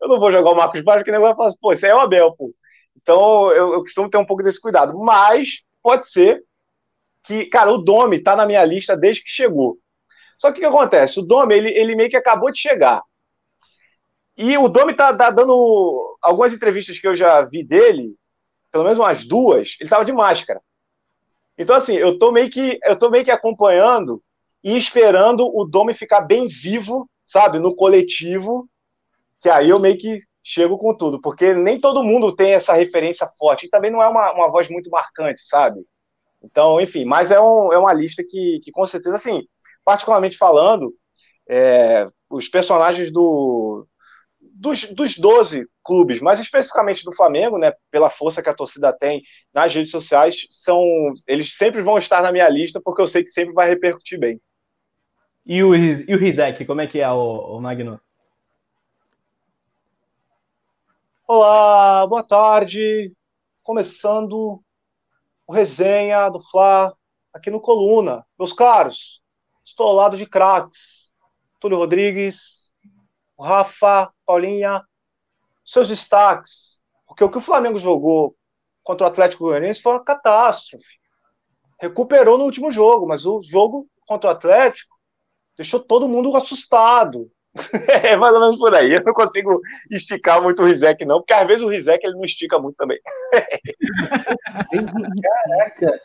eu 0.01 0.07
não 0.07 0.19
vou 0.19 0.31
jogar 0.31 0.51
o 0.51 0.55
Marcos 0.55 0.81
Braz, 0.81 1.03
porque 1.03 1.17
vai 1.17 1.35
falar 1.35 1.49
assim, 1.49 1.57
pô, 1.59 1.71
aí 1.71 1.77
é 1.83 1.95
o 1.95 1.99
Abel, 1.99 2.33
pô. 2.37 2.53
Então 2.95 3.51
eu, 3.51 3.73
eu 3.73 3.79
costumo 3.81 4.09
ter 4.09 4.17
um 4.17 4.25
pouco 4.25 4.43
desse 4.43 4.61
cuidado. 4.61 4.97
Mas 4.97 5.63
pode 5.83 6.09
ser 6.09 6.43
que, 7.23 7.45
cara, 7.47 7.71
o 7.71 7.77
Domi 7.77 8.19
tá 8.19 8.35
na 8.35 8.45
minha 8.45 8.63
lista 8.63 8.95
desde 8.95 9.23
que 9.23 9.29
chegou. 9.29 9.77
Só 10.37 10.51
que 10.51 10.59
o 10.59 10.61
que 10.61 10.65
acontece? 10.65 11.19
O 11.19 11.23
Domi, 11.23 11.55
ele, 11.55 11.69
ele 11.69 11.95
meio 11.95 12.09
que 12.09 12.17
acabou 12.17 12.51
de 12.51 12.59
chegar. 12.59 13.01
E 14.37 14.57
o 14.57 14.69
Domi 14.69 14.93
tá, 14.93 15.15
tá 15.15 15.31
dando 15.31 16.17
algumas 16.21 16.53
entrevistas 16.53 16.99
que 16.99 17.07
eu 17.07 17.15
já 17.15 17.41
vi 17.43 17.63
dele, 17.63 18.15
pelo 18.71 18.83
menos 18.83 18.99
umas 18.99 19.23
duas, 19.23 19.75
ele 19.79 19.89
tava 19.89 20.05
de 20.05 20.13
máscara. 20.13 20.61
Então, 21.57 21.75
assim, 21.75 21.95
eu 21.95 22.17
tô 22.17 22.31
meio 22.31 22.49
que, 22.49 22.79
eu 22.83 22.97
tô 22.97 23.09
meio 23.09 23.25
que 23.25 23.31
acompanhando 23.31 24.21
e 24.63 24.77
esperando 24.77 25.47
o 25.47 25.65
Domi 25.65 25.93
ficar 25.93 26.21
bem 26.21 26.47
vivo, 26.47 27.09
sabe, 27.25 27.59
no 27.59 27.75
coletivo, 27.75 28.69
que 29.41 29.49
aí 29.49 29.69
eu 29.69 29.79
meio 29.79 29.97
que 29.97 30.19
chego 30.43 30.77
com 30.77 30.95
tudo, 30.95 31.19
porque 31.19 31.53
nem 31.53 31.79
todo 31.79 32.03
mundo 32.03 32.35
tem 32.35 32.53
essa 32.53 32.73
referência 32.73 33.27
forte, 33.37 33.65
e 33.65 33.69
também 33.69 33.91
não 33.91 34.01
é 34.01 34.07
uma, 34.07 34.31
uma 34.33 34.49
voz 34.49 34.69
muito 34.69 34.89
marcante, 34.89 35.41
sabe? 35.41 35.81
Então, 36.41 36.79
enfim, 36.79 37.05
mas 37.05 37.31
é, 37.31 37.39
um, 37.39 37.73
é 37.73 37.77
uma 37.77 37.93
lista 37.93 38.23
que, 38.27 38.59
que, 38.63 38.71
com 38.71 38.85
certeza, 38.85 39.15
assim, 39.15 39.43
particularmente 39.83 40.37
falando, 40.37 40.93
é, 41.49 42.07
os 42.29 42.49
personagens 42.49 43.11
do, 43.11 43.86
dos, 44.59 44.85
dos 44.85 45.15
12 45.15 45.67
clubes, 45.83 46.19
mas 46.19 46.39
especificamente 46.39 47.03
do 47.03 47.15
Flamengo, 47.15 47.57
né, 47.57 47.71
pela 47.91 48.09
força 48.09 48.41
que 48.41 48.49
a 48.49 48.53
torcida 48.53 48.91
tem 48.91 49.21
nas 49.53 49.73
redes 49.73 49.91
sociais, 49.91 50.47
são 50.49 50.83
eles 51.27 51.55
sempre 51.55 51.81
vão 51.81 51.97
estar 51.97 52.21
na 52.21 52.31
minha 52.31 52.49
lista, 52.49 52.81
porque 52.83 53.01
eu 53.01 53.07
sei 53.07 53.23
que 53.23 53.29
sempre 53.29 53.53
vai 53.53 53.69
repercutir 53.69 54.19
bem. 54.19 54.41
E 55.45 55.63
o, 55.63 55.75
e 55.75 56.13
o 56.13 56.17
Rizek, 56.17 56.65
como 56.65 56.81
é 56.81 56.87
que 56.87 56.99
é 56.99 57.09
o, 57.09 57.57
o 57.57 57.61
Magno? 57.61 58.01
Olá, 61.27 62.05
boa 62.07 62.23
tarde. 62.23 63.13
Começando 63.61 64.61
o 65.45 65.53
resenha 65.53 66.29
do 66.29 66.39
Fla 66.39 66.93
aqui 67.33 67.51
no 67.51 67.61
Coluna. 67.61 68.25
Meus 68.37 68.53
caros, 68.53 69.21
estou 69.63 69.87
ao 69.87 69.93
lado 69.93 70.17
de 70.17 70.25
craques. 70.25 71.13
Túlio 71.59 71.77
Rodrigues, 71.77 72.66
Rafa, 73.39 74.11
Paulinha, 74.25 74.83
seus 75.63 75.87
destaques. 75.87 76.81
Porque 77.07 77.23
o 77.23 77.29
que 77.29 77.37
o 77.37 77.41
Flamengo 77.41 77.79
jogou 77.79 78.35
contra 78.83 79.05
o 79.05 79.09
Atlético 79.09 79.45
Goianiense 79.45 79.81
foi 79.81 79.93
uma 79.93 80.03
catástrofe. 80.03 80.97
Recuperou 81.79 82.37
no 82.37 82.45
último 82.45 82.71
jogo, 82.71 83.07
mas 83.07 83.25
o 83.25 83.41
jogo 83.43 83.87
contra 84.05 84.29
o 84.29 84.33
Atlético 84.33 84.95
deixou 85.55 85.79
todo 85.79 86.07
mundo 86.07 86.35
assustado. 86.35 87.29
é 88.03 88.15
mais 88.15 88.33
ou 88.33 88.39
menos 88.39 88.57
por 88.57 88.73
aí. 88.73 88.93
Eu 88.93 89.03
não 89.03 89.13
consigo 89.13 89.59
esticar 89.89 90.41
muito 90.41 90.61
o 90.61 90.65
Rizek, 90.65 91.05
não, 91.05 91.17
porque 91.17 91.33
às 91.33 91.47
vezes 91.47 91.65
o 91.65 91.69
Rizek 91.69 92.05
ele 92.05 92.15
não 92.15 92.23
estica 92.23 92.59
muito 92.59 92.75
também. 92.75 92.99
Caraca! 95.23 96.01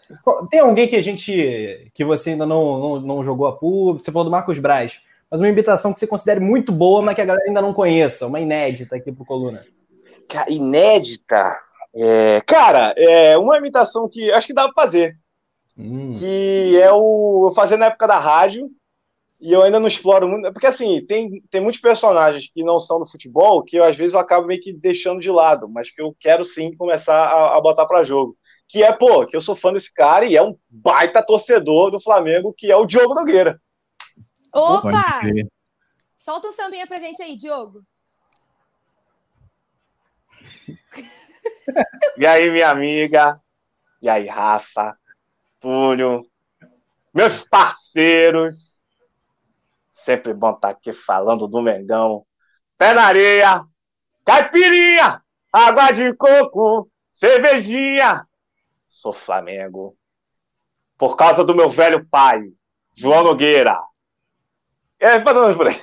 Tem 0.50 0.60
alguém 0.60 0.88
que 0.88 0.96
a 0.96 1.02
gente. 1.02 1.90
que 1.94 2.04
você 2.04 2.30
ainda 2.30 2.46
não, 2.46 2.78
não, 2.78 3.00
não 3.00 3.22
jogou 3.22 3.46
a 3.46 3.56
público? 3.56 4.04
Você 4.04 4.10
falou 4.10 4.24
do 4.24 4.30
Marcos 4.30 4.58
Braz 4.58 5.00
mas 5.32 5.40
uma 5.40 5.48
imitação 5.48 5.94
que 5.94 5.98
você 5.98 6.06
considere 6.06 6.40
muito 6.40 6.70
boa, 6.70 7.00
mas 7.00 7.14
que 7.14 7.22
a 7.22 7.24
galera 7.24 7.46
ainda 7.48 7.62
não 7.62 7.72
conheça, 7.72 8.26
uma 8.26 8.38
inédita 8.38 8.96
aqui 8.96 9.10
pro 9.10 9.24
Coluna. 9.24 9.64
Inédita? 10.46 11.58
É, 11.96 12.42
cara, 12.42 12.92
é 12.98 13.38
uma 13.38 13.56
imitação 13.56 14.06
que 14.10 14.30
acho 14.30 14.46
que 14.46 14.52
dá 14.52 14.64
pra 14.64 14.84
fazer. 14.84 15.16
Hum. 15.76 16.12
Que 16.12 16.78
é 16.78 16.92
o. 16.92 17.46
Eu 17.48 17.54
fazia 17.54 17.78
na 17.78 17.86
época 17.86 18.06
da 18.06 18.18
rádio, 18.18 18.70
e 19.40 19.50
eu 19.50 19.62
ainda 19.62 19.80
não 19.80 19.88
exploro 19.88 20.28
muito. 20.28 20.52
Porque 20.52 20.66
assim, 20.66 21.02
tem, 21.06 21.42
tem 21.50 21.62
muitos 21.62 21.80
personagens 21.80 22.50
que 22.52 22.62
não 22.62 22.78
são 22.78 22.98
do 22.98 23.10
futebol 23.10 23.62
que 23.62 23.76
eu, 23.76 23.84
às 23.84 23.96
vezes 23.96 24.12
eu 24.12 24.20
acabo 24.20 24.46
meio 24.46 24.60
que 24.60 24.70
deixando 24.70 25.18
de 25.18 25.30
lado, 25.30 25.66
mas 25.66 25.90
que 25.90 26.02
eu 26.02 26.14
quero 26.20 26.44
sim 26.44 26.76
começar 26.76 27.16
a, 27.16 27.56
a 27.56 27.60
botar 27.62 27.86
para 27.86 28.04
jogo. 28.04 28.36
Que 28.68 28.82
é, 28.82 28.92
pô, 28.92 29.24
que 29.24 29.34
eu 29.34 29.40
sou 29.40 29.54
fã 29.56 29.72
desse 29.72 29.92
cara 29.94 30.26
e 30.26 30.36
é 30.36 30.42
um 30.42 30.54
baita 30.68 31.24
torcedor 31.24 31.90
do 31.90 31.98
Flamengo, 31.98 32.54
que 32.54 32.70
é 32.70 32.76
o 32.76 32.84
Diogo 32.84 33.14
Nogueira. 33.14 33.58
Opa! 34.52 35.20
Solta 36.18 36.48
um 36.48 36.52
sambinha 36.52 36.86
pra 36.86 36.98
gente 36.98 37.22
aí, 37.22 37.36
Diogo. 37.36 37.84
e 42.16 42.26
aí, 42.26 42.50
minha 42.50 42.70
amiga? 42.70 43.40
E 44.00 44.08
aí, 44.08 44.26
Rafa? 44.26 44.96
Túlio? 45.58 46.26
Meus 47.14 47.44
parceiros? 47.44 48.80
Sempre 49.94 50.34
bom 50.34 50.50
estar 50.50 50.60
tá 50.60 50.68
aqui 50.70 50.92
falando 50.92 51.46
do 51.46 51.62
Mengão. 51.62 52.26
Pé 52.76 52.92
na 52.92 53.04
areia, 53.04 53.64
caipirinha, 54.24 55.22
água 55.52 55.92
de 55.92 56.14
coco, 56.14 56.90
cervejinha. 57.12 58.26
Sou 58.86 59.12
Flamengo. 59.12 59.96
Por 60.98 61.16
causa 61.16 61.44
do 61.44 61.54
meu 61.54 61.68
velho 61.68 62.06
pai, 62.08 62.42
João 62.94 63.24
Nogueira. 63.24 63.80
É, 65.02 65.18
menos 65.18 65.56
por 65.56 65.66
aí. 65.66 65.74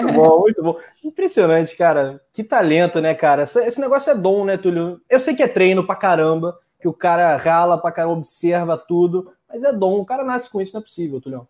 muito 0.00 0.14
bom, 0.14 0.38
muito 0.38 0.62
bom. 0.62 0.76
Impressionante, 1.02 1.76
cara. 1.76 2.20
Que 2.32 2.44
talento, 2.44 3.00
né, 3.00 3.12
cara? 3.12 3.42
Esse 3.42 3.80
negócio 3.80 4.12
é 4.12 4.14
dom, 4.14 4.44
né, 4.44 4.56
Túlio? 4.56 5.00
Eu 5.10 5.18
sei 5.18 5.34
que 5.34 5.42
é 5.42 5.48
treino 5.48 5.84
pra 5.84 5.96
caramba, 5.96 6.56
que 6.80 6.86
o 6.86 6.92
cara 6.92 7.36
rala 7.36 7.76
pra 7.76 7.90
caramba, 7.90 8.18
observa 8.18 8.76
tudo, 8.76 9.32
mas 9.48 9.64
é 9.64 9.72
dom. 9.72 9.98
O 9.98 10.04
cara 10.04 10.22
nasce 10.22 10.48
com 10.48 10.60
isso, 10.60 10.72
não 10.74 10.80
é 10.80 10.84
possível, 10.84 11.20
Túlio. 11.20 11.48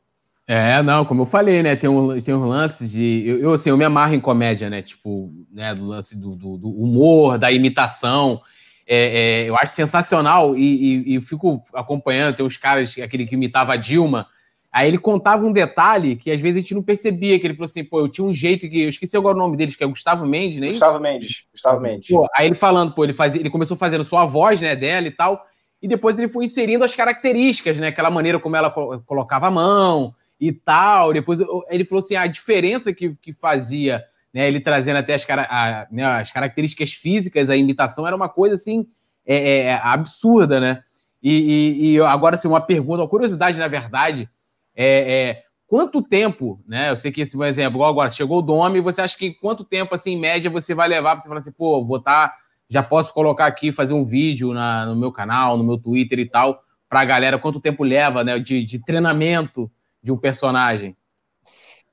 É, 0.48 0.82
não, 0.82 1.04
como 1.04 1.20
eu 1.20 1.26
falei, 1.26 1.62
né? 1.62 1.76
Tem, 1.76 1.90
um, 1.90 2.18
tem 2.22 2.34
uns 2.34 2.48
lances 2.48 2.90
de. 2.90 3.24
Eu, 3.26 3.38
eu, 3.38 3.52
assim, 3.52 3.68
eu 3.68 3.76
me 3.76 3.84
amarro 3.84 4.14
em 4.14 4.20
comédia, 4.20 4.70
né? 4.70 4.80
Tipo, 4.80 5.30
né, 5.52 5.74
do 5.74 5.84
lance 5.84 6.18
do, 6.18 6.34
do, 6.34 6.56
do 6.56 6.70
humor, 6.70 7.36
da 7.36 7.52
imitação. 7.52 8.40
É, 8.86 9.42
é, 9.42 9.50
eu 9.50 9.56
acho 9.56 9.74
sensacional 9.74 10.56
e, 10.56 10.62
e, 10.62 11.16
e, 11.16 11.20
fico 11.20 11.62
acompanhando. 11.74 12.36
Tem 12.36 12.46
uns 12.46 12.56
caras, 12.56 12.96
aquele 12.98 13.26
que 13.26 13.34
imitava 13.34 13.74
a 13.74 13.76
Dilma 13.76 14.26
Aí 14.72 14.88
ele 14.88 14.96
contava 14.96 15.44
um 15.44 15.52
detalhe 15.52 16.16
que 16.16 16.30
às 16.30 16.40
vezes 16.40 16.56
a 16.56 16.60
gente 16.62 16.74
não 16.74 16.82
percebia, 16.82 17.38
que 17.38 17.46
ele 17.46 17.54
falou 17.54 17.66
assim, 17.66 17.84
pô, 17.84 18.00
eu 18.00 18.08
tinha 18.08 18.26
um 18.26 18.32
jeito 18.32 18.66
que. 18.68 18.82
Eu 18.82 18.88
esqueci 18.88 19.14
agora 19.14 19.36
o 19.36 19.38
nome 19.38 19.54
deles, 19.54 19.76
que 19.76 19.84
é 19.84 19.86
Gustavo 19.86 20.24
Mendes, 20.24 20.58
né? 20.58 20.68
Gustavo 20.68 20.98
Mendes, 20.98 21.44
Gustavo 21.52 21.80
Mendes. 21.80 22.08
Pô, 22.08 22.26
aí 22.34 22.46
ele 22.46 22.54
falando, 22.54 22.94
pô, 22.94 23.04
ele, 23.04 23.12
fazia, 23.12 23.38
ele 23.38 23.50
começou 23.50 23.76
fazendo 23.76 24.02
só 24.02 24.18
a 24.18 24.24
voz 24.24 24.62
né, 24.62 24.74
dela 24.74 25.06
e 25.06 25.10
tal, 25.10 25.44
e 25.82 25.86
depois 25.86 26.18
ele 26.18 26.28
foi 26.28 26.46
inserindo 26.46 26.84
as 26.84 26.94
características, 26.94 27.76
né? 27.76 27.88
Aquela 27.88 28.10
maneira 28.10 28.38
como 28.38 28.56
ela 28.56 28.70
colocava 28.70 29.48
a 29.48 29.50
mão 29.50 30.14
e 30.40 30.50
tal. 30.52 31.12
Depois 31.12 31.40
ele 31.68 31.84
falou 31.84 32.02
assim: 32.02 32.16
a 32.16 32.26
diferença 32.26 32.94
que, 32.94 33.14
que 33.20 33.34
fazia, 33.34 34.02
né? 34.32 34.48
Ele 34.48 34.58
trazendo 34.58 34.96
até 34.96 35.12
as, 35.12 35.26
a, 35.28 35.86
né, 35.90 36.04
as 36.04 36.32
características 36.32 36.94
físicas, 36.94 37.50
a 37.50 37.56
imitação 37.56 38.06
era 38.06 38.16
uma 38.16 38.28
coisa 38.28 38.54
assim 38.54 38.86
é, 39.26 39.64
é, 39.64 39.74
absurda, 39.74 40.58
né? 40.58 40.82
E, 41.22 41.30
e, 41.30 41.92
e, 41.92 42.00
agora, 42.00 42.34
assim, 42.34 42.48
uma 42.48 42.60
pergunta, 42.60 43.02
uma 43.02 43.08
curiosidade, 43.08 43.58
na 43.58 43.68
verdade, 43.68 44.28
é, 44.74 45.30
é, 45.30 45.42
quanto 45.66 46.02
tempo, 46.02 46.62
né? 46.66 46.90
Eu 46.90 46.96
sei 46.96 47.10
que 47.10 47.20
esse 47.20 47.40
exemplo, 47.44 47.84
agora 47.84 48.10
chegou 48.10 48.38
o 48.38 48.42
Dome, 48.42 48.80
você 48.80 49.00
acha 49.00 49.16
que 49.16 49.34
quanto 49.34 49.64
tempo, 49.64 49.94
assim, 49.94 50.12
em 50.12 50.20
média, 50.20 50.50
você 50.50 50.74
vai 50.74 50.88
levar 50.88 51.12
para 51.12 51.22
você 51.22 51.28
falar 51.28 51.40
assim, 51.40 51.52
pô, 51.52 51.84
vou 51.84 51.98
estar, 51.98 52.28
tá, 52.28 52.36
já 52.68 52.82
posso 52.82 53.12
colocar 53.12 53.46
aqui, 53.46 53.72
fazer 53.72 53.94
um 53.94 54.04
vídeo 54.04 54.52
na, 54.52 54.86
no 54.86 54.96
meu 54.96 55.12
canal, 55.12 55.56
no 55.56 55.64
meu 55.64 55.78
Twitter 55.78 56.18
e 56.18 56.28
tal, 56.28 56.62
para 56.88 57.00
a 57.00 57.04
galera, 57.04 57.38
quanto 57.38 57.60
tempo 57.60 57.84
leva, 57.84 58.22
né, 58.22 58.38
de, 58.38 58.64
de 58.64 58.84
treinamento 58.84 59.70
de 60.02 60.12
um 60.12 60.16
personagem? 60.16 60.96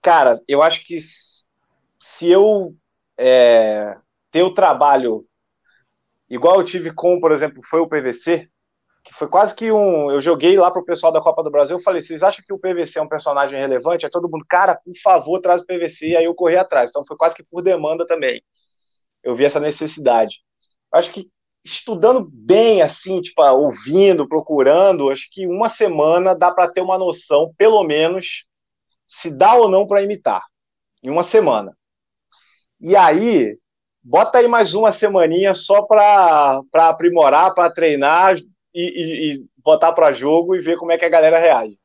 Cara, 0.01 0.39
eu 0.47 0.63
acho 0.63 0.85
que 0.85 0.97
se 0.99 2.29
eu 2.29 2.75
é, 3.17 3.97
ter 4.31 4.43
o 4.43 4.53
trabalho 4.53 5.25
igual 6.29 6.57
eu 6.57 6.63
tive 6.63 6.93
com, 6.93 7.19
por 7.19 7.31
exemplo, 7.31 7.61
foi 7.63 7.79
o 7.79 7.87
PVC, 7.87 8.49
que 9.03 9.13
foi 9.13 9.27
quase 9.27 9.55
que 9.55 9.71
um. 9.71 10.11
Eu 10.11 10.21
joguei 10.21 10.57
lá 10.57 10.69
pro 10.71 10.83
pessoal 10.83 11.11
da 11.11 11.21
Copa 11.21 11.43
do 11.43 11.51
Brasil, 11.51 11.77
eu 11.77 11.83
falei: 11.83 12.01
vocês 12.01 12.23
acham 12.23 12.43
que 12.45 12.53
o 12.53 12.59
PVC 12.59 12.99
é 12.99 13.01
um 13.01 13.07
personagem 13.07 13.59
relevante? 13.59 14.05
É 14.05 14.09
todo 14.09 14.29
mundo, 14.29 14.45
cara, 14.47 14.75
por 14.75 14.93
favor, 15.01 15.39
traz 15.39 15.61
o 15.61 15.65
PVC, 15.65 16.09
e 16.09 16.17
aí 16.17 16.25
eu 16.25 16.35
corri 16.35 16.57
atrás. 16.57 16.89
Então 16.89 17.05
foi 17.05 17.17
quase 17.17 17.35
que 17.35 17.43
por 17.43 17.61
demanda 17.61 18.05
também. 18.05 18.41
Eu 19.23 19.35
vi 19.35 19.45
essa 19.45 19.59
necessidade. 19.59 20.41
Acho 20.91 21.11
que 21.11 21.29
estudando 21.63 22.27
bem, 22.31 22.81
assim, 22.81 23.21
tipo, 23.21 23.41
ouvindo, 23.41 24.27
procurando, 24.27 25.09
acho 25.09 25.27
que 25.31 25.45
uma 25.45 25.69
semana 25.69 26.33
dá 26.33 26.51
para 26.51 26.69
ter 26.69 26.81
uma 26.81 26.97
noção, 26.97 27.53
pelo 27.57 27.83
menos, 27.83 28.45
se 29.05 29.29
dá 29.29 29.55
ou 29.55 29.69
não 29.69 29.87
para 29.87 30.01
imitar. 30.01 30.43
Em 31.03 31.09
uma 31.09 31.23
semana. 31.23 31.77
E 32.81 32.95
aí, 32.95 33.57
bota 34.01 34.37
aí 34.37 34.47
mais 34.47 34.73
uma 34.73 34.91
semaninha 34.91 35.53
só 35.53 35.81
para 35.83 36.61
aprimorar, 36.73 37.53
para 37.53 37.69
treinar, 37.69 38.35
e, 38.73 38.81
e, 38.81 39.33
e 39.33 39.45
botar 39.63 39.91
para 39.93 40.13
jogo 40.13 40.55
e 40.55 40.59
ver 40.59 40.77
como 40.77 40.91
é 40.91 40.97
que 40.97 41.05
a 41.05 41.09
galera 41.09 41.39
reage. 41.39 41.77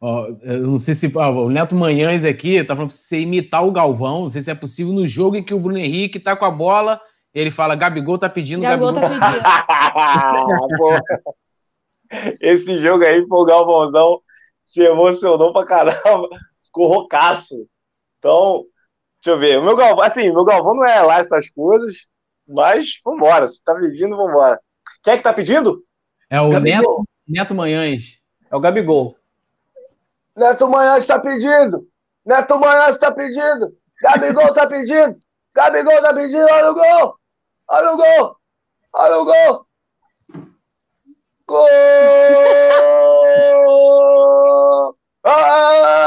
Ó, 0.00 0.28
eu 0.42 0.62
não 0.62 0.78
sei 0.78 0.94
se 0.94 1.10
ó, 1.12 1.30
o 1.30 1.50
Neto 1.50 1.74
Manhães 1.74 2.24
aqui 2.24 2.62
tá 2.62 2.74
falando 2.76 2.90
pra 2.90 2.96
você 2.96 3.20
imitar 3.20 3.66
o 3.66 3.72
Galvão. 3.72 4.22
Não 4.22 4.30
sei 4.30 4.42
se 4.42 4.50
é 4.50 4.54
possível 4.54 4.92
no 4.92 5.06
jogo 5.06 5.36
em 5.36 5.42
que 5.42 5.52
o 5.52 5.58
Bruno 5.58 5.78
Henrique 5.78 6.20
tá 6.20 6.36
com 6.36 6.44
a 6.44 6.50
bola. 6.50 7.00
Ele 7.34 7.50
fala: 7.50 7.74
Gabigol 7.74 8.18
tá 8.18 8.28
pedindo. 8.28 8.62
Gabigol, 8.62 8.92
Gabigol 8.92 9.18
tá 9.18 9.22
pedindo. 9.30 11.18
Esse 12.40 12.78
jogo 12.78 13.04
aí, 13.04 13.26
pô, 13.26 13.42
o 13.42 13.44
Galvãozão 13.44 14.20
se 14.64 14.82
emocionou 14.82 15.52
pra 15.52 15.64
caramba. 15.64 16.28
Ficou 16.64 16.86
rocaço. 16.86 17.66
Então, 18.18 18.64
deixa 19.22 19.36
eu 19.36 19.38
ver. 19.38 19.58
O 19.58 19.64
meu 19.64 19.76
Galvão, 19.76 20.04
assim, 20.04 20.30
meu 20.30 20.44
Galvão 20.44 20.74
não 20.74 20.86
é 20.86 21.02
lá 21.02 21.18
essas 21.18 21.50
coisas, 21.50 22.06
mas 22.46 22.98
vambora. 23.04 23.48
Se 23.48 23.62
tá 23.62 23.74
pedindo, 23.74 24.16
vambora. 24.16 24.60
Quem 25.08 25.14
é 25.14 25.16
que 25.16 25.22
tá 25.22 25.32
pedindo? 25.32 25.82
É 26.28 26.38
o 26.38 26.60
Neto, 26.60 27.02
Neto 27.26 27.54
Manhães. 27.54 28.18
É 28.50 28.54
o 28.54 28.60
Gabigol. 28.60 29.16
Neto 30.36 30.68
Manhães 30.68 31.06
tá 31.06 31.18
pedindo. 31.18 31.88
Neto 32.26 32.60
Manhães 32.60 32.98
tá 32.98 33.10
pedindo. 33.10 33.74
Gabigol 34.02 34.52
tá 34.52 34.66
pedindo. 34.66 35.18
Gabigol 35.54 36.02
tá 36.02 36.12
pedindo. 36.12 36.44
Olha 36.44 36.70
o 36.72 36.74
gol. 36.74 37.16
Olha 37.70 37.92
o 37.92 37.96
gol. 37.96 38.36
Olha 38.92 39.16
o 39.16 39.24
gol. 39.24 39.66
Gol! 41.46 41.66
ah! 45.24 45.97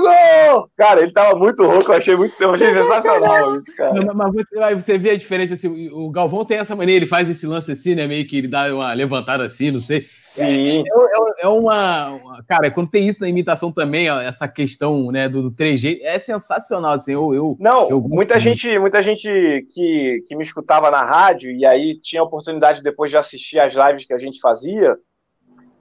Gol! 0.00 0.36
Flamengo! 0.46 0.70
Cara, 0.76 1.02
ele 1.02 1.12
tava 1.12 1.38
muito 1.38 1.64
rouco, 1.64 1.92
eu 1.92 1.96
achei 1.96 2.16
muito 2.16 2.40
eu 2.40 2.52
achei 2.52 2.72
sensacional 2.72 3.56
isso, 3.56 3.74
cara. 3.76 3.94
Mas, 3.94 4.14
mas 4.14 4.32
você, 4.32 4.74
você 4.74 4.98
vê 4.98 5.10
a 5.10 5.18
diferença, 5.18 5.54
assim, 5.54 5.90
o 5.90 6.10
Galvão 6.10 6.44
tem 6.44 6.58
essa 6.58 6.76
maneira, 6.76 6.98
ele 6.98 7.10
faz 7.10 7.28
esse 7.28 7.46
lance 7.46 7.72
assim, 7.72 7.94
né? 7.94 8.06
Meio 8.06 8.26
que 8.26 8.38
ele 8.38 8.48
dá 8.48 8.72
uma 8.74 8.92
levantada 8.92 9.44
assim, 9.44 9.70
não 9.70 9.80
sei. 9.80 10.00
Sim. 10.00 10.80
É, 10.80 11.42
é, 11.42 11.44
é 11.44 11.48
uma, 11.48 12.10
uma, 12.10 12.44
Cara, 12.44 12.70
quando 12.70 12.90
tem 12.90 13.08
isso 13.08 13.22
na 13.22 13.28
imitação 13.28 13.72
também, 13.72 14.10
ó, 14.10 14.20
essa 14.20 14.46
questão 14.46 15.10
né, 15.10 15.30
do, 15.30 15.42
do 15.42 15.50
3G, 15.50 16.00
é 16.02 16.18
sensacional, 16.18 16.92
assim. 16.92 17.12
Eu, 17.12 17.32
eu, 17.32 17.56
não, 17.58 17.88
eu 17.88 18.00
muita 18.02 18.38
gente, 18.38 18.78
muita 18.78 19.00
gente 19.00 19.28
que, 19.70 20.22
que 20.26 20.36
me 20.36 20.42
escutava 20.42 20.90
na 20.90 21.02
rádio 21.02 21.50
e 21.50 21.64
aí 21.64 21.98
tinha 21.98 22.20
a 22.20 22.24
oportunidade 22.24 22.82
depois 22.82 23.10
de 23.10 23.16
assistir 23.16 23.58
as 23.58 23.72
lives 23.72 24.06
que 24.06 24.12
a 24.12 24.18
gente 24.18 24.38
fazia 24.40 24.94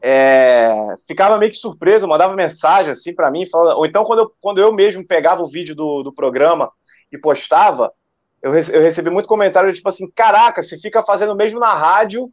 é, 0.08 0.94
ficava 1.08 1.36
meio 1.40 1.52
que 1.52 1.58
surpreso, 1.58 2.08
mandava 2.08 2.36
mensagem 2.36 2.92
assim 2.92 3.12
para 3.12 3.32
mim, 3.32 3.48
falando, 3.48 3.78
ou 3.78 3.88
então 3.88 4.04
quando 4.04 4.20
eu, 4.20 4.32
quando 4.40 4.60
eu 4.60 4.72
mesmo 4.72 5.04
pegava 5.04 5.42
o 5.42 5.48
vídeo 5.48 5.74
do, 5.74 6.04
do 6.04 6.14
programa 6.14 6.72
e 7.12 7.18
postava, 7.18 7.92
eu, 8.40 8.54
eu 8.54 8.82
recebi 8.84 9.10
muito 9.10 9.28
comentário 9.28 9.74
tipo 9.74 9.90
assim, 9.90 10.08
caraca, 10.12 10.62
você 10.62 10.78
fica 10.78 11.02
fazendo 11.02 11.36
mesmo 11.36 11.60
na 11.60 11.74
rádio 11.74 12.32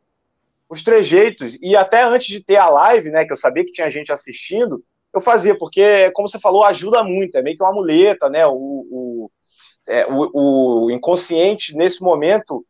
os 0.68 0.83
trejeitos, 0.83 1.59
e 1.62 1.75
até 1.75 2.03
antes 2.03 2.29
de 2.29 2.45
ter 2.45 2.57
a 2.57 2.68
live, 2.68 3.09
né, 3.09 3.25
que 3.25 3.33
eu 3.33 3.37
sabia 3.37 3.64
que 3.64 3.73
tinha 3.73 3.89
gente 3.89 4.12
assistindo, 4.12 4.85
eu 5.14 5.20
fazia, 5.23 5.57
porque, 5.57 6.11
como 6.11 6.29
você 6.29 6.39
falou, 6.39 6.64
ajuda 6.64 7.03
muito, 7.03 7.37
é 7.39 7.43
meio 7.43 7.57
que 7.57 7.62
uma 7.62 7.73
muleta, 7.73 8.29
né, 8.29 8.47
o, 8.47 8.53
o, 8.53 9.31
é, 9.89 10.07
o, 10.07 10.85
o 10.85 10.91
inconsciente, 10.91 11.75
nesse 11.75 12.03
momento, 12.03 12.66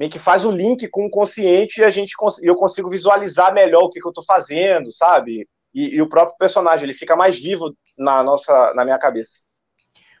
meio 0.00 0.10
que 0.10 0.18
faz 0.18 0.46
o 0.46 0.50
link 0.50 0.88
com 0.88 1.04
o 1.04 1.10
consciente 1.10 1.82
e 1.82 1.84
a 1.84 1.90
gente 1.90 2.14
eu 2.42 2.56
consigo 2.56 2.88
visualizar 2.88 3.52
melhor 3.52 3.82
o 3.82 3.90
que, 3.90 4.00
que 4.00 4.06
eu 4.06 4.10
estou 4.10 4.24
fazendo, 4.24 4.90
sabe? 4.90 5.46
E, 5.74 5.96
e, 5.96 6.00
o 6.00 6.08
próprio 6.08 6.38
personagem 6.38 6.84
ele 6.84 6.94
fica 6.94 7.14
mais 7.14 7.38
vivo 7.38 7.76
na 7.98 8.22
nossa, 8.24 8.72
na 8.74 8.82
minha 8.82 8.98
cabeça. 8.98 9.42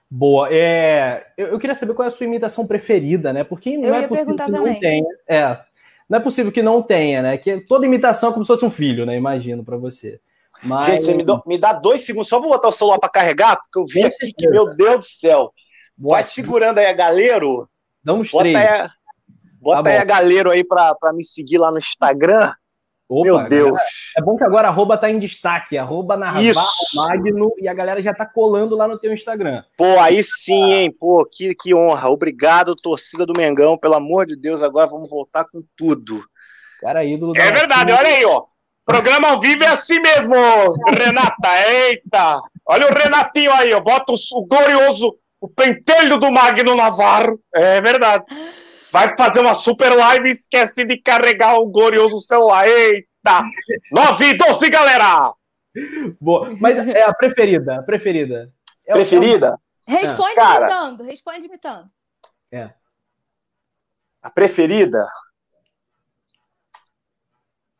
Boa. 0.08 0.48
É, 0.52 1.28
eu, 1.34 1.46
eu 1.48 1.58
queria 1.58 1.74
saber 1.74 1.94
qual 1.94 2.04
é 2.04 2.08
a 2.08 2.14
sua 2.14 2.26
imitação 2.26 2.66
preferida, 2.66 3.32
né? 3.32 3.42
Porque 3.42 3.78
não 3.78 3.88
eu 3.88 3.94
é 3.94 4.06
possível 4.06 4.36
que 4.36 4.36
também. 4.36 4.60
não 4.60 4.80
tenha. 4.80 5.06
É, 5.26 5.60
não 6.08 6.18
é 6.18 6.20
possível 6.20 6.52
que 6.52 6.62
não 6.62 6.82
tenha, 6.82 7.22
né? 7.22 7.38
Que 7.38 7.60
toda 7.62 7.86
imitação 7.86 8.30
é 8.30 8.32
como 8.34 8.44
se 8.44 8.48
fosse 8.48 8.64
um 8.66 8.70
filho, 8.70 9.06
né? 9.06 9.16
Imagino 9.16 9.64
para 9.64 9.78
você. 9.78 10.20
Mas... 10.62 10.86
Gente, 10.88 11.04
você 11.04 11.14
me, 11.14 11.24
do, 11.24 11.42
me, 11.46 11.56
dá 11.56 11.72
dois 11.72 12.04
segundos 12.04 12.28
só 12.28 12.38
para 12.38 12.50
botar 12.50 12.68
o 12.68 12.72
celular 12.72 12.98
para 12.98 13.08
carregar, 13.08 13.56
porque 13.56 13.78
eu 13.78 13.84
vi 13.86 14.04
aqui 14.04 14.30
que, 14.36 14.46
meu 14.46 14.74
Deus 14.76 14.98
do 15.00 15.04
céu. 15.06 15.52
Vai 15.96 16.22
segurando 16.22 16.78
aí 16.78 16.86
a 16.86 16.92
galera. 16.92 17.46
Dá 18.04 18.12
uns 18.12 18.30
três. 18.30 18.56
Aí, 18.56 18.88
Bota 19.60 19.84
tá 19.84 19.90
aí 19.90 19.98
a 19.98 20.04
galera 20.04 20.52
aí 20.52 20.64
pra, 20.64 20.94
pra 20.94 21.12
me 21.12 21.22
seguir 21.22 21.58
lá 21.58 21.70
no 21.70 21.78
Instagram. 21.78 22.52
Opa, 23.08 23.24
Meu 23.24 23.48
Deus. 23.48 23.72
Galera, 23.72 23.84
é 24.16 24.22
bom 24.22 24.36
que 24.36 24.44
agora 24.44 24.68
a 24.68 24.70
arroba 24.70 24.96
tá 24.96 25.10
em 25.10 25.18
destaque, 25.18 25.76
arroba 25.76 26.16
Narval 26.16 26.64
Magno, 26.94 27.52
e 27.58 27.66
a 27.66 27.74
galera 27.74 28.00
já 28.00 28.14
tá 28.14 28.24
colando 28.24 28.76
lá 28.76 28.86
no 28.86 28.98
teu 28.98 29.12
Instagram. 29.12 29.64
Pô, 29.76 29.98
aí 29.98 30.22
sim, 30.22 30.72
hein? 30.72 30.96
Pô, 30.96 31.26
que, 31.30 31.52
que 31.56 31.74
honra. 31.74 32.08
Obrigado, 32.08 32.76
torcida 32.76 33.26
do 33.26 33.32
Mengão. 33.36 33.76
Pelo 33.76 33.94
amor 33.94 34.26
de 34.26 34.36
Deus, 34.36 34.62
agora 34.62 34.86
vamos 34.86 35.10
voltar 35.10 35.44
com 35.44 35.60
tudo. 35.76 36.22
Cara, 36.80 37.04
ídolo 37.04 37.36
É 37.36 37.50
verdade, 37.50 37.92
olha 37.92 38.08
aí, 38.08 38.24
ó. 38.24 38.44
Programa 38.86 39.28
ao 39.28 39.40
vivo 39.40 39.64
é 39.64 39.68
assim 39.68 40.00
mesmo, 40.00 40.34
Renata. 40.96 41.68
Eita! 41.68 42.40
Olha 42.64 42.86
o 42.86 42.94
Renatinho 42.94 43.52
aí, 43.52 43.72
ó. 43.74 43.80
Bota 43.80 44.12
o, 44.12 44.14
o 44.14 44.46
glorioso, 44.46 45.16
o 45.40 45.48
pentelho 45.48 46.16
do 46.16 46.30
Magno 46.30 46.76
Navarro. 46.76 47.40
É 47.52 47.80
verdade. 47.80 48.24
Vai 48.92 49.14
fazer 49.16 49.40
uma 49.40 49.54
super 49.54 49.94
live 49.94 50.28
e 50.28 50.32
esquece 50.32 50.84
de 50.84 51.00
carregar 51.00 51.58
o 51.58 51.66
glorioso 51.66 52.18
celular. 52.18 52.66
Eita! 52.66 53.42
9 53.92 54.24
e 54.24 54.36
12, 54.36 54.70
galera! 54.70 55.32
Boa. 56.20 56.56
Mas 56.60 56.78
é 56.78 57.02
a 57.04 57.14
preferida, 57.14 57.78
a 57.78 57.82
preferida. 57.82 58.52
É 58.86 58.92
preferida? 58.92 59.60
É 59.88 59.92
responde 59.92 60.34
Cara, 60.34 60.60
imitando, 60.60 61.04
responde 61.04 61.46
imitando. 61.46 61.90
É. 62.50 62.70
A 64.22 64.30
preferida? 64.30 65.06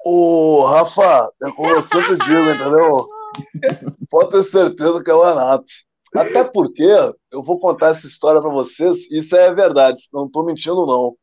Ô, 0.05 0.65
Rafa, 0.65 1.31
é 1.43 1.51
como 1.51 1.69
eu 1.69 1.83
sempre 1.83 2.17
digo, 2.17 2.51
entendeu? 2.51 3.07
Pode 4.09 4.31
ter 4.31 4.45
certeza 4.45 5.05
que 5.05 5.11
é 5.11 5.15
o 5.15 5.23
Renato. 5.23 5.73
Até 6.15 6.43
porque, 6.43 6.89
eu 7.31 7.43
vou 7.43 7.59
contar 7.59 7.89
essa 7.89 8.07
história 8.07 8.41
para 8.41 8.51
vocês, 8.51 9.11
isso 9.11 9.37
é 9.37 9.55
verdade, 9.55 10.01
não 10.13 10.27
estou 10.27 10.45
mentindo, 10.45 10.85
não. 10.85 11.15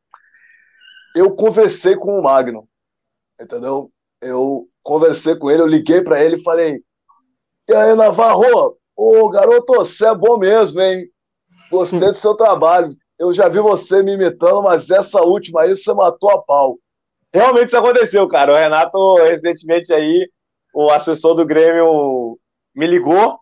Eu 1.15 1.35
conversei 1.35 1.95
com 1.95 2.17
o 2.17 2.23
Magno, 2.23 2.67
entendeu? 3.39 3.91
Eu 4.21 4.67
conversei 4.83 5.35
com 5.35 5.51
ele, 5.51 5.61
eu 5.61 5.67
liguei 5.67 6.01
para 6.01 6.23
ele 6.23 6.37
e 6.37 6.43
falei: 6.43 6.81
E 7.67 7.73
aí, 7.73 7.95
Navarro, 7.95 8.77
ô 8.95 9.29
garoto, 9.29 9.73
você 9.73 10.07
é 10.07 10.15
bom 10.15 10.37
mesmo, 10.37 10.79
hein? 10.81 11.09
Gostei 11.69 11.99
do 11.99 12.15
seu 12.15 12.35
trabalho. 12.35 12.89
Eu 13.19 13.33
já 13.33 13.49
vi 13.49 13.59
você 13.59 14.01
me 14.01 14.13
imitando, 14.13 14.61
mas 14.61 14.89
essa 14.89 15.21
última 15.21 15.63
aí 15.63 15.75
você 15.75 15.93
matou 15.93 16.29
a 16.29 16.41
pau. 16.41 16.77
Realmente 17.33 17.67
isso 17.67 17.77
aconteceu, 17.77 18.27
cara. 18.27 18.53
O 18.53 18.55
Renato, 18.55 19.15
recentemente 19.15 19.91
aí, 19.91 20.29
o 20.73 20.89
assessor 20.91 21.33
do 21.33 21.45
Grêmio 21.45 22.39
me 22.75 22.87
ligou, 22.87 23.39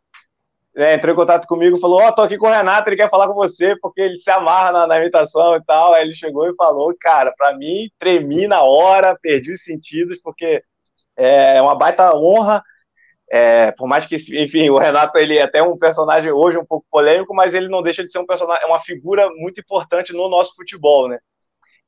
né, 0.76 0.94
entrou 0.96 1.14
em 1.14 1.16
contato 1.16 1.48
comigo, 1.48 1.78
falou: 1.78 2.02
Ó, 2.02 2.08
oh, 2.10 2.12
tô 2.14 2.22
aqui 2.22 2.38
com 2.38 2.48
o 2.48 2.52
Renato, 2.52 2.90
ele 2.90 2.98
quer 2.98 3.10
falar 3.10 3.28
com 3.28 3.34
você, 3.34 3.76
porque 3.80 4.02
ele 4.02 4.16
se 4.16 4.30
amarra 4.30 4.72
na, 4.72 4.88
na 4.88 4.98
imitação 4.98 5.56
e 5.56 5.64
tal. 5.64 5.94
Aí 5.94 6.04
ele 6.04 6.14
chegou 6.14 6.50
e 6.50 6.56
falou: 6.56 6.94
Cara, 7.00 7.34
para 7.36 7.56
mim, 7.58 7.90
tremi 7.98 8.48
na 8.48 8.62
hora, 8.62 9.18
perdi 9.22 9.52
os 9.52 9.64
sentidos, 9.64 10.20
porque 10.22 10.62
é 11.16 11.62
uma 11.62 11.76
baita 11.76 12.14
honra. 12.16 12.62
É, 13.32 13.72
por 13.72 13.88
mais 13.88 14.06
que, 14.06 14.16
enfim, 14.16 14.70
o 14.70 14.78
Renato 14.78 15.18
ele 15.18 15.38
é 15.38 15.42
até 15.42 15.64
um 15.64 15.78
personagem 15.78 16.32
hoje 16.32 16.60
um 16.60 16.66
pouco 16.66 16.86
polêmico, 16.92 17.34
mas 17.34 17.54
ele 17.56 17.68
não 17.68 17.82
deixa 17.82 18.04
de 18.04 18.12
ser 18.12 18.20
um 18.20 18.26
personagem, 18.26 18.68
uma 18.68 18.80
figura 18.80 19.30
muito 19.32 19.60
importante 19.60 20.14
no 20.14 20.30
nosso 20.30 20.56
futebol, 20.56 21.08
né? 21.08 21.18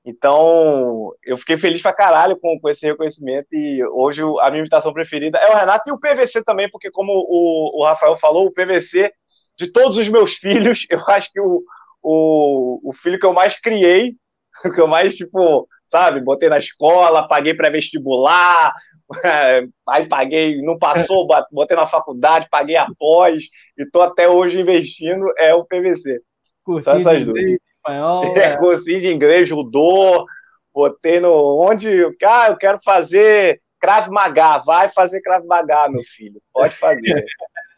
Então, 0.09 1.11
eu 1.21 1.35
fiquei 1.35 1.57
feliz 1.57 1.81
pra 1.81 1.91
caralho 1.91 2.39
com, 2.39 2.57
com 2.61 2.69
esse 2.69 2.85
reconhecimento 2.85 3.47
e 3.51 3.83
hoje 3.87 4.21
a 4.39 4.49
minha 4.49 4.61
imitação 4.61 4.93
preferida 4.93 5.37
é 5.37 5.51
o 5.51 5.57
Renato 5.57 5.89
e 5.89 5.91
o 5.91 5.99
PVC 5.99 6.45
também, 6.45 6.69
porque 6.71 6.89
como 6.89 7.11
o, 7.11 7.81
o 7.81 7.83
Rafael 7.83 8.15
falou, 8.15 8.45
o 8.47 8.53
PVC, 8.53 9.11
de 9.57 9.69
todos 9.69 9.97
os 9.97 10.07
meus 10.07 10.35
filhos, 10.39 10.85
eu 10.89 11.01
acho 11.09 11.29
que 11.33 11.41
o, 11.41 11.61
o, 12.01 12.89
o 12.89 12.93
filho 12.93 13.19
que 13.19 13.25
eu 13.25 13.33
mais 13.33 13.59
criei, 13.59 14.15
que 14.73 14.79
eu 14.79 14.87
mais, 14.87 15.13
tipo, 15.13 15.67
sabe, 15.85 16.21
botei 16.21 16.47
na 16.47 16.57
escola, 16.57 17.27
paguei 17.27 17.53
pré-vestibular, 17.53 18.73
aí 19.89 20.07
paguei, 20.07 20.61
não 20.61 20.79
passou, 20.79 21.27
botei 21.51 21.75
na 21.75 21.85
faculdade, 21.85 22.47
paguei 22.49 22.77
após, 22.77 23.43
e 23.77 23.85
tô 23.91 23.99
até 23.99 24.29
hoje 24.29 24.61
investindo, 24.61 25.25
é 25.37 25.53
o 25.53 25.65
PVC. 25.65 26.21
Cursinho 26.63 26.97
essas 26.97 27.25
duas 27.25 27.57
espanhol. 27.87 28.33
É, 28.37 28.39
é. 28.39 28.57
cursinho 28.57 29.01
de 29.01 29.07
inglês, 29.07 29.47
judô, 29.47 30.25
botei 30.73 31.19
no. 31.19 31.59
Onde. 31.61 31.89
Ah, 32.23 32.47
eu 32.49 32.57
quero 32.57 32.79
fazer 32.83 33.61
Krav 33.79 34.09
Maga. 34.09 34.59
Vai 34.59 34.89
fazer 34.89 35.21
Krav 35.21 35.45
Maga, 35.45 35.89
meu 35.89 36.03
filho. 36.03 36.41
Pode 36.53 36.75
fazer. 36.75 37.25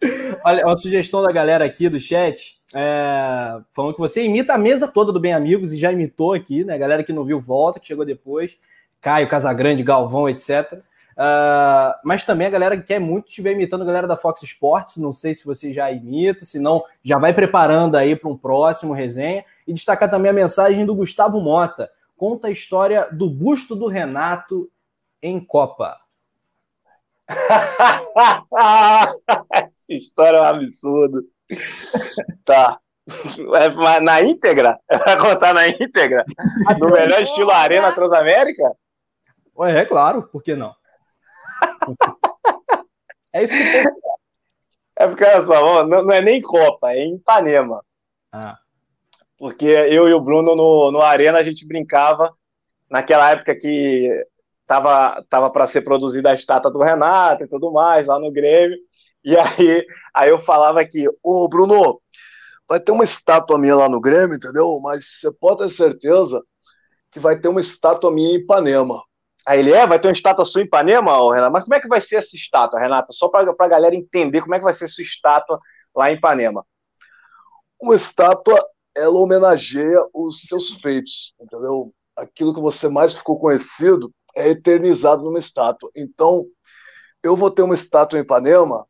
Olha, 0.43 0.65
uma 0.65 0.77
sugestão 0.77 1.21
da 1.21 1.31
galera 1.31 1.65
aqui 1.65 1.89
do 1.89 1.99
chat. 1.99 2.57
É, 2.73 3.59
falando 3.75 3.93
que 3.93 3.99
você 3.99 4.23
imita 4.23 4.53
a 4.53 4.57
mesa 4.57 4.87
toda 4.87 5.11
do 5.11 5.19
Bem 5.19 5.33
Amigos 5.33 5.73
e 5.73 5.79
já 5.79 5.91
imitou 5.91 6.33
aqui, 6.33 6.63
né? 6.63 6.77
Galera 6.77 7.03
que 7.03 7.11
não 7.11 7.25
viu, 7.25 7.39
volta, 7.39 7.79
que 7.79 7.87
chegou 7.87 8.05
depois. 8.05 8.57
Caio, 9.01 9.27
Casagrande, 9.27 9.83
Galvão, 9.83 10.29
etc. 10.29 10.81
Uh, 11.19 11.91
mas 12.05 12.23
também 12.23 12.47
a 12.47 12.49
galera 12.49 12.77
que 12.77 12.83
quer 12.83 12.99
muito 12.99 13.27
estiver 13.27 13.51
imitando 13.51 13.81
a 13.81 13.85
galera 13.85 14.07
da 14.07 14.15
Fox 14.15 14.41
Sports. 14.41 14.95
Não 14.95 15.11
sei 15.11 15.35
se 15.35 15.45
você 15.45 15.73
já 15.73 15.91
imita, 15.91 16.45
se 16.45 16.57
não, 16.57 16.81
já 17.03 17.17
vai 17.17 17.33
preparando 17.33 17.97
aí 17.97 18.15
para 18.15 18.29
um 18.29 18.37
próximo 18.37 18.93
resenha. 18.93 19.43
E 19.67 19.73
destacar 19.73 20.09
também 20.09 20.31
a 20.31 20.33
mensagem 20.33 20.85
do 20.85 20.95
Gustavo 20.95 21.41
Mota. 21.41 21.91
Conta 22.15 22.47
a 22.47 22.51
história 22.51 23.09
do 23.11 23.29
busto 23.29 23.75
do 23.75 23.87
Renato 23.87 24.71
em 25.21 25.43
Copa. 25.43 25.97
Essa 29.51 29.85
história 29.89 30.37
é 30.37 30.41
um 30.41 30.45
absurdo. 30.45 31.25
tá. 32.45 32.79
É, 33.55 33.99
na 33.99 34.21
íntegra? 34.21 34.79
Vai 34.87 35.17
contar 35.17 35.53
na 35.53 35.67
íntegra? 35.67 36.23
No 36.79 36.91
melhor 36.91 37.21
estilo 37.21 37.51
Arena 37.51 37.93
Transamérica? 37.93 38.71
Ué, 39.57 39.81
é 39.81 39.85
claro, 39.85 40.23
por 40.23 40.41
que 40.41 40.55
não? 40.55 40.78
é 43.33 43.43
isso 43.43 43.53
que 43.53 43.71
tem. 43.71 43.85
É 44.97 45.07
porque, 45.07 45.23
olha 45.23 45.45
só, 45.45 45.85
não, 45.85 46.03
não 46.03 46.11
é 46.11 46.21
nem 46.21 46.41
Copa, 46.41 46.91
é 46.91 46.99
em 46.99 47.15
Ipanema. 47.15 47.83
Ah. 48.31 48.57
Porque 49.37 49.65
eu 49.65 50.09
e 50.09 50.13
o 50.13 50.19
Bruno 50.19 50.55
no, 50.55 50.91
no 50.91 51.01
Arena 51.01 51.37
a 51.37 51.43
gente 51.43 51.65
brincava 51.65 52.33
naquela 52.89 53.29
época 53.31 53.55
que 53.55 54.25
tava, 54.67 55.23
tava 55.29 55.49
para 55.49 55.67
ser 55.67 55.81
produzida 55.81 56.31
a 56.31 56.33
estátua 56.33 56.69
do 56.69 56.83
Renato 56.83 57.43
e 57.43 57.47
tudo 57.47 57.71
mais, 57.71 58.05
lá 58.05 58.19
no 58.19 58.31
Grêmio. 58.31 58.77
E 59.23 59.37
aí, 59.37 59.85
aí 60.13 60.29
eu 60.29 60.37
falava 60.37 60.83
que, 60.85 61.05
ô 61.23 61.47
Bruno, 61.47 62.01
vai 62.67 62.79
ter 62.79 62.91
uma 62.91 63.03
estátua 63.03 63.57
minha 63.57 63.75
lá 63.75 63.89
no 63.89 64.01
Grêmio, 64.01 64.35
entendeu? 64.35 64.79
Mas 64.81 65.05
você 65.05 65.31
pode 65.31 65.63
ter 65.63 65.69
certeza 65.69 66.43
que 67.11 67.19
vai 67.19 67.39
ter 67.39 67.47
uma 67.47 67.59
estátua 67.59 68.11
minha 68.11 68.31
em 68.31 68.41
Ipanema. 68.41 69.01
Aí 69.49 69.61
ele 69.61 69.71
é, 69.71 69.87
vai 69.87 69.97
ter 69.97 70.07
uma 70.07 70.13
estátua 70.13 70.45
sua 70.45 70.61
em 70.61 70.65
Ipanema, 70.65 71.11
Renato? 71.33 71.51
Mas 71.51 71.63
como 71.63 71.73
é 71.73 71.79
que 71.79 71.87
vai 71.87 71.99
ser 71.99 72.17
essa 72.17 72.35
estátua, 72.35 72.79
Renata? 72.79 73.11
Só 73.11 73.27
para 73.27 73.51
a 73.51 73.67
galera 73.67 73.95
entender 73.95 74.41
como 74.41 74.53
é 74.53 74.59
que 74.59 74.63
vai 74.63 74.73
ser 74.73 74.87
sua 74.87 75.01
estátua 75.01 75.59
lá 75.95 76.11
em 76.11 76.17
Ipanema. 76.17 76.63
Uma 77.81 77.95
estátua, 77.95 78.63
ela 78.95 79.17
homenageia 79.17 79.97
os 80.13 80.43
seus 80.43 80.75
feitos, 80.75 81.33
entendeu? 81.41 81.91
Aquilo 82.15 82.53
que 82.53 82.61
você 82.61 82.87
mais 82.89 83.15
ficou 83.15 83.39
conhecido 83.39 84.13
é 84.35 84.49
eternizado 84.49 85.23
numa 85.23 85.39
estátua. 85.39 85.89
Então, 85.95 86.45
eu 87.23 87.35
vou 87.35 87.49
ter 87.49 87.63
uma 87.63 87.73
estátua 87.73 88.19
em 88.19 88.21
Ipanema 88.21 88.85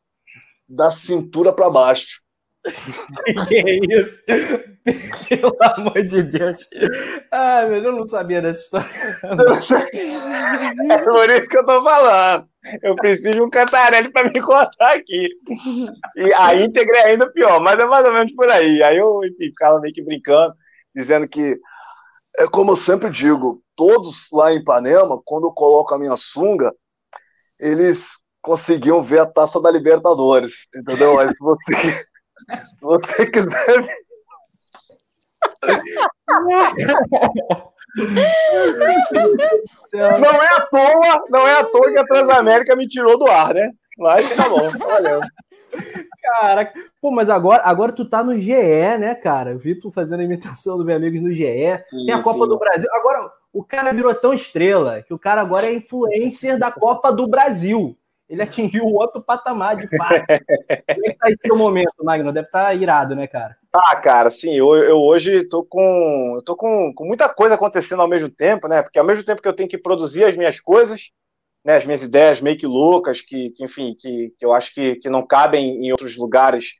da 0.68 0.92
cintura 0.92 1.54
para 1.54 1.70
baixo. 1.70 2.22
que 3.48 3.56
é 3.56 3.98
isso? 3.98 4.24
Pelo 5.30 5.56
amor 5.62 6.04
de 6.04 6.24
Deus. 6.24 6.68
Ai, 7.32 7.70
meu, 7.70 7.84
eu 7.84 7.92
não 7.94 8.08
sabia 8.08 8.42
dessa 8.42 8.62
história. 8.62 8.90
É 10.92 10.98
por 11.00 11.30
isso 11.30 11.50
que 11.50 11.58
eu 11.58 11.66
tô 11.66 11.84
falando. 11.84 12.48
Eu 12.84 12.96
preciso 12.96 13.32
de 13.32 13.42
um 13.42 13.50
cantarelli 13.50 14.12
para 14.12 14.30
me 14.30 14.42
contar 14.42 14.96
aqui. 14.96 15.30
E 16.16 16.34
a 16.34 16.56
íntegra 16.56 16.98
é 16.98 17.06
ainda 17.12 17.32
pior, 17.32 17.60
mas 17.62 17.80
é 17.80 17.86
mais 17.86 18.06
ou 18.06 18.14
menos 18.14 18.34
por 18.34 18.50
aí. 18.50 18.84
Aí 18.84 18.98
eu 18.98 19.24
enfim, 19.24 19.50
ficava 19.50 19.80
meio 19.80 19.94
que 19.94 20.04
brincando, 20.04 20.54
dizendo 20.94 21.28
que 21.28 21.58
é 22.38 22.48
como 22.48 22.72
eu 22.72 22.76
sempre 22.76 23.10
digo, 23.10 23.62
todos 23.76 24.30
lá 24.32 24.54
em 24.54 24.58
Ipanema, 24.58 25.22
quando 25.26 25.48
eu 25.48 25.52
coloco 25.52 25.94
a 25.94 26.00
minha 26.00 26.16
sunga, 26.16 26.72
eles 27.60 28.18
conseguiam 28.42 29.04
ver 29.04 29.20
a 29.20 29.26
taça 29.26 29.62
da 29.62 29.70
Libertadores, 29.70 30.68
entendeu? 30.76 31.20
Aí 31.20 31.28
se 31.34 31.44
você 31.44 31.76
se 32.66 32.76
você 32.82 33.26
quiser. 33.26 33.86
não 40.20 40.44
é 40.44 40.48
à 40.56 40.62
toa, 40.62 41.24
não 41.30 41.48
é 41.48 41.60
à 41.60 41.64
toa 41.66 41.92
que 41.92 42.00
a 42.00 42.06
Transamérica 42.06 42.76
me 42.76 42.88
tirou 42.88 43.18
do 43.18 43.28
ar, 43.28 43.54
né? 43.54 43.72
Mas 43.98 44.30
tá 44.36 44.48
bom, 44.48 44.70
valeu. 44.78 45.22
Caraca, 46.22 46.74
pô, 47.02 47.12
mas 47.12 47.30
agora, 47.30 47.64
agora 47.64 47.92
tu 47.92 48.06
tá 48.06 48.24
no 48.24 48.38
GE, 48.38 48.54
né, 48.98 49.16
cara? 49.16 49.52
Eu 49.52 49.60
vi 49.60 49.76
tu 49.76 49.92
fazendo 49.92 50.20
a 50.22 50.24
imitação 50.24 50.78
do 50.78 50.86
meu 50.86 50.96
amigo 50.96 51.20
no 51.22 51.34
GE. 51.34 51.46
Sim, 51.86 52.06
Tem 52.06 52.14
a 52.14 52.24
Copa 52.24 52.44
sim. 52.44 52.50
do 52.50 52.58
Brasil. 52.60 52.90
Agora, 52.94 53.32
o 53.52 53.64
cara 53.64 53.92
virou 53.92 54.14
tão 54.14 54.34
estrela 54.34 55.02
que 55.02 55.14
o 55.14 55.20
cara 55.20 55.42
agora 55.42 55.68
é 55.68 55.74
influencer 55.74 56.58
da 56.58 56.72
Copa 56.72 57.12
do 57.12 57.28
Brasil 57.28 57.98
ele 58.30 58.44
atingiu 58.44 58.86
outro 58.86 59.22
patamar 59.22 59.76
de 59.76 59.88
fato. 59.98 60.26
Como 60.28 61.06
é 61.06 61.10
que 61.12 61.18
tá 61.18 61.30
esse 61.30 61.48
seu 61.48 61.58
momento, 61.58 62.04
Magno? 62.04 62.32
Deve 62.32 62.46
estar 62.46 62.66
tá 62.66 62.74
irado, 62.74 63.16
né, 63.16 63.26
cara? 63.26 63.58
Ah, 63.74 63.96
cara, 63.96 64.30
sim, 64.30 64.56
eu, 64.56 64.76
eu 64.76 64.98
hoje 64.98 65.48
tô 65.50 65.64
com. 65.64 66.40
Tô 66.46 66.56
com, 66.56 66.94
com 66.94 67.06
muita 67.06 67.28
coisa 67.28 67.56
acontecendo 67.56 68.02
ao 68.02 68.08
mesmo 68.08 68.30
tempo, 68.30 68.68
né? 68.68 68.84
Porque 68.84 69.00
ao 69.00 69.06
mesmo 69.06 69.24
tempo 69.24 69.42
que 69.42 69.48
eu 69.48 69.56
tenho 69.56 69.68
que 69.68 69.78
produzir 69.78 70.26
as 70.26 70.36
minhas 70.38 70.60
coisas, 70.60 71.10
né, 71.66 71.76
as 71.76 71.86
minhas 71.86 72.04
ideias 72.04 72.40
meio 72.40 72.58
que 72.58 72.68
loucas, 72.68 73.22
que, 73.22 73.50
que 73.52 73.66
enfim, 73.66 73.96
que, 74.00 74.34
que 74.38 74.46
eu 74.46 74.54
acho 74.54 74.74
que, 74.74 74.96
que 74.98 75.10
não 75.10 75.26
cabem 75.26 75.86
em 75.86 75.92
outros 75.92 76.16
lugares 76.16 76.76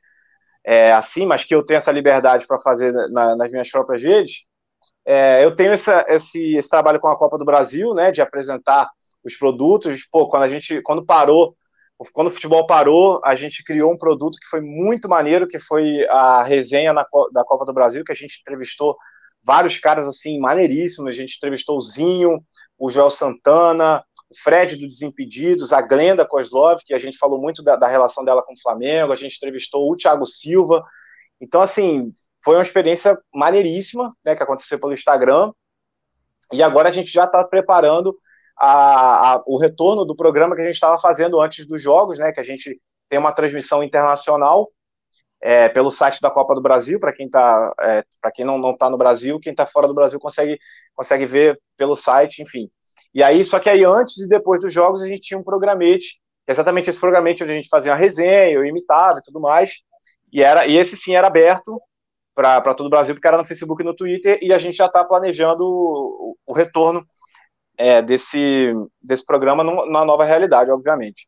é, 0.64 0.92
assim, 0.92 1.26
mas 1.26 1.42
que 1.42 1.54
eu 1.54 1.64
tenho 1.64 1.78
essa 1.78 1.92
liberdade 1.92 2.46
para 2.46 2.60
fazer 2.60 2.92
na, 3.10 3.34
nas 3.34 3.50
minhas 3.50 3.70
próprias 3.70 4.02
redes. 4.02 4.42
É, 5.04 5.44
eu 5.44 5.54
tenho 5.56 5.72
essa, 5.72 6.04
esse, 6.08 6.56
esse 6.56 6.68
trabalho 6.68 7.00
com 7.00 7.08
a 7.08 7.18
Copa 7.18 7.38
do 7.38 7.44
Brasil, 7.44 7.94
né, 7.94 8.12
de 8.12 8.20
apresentar 8.20 8.88
os 9.24 9.36
produtos. 9.36 10.06
Pô, 10.10 10.28
quando 10.28 10.44
a 10.44 10.48
gente, 10.48 10.80
quando 10.82 11.04
parou, 11.04 11.56
quando 12.12 12.28
o 12.28 12.30
futebol 12.30 12.66
parou, 12.66 13.20
a 13.24 13.34
gente 13.34 13.62
criou 13.62 13.92
um 13.92 13.98
produto 13.98 14.38
que 14.40 14.48
foi 14.48 14.60
muito 14.60 15.08
maneiro, 15.08 15.46
que 15.46 15.58
foi 15.58 16.06
a 16.08 16.42
resenha 16.42 16.92
na, 16.92 17.06
da 17.32 17.44
Copa 17.44 17.66
do 17.66 17.74
Brasil, 17.74 18.04
que 18.04 18.12
a 18.12 18.14
gente 18.14 18.40
entrevistou 18.40 18.96
vários 19.42 19.76
caras 19.78 20.08
assim 20.08 20.38
maneiríssimos. 20.40 21.14
A 21.14 21.16
gente 21.16 21.36
entrevistou 21.36 21.76
o 21.76 21.80
Zinho, 21.80 22.42
o 22.78 22.90
Joel 22.90 23.10
Santana, 23.10 24.02
o 24.30 24.38
Fred 24.42 24.76
do 24.76 24.88
Desimpedidos, 24.88 25.72
a 25.72 25.82
Glenda 25.82 26.24
Kozlov, 26.24 26.80
que 26.84 26.94
a 26.94 26.98
gente 26.98 27.18
falou 27.18 27.38
muito 27.38 27.62
da, 27.62 27.76
da 27.76 27.86
relação 27.86 28.24
dela 28.24 28.42
com 28.42 28.54
o 28.54 28.60
Flamengo. 28.60 29.12
A 29.12 29.16
gente 29.16 29.36
entrevistou 29.36 29.90
o 29.90 29.96
Thiago 29.96 30.24
Silva. 30.24 30.82
Então, 31.38 31.60
assim, 31.60 32.10
foi 32.42 32.56
uma 32.56 32.62
experiência 32.62 33.18
maneiríssima, 33.34 34.14
né, 34.24 34.34
que 34.34 34.42
aconteceu 34.42 34.78
pelo 34.78 34.92
Instagram. 34.92 35.52
E 36.52 36.62
agora 36.62 36.88
a 36.88 36.92
gente 36.92 37.10
já 37.10 37.24
está 37.24 37.44
preparando 37.44 38.16
a, 38.60 39.34
a, 39.34 39.42
o 39.46 39.56
retorno 39.56 40.04
do 40.04 40.14
programa 40.14 40.54
que 40.54 40.60
a 40.60 40.64
gente 40.64 40.74
estava 40.74 41.00
fazendo 41.00 41.40
antes 41.40 41.66
dos 41.66 41.80
jogos, 41.80 42.18
né? 42.18 42.30
Que 42.30 42.40
a 42.40 42.44
gente 42.44 42.78
tem 43.08 43.18
uma 43.18 43.32
transmissão 43.32 43.82
internacional 43.82 44.70
é, 45.40 45.68
pelo 45.70 45.90
site 45.90 46.20
da 46.20 46.30
Copa 46.30 46.54
do 46.54 46.60
Brasil, 46.60 47.00
para 47.00 47.14
quem 47.14 47.28
tá, 47.28 47.72
é, 47.80 48.04
para 48.20 48.30
quem 48.30 48.44
não 48.44 48.70
está 48.70 48.90
no 48.90 48.98
Brasil, 48.98 49.40
quem 49.40 49.52
está 49.52 49.64
fora 49.64 49.88
do 49.88 49.94
Brasil 49.94 50.20
consegue, 50.20 50.58
consegue 50.94 51.24
ver 51.24 51.58
pelo 51.78 51.96
site, 51.96 52.42
enfim. 52.42 52.70
E 53.14 53.22
aí, 53.22 53.42
só 53.42 53.58
que 53.58 53.70
aí 53.70 53.82
antes 53.82 54.18
e 54.18 54.28
depois 54.28 54.60
dos 54.60 54.72
jogos 54.72 55.02
a 55.02 55.06
gente 55.06 55.22
tinha 55.22 55.40
um 55.40 55.42
programete, 55.42 56.20
exatamente 56.46 56.90
esse 56.90 57.00
programete 57.00 57.42
onde 57.42 57.52
a 57.52 57.56
gente 57.56 57.68
fazia 57.68 57.92
uma 57.92 57.98
resenha, 57.98 58.50
eu 58.50 58.64
imitava 58.64 59.18
e 59.18 59.22
tudo 59.22 59.40
mais, 59.40 59.78
e, 60.30 60.42
era, 60.42 60.66
e 60.66 60.76
esse 60.76 60.96
sim 60.96 61.14
era 61.14 61.26
aberto 61.26 61.80
para 62.34 62.74
todo 62.74 62.86
o 62.86 62.90
Brasil, 62.90 63.14
porque 63.14 63.26
era 63.26 63.38
no 63.38 63.44
Facebook 63.44 63.82
e 63.82 63.86
no 63.86 63.96
Twitter, 63.96 64.38
e 64.42 64.52
a 64.52 64.58
gente 64.58 64.76
já 64.76 64.86
está 64.86 65.02
planejando 65.02 65.64
o, 65.64 66.36
o 66.46 66.52
retorno 66.52 67.04
é, 67.80 68.02
desse, 68.02 68.72
desse 69.02 69.24
programa 69.24 69.64
na 69.64 70.04
nova 70.04 70.22
realidade, 70.22 70.70
obviamente. 70.70 71.26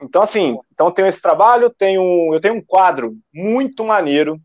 então, 0.00 0.22
assim, 0.22 0.56
então 0.72 0.90
tenho 0.90 1.06
esse 1.06 1.20
trabalho, 1.20 1.68
tenho, 1.68 2.32
eu 2.32 2.40
tenho 2.40 2.54
um 2.54 2.64
quadro 2.64 3.14
muito 3.34 3.84
maneiro, 3.84 4.40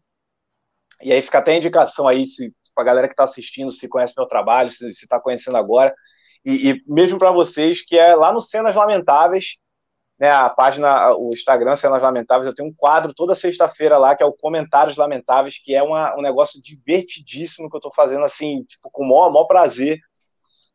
e 1.01 1.13
aí 1.13 1.21
fica 1.21 1.37
até 1.37 1.53
a 1.53 1.57
indicação 1.57 2.09
aí, 2.09 2.25
para 2.73 2.83
a 2.83 2.85
galera 2.85 3.07
que 3.07 3.13
está 3.13 3.23
assistindo, 3.23 3.71
se 3.71 3.87
conhece 3.87 4.13
meu 4.17 4.27
trabalho, 4.27 4.69
se 4.69 4.85
está 4.85 5.17
conhecendo 5.17 5.55
agora, 5.55 5.95
e, 6.43 6.71
e 6.71 6.83
mesmo 6.85 7.17
para 7.17 7.31
vocês, 7.31 7.81
que 7.81 7.97
é 7.97 8.13
lá 8.15 8.33
no 8.33 8.41
Cenas 8.41 8.75
Lamentáveis, 8.75 9.55
né, 10.19 10.29
a 10.29 10.49
página, 10.49 11.15
o 11.15 11.29
Instagram 11.33 11.77
Cenas 11.77 12.03
Lamentáveis, 12.03 12.47
eu 12.47 12.55
tenho 12.55 12.67
um 12.67 12.75
quadro 12.75 13.13
toda 13.13 13.33
sexta-feira 13.33 13.97
lá, 13.97 14.13
que 14.13 14.23
é 14.23 14.25
o 14.25 14.33
Comentários 14.33 14.97
Lamentáveis, 14.97 15.57
que 15.57 15.73
é 15.73 15.81
uma, 15.81 16.17
um 16.17 16.21
negócio 16.21 16.61
divertidíssimo 16.61 17.69
que 17.69 17.75
eu 17.77 17.79
estou 17.79 17.93
fazendo, 17.93 18.25
assim, 18.25 18.63
tipo, 18.63 18.89
com 18.91 19.03
o 19.03 19.07
maior, 19.07 19.31
maior 19.31 19.45
prazer. 19.45 19.99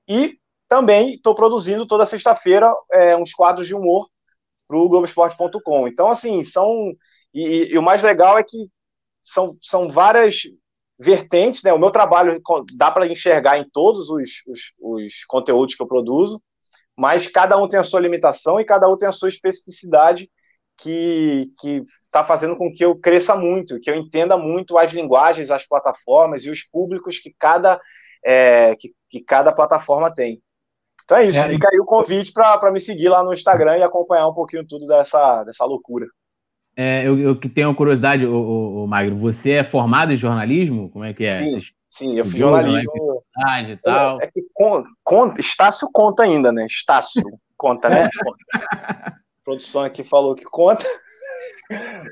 E 0.09 0.40
também 0.71 1.15
estou 1.15 1.35
produzindo 1.35 1.85
toda 1.85 2.07
sexta-feira 2.07 2.73
é, 2.93 3.17
uns 3.17 3.33
quadros 3.33 3.67
de 3.67 3.75
humor 3.75 4.09
para 4.69 4.77
o 4.79 4.89
Globoesporte.com. 4.89 5.89
Então, 5.89 6.09
assim, 6.09 6.45
são. 6.45 6.93
E, 7.35 7.73
e, 7.73 7.77
o 7.79 7.83
mais 7.83 8.05
legal 8.05 8.39
é 8.39 8.45
que 8.45 8.69
são, 9.23 9.57
são 9.61 9.91
várias 9.91 10.43
vertentes, 10.97 11.65
né? 11.65 11.73
O 11.73 11.79
meu 11.79 11.91
trabalho 11.91 12.41
dá 12.77 12.89
para 12.89 13.09
enxergar 13.09 13.59
em 13.59 13.69
todos 13.69 14.11
os, 14.11 14.43
os, 14.47 14.73
os, 14.81 15.25
conteúdos 15.27 15.75
que 15.75 15.83
eu 15.83 15.89
produzo, 15.89 16.41
mas 16.97 17.27
cada 17.27 17.61
um 17.61 17.69
tem 17.69 17.81
a 17.81 17.85
sua 17.85 18.01
limitação 18.01 18.61
e 18.61 18.65
cada 18.65 18.89
um 18.89 18.97
tem 18.97 19.09
a 19.09 19.13
sua 19.13 19.29
especificidade 19.29 20.31
que 20.77 21.53
está 22.05 22.25
fazendo 22.25 22.57
com 22.57 22.73
que 22.73 22.85
eu 22.85 22.97
cresça 22.97 23.37
muito, 23.37 23.81
que 23.81 23.91
eu 23.91 23.97
entenda 23.97 24.39
muito 24.39 24.79
as 24.79 24.93
linguagens, 24.93 25.51
as 25.51 25.67
plataformas 25.67 26.45
e 26.45 26.51
os 26.51 26.63
públicos 26.63 27.19
que 27.19 27.35
cada, 27.39 27.81
é, 28.25 28.77
que, 28.77 28.95
que 29.09 29.21
cada 29.21 29.53
plataforma 29.53 30.15
tem. 30.15 30.41
Então 31.11 31.19
é 31.19 31.27
isso, 31.27 31.39
é, 31.41 31.49
fica 31.49 31.69
aí 31.73 31.81
o 31.81 31.85
convite 31.85 32.33
para 32.33 32.71
me 32.71 32.79
seguir 32.79 33.09
lá 33.09 33.25
no 33.25 33.33
Instagram 33.33 33.79
e 33.79 33.83
acompanhar 33.83 34.29
um 34.29 34.33
pouquinho 34.33 34.65
tudo 34.65 34.87
dessa, 34.87 35.43
dessa 35.43 35.65
loucura. 35.65 36.07
É, 36.77 37.05
eu, 37.05 37.19
eu 37.19 37.35
tenho 37.35 37.69
uma 37.69 37.75
curiosidade, 37.75 38.25
o, 38.25 38.33
o, 38.33 38.85
o, 38.85 38.87
Magro, 38.87 39.19
você 39.19 39.51
é 39.51 39.65
formado 39.65 40.13
em 40.13 40.17
jornalismo? 40.17 40.89
Como 40.89 41.05
é 41.05 41.13
que 41.13 41.25
é? 41.25 41.33
Sim, 41.33 41.61
sim, 41.91 42.17
eu 42.17 42.25
fiz 42.25 42.39
jornalismo. 42.39 42.93
E 43.69 43.77
tal. 43.79 44.21
É, 44.21 44.25
é 44.27 44.31
que 44.31 44.41
conta, 45.03 45.41
Estácio 45.41 45.89
conta 45.93 46.23
ainda, 46.23 46.53
né? 46.53 46.65
Estácio 46.67 47.25
conta, 47.57 47.89
né? 47.89 48.09
a 48.55 49.13
produção 49.45 49.83
aqui 49.83 50.05
falou 50.05 50.37
que 50.37 50.45
conta. 50.45 50.87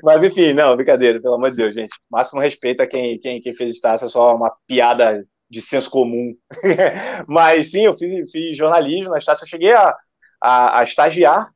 Mas 0.03 0.21
enfim, 0.21 0.51
não, 0.51 0.75
brincadeira, 0.75 1.21
pelo 1.21 1.35
amor 1.35 1.51
de 1.51 1.55
Deus, 1.55 1.73
gente. 1.73 1.95
Máximo 2.11 2.41
respeito 2.41 2.81
a 2.81 2.87
quem, 2.87 3.17
quem, 3.17 3.39
quem 3.39 3.53
fez 3.53 3.75
Estácio, 3.75 4.07
é 4.07 4.09
só 4.09 4.35
uma 4.35 4.53
piada 4.67 5.25
de 5.49 5.61
senso 5.61 5.89
comum. 5.89 6.35
Mas 7.27 7.71
sim, 7.71 7.85
eu 7.85 7.93
fiz, 7.93 8.31
fiz 8.31 8.57
jornalismo 8.57 9.09
na 9.09 9.17
Estácio, 9.17 9.43
eu 9.43 9.47
cheguei 9.47 9.73
a, 9.73 9.95
a, 10.41 10.79
a 10.79 10.83
estagiar, 10.83 11.51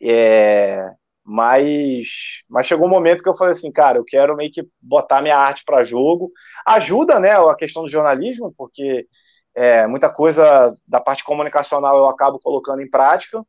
é, 0.00 0.94
mas, 1.24 2.42
mas 2.48 2.66
chegou 2.66 2.86
um 2.86 2.90
momento 2.90 3.22
que 3.22 3.28
eu 3.28 3.36
falei 3.36 3.52
assim, 3.52 3.70
cara, 3.70 3.98
eu 3.98 4.04
quero 4.04 4.34
meio 4.34 4.50
que 4.50 4.66
botar 4.80 5.20
minha 5.20 5.36
arte 5.36 5.62
para 5.62 5.84
jogo. 5.84 6.32
Ajuda, 6.64 7.20
né, 7.20 7.32
a 7.32 7.54
questão 7.54 7.82
do 7.82 7.90
jornalismo, 7.90 8.54
porque 8.56 9.06
é, 9.54 9.86
muita 9.86 10.10
coisa 10.10 10.74
da 10.86 11.00
parte 11.00 11.22
comunicacional 11.24 11.96
eu 11.98 12.08
acabo 12.08 12.38
colocando 12.38 12.80
em 12.80 12.88
prática. 12.88 13.44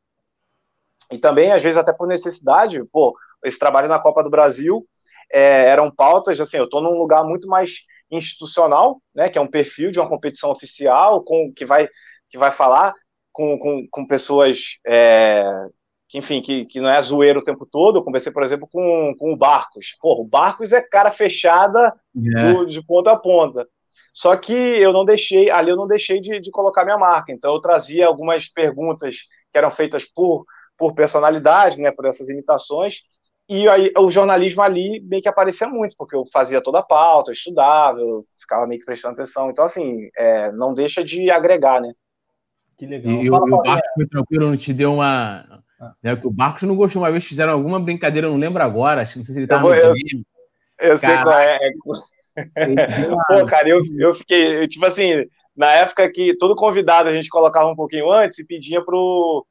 E 1.11 1.17
também, 1.17 1.51
às 1.53 1.63
vezes, 1.63 1.77
até 1.77 1.93
por 1.93 2.07
necessidade, 2.07 2.83
pô, 2.91 3.17
esse 3.45 3.57
trabalho 3.57 3.87
na 3.87 4.01
Copa 4.01 4.23
do 4.23 4.29
Brasil 4.29 4.85
é, 5.31 5.69
eram 5.69 5.89
pautas, 5.89 6.39
assim, 6.41 6.57
eu 6.57 6.65
estou 6.65 6.81
num 6.81 6.97
lugar 6.97 7.23
muito 7.23 7.47
mais 7.47 7.83
institucional, 8.11 9.01
né, 9.13 9.29
que 9.29 9.37
é 9.37 9.41
um 9.41 9.47
perfil 9.47 9.91
de 9.91 9.99
uma 9.99 10.09
competição 10.09 10.49
oficial, 10.51 11.23
com 11.23 11.51
que 11.53 11.65
vai, 11.65 11.87
que 12.29 12.37
vai 12.37 12.51
falar 12.51 12.93
com, 13.31 13.57
com, 13.57 13.87
com 13.89 14.07
pessoas 14.07 14.77
é, 14.85 15.43
que, 16.09 16.17
enfim, 16.17 16.41
que, 16.41 16.65
que 16.65 16.81
não 16.81 16.89
é 16.89 17.01
zoeiro 17.01 17.39
o 17.39 17.43
tempo 17.43 17.65
todo. 17.65 17.99
Eu 17.99 18.03
conversei, 18.03 18.31
por 18.31 18.43
exemplo, 18.43 18.67
com, 18.69 19.15
com 19.17 19.31
o 19.31 19.37
Barcos. 19.37 19.95
Porra, 20.01 20.21
o 20.21 20.27
Barcos 20.27 20.73
é 20.73 20.81
cara 20.81 21.11
fechada 21.11 21.93
é. 22.35 22.53
do, 22.53 22.65
de 22.65 22.83
ponta 22.83 23.11
a 23.11 23.17
ponta. 23.17 23.67
Só 24.11 24.35
que 24.35 24.53
eu 24.53 24.91
não 24.91 25.05
deixei, 25.05 25.51
ali 25.51 25.69
eu 25.69 25.75
não 25.77 25.85
deixei 25.87 26.19
de, 26.19 26.39
de 26.39 26.51
colocar 26.51 26.83
minha 26.83 26.97
marca. 26.97 27.31
Então 27.31 27.53
eu 27.53 27.61
trazia 27.61 28.07
algumas 28.07 28.49
perguntas 28.49 29.17
que 29.51 29.57
eram 29.57 29.69
feitas 29.69 30.03
por, 30.03 30.45
por 30.77 30.95
personalidade, 30.95 31.79
né, 31.79 31.91
por 31.91 32.05
essas 32.05 32.27
imitações, 32.29 33.01
e 33.49 33.67
aí 33.67 33.91
o 33.97 34.11
jornalismo 34.11 34.61
ali 34.61 35.01
meio 35.01 35.23
que 35.23 35.27
aparecia 35.27 35.67
muito, 35.67 35.95
porque 35.97 36.15
eu 36.15 36.23
fazia 36.31 36.61
toda 36.61 36.79
a 36.79 36.83
pauta, 36.83 37.31
eu 37.31 37.33
estudava, 37.33 37.99
eu 37.99 38.21
ficava 38.39 38.67
meio 38.67 38.79
que 38.79 38.85
prestando 38.85 39.15
atenção. 39.15 39.49
Então, 39.49 39.65
assim, 39.65 40.07
é, 40.15 40.51
não 40.51 40.71
deixa 40.71 41.03
de 41.03 41.31
agregar, 41.31 41.81
né? 41.81 41.91
Que 42.77 42.85
legal. 42.85 43.11
E, 43.11 43.27
Fala, 43.27 43.45
o 43.45 43.63
Barcos 43.63 43.91
foi 43.95 44.07
tranquilo, 44.07 44.49
não 44.51 44.57
te 44.57 44.71
deu 44.71 44.93
uma. 44.93 45.63
Ah. 45.81 45.93
Né, 46.03 46.15
que 46.15 46.27
o 46.27 46.31
Barcos 46.31 46.61
não 46.63 46.75
gostou 46.75 47.01
uma 47.01 47.11
vez, 47.11 47.25
fizeram 47.25 47.53
alguma 47.53 47.79
brincadeira, 47.79 48.27
eu 48.27 48.31
não 48.31 48.37
lembro 48.37 48.61
agora, 48.61 49.01
acho 49.01 49.13
que 49.13 49.17
não 49.19 49.25
sei 49.25 49.33
se 49.33 49.39
ele 49.39 49.45
estava 49.45 49.65
eu, 49.67 49.73
eu, 49.73 49.93
eu 50.81 50.97
sei 50.99 51.17
qual 51.17 51.39
é. 51.39 51.57
Pô, 53.27 53.45
cara, 53.47 53.67
eu, 53.67 53.81
eu 53.97 54.13
fiquei, 54.13 54.67
tipo 54.67 54.85
assim, 54.85 55.25
na 55.57 55.71
época 55.71 56.09
que 56.11 56.37
todo 56.37 56.55
convidado 56.55 57.09
a 57.09 57.13
gente 57.13 57.29
colocava 57.29 57.69
um 57.69 57.75
pouquinho 57.75 58.11
antes 58.11 58.37
e 58.37 58.45
pedia 58.45 58.83
pro 58.83 59.45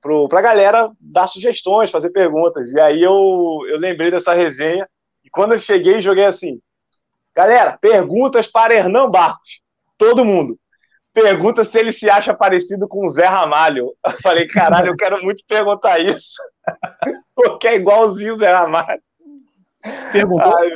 para 0.00 0.38
a 0.38 0.42
galera 0.42 0.90
dar 1.00 1.26
sugestões, 1.26 1.90
fazer 1.90 2.10
perguntas. 2.10 2.70
E 2.70 2.80
aí 2.80 3.02
eu, 3.02 3.58
eu 3.68 3.78
lembrei 3.78 4.10
dessa 4.10 4.32
resenha. 4.32 4.88
E 5.24 5.30
quando 5.30 5.52
eu 5.52 5.58
cheguei, 5.58 6.00
joguei 6.00 6.24
assim: 6.24 6.60
galera, 7.34 7.76
perguntas 7.80 8.46
para 8.46 8.74
Hernan 8.74 9.10
Barcos. 9.10 9.60
Todo 9.96 10.24
mundo. 10.24 10.58
Pergunta 11.12 11.64
se 11.64 11.76
ele 11.78 11.90
se 11.90 12.08
acha 12.08 12.32
parecido 12.32 12.86
com 12.86 13.04
o 13.04 13.08
Zé 13.08 13.24
Ramalho. 13.24 13.92
Eu 14.04 14.12
falei, 14.22 14.46
caralho, 14.46 14.88
eu 14.88 14.96
quero 14.96 15.20
muito 15.22 15.42
perguntar 15.48 15.98
isso. 15.98 16.40
Porque 17.34 17.66
é 17.66 17.74
igualzinho 17.74 18.34
o 18.34 18.38
Zé 18.38 18.52
Ramalho. 18.52 19.02
Perguntou? 20.12 20.56
Aí, 20.56 20.70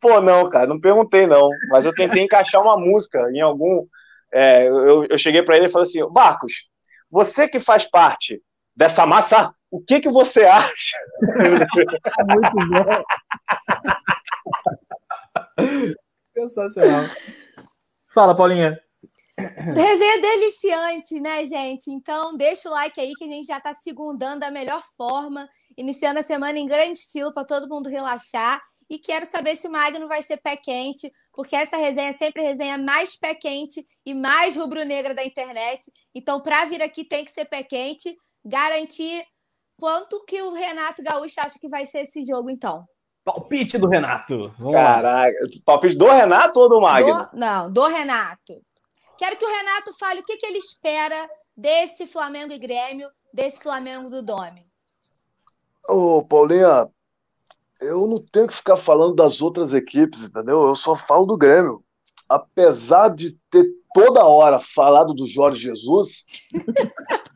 pô, 0.00 0.20
não, 0.20 0.48
cara, 0.48 0.66
não 0.66 0.80
perguntei, 0.80 1.26
não. 1.26 1.50
Mas 1.68 1.84
eu 1.84 1.94
tentei 1.94 2.22
encaixar 2.22 2.62
uma 2.62 2.78
música 2.78 3.18
em 3.32 3.40
algum. 3.40 3.86
É, 4.32 4.66
eu, 4.66 5.04
eu 5.04 5.18
cheguei 5.18 5.42
para 5.42 5.56
ele 5.58 5.66
e 5.66 5.70
falei 5.70 5.86
assim: 5.86 6.06
Barcos, 6.10 6.68
você 7.10 7.46
que 7.46 7.60
faz 7.60 7.88
parte 7.88 8.42
dessa 8.76 9.06
massa, 9.06 9.54
o 9.70 9.80
que, 9.80 10.00
que 10.00 10.08
você 10.08 10.44
acha? 10.44 10.96
Muito 12.28 12.56
bom. 12.68 13.04
Sensacional. 16.34 17.04
Fala, 18.12 18.36
Paulinha. 18.36 18.78
Resenha 19.38 20.20
deliciante, 20.22 21.20
né, 21.20 21.44
gente? 21.44 21.90
Então, 21.90 22.36
deixa 22.36 22.68
o 22.68 22.72
like 22.72 22.98
aí 22.98 23.12
que 23.14 23.24
a 23.24 23.26
gente 23.26 23.46
já 23.46 23.58
está 23.58 23.74
segundando 23.74 24.40
da 24.40 24.50
melhor 24.50 24.82
forma, 24.96 25.48
iniciando 25.76 26.20
a 26.20 26.22
semana 26.22 26.58
em 26.58 26.66
grande 26.66 26.98
estilo 26.98 27.34
para 27.34 27.44
todo 27.44 27.68
mundo 27.68 27.88
relaxar. 27.88 28.62
E 28.88 28.98
quero 28.98 29.26
saber 29.26 29.56
se 29.56 29.66
o 29.66 29.70
Magno 29.70 30.08
vai 30.08 30.22
ser 30.22 30.38
pé 30.38 30.56
quente, 30.56 31.12
porque 31.32 31.56
essa 31.56 31.76
resenha 31.76 32.10
é 32.10 32.12
sempre 32.12 32.40
a 32.40 32.48
resenha 32.48 32.78
mais 32.78 33.16
pé 33.16 33.34
quente 33.34 33.84
e 34.06 34.14
mais 34.14 34.56
rubro-negra 34.56 35.12
da 35.12 35.24
internet. 35.24 35.92
Então, 36.14 36.40
para 36.40 36.64
vir 36.64 36.80
aqui 36.80 37.04
tem 37.04 37.24
que 37.24 37.32
ser 37.32 37.44
pé 37.46 37.62
quente, 37.62 38.16
garantir 38.46 39.24
quanto 39.78 40.24
que 40.24 40.40
o 40.40 40.52
Renato 40.52 41.02
Gaúcho 41.02 41.40
acha 41.40 41.58
que 41.60 41.68
vai 41.68 41.84
ser 41.84 42.02
esse 42.02 42.24
jogo, 42.24 42.48
então. 42.48 42.84
Palpite 43.24 43.76
do 43.76 43.88
Renato. 43.88 44.54
Vamos 44.56 44.72
Caraca, 44.72 45.36
lá. 45.40 45.48
palpite 45.64 45.96
do 45.96 46.06
Renato 46.06 46.60
ou 46.60 46.68
do 46.68 46.80
Magno? 46.80 47.12
Do, 47.12 47.36
não, 47.36 47.72
do 47.72 47.86
Renato. 47.86 48.62
Quero 49.18 49.36
que 49.36 49.44
o 49.44 49.48
Renato 49.48 49.92
fale 49.98 50.20
o 50.20 50.24
que, 50.24 50.36
que 50.36 50.46
ele 50.46 50.58
espera 50.58 51.28
desse 51.56 52.06
Flamengo 52.06 52.52
e 52.52 52.58
Grêmio, 52.58 53.08
desse 53.32 53.60
Flamengo 53.60 54.08
do 54.08 54.22
Dome. 54.22 54.64
Ô, 55.88 56.24
Paulinha, 56.24 56.88
eu 57.80 58.06
não 58.06 58.18
tenho 58.30 58.46
que 58.46 58.54
ficar 58.54 58.76
falando 58.76 59.14
das 59.14 59.42
outras 59.42 59.74
equipes, 59.74 60.22
entendeu? 60.22 60.66
Eu 60.66 60.76
só 60.76 60.96
falo 60.96 61.26
do 61.26 61.36
Grêmio. 61.36 61.82
Apesar 62.28 63.08
de 63.08 63.38
ter 63.50 63.64
toda 63.94 64.26
hora 64.26 64.60
falado 64.60 65.14
do 65.14 65.26
Jorge 65.26 65.62
Jesus, 65.62 66.26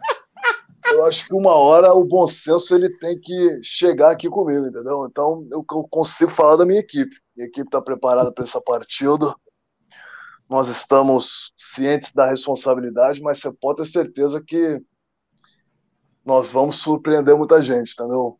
eu 0.90 1.06
acho 1.06 1.26
que 1.26 1.34
uma 1.34 1.54
hora 1.54 1.92
o 1.92 2.04
bom 2.04 2.26
senso 2.26 2.74
ele 2.74 2.90
tem 2.98 3.18
que 3.18 3.60
chegar 3.62 4.10
aqui 4.10 4.28
comigo, 4.28 4.66
entendeu? 4.66 5.06
Então 5.08 5.46
eu, 5.50 5.64
eu 5.70 5.82
consigo 5.88 6.30
falar 6.30 6.56
da 6.56 6.66
minha 6.66 6.80
equipe. 6.80 7.14
Minha 7.36 7.48
equipe 7.48 7.68
está 7.68 7.80
preparada 7.80 8.32
para 8.32 8.44
essa 8.44 8.60
partida. 8.60 9.34
Nós 10.48 10.68
estamos 10.68 11.52
cientes 11.56 12.12
da 12.12 12.26
responsabilidade, 12.26 13.22
mas 13.22 13.38
você 13.38 13.52
pode 13.52 13.78
ter 13.78 13.88
certeza 13.88 14.42
que 14.44 14.82
nós 16.24 16.50
vamos 16.50 16.82
surpreender 16.82 17.36
muita 17.36 17.62
gente, 17.62 17.92
entendeu? 17.92 18.38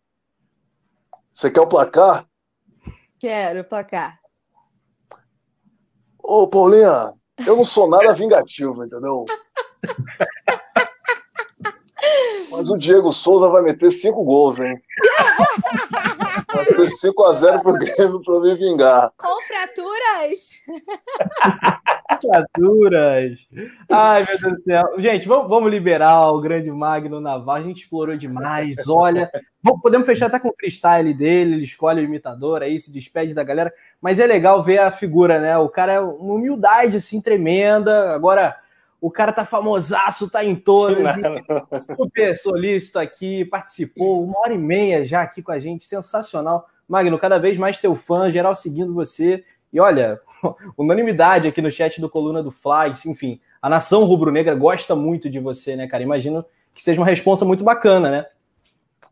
Você 1.33 1.51
quer 1.51 1.61
o 1.61 1.69
placar? 1.69 2.27
Quero 3.19 3.61
o 3.61 3.65
placar. 3.65 4.19
Ô, 6.19 6.49
Paulinha, 6.49 7.15
eu 7.47 7.57
não 7.57 7.65
sou 7.65 7.89
nada 7.89 8.13
vingativo, 8.13 8.85
entendeu? 8.85 9.25
Mas 12.61 12.69
o 12.69 12.77
Diego 12.77 13.11
Souza 13.11 13.49
vai 13.49 13.63
meter 13.63 13.91
cinco 13.91 14.23
gols, 14.23 14.61
hein? 14.61 14.79
Vai 16.53 16.65
ser 16.65 16.89
5x0 16.89 17.63
pro 17.63 17.73
Grêmio 17.75 18.21
pra 18.23 18.35
eu 18.35 18.41
me 18.43 18.55
vingar. 18.57 19.13
Com 19.17 19.41
fraturas? 19.43 20.61
fraturas. 22.21 23.49
Ai, 23.89 24.25
meu 24.25 24.39
Deus 24.39 24.53
do 24.55 24.63
céu. 24.65 24.85
Gente, 24.99 25.29
vamos, 25.29 25.49
vamos 25.49 25.71
liberar 25.71 26.29
o 26.33 26.41
grande 26.41 26.71
Magno 26.71 27.21
Navarro. 27.21 27.61
A 27.61 27.63
gente 27.63 27.83
explorou 27.83 28.17
demais. 28.17 28.77
Olha, 28.89 29.31
podemos 29.81 30.07
fechar 30.07 30.27
até 30.27 30.41
com 30.41 30.49
o 30.49 30.55
freestyle 30.55 31.15
dele. 31.15 31.55
Ele 31.55 31.65
escolhe 31.65 32.01
o 32.01 32.05
imitador 32.05 32.63
aí, 32.63 32.81
se 32.81 32.93
despede 32.93 33.33
da 33.33 33.45
galera. 33.45 33.73
Mas 34.01 34.19
é 34.19 34.27
legal 34.27 34.61
ver 34.61 34.79
a 34.79 34.91
figura, 34.91 35.39
né? 35.41 35.57
O 35.57 35.69
cara 35.69 35.93
é 35.93 36.01
uma 36.01 36.35
humildade 36.35 36.97
assim 36.97 37.21
tremenda. 37.21 38.13
Agora 38.13 38.57
o 39.01 39.11
cara 39.11 39.33
tá 39.33 39.45
famosaço, 39.45 40.31
tá 40.31 40.45
em 40.45 40.55
todas. 40.55 40.99
Super 41.97 42.37
solícito 42.37 42.99
aqui, 42.99 43.45
participou 43.45 44.23
uma 44.25 44.39
hora 44.41 44.53
e 44.53 44.59
meia 44.59 45.05
já 45.05 45.23
aqui 45.23 45.43
com 45.43 45.53
a 45.53 45.59
gente, 45.59 45.85
sensacional. 45.85 46.69
Magno, 46.89 47.19
cada 47.19 47.39
vez 47.39 47.57
mais 47.57 47.79
teu 47.79 47.95
fã, 47.95 48.29
geral 48.31 48.55
seguindo 48.55 48.93
você. 48.93 49.45
E 49.73 49.81
olha, 49.81 50.21
unanimidade 50.77 51.49
aqui 51.49 51.63
no 51.63 51.71
chat 51.71 52.01
do 52.01 52.11
Coluna 52.11 52.43
do 52.43 52.51
Fly, 52.51 52.91
enfim, 53.07 53.41
a 53.63 53.69
nação 53.69 54.05
rubro-negra 54.05 54.55
gosta 54.55 54.95
muito 54.95 55.31
de 55.31 55.39
você, 55.39 55.77
né, 55.77 55.87
cara? 55.87 56.03
Imagino 56.03 56.45
que 56.75 56.83
seja 56.83 57.01
uma 57.01 57.07
responsa 57.07 57.45
muito 57.45 57.65
bacana, 57.65 58.11
né? 58.11 58.27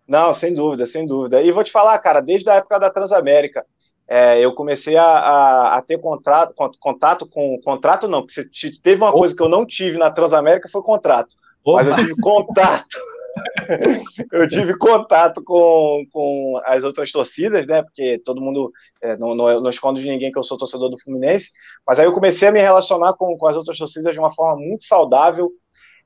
Não, 0.06 0.32
sem 0.32 0.54
dúvida, 0.54 0.86
sem 0.86 1.06
dúvida. 1.06 1.42
E 1.42 1.52
vou 1.52 1.62
te 1.62 1.70
falar, 1.70 1.98
cara, 1.98 2.20
desde 2.20 2.48
a 2.48 2.54
época 2.54 2.78
da 2.78 2.90
Transamérica, 2.90 3.64
é, 4.08 4.40
eu 4.40 4.54
comecei 4.54 4.96
a, 4.96 5.04
a, 5.04 5.76
a, 5.76 5.82
ter 5.82 5.98
contrato, 6.00 6.54
contato 6.80 7.28
com. 7.28 7.60
Contrato 7.62 8.08
não, 8.08 8.24
porque 8.24 8.42
teve 8.82 9.02
uma 9.02 9.12
coisa 9.12 9.36
que 9.36 9.42
eu 9.42 9.50
não 9.50 9.66
tive 9.66 9.98
na 9.98 10.10
Transamérica 10.10 10.68
foi 10.68 10.82
contrato. 10.82 11.36
Opa. 11.62 11.76
Mas 11.76 11.86
eu 11.86 11.96
tive 11.96 12.16
contato. 12.22 12.98
eu 14.32 14.48
tive 14.48 14.78
contato 14.78 15.44
com, 15.44 16.06
com 16.10 16.60
as 16.64 16.82
outras 16.82 17.12
torcidas, 17.12 17.66
né? 17.66 17.82
Porque 17.82 18.18
todo 18.24 18.40
mundo 18.40 18.72
é, 19.02 19.14
não, 19.18 19.34
não, 19.34 19.60
não 19.60 19.68
esconde 19.68 20.02
de 20.02 20.08
ninguém 20.08 20.32
que 20.32 20.38
eu 20.38 20.42
sou 20.42 20.56
torcedor 20.56 20.88
do 20.88 20.98
Fluminense. 20.98 21.50
Mas 21.86 22.00
aí 22.00 22.06
eu 22.06 22.14
comecei 22.14 22.48
a 22.48 22.52
me 22.52 22.60
relacionar 22.60 23.12
com, 23.12 23.36
com 23.36 23.46
as 23.46 23.56
outras 23.56 23.76
torcidas 23.76 24.14
de 24.14 24.18
uma 24.18 24.30
forma 24.30 24.56
muito 24.56 24.84
saudável. 24.84 25.50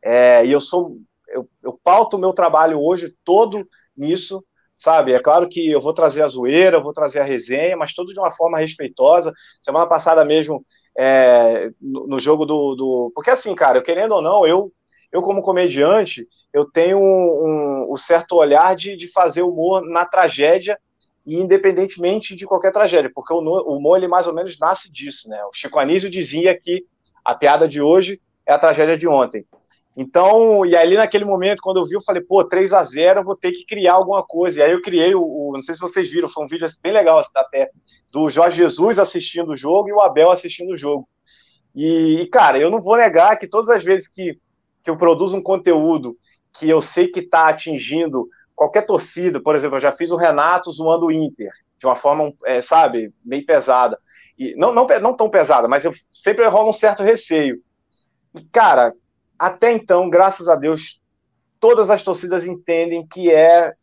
É, 0.03 0.45
e 0.45 0.51
eu 0.51 0.61
sou. 0.61 0.97
Eu, 1.29 1.49
eu 1.63 1.79
pauto 1.85 2.17
o 2.17 2.21
meu 2.21 2.33
trabalho 2.33 2.81
hoje 2.81 3.15
todo 3.25 3.65
nisso 3.97 4.45
sabe? 4.83 5.13
É 5.13 5.21
claro 5.21 5.49
que 5.49 5.71
eu 5.71 5.81
vou 5.81 5.93
trazer 5.93 6.23
a 6.23 6.29
zoeira, 6.29 6.79
eu 6.79 6.83
vou 6.83 6.93
trazer 6.93 7.21
a 7.21 7.25
resenha, 7.25 7.77
mas 7.77 7.95
tudo 7.95 8.13
de 8.13 8.19
uma 8.19 8.33
forma 8.33 8.59
respeitosa. 8.59 9.33
Semana 9.61 9.87
passada 9.87 10.25
mesmo, 10.25 10.65
é, 10.99 11.71
no, 11.81 12.09
no, 12.09 12.19
jogo 12.19 12.45
do, 12.45 12.75
do, 12.75 13.13
Porque 13.15 13.31
assim, 13.31 13.55
cara, 13.55 13.79
eu, 13.79 13.83
querendo 13.83 14.13
ou 14.13 14.21
não, 14.21 14.45
eu, 14.45 14.73
eu 15.13 15.23
como 15.23 15.41
comediante, 15.41 16.27
eu 16.53 16.65
tenho 16.65 16.99
um, 16.99 17.03
um, 17.03 17.93
um 17.93 17.97
certo 17.97 18.35
olhar 18.35 18.75
de, 18.75 18.97
de 18.97 19.07
fazer 19.07 19.43
humor 19.43 19.83
na 19.89 20.05
tragédia 20.05 20.77
e 21.25 21.37
independentemente 21.37 22.35
de 22.35 22.45
qualquer 22.45 22.73
tragédia, 22.73 23.11
porque 23.15 23.33
o, 23.33 23.39
humor, 23.39 23.97
ele 23.97 24.09
mais 24.09 24.27
ou 24.27 24.35
menos 24.35 24.59
nasce 24.59 24.91
disso, 24.91 25.29
né? 25.29 25.41
O 25.45 25.53
Chico 25.55 25.79
Anísio 25.79 26.11
dizia 26.11 26.59
que 26.59 26.85
a 27.25 27.37
piada 27.37 27.69
de 27.69 27.81
hoje 27.81 28.21
é 28.45 28.53
a 28.53 28.59
tragédia 28.59 28.97
de 28.97 29.07
ontem. 29.07 29.47
Então, 29.97 30.65
e 30.65 30.75
ali 30.75 30.97
naquele 30.97 31.25
momento, 31.25 31.61
quando 31.63 31.77
eu 31.79 31.85
vi, 31.85 31.95
eu 31.95 32.03
falei, 32.03 32.23
pô, 32.23 32.43
3 32.43 32.73
a 32.73 32.83
0 32.83 33.21
eu 33.21 33.25
vou 33.25 33.37
ter 33.37 33.53
que 33.53 33.67
criar 33.67 33.95
alguma 33.95 34.25
coisa. 34.25 34.61
E 34.61 34.63
aí 34.63 34.73
eu 34.73 34.81
criei 34.81 35.15
o, 35.15 35.23
o, 35.23 35.53
não 35.53 35.61
sei 35.61 35.75
se 35.75 35.81
vocês 35.81 36.11
viram, 36.11 36.29
foi 36.29 36.45
um 36.45 36.49
vídeo 36.49 36.67
bem 36.83 36.93
legal 36.93 37.23
até, 37.35 37.71
do 38.11 38.31
Jorge 38.31 38.57
Jesus 38.57 38.99
assistindo 38.99 39.53
o 39.53 39.57
jogo 39.57 39.89
e 39.89 39.93
o 39.93 40.01
Abel 40.01 40.31
assistindo 40.31 40.73
o 40.73 40.77
jogo. 40.77 41.07
E, 41.75 42.21
e, 42.21 42.27
cara, 42.27 42.59
eu 42.59 42.71
não 42.71 42.81
vou 42.81 42.97
negar 42.97 43.37
que 43.37 43.47
todas 43.47 43.69
as 43.69 43.85
vezes 43.85 44.09
que, 44.09 44.39
que 44.83 44.91
eu 44.91 44.97
produzo 44.97 45.37
um 45.37 45.43
conteúdo 45.43 46.17
que 46.59 46.69
eu 46.69 46.81
sei 46.81 47.09
que 47.09 47.21
está 47.21 47.49
atingindo 47.49 48.29
qualquer 48.55 48.83
torcida, 48.83 49.43
por 49.43 49.55
exemplo, 49.55 49.77
eu 49.77 49.81
já 49.81 49.93
fiz 49.93 50.11
o 50.11 50.17
Renato 50.17 50.71
zoando 50.71 51.07
o 51.07 51.13
Inter, 51.13 51.51
de 51.79 51.87
uma 51.87 51.97
forma, 51.97 52.33
é, 52.45 52.61
sabe, 52.61 53.13
meio 53.25 53.45
pesada. 53.45 53.99
E 54.39 54.55
não, 54.57 54.73
não, 54.73 54.87
não 55.01 55.17
tão 55.17 55.29
pesada, 55.29 55.69
mas 55.69 55.85
eu 55.85 55.93
sempre 56.11 56.47
rola 56.47 56.69
um 56.69 56.73
certo 56.73 57.03
receio. 57.03 57.63
E, 58.35 58.43
cara, 58.45 58.95
até 59.43 59.73
então, 59.73 60.09
graças 60.09 60.49
a 60.49 60.55
Deus, 60.55 61.01
todas 61.59 61.91
as 61.91 62.01
torcidas 62.01 62.47
entendem 62.47 63.05
que 63.05 63.29
é, 63.29 63.75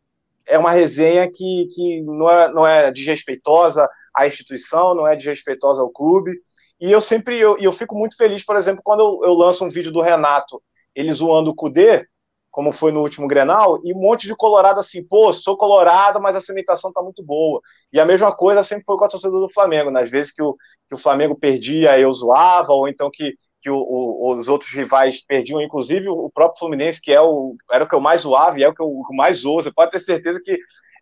é 0.48 0.58
uma 0.58 0.72
resenha 0.72 1.30
que, 1.30 1.68
que 1.76 2.02
não, 2.02 2.32
é, 2.32 2.54
não 2.54 2.66
é 2.66 2.90
desrespeitosa 2.94 3.86
à 4.16 4.26
instituição, 4.26 4.96
não 4.96 5.06
é 5.06 5.18
desrespeitosa 5.18 5.82
ao 5.82 5.90
clube. 5.90 6.32
E 6.80 6.90
eu 6.90 7.02
sempre 7.02 7.38
eu, 7.38 7.58
eu 7.58 7.74
fico 7.74 7.94
muito 7.94 8.16
feliz, 8.16 8.42
por 8.46 8.56
exemplo, 8.56 8.82
quando 8.82 9.02
eu, 9.02 9.30
eu 9.30 9.34
lanço 9.34 9.66
um 9.66 9.70
vídeo 9.70 9.92
do 9.92 10.00
Renato, 10.00 10.64
ele 10.96 11.12
zoando 11.12 11.50
o 11.52 11.56
Cudê, 11.56 12.08
como 12.50 12.72
foi 12.72 12.94
no 12.94 13.02
último 13.02 13.28
Grenal, 13.28 13.82
e 13.84 13.94
um 13.94 14.00
monte 14.00 14.28
de 14.28 14.38
colorado 14.38 14.80
assim, 14.80 15.04
pô, 15.04 15.34
sou 15.34 15.58
colorado, 15.58 16.22
mas 16.22 16.38
essa 16.38 16.54
imitação 16.54 16.94
tá 16.94 17.02
muito 17.02 17.22
boa. 17.22 17.60
E 17.92 18.00
a 18.00 18.06
mesma 18.06 18.34
coisa 18.34 18.64
sempre 18.64 18.86
foi 18.86 18.96
com 18.96 19.04
a 19.04 19.10
torcida 19.10 19.34
do 19.34 19.50
Flamengo, 19.50 19.92
nas 19.92 20.10
vezes 20.10 20.32
que 20.32 20.42
o, 20.42 20.56
que 20.88 20.96
o 20.96 20.98
Flamengo 20.98 21.36
perdia, 21.36 22.00
eu 22.00 22.14
zoava, 22.14 22.72
ou 22.72 22.88
então 22.88 23.12
que 23.12 23.36
que 23.62 23.70
o, 23.70 23.78
o, 23.78 24.34
os 24.34 24.48
outros 24.48 24.72
rivais 24.72 25.24
perdiam, 25.26 25.62
inclusive 25.62 26.08
o 26.08 26.30
próprio 26.34 26.60
Fluminense, 26.60 27.02
que 27.02 27.12
é 27.12 27.22
o, 27.22 27.56
era 27.72 27.84
o 27.84 27.88
que 27.88 27.96
eu 27.96 28.00
mais 28.00 28.22
zoava 28.22 28.60
e 28.60 28.64
é 28.64 28.70
o 28.70 28.74
que 28.74 28.82
eu 28.82 29.02
mais 29.12 29.44
ouço. 29.46 29.70
Você 29.70 29.74
pode 29.74 29.92
ter 29.92 30.00
certeza 30.00 30.42
que 30.44 30.58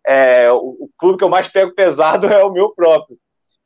é, 0.06 0.50
o, 0.50 0.88
clube 0.98 1.18
que 1.18 1.24
eu 1.24 1.28
mais 1.28 1.48
pego 1.48 1.74
pesado 1.74 2.26
é 2.32 2.42
o 2.44 2.52
meu 2.52 2.74
próprio. 2.74 3.16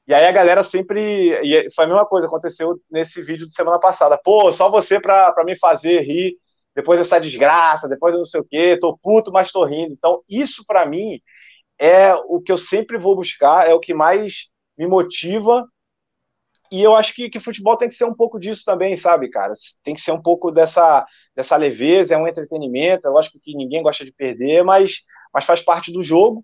E 0.07 0.13
aí 0.13 0.27
a 0.27 0.33
galera 0.33 0.63
sempre. 0.65 1.01
E 1.43 1.71
foi 1.75 1.85
a 1.85 1.89
mesma 1.89 2.07
coisa, 2.07 2.27
aconteceu 2.27 2.81
nesse 2.91 3.23
vídeo 3.23 3.47
de 3.47 3.55
semana 3.55 3.79
passada. 3.79 4.19
Pô, 4.23 4.51
só 4.53 4.71
você 4.71 5.01
para 5.01 5.35
me 5.45 5.57
fazer 5.57 6.01
rir 6.01 6.37
depois 6.75 6.99
dessa 6.99 7.21
desgraça, 7.21 7.89
depois 7.89 8.13
de 8.13 8.19
não 8.19 8.25
sei 8.25 8.41
o 8.41 8.45
quê, 8.45 8.79
tô 8.81 8.99
puto, 8.99 9.31
mas 9.31 9.53
tô 9.53 9.65
rindo. 9.65 9.93
Então, 9.93 10.23
isso 10.29 10.65
para 10.67 10.87
mim 10.87 11.21
é 11.79 12.15
o 12.15 12.41
que 12.41 12.51
eu 12.51 12.57
sempre 12.57 12.99
vou 12.99 13.15
buscar, 13.15 13.69
é 13.69 13.75
o 13.75 13.81
que 13.81 13.95
mais 13.95 14.49
me 14.77 14.87
motiva 14.87 15.67
e 16.73 16.83
eu 16.83 16.97
acho 16.97 17.15
que, 17.15 17.29
que 17.29 17.39
futebol 17.39 17.77
tem 17.77 17.87
que 17.87 17.95
ser 17.95 18.07
um 18.07 18.15
pouco 18.15 18.39
disso 18.39 18.63
também, 18.65 18.97
sabe, 18.97 19.29
cara? 19.29 19.53
Tem 19.83 19.95
que 19.95 20.01
ser 20.01 20.11
um 20.11 20.23
pouco 20.23 20.51
dessa, 20.51 21.07
dessa 21.37 21.55
leveza, 21.55 22.15
é 22.15 22.17
um 22.19 22.27
entretenimento. 22.27 23.07
Eu 23.07 23.19
acho 23.19 23.31
que 23.43 23.55
ninguém 23.55 23.83
gosta 23.83 24.07
de 24.07 24.13
perder, 24.13 24.65
mas, 24.65 25.03
mas 25.35 25.45
faz 25.45 25.61
parte 25.61 25.93
do 25.93 26.03
jogo. 26.03 26.43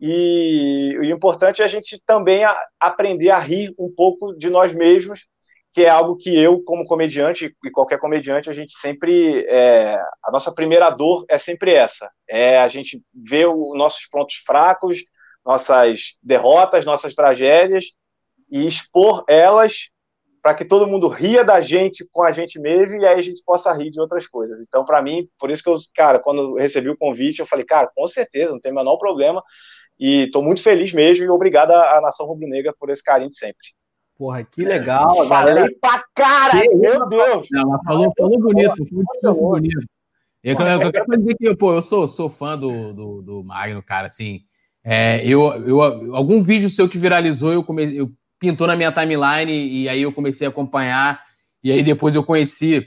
E, 0.00 0.96
o 0.98 1.04
importante 1.04 1.62
é 1.62 1.64
a 1.64 1.68
gente 1.68 2.02
também 2.04 2.42
a, 2.42 2.60
aprender 2.80 3.30
a 3.30 3.38
rir 3.38 3.72
um 3.78 3.88
pouco 3.94 4.36
de 4.36 4.50
nós 4.50 4.74
mesmos, 4.74 5.28
que 5.72 5.84
é 5.84 5.88
algo 5.88 6.16
que 6.16 6.36
eu, 6.36 6.60
como 6.64 6.84
comediante, 6.84 7.54
e 7.64 7.70
qualquer 7.70 8.00
comediante, 8.00 8.50
a 8.50 8.52
gente 8.52 8.72
sempre. 8.72 9.46
É, 9.48 9.96
a 10.24 10.32
nossa 10.32 10.52
primeira 10.52 10.90
dor 10.90 11.24
é 11.28 11.38
sempre 11.38 11.72
essa: 11.72 12.10
é 12.28 12.58
a 12.58 12.66
gente 12.66 13.00
ver 13.14 13.46
os 13.46 13.78
nossos 13.78 14.06
pontos 14.06 14.42
fracos, 14.44 15.04
nossas 15.46 16.16
derrotas, 16.20 16.84
nossas 16.84 17.14
tragédias 17.14 17.96
e 18.50 18.66
expor 18.66 19.24
elas 19.28 19.90
para 20.42 20.54
que 20.54 20.64
todo 20.64 20.86
mundo 20.86 21.08
ria 21.08 21.44
da 21.44 21.60
gente 21.60 22.06
com 22.12 22.22
a 22.22 22.32
gente 22.32 22.58
mesmo 22.58 22.96
e 22.96 23.06
aí 23.06 23.18
a 23.18 23.22
gente 23.22 23.42
possa 23.44 23.72
rir 23.72 23.90
de 23.90 24.00
outras 24.00 24.26
coisas. 24.26 24.64
Então, 24.66 24.84
para 24.84 25.02
mim, 25.02 25.28
por 25.38 25.50
isso 25.50 25.62
que 25.62 25.68
eu, 25.68 25.78
cara, 25.94 26.18
quando 26.18 26.40
eu 26.40 26.54
recebi 26.54 26.88
o 26.88 26.96
convite, 26.96 27.40
eu 27.40 27.46
falei, 27.46 27.64
cara, 27.64 27.90
com 27.94 28.06
certeza, 28.06 28.52
não 28.52 28.60
tem 28.60 28.72
o 28.72 28.74
menor 28.74 28.96
problema. 28.96 29.42
E 29.98 30.24
estou 30.24 30.42
muito 30.42 30.62
feliz 30.62 30.92
mesmo 30.92 31.24
e 31.24 31.28
obrigado 31.28 31.72
à 31.72 32.00
Nação 32.00 32.26
Rubro-Negra 32.26 32.72
por 32.78 32.88
esse 32.88 33.02
carinho 33.02 33.30
de 33.30 33.36
sempre. 33.36 33.56
Porra, 34.16 34.44
que 34.44 34.64
legal. 34.64 35.26
Falei 35.26 35.54
galera... 35.54 35.74
pra 35.80 36.04
cara, 36.14 36.62
meu 36.74 37.08
Deus. 37.08 37.48
Ela 37.52 37.78
falou, 37.84 38.12
falou 38.16 38.38
bonito, 38.38 38.76
foi 38.76 38.86
muito 38.90 39.34
bonito. 39.34 39.86
Eu, 40.42 40.56
eu, 40.56 40.80
eu, 40.82 40.92
quero 40.92 41.18
dizer 41.18 41.36
que 41.36 41.56
pô, 41.56 41.74
eu 41.74 41.82
sou, 41.82 42.06
sou 42.06 42.28
fã 42.28 42.56
do, 42.56 42.92
do, 42.92 43.22
do 43.22 43.44
Magno, 43.44 43.82
cara, 43.82 44.06
assim. 44.06 44.40
É, 44.84 45.24
eu, 45.26 45.42
eu, 45.66 45.82
algum 46.14 46.42
vídeo 46.42 46.70
seu 46.70 46.88
que 46.88 46.96
viralizou, 46.96 47.52
eu, 47.52 47.62
comecei, 47.62 48.00
eu 48.00 48.10
pintou 48.38 48.66
na 48.66 48.76
minha 48.76 48.92
timeline 48.92 49.52
e 49.52 49.88
aí 49.88 50.02
eu 50.02 50.12
comecei 50.12 50.46
a 50.46 50.50
acompanhar. 50.50 51.20
E 51.62 51.72
aí 51.72 51.82
depois 51.82 52.14
eu 52.14 52.24
conheci 52.24 52.86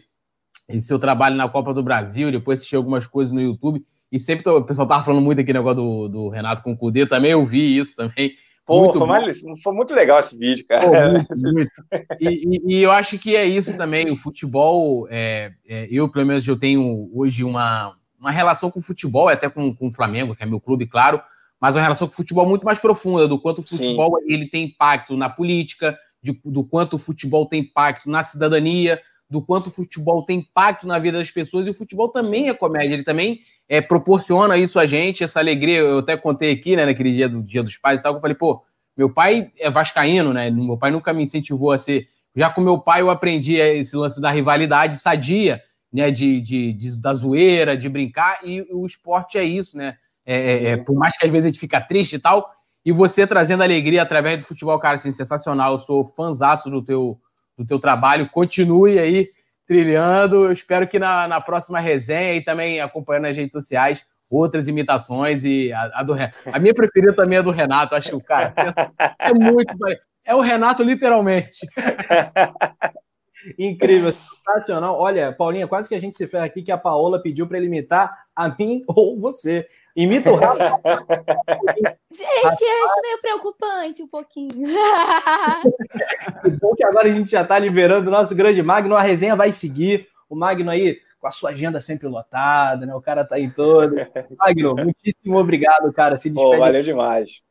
esse 0.70 0.88
seu 0.88 1.00
trabalho 1.00 1.36
na 1.36 1.50
Copa 1.50 1.74
do 1.74 1.84
Brasil, 1.84 2.32
depois 2.32 2.60
assisti 2.60 2.76
algumas 2.76 3.06
coisas 3.06 3.34
no 3.34 3.42
YouTube. 3.42 3.86
E 4.12 4.20
sempre 4.20 4.44
tô, 4.44 4.58
o 4.58 4.66
pessoal 4.66 4.88
tava 4.88 5.04
falando 5.04 5.24
muito 5.24 5.40
aqui 5.40 5.54
negócio 5.54 5.78
do, 5.78 6.08
do 6.10 6.30
Renato 6.30 6.64
com 6.64 6.74
o 6.74 6.78
Cudê, 6.78 7.06
também 7.06 7.32
eu 7.32 7.46
vi 7.46 7.78
isso 7.78 7.96
também. 7.96 8.32
Pô, 8.66 8.84
muito 8.84 9.00
foi, 9.00 9.08
mais, 9.08 9.42
foi, 9.64 9.74
muito 9.74 9.94
legal 9.94 10.20
esse 10.20 10.38
vídeo, 10.38 10.66
cara. 10.68 10.86
Pô, 10.86 11.12
muito, 11.12 11.28
muito. 11.54 11.72
E, 12.20 12.28
e, 12.30 12.76
e, 12.76 12.82
eu 12.82 12.92
acho 12.92 13.18
que 13.18 13.36
é 13.36 13.46
isso 13.46 13.76
também. 13.76 14.12
O 14.12 14.18
futebol, 14.18 15.08
é, 15.10 15.52
é, 15.68 15.88
eu 15.90 16.10
pelo 16.10 16.26
menos 16.26 16.48
eu 16.48 16.58
tenho 16.58 17.10
hoje 17.14 17.44
uma, 17.44 17.96
uma 18.20 18.32
relação 18.32 18.70
com 18.70 18.80
o 18.80 18.84
futebol, 18.84 19.30
até 19.30 19.50
com, 19.50 19.76
com 19.76 19.88
o 19.88 19.92
Flamengo, 19.92 20.36
que 20.36 20.44
é 20.44 20.46
meu 20.46 20.60
clube, 20.60 20.86
claro, 20.86 21.22
mas 21.62 21.76
uma 21.76 21.84
relação 21.84 22.08
com 22.08 22.14
o 22.14 22.18
futebol 22.18 22.48
muito 22.50 22.66
mais 22.66 22.80
profunda, 22.80 23.28
do 23.28 23.40
quanto 23.40 23.60
o 23.60 23.64
futebol 23.64 24.18
Sim. 24.20 24.34
ele 24.34 24.48
tem 24.48 24.66
impacto 24.66 25.16
na 25.16 25.30
política, 25.30 25.96
de, 26.22 26.40
do 26.44 26.64
quanto 26.64 26.96
o 26.96 27.00
futebol 27.00 27.46
tem 27.46 27.62
impacto 27.62 28.10
na 28.10 28.24
cidadania, 28.24 29.00
do 29.30 29.42
quanto 29.42 29.68
o 29.68 29.72
futebol 29.72 30.24
tem 30.24 30.40
impacto 30.40 30.88
na 30.88 30.98
vida 30.98 31.20
das 31.20 31.30
pessoas, 31.30 31.68
e 31.68 31.70
o 31.70 31.74
futebol 31.74 32.10
também 32.10 32.50
é 32.50 32.54
comédia, 32.54 32.96
ele 32.96 33.04
também 33.04 33.40
é, 33.70 33.80
proporciona 33.80 34.58
isso 34.58 34.80
a 34.80 34.86
gente, 34.86 35.24
essa 35.24 35.40
alegria. 35.40 35.80
Eu 35.80 36.00
até 36.00 36.18
contei 36.18 36.52
aqui, 36.52 36.76
né, 36.76 36.86
naquele 36.86 37.14
dia 37.14 37.30
do 37.30 37.42
Dia 37.42 37.64
dos 37.64 37.78
Pais 37.78 38.00
e 38.00 38.04
tal, 38.04 38.14
que 38.14 38.18
eu 38.18 38.22
falei, 38.22 38.36
pô, 38.36 38.62
meu 38.98 39.10
pai 39.10 39.52
é 39.58 39.70
vascaíno, 39.70 40.34
né? 40.34 40.50
Meu 40.50 40.78
pai 40.78 40.92
nunca 40.92 41.14
me 41.14 41.24
incentivou 41.24 41.72
a 41.72 41.78
ser. 41.78 42.10
Já 42.36 42.50
com 42.50 42.60
meu 42.60 42.80
pai 42.80 43.02
eu 43.02 43.10
aprendi 43.10 43.56
esse 43.56 43.96
lance 43.96 44.20
da 44.20 44.30
rivalidade 44.30 44.98
sadia, 44.98 45.62
né? 45.92 46.12
De, 46.12 46.42
de, 46.42 46.74
de 46.74 46.98
da 47.00 47.14
zoeira, 47.14 47.78
de 47.78 47.88
brincar, 47.88 48.40
e 48.44 48.62
o 48.70 48.86
esporte 48.86 49.38
é 49.38 49.44
isso, 49.44 49.78
né? 49.78 49.96
É, 50.32 50.34
é, 50.34 50.68
é, 50.70 50.78
por 50.78 50.96
mais 50.96 51.18
que 51.18 51.26
às 51.26 51.32
vezes 51.32 51.46
a 51.46 51.50
gente 51.50 51.60
fica 51.60 51.82
triste 51.82 52.16
e 52.16 52.20
tal. 52.20 52.50
E 52.86 52.92
você 52.92 53.28
trazendo 53.28 53.64
alegria 53.64 54.02
através 54.02 54.40
do 54.40 54.46
futebol, 54.46 54.80
cara, 54.80 54.96
assim, 54.96 55.12
sensacional. 55.12 55.74
Eu 55.74 55.80
sou 55.80 56.14
fãzaço 56.16 56.70
do 56.70 56.82
teu, 56.82 57.20
do 57.58 57.66
teu 57.66 57.80
trabalho. 57.80 58.30
Continue 58.30 58.98
aí 58.98 59.28
trilhando. 59.68 60.46
Eu 60.46 60.52
espero 60.54 60.88
que 60.88 60.98
na, 60.98 61.28
na 61.28 61.42
próxima 61.42 61.80
resenha 61.80 62.36
e 62.36 62.44
também 62.44 62.80
acompanhando 62.80 63.24
nas 63.24 63.36
redes 63.36 63.52
sociais 63.52 64.06
outras 64.30 64.70
imitações. 64.70 65.44
E 65.44 65.74
a, 65.74 66.00
a 66.00 66.04
do 66.04 66.14
a 66.14 66.60
minha 66.60 66.74
preferida 66.74 67.14
também 67.14 67.40
é 67.40 67.44
do 67.44 67.52
Renato. 67.52 67.94
Acho 67.94 68.10
que 68.10 68.16
o 68.16 68.24
cara 68.24 68.54
é, 68.58 69.30
é 69.30 69.34
muito. 69.34 69.76
É 70.24 70.34
o 70.34 70.40
Renato, 70.40 70.82
literalmente. 70.82 71.68
Incrível, 73.58 74.12
sensacional. 74.12 74.98
Olha, 75.00 75.32
Paulinha, 75.32 75.68
quase 75.68 75.90
que 75.90 75.96
a 75.96 76.00
gente 76.00 76.16
se 76.16 76.28
ferra 76.28 76.46
aqui 76.46 76.62
que 76.62 76.72
a 76.72 76.78
Paola 76.78 77.22
pediu 77.22 77.48
para 77.48 77.58
ele 77.58 77.68
imitar 77.68 78.26
a 78.36 78.48
mim 78.50 78.84
ou 78.88 79.20
você. 79.20 79.68
Imita 79.96 80.32
o 80.32 80.36
Rafa. 80.36 80.80
gente, 82.14 82.64
acho 82.64 83.02
meio 83.02 83.22
preocupante 83.22 84.04
um 84.04 84.08
pouquinho. 84.08 84.52
que 86.44 86.50
bom 86.62 86.76
que 86.76 86.84
agora 86.84 87.10
a 87.10 87.12
gente 87.12 87.32
já 87.32 87.42
está 87.42 87.60
liberando 87.60 88.08
o 88.08 88.12
nosso 88.12 88.34
grande 88.36 88.62
Magno. 88.62 88.96
A 88.96 89.02
resenha 89.02 89.36
vai 89.36 89.52
seguir. 89.52 90.08
O 90.30 90.36
Magno 90.36 90.72
aí 90.72 91.00
com 91.20 91.28
a 91.28 91.32
sua 91.32 91.52
agenda 91.52 91.80
sempre 91.82 92.08
lotada, 92.08 92.86
né? 92.86 92.96
O 92.96 93.02
cara 93.02 93.26
tá 93.26 93.40
em 93.40 93.50
todo. 93.50 93.96
Magno, 94.38 94.76
muitíssimo 94.82 95.38
obrigado, 95.38 95.92
cara. 95.94 96.16
Se 96.16 96.30
despede. 96.30 96.58
valeu 96.58 96.84
demais. 96.84 97.42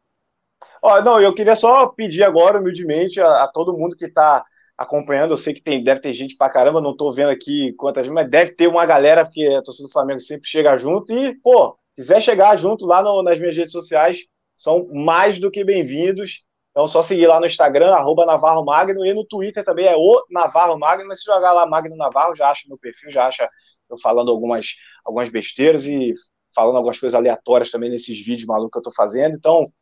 Ó, 0.82 1.02
não, 1.02 1.20
eu 1.20 1.34
queria 1.34 1.54
só 1.54 1.86
pedir 1.88 2.24
agora, 2.24 2.58
humildemente, 2.58 3.20
a, 3.20 3.44
a 3.44 3.48
todo 3.48 3.76
mundo 3.76 3.96
que 3.96 4.06
está 4.06 4.44
acompanhando. 4.76 5.32
Eu 5.32 5.36
sei 5.36 5.52
que 5.52 5.60
tem, 5.60 5.84
deve 5.84 6.00
ter 6.00 6.12
gente 6.14 6.36
pra 6.36 6.48
caramba, 6.48 6.80
não 6.80 6.96
tô 6.96 7.12
vendo 7.12 7.28
aqui 7.28 7.74
quantas, 7.74 8.08
mas 8.08 8.28
deve 8.30 8.52
ter 8.52 8.66
uma 8.66 8.86
galera, 8.86 9.26
porque 9.26 9.46
a 9.46 9.62
torcida 9.62 9.86
do 9.86 9.92
Flamengo 9.92 10.20
sempre 10.20 10.48
chega 10.48 10.76
junto. 10.78 11.12
E, 11.12 11.34
pô, 11.36 11.76
quiser 11.96 12.20
chegar 12.20 12.56
junto 12.56 12.86
lá 12.86 13.02
no, 13.02 13.22
nas 13.22 13.38
minhas 13.38 13.56
redes 13.56 13.72
sociais, 13.72 14.26
são 14.54 14.88
mais 14.92 15.38
do 15.38 15.50
que 15.50 15.64
bem-vindos. 15.64 16.44
Então, 16.70 16.86
só 16.86 17.02
seguir 17.02 17.26
lá 17.26 17.40
no 17.40 17.46
Instagram, 17.46 17.92
arroba 17.92 18.24
Navarro 18.24 18.64
Magno, 18.64 19.04
e 19.04 19.12
no 19.12 19.24
Twitter 19.24 19.64
também 19.64 19.86
é 19.86 19.96
o 19.96 20.24
Navarro 20.30 20.78
Magno, 20.78 21.08
mas 21.08 21.20
se 21.20 21.24
jogar 21.24 21.52
lá 21.52 21.66
Magno 21.66 21.96
Navarro, 21.96 22.36
já 22.36 22.48
acha 22.48 22.68
meu 22.68 22.78
perfil, 22.78 23.10
já 23.10 23.26
acha 23.26 23.48
eu 23.90 23.98
falando 23.98 24.30
algumas, 24.30 24.76
algumas 25.04 25.28
besteiras 25.30 25.86
e 25.86 26.14
falando 26.54 26.76
algumas 26.76 26.98
coisas 26.98 27.14
aleatórias 27.14 27.70
também 27.70 27.90
nesses 27.90 28.24
vídeos 28.24 28.46
malucos 28.46 28.70
que 28.72 28.78
eu 28.78 28.82
tô 28.82 28.92
fazendo. 28.92 29.34
Então, 29.34 29.72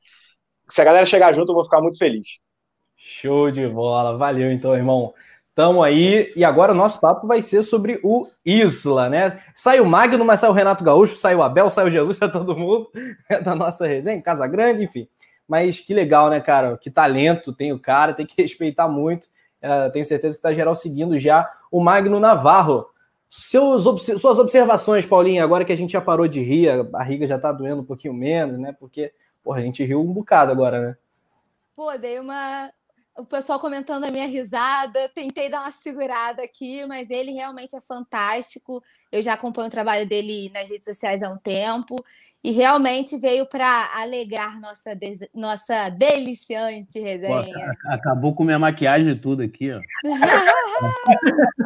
se 0.69 0.81
a 0.81 0.85
galera 0.85 1.07
chegar 1.07 1.33
junto, 1.33 1.51
eu 1.51 1.55
vou 1.55 1.65
ficar 1.65 1.81
muito 1.81 1.99
feliz. 1.99 2.41
Show 2.97 3.51
de 3.51 3.67
bola, 3.69 4.17
valeu 4.17 4.51
então, 4.51 4.75
irmão. 4.75 5.15
Tamo 5.59 5.83
aí, 5.83 6.33
e 6.37 6.45
agora 6.45 6.71
o 6.71 6.75
nosso 6.75 7.01
papo 7.01 7.27
vai 7.27 7.43
ser 7.43 7.65
sobre 7.65 7.99
o 8.05 8.29
Isla, 8.47 9.09
né? 9.09 9.41
Sai 9.57 9.81
o 9.81 9.85
Magno, 9.85 10.25
mas 10.25 10.39
sai 10.39 10.49
o 10.49 10.53
Renato 10.53 10.85
Gaúcho, 10.85 11.17
sai 11.17 11.35
o 11.35 11.43
Abel, 11.43 11.69
sai 11.69 11.85
o 11.85 11.91
Jesus, 11.91 12.17
é 12.23 12.29
todo 12.29 12.57
mundo 12.57 12.89
é 13.29 13.41
da 13.41 13.57
nossa 13.57 13.85
resenha, 13.85 14.23
Casa 14.23 14.47
Grande, 14.47 14.85
enfim. 14.85 15.09
Mas 15.49 15.81
que 15.81 15.93
legal, 15.93 16.31
né, 16.31 16.41
cara? 16.41 16.79
Que 16.79 16.89
talento 16.89 17.53
tem 17.53 17.73
o 17.73 17.79
cara, 17.81 18.15
tem 18.15 18.25
que 18.25 18.35
respeitar 18.41 18.87
muito. 18.87 19.27
É, 19.61 19.91
tenho 19.91 20.05
certeza 20.05 20.37
que 20.37 20.43
tá 20.43 20.53
geral 20.53 20.77
seguindo 20.77 21.19
já 21.19 21.51
o 21.73 21.83
Magno 21.83 22.21
Navarro. 22.21 22.87
Seus, 23.29 23.83
suas 24.21 24.39
observações, 24.39 25.05
Paulinha, 25.05 25.43
agora 25.43 25.65
que 25.65 25.73
a 25.73 25.77
gente 25.77 25.91
já 25.91 26.01
parou 26.01 26.29
de 26.29 26.41
rir, 26.41 26.69
a 26.69 26.85
barriga 26.85 27.27
já 27.27 27.37
tá 27.37 27.51
doendo 27.51 27.83
um 27.83 27.85
pouquinho 27.85 28.15
menos, 28.15 28.61
né? 28.61 28.77
Porque, 28.79 29.13
porra, 29.43 29.59
a 29.59 29.63
gente 29.63 29.85
riu 29.85 30.01
um 30.01 30.13
bocado 30.13 30.53
agora, 30.53 30.81
né? 30.81 30.97
Pô, 31.75 31.99
dei 31.99 32.21
uma 32.21 32.71
o 33.19 33.25
pessoal 33.25 33.59
comentando 33.59 34.05
a 34.05 34.11
minha 34.13 34.27
risada, 34.27 35.09
tentei 35.09 35.51
dar 35.51 35.63
uma 35.63 35.73
segurada 35.73 36.41
aqui, 36.41 36.87
mas 36.87 37.11
ele 37.11 37.33
realmente 37.33 37.75
é 37.75 37.81
fantástico. 37.81 38.83
Eu 39.11 39.21
já 39.21 39.35
acompanho 39.35 39.67
o 39.67 39.71
trabalho 39.71 40.09
dele 40.09 40.51
nas 40.51 40.69
redes 40.69 40.85
sociais 40.85 41.21
há 41.21 41.29
um 41.29 41.37
tempo 41.37 41.97
e 42.43 42.53
realmente 42.53 43.19
veio 43.19 43.47
para 43.47 43.91
alegrar 44.01 44.61
nossa, 44.61 44.95
des... 44.95 45.19
nossa 45.35 45.89
deliciante 45.91 47.01
resenha. 47.01 47.43
Pô, 47.43 47.93
acabou 47.93 48.35
com 48.35 48.45
minha 48.45 48.59
maquiagem 48.59 49.13
e 49.13 49.19
tudo 49.19 49.43
aqui, 49.43 49.73
ó. 49.73 49.81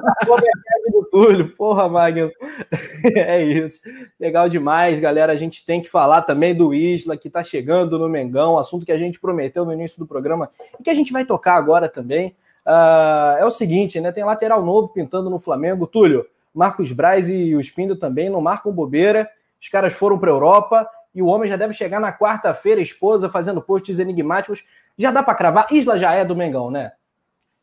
acabou 0.09 0.36
a 0.36 0.40
maquiagem 0.40 0.93
do 0.93 1.05
Túlio, 1.11 1.57
porra, 1.57 1.89
Magno. 1.89 2.31
é 3.16 3.44
isso. 3.44 3.82
Legal 4.19 4.49
demais, 4.49 4.99
galera. 4.99 5.32
A 5.32 5.36
gente 5.36 5.65
tem 5.65 5.82
que 5.82 5.90
falar 5.90 6.23
também 6.23 6.55
do 6.55 6.73
Isla, 6.73 7.19
que 7.19 7.28
está 7.28 7.44
chegando 7.44 7.99
no 7.99 8.09
Mengão, 8.09 8.59
assunto 8.59 8.86
que 8.86 8.93
a 8.93 8.99
gente 8.99 9.20
prometeu 9.20 9.66
no 9.66 9.74
início 9.74 9.99
do 9.99 10.07
programa 10.07 10.49
e 10.81 10.82
que 10.82 10.90
a 10.90 10.94
gente 10.94 11.12
vai 11.12 11.27
tocar 11.27 11.57
agora 11.57 11.89
também. 11.89 12.35
Uh, 12.66 13.39
é 13.39 13.44
o 13.44 13.51
seguinte, 13.51 14.01
né? 14.01 14.11
Tem 14.11 14.24
lateral 14.24 14.65
novo 14.65 14.89
pintando 14.89 15.28
no 15.28 15.39
Flamengo. 15.39 15.86
Túlio, 15.86 16.24
Marcos 16.55 16.93
Braz 16.93 17.28
e 17.28 17.55
o 17.55 17.61
Espindo 17.61 17.94
também 17.94 18.31
não 18.31 18.40
marcam 18.40 18.73
bobeira. 18.73 19.28
Os 19.62 19.68
caras 19.68 19.93
foram 19.93 20.18
para 20.18 20.28
a 20.28 20.34
Europa 20.34 20.89
e 21.14 21.22
o 21.22 21.26
homem 21.26 21.48
já 21.48 21.56
deve 21.56 21.72
chegar 21.72 22.01
na 22.01 22.12
quarta-feira, 22.12 22.80
esposa 22.80 23.28
fazendo 23.28 23.62
posts 23.62 24.01
enigmáticos. 24.01 24.64
Já 24.98 25.12
dá 25.12 25.22
para 25.22 25.36
cravar? 25.36 25.66
Isla 25.70 25.97
já 25.97 26.12
é 26.12 26.24
do 26.24 26.34
Mengão, 26.34 26.68
né? 26.68 26.90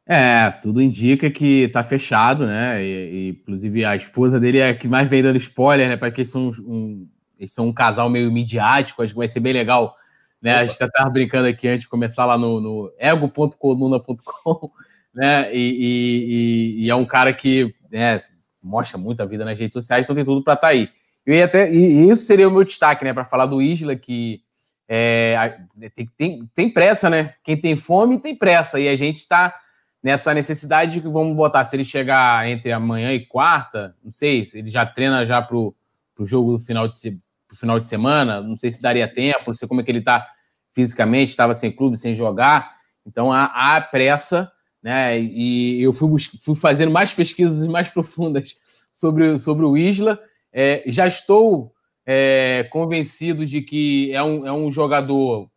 É, 0.08 0.50
tudo 0.62 0.82
indica 0.82 1.30
que 1.30 1.68
tá 1.68 1.84
fechado, 1.84 2.48
né? 2.48 2.82
E, 2.82 2.88
e, 2.88 3.30
inclusive 3.32 3.84
a 3.84 3.98
esposa 3.98 4.40
dele 4.40 4.60
é 4.60 4.70
a 4.70 4.76
que 4.76 4.88
mais 4.88 5.10
vem 5.10 5.22
dando 5.22 5.38
spoiler, 5.38 5.90
né? 5.90 5.98
Para 5.98 6.10
que 6.10 6.22
eles 6.22 6.32
são 6.32 6.52
um, 6.66 7.06
eles 7.38 7.54
são 7.54 7.68
um 7.68 7.74
casal 7.74 8.10
meio 8.10 8.32
midiático, 8.32 9.04
acho 9.04 9.12
que 9.12 9.20
vai 9.20 9.28
ser 9.28 9.42
bem 9.42 9.52
legal. 9.52 9.94
Né? 10.42 10.52
A 10.54 10.66
gente 10.66 10.82
estava 10.82 11.10
brincando 11.10 11.48
aqui 11.50 11.68
antes 11.68 11.82
de 11.82 11.90
começar 11.90 12.26
lá 12.26 12.38
no, 12.38 12.62
no 12.62 12.94
ego.coluna.com, 12.98 14.72
né? 15.14 15.54
E, 15.54 16.80
e, 16.80 16.86
e, 16.86 16.90
é 16.90 16.96
um 16.96 17.06
cara 17.06 17.34
que 17.34 17.76
né, 17.92 18.18
mostra 18.64 18.98
muito 18.98 19.22
a 19.22 19.26
vida 19.26 19.44
nas 19.44 19.60
redes 19.60 19.74
sociais, 19.74 20.06
então 20.06 20.16
tem 20.16 20.24
tudo 20.24 20.42
para 20.42 20.54
estar 20.54 20.68
tá 20.68 20.74
aí. 20.74 20.88
Eu 21.26 21.36
ia 21.36 21.46
até, 21.46 21.72
e 21.72 22.10
isso 22.10 22.24
seria 22.24 22.48
o 22.48 22.52
meu 22.52 22.64
destaque, 22.64 23.04
né, 23.04 23.14
para 23.14 23.26
falar 23.26 23.46
do 23.46 23.62
Isla, 23.62 23.96
que 23.96 24.42
é, 24.88 25.60
tem, 25.96 26.10
tem, 26.18 26.50
tem, 26.56 26.74
pressa, 26.74 27.10
né? 27.10 27.36
Quem 27.44 27.56
tem 27.56 27.76
fome 27.76 28.20
tem 28.20 28.36
pressa, 28.36 28.80
e 28.80 28.88
a 28.88 28.96
gente 28.96 29.18
está 29.18 29.54
nessa 30.02 30.34
necessidade 30.34 30.94
de 30.94 31.02
que 31.02 31.08
vamos 31.08 31.36
botar, 31.36 31.64
se 31.64 31.76
ele 31.76 31.86
chegar 31.86 32.48
entre 32.50 32.72
amanhã 32.72 33.14
e 33.14 33.26
quarta, 33.26 33.96
não 34.04 34.12
sei, 34.12 34.46
se 34.46 34.58
ele 34.58 34.70
já 34.70 34.86
treina 34.86 35.26
já 35.26 35.42
para 35.42 35.56
o 35.56 35.76
jogo 36.22 36.54
do 36.54 36.60
final 36.60 36.88
de, 36.88 37.20
pro 37.48 37.58
final 37.58 37.80
de 37.80 37.88
semana, 37.88 38.42
não 38.42 38.58
sei 38.58 38.72
se 38.72 38.82
daria 38.82 39.08
tempo, 39.08 39.44
não 39.48 39.54
sei 39.54 39.68
como 39.68 39.82
é 39.82 39.84
que 39.84 39.92
ele 39.92 40.00
está 40.00 40.26
fisicamente, 40.72 41.30
estava 41.30 41.54
sem 41.54 41.72
clube, 41.72 41.98
sem 41.98 42.16
jogar, 42.16 42.76
então 43.06 43.32
há, 43.32 43.46
há 43.46 43.82
pressa, 43.82 44.52
né? 44.82 45.20
E 45.20 45.82
eu 45.82 45.92
fui, 45.92 46.10
fui 46.42 46.56
fazendo 46.56 46.92
mais 46.92 47.14
pesquisas 47.14 47.68
mais 47.68 47.90
profundas 47.94 48.56
sobre, 48.92 49.38
sobre 49.38 49.66
o 49.66 49.78
Isla, 49.78 50.20
é, 50.52 50.84
já 50.88 51.08
estou 51.08 51.74
é, 52.06 52.68
convencido 52.72 53.46
de 53.46 53.62
que 53.62 54.12
é 54.14 54.24
um, 54.24 54.48
é 54.48 54.52
um 54.52 54.72
jogador 54.72 55.50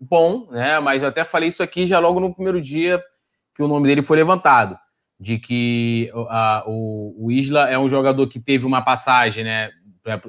bom, 0.00 0.48
né? 0.50 0.80
Mas 0.80 1.02
eu 1.02 1.08
até 1.08 1.24
falei 1.24 1.48
isso 1.48 1.62
aqui 1.62 1.86
já 1.86 1.98
logo 1.98 2.18
no 2.18 2.34
primeiro 2.34 2.60
dia 2.60 3.00
que 3.54 3.62
o 3.62 3.68
nome 3.68 3.86
dele 3.86 4.00
foi 4.00 4.16
levantado, 4.16 4.78
de 5.18 5.38
que 5.38 6.10
a, 6.30 6.64
o, 6.66 7.26
o 7.26 7.30
Isla 7.30 7.68
é 7.68 7.78
um 7.78 7.88
jogador 7.88 8.26
que 8.28 8.40
teve 8.40 8.64
uma 8.64 8.80
passagem, 8.80 9.44
né? 9.44 9.70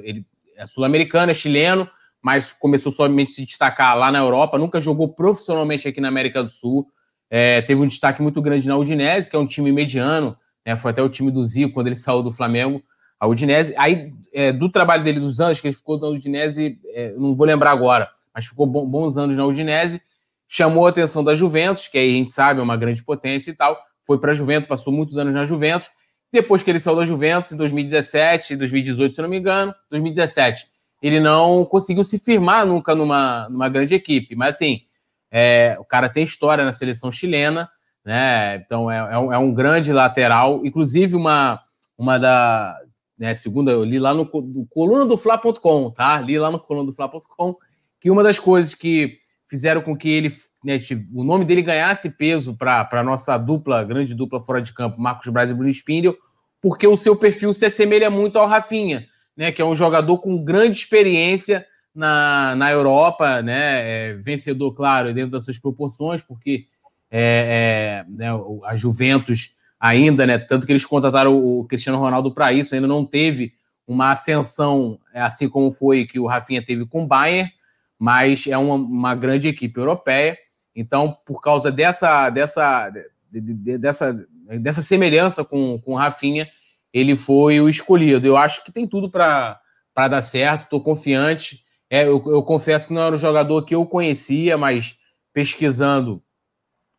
Ele 0.03 0.25
é 0.57 0.67
sul-americano, 0.67 1.31
é 1.31 1.33
chileno, 1.33 1.89
mas 2.21 2.51
começou 2.51 2.91
somente 2.91 3.31
a 3.31 3.35
se 3.35 3.45
destacar 3.45 3.97
lá 3.97 4.11
na 4.11 4.19
Europa, 4.19 4.57
nunca 4.57 4.81
jogou 4.81 5.07
profissionalmente 5.13 5.87
aqui 5.87 6.01
na 6.01 6.09
América 6.09 6.43
do 6.43 6.49
Sul. 6.49 6.85
É, 7.29 7.61
teve 7.61 7.81
um 7.81 7.87
destaque 7.87 8.21
muito 8.21 8.41
grande 8.41 8.67
na 8.67 8.75
Udinese, 8.75 9.29
que 9.29 9.37
é 9.37 9.39
um 9.39 9.47
time 9.47 9.71
mediano, 9.71 10.35
né? 10.65 10.75
Foi 10.75 10.91
até 10.91 11.01
o 11.01 11.09
time 11.09 11.31
do 11.31 11.45
Zico 11.45 11.73
quando 11.73 11.87
ele 11.87 11.95
saiu 11.95 12.21
do 12.21 12.33
Flamengo 12.33 12.83
a 13.21 13.27
Udinese. 13.27 13.75
Aí, 13.77 14.11
é, 14.33 14.51
do 14.51 14.67
trabalho 14.67 15.03
dele 15.03 15.19
dos 15.19 15.39
anos, 15.39 15.61
que 15.61 15.67
ele 15.67 15.75
ficou 15.75 15.99
na 15.99 16.07
Udinese, 16.07 16.79
é, 16.87 17.11
não 17.11 17.35
vou 17.35 17.45
lembrar 17.45 17.69
agora, 17.69 18.09
mas 18.33 18.47
ficou 18.47 18.65
bons 18.65 19.15
anos 19.15 19.37
na 19.37 19.45
Udinese, 19.45 20.01
chamou 20.47 20.87
a 20.87 20.89
atenção 20.89 21.23
da 21.23 21.35
Juventus, 21.35 21.87
que 21.87 21.99
aí 21.99 22.09
a 22.09 22.13
gente 22.13 22.33
sabe 22.33 22.59
é 22.59 22.63
uma 22.63 22.75
grande 22.75 23.03
potência 23.03 23.51
e 23.51 23.55
tal, 23.55 23.79
foi 24.07 24.17
para 24.17 24.31
a 24.31 24.33
Juventus, 24.33 24.67
passou 24.67 24.91
muitos 24.91 25.19
anos 25.19 25.35
na 25.35 25.45
Juventus. 25.45 25.87
Depois 26.33 26.63
que 26.63 26.71
ele 26.71 26.79
saiu 26.79 26.95
da 26.95 27.05
Juventus, 27.05 27.51
em 27.51 27.57
2017, 27.57 28.55
2018, 28.55 29.15
se 29.15 29.21
não 29.21 29.29
me 29.29 29.37
engano, 29.37 29.71
2017, 29.91 30.65
ele 31.01 31.19
não 31.19 31.63
conseguiu 31.63 32.03
se 32.03 32.17
firmar 32.17 32.65
nunca 32.65 32.95
numa, 32.95 33.47
numa 33.49 33.69
grande 33.69 33.93
equipe. 33.93 34.35
Mas, 34.35 34.55
assim, 34.55 34.81
é, 35.29 35.77
o 35.79 35.85
cara 35.85 36.09
tem 36.09 36.23
história 36.23 36.65
na 36.65 36.71
seleção 36.71 37.11
chilena, 37.11 37.69
né? 38.03 38.55
Então, 38.57 38.89
é, 38.89 38.97
é, 39.13 39.17
um, 39.17 39.33
é 39.33 39.37
um 39.37 39.53
grande 39.53 39.93
lateral. 39.93 40.65
Inclusive, 40.65 41.15
uma, 41.15 41.59
uma 41.97 42.17
da, 42.17 42.80
né? 43.21 43.35
Segundo, 43.35 43.69
eu 43.69 43.83
li 43.83 43.99
lá 43.99 44.15
no, 44.15 44.23
no 44.23 44.65
coluna 44.67 45.05
do 45.05 45.15
Fla.com, 45.15 45.91
tá? 45.91 46.19
Li 46.19 46.39
lá 46.39 46.49
no 46.49 46.59
coluna 46.59 46.87
do 46.87 46.95
Fla.com 46.95 47.55
que 47.99 48.09
uma 48.09 48.23
das 48.23 48.39
coisas 48.39 48.73
que 48.73 49.19
fizeram 49.47 49.79
com 49.83 49.95
que 49.95 50.09
ele, 50.09 50.33
né, 50.65 50.81
o 51.13 51.23
nome 51.23 51.45
dele 51.45 51.61
ganhasse 51.61 52.09
peso 52.09 52.57
para 52.57 52.89
a 52.91 53.03
nossa 53.03 53.37
dupla, 53.37 53.83
grande 53.83 54.15
dupla 54.15 54.41
fora 54.41 54.59
de 54.59 54.73
campo, 54.73 54.99
Marcos 54.99 55.31
Braz 55.31 55.51
e 55.51 55.53
Bruno 55.53 55.69
Spindel, 55.69 56.17
porque 56.59 56.87
o 56.87 56.97
seu 56.97 57.15
perfil 57.15 57.53
se 57.53 57.63
assemelha 57.63 58.09
muito 58.09 58.39
ao 58.39 58.47
Rafinha, 58.47 59.05
né? 59.37 59.51
Que 59.51 59.61
é 59.61 59.65
um 59.65 59.75
jogador 59.75 60.17
com 60.17 60.43
grande 60.43 60.79
experiência 60.79 61.63
na, 61.93 62.55
na 62.55 62.71
Europa, 62.71 63.43
né? 63.43 64.09
É, 64.09 64.13
vencedor, 64.15 64.73
claro, 64.73 65.13
dentro 65.13 65.29
das 65.29 65.45
suas 65.45 65.59
proporções, 65.59 66.23
porque 66.23 66.65
é, 67.11 68.03
é, 68.03 68.11
né, 68.11 68.29
a 68.65 68.75
Juventus 68.75 69.55
ainda, 69.81 70.27
né? 70.27 70.37
Tanto 70.37 70.67
que 70.67 70.71
eles 70.71 70.85
contrataram 70.85 71.35
o 71.35 71.65
Cristiano 71.65 71.97
Ronaldo 71.97 72.31
para 72.31 72.53
isso, 72.53 72.75
ainda 72.75 72.87
não 72.87 73.03
teve 73.03 73.53
uma 73.87 74.11
ascensão, 74.11 74.99
é, 75.11 75.19
assim 75.19 75.49
como 75.49 75.71
foi 75.71 76.05
que 76.05 76.19
o 76.19 76.27
Rafinha 76.27 76.63
teve 76.63 76.85
com 76.85 77.03
o 77.03 77.07
Bayern, 77.07 77.51
mas 77.97 78.45
é 78.45 78.55
uma, 78.55 78.75
uma 78.75 79.15
grande 79.15 79.47
equipe 79.47 79.79
europeia. 79.79 80.37
Então, 80.75 81.17
por 81.25 81.41
causa 81.41 81.71
dessa, 81.71 82.29
dessa, 82.29 82.89
de, 83.29 83.41
de, 83.41 83.77
dessa, 83.79 84.13
dessa 84.59 84.83
semelhança 84.83 85.43
com, 85.43 85.81
com 85.83 85.93
o 85.93 85.97
Rafinha, 85.97 86.47
ele 86.93 87.15
foi 87.15 87.59
o 87.59 87.67
escolhido. 87.67 88.25
Eu 88.27 88.37
acho 88.37 88.63
que 88.63 88.71
tem 88.71 88.87
tudo 88.87 89.09
para 89.09 89.59
dar 89.95 90.21
certo, 90.21 90.65
estou 90.65 90.81
confiante. 90.81 91.63
É, 91.89 92.03
eu, 92.03 92.23
eu, 92.27 92.43
confesso 92.43 92.87
que 92.87 92.93
não 92.93 93.01
era 93.01 93.15
um 93.15 93.19
jogador 93.19 93.65
que 93.65 93.75
eu 93.75 93.85
conhecia, 93.85 94.57
mas 94.57 94.95
pesquisando, 95.33 96.23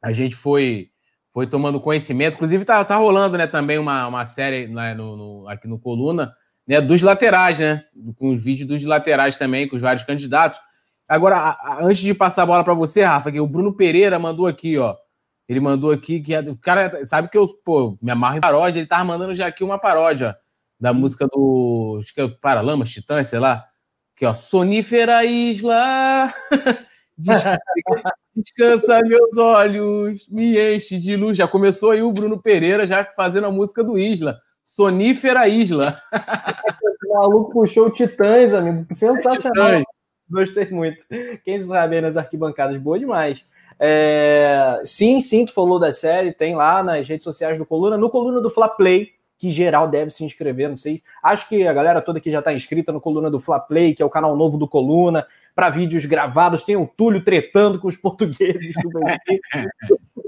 a 0.02 0.12
gente 0.12 0.34
foi 0.34 0.91
foi 1.32 1.46
tomando 1.46 1.80
conhecimento. 1.80 2.34
Inclusive, 2.34 2.64
tá, 2.64 2.84
tá 2.84 2.96
rolando 2.96 3.38
né, 3.38 3.46
também 3.46 3.78
uma, 3.78 4.06
uma 4.06 4.24
série 4.24 4.66
né, 4.68 4.94
no, 4.94 5.16
no, 5.16 5.48
aqui 5.48 5.66
no 5.66 5.78
Coluna 5.78 6.32
né, 6.66 6.80
dos 6.80 7.02
laterais, 7.02 7.58
né? 7.58 7.84
Com 8.16 8.34
os 8.34 8.42
vídeos 8.42 8.68
dos 8.68 8.84
laterais 8.84 9.36
também, 9.36 9.68
com 9.68 9.76
os 9.76 9.82
vários 9.82 10.04
candidatos. 10.04 10.60
Agora, 11.08 11.36
a, 11.36 11.50
a, 11.50 11.84
antes 11.84 12.00
de 12.00 12.14
passar 12.14 12.42
a 12.42 12.46
bola 12.46 12.64
para 12.64 12.74
você, 12.74 13.02
Rafa, 13.02 13.32
que 13.32 13.40
o 13.40 13.46
Bruno 13.46 13.74
Pereira 13.74 14.18
mandou 14.18 14.46
aqui, 14.46 14.78
ó. 14.78 14.96
Ele 15.48 15.60
mandou 15.60 15.90
aqui 15.90 16.20
que 16.20 16.36
o 16.38 16.56
cara 16.56 17.04
sabe 17.04 17.28
que 17.28 17.36
eu 17.36 17.46
pô, 17.64 17.98
me 18.00 18.10
amarro 18.10 18.38
em 18.38 18.40
paródia, 18.40 18.78
ele 18.78 18.86
tava 18.86 19.04
mandando 19.04 19.34
já 19.34 19.48
aqui 19.48 19.64
uma 19.64 19.78
paródia 19.78 20.36
da 20.80 20.92
música 20.92 21.26
do 21.26 21.98
acho 22.00 22.14
que 22.14 22.20
é 22.20 22.28
Paralamas, 22.28 22.90
Titãs, 22.90 23.28
sei 23.28 23.38
lá. 23.38 23.64
Aqui, 24.16 24.24
ó, 24.24 24.34
Sonífera 24.34 25.24
Isla. 25.24 26.32
Descansa 28.34 29.00
meus 29.00 29.36
olhos, 29.36 30.26
me 30.28 30.58
enche 30.58 30.98
de 30.98 31.16
luz. 31.16 31.36
Já 31.36 31.46
começou 31.46 31.90
aí 31.90 32.02
o 32.02 32.12
Bruno 32.12 32.40
Pereira 32.40 32.86
já 32.86 33.04
fazendo 33.04 33.46
a 33.46 33.50
música 33.50 33.84
do 33.84 33.98
Isla. 33.98 34.38
Sonífera 34.64 35.48
Isla. 35.48 36.00
o 37.06 37.14
maluco 37.14 37.52
puxou 37.52 37.88
o 37.88 37.90
Titãs, 37.90 38.54
amigo. 38.54 38.86
Sensacional. 38.94 39.68
Titãs. 39.68 39.84
Gostei 40.30 40.70
muito. 40.70 41.04
Quem 41.44 41.60
sabe 41.60 42.00
nas 42.00 42.16
arquibancadas, 42.16 42.78
boa 42.78 42.98
demais. 42.98 43.44
É... 43.78 44.80
Sim, 44.84 45.20
sim, 45.20 45.44
tu 45.44 45.52
falou 45.52 45.78
da 45.78 45.92
série, 45.92 46.32
tem 46.32 46.54
lá 46.54 46.82
nas 46.82 47.06
redes 47.06 47.24
sociais 47.24 47.58
do 47.58 47.66
Coluna, 47.66 47.98
no 47.98 48.08
Coluna 48.08 48.40
do 48.40 48.48
Fla 48.48 48.68
Play, 48.68 49.10
que 49.36 49.50
geral 49.50 49.88
deve 49.88 50.10
se 50.10 50.24
inscrever, 50.24 50.68
não 50.68 50.76
sei. 50.76 51.02
Acho 51.22 51.48
que 51.48 51.66
a 51.66 51.72
galera 51.72 52.00
toda 52.00 52.18
aqui 52.18 52.30
já 52.30 52.38
está 52.38 52.52
inscrita 52.52 52.92
no 52.92 53.00
Coluna 53.00 53.28
do 53.28 53.40
Fla 53.40 53.58
Play, 53.58 53.92
que 53.92 54.02
é 54.02 54.06
o 54.06 54.10
canal 54.10 54.36
novo 54.36 54.56
do 54.56 54.68
Coluna, 54.68 55.26
para 55.54 55.70
vídeos 55.70 56.04
gravados. 56.04 56.62
Tem 56.62 56.76
o 56.76 56.86
Túlio 56.86 57.22
tretando 57.22 57.78
com 57.78 57.88
os 57.88 57.96
portugueses 57.98 58.74
do 58.82 58.90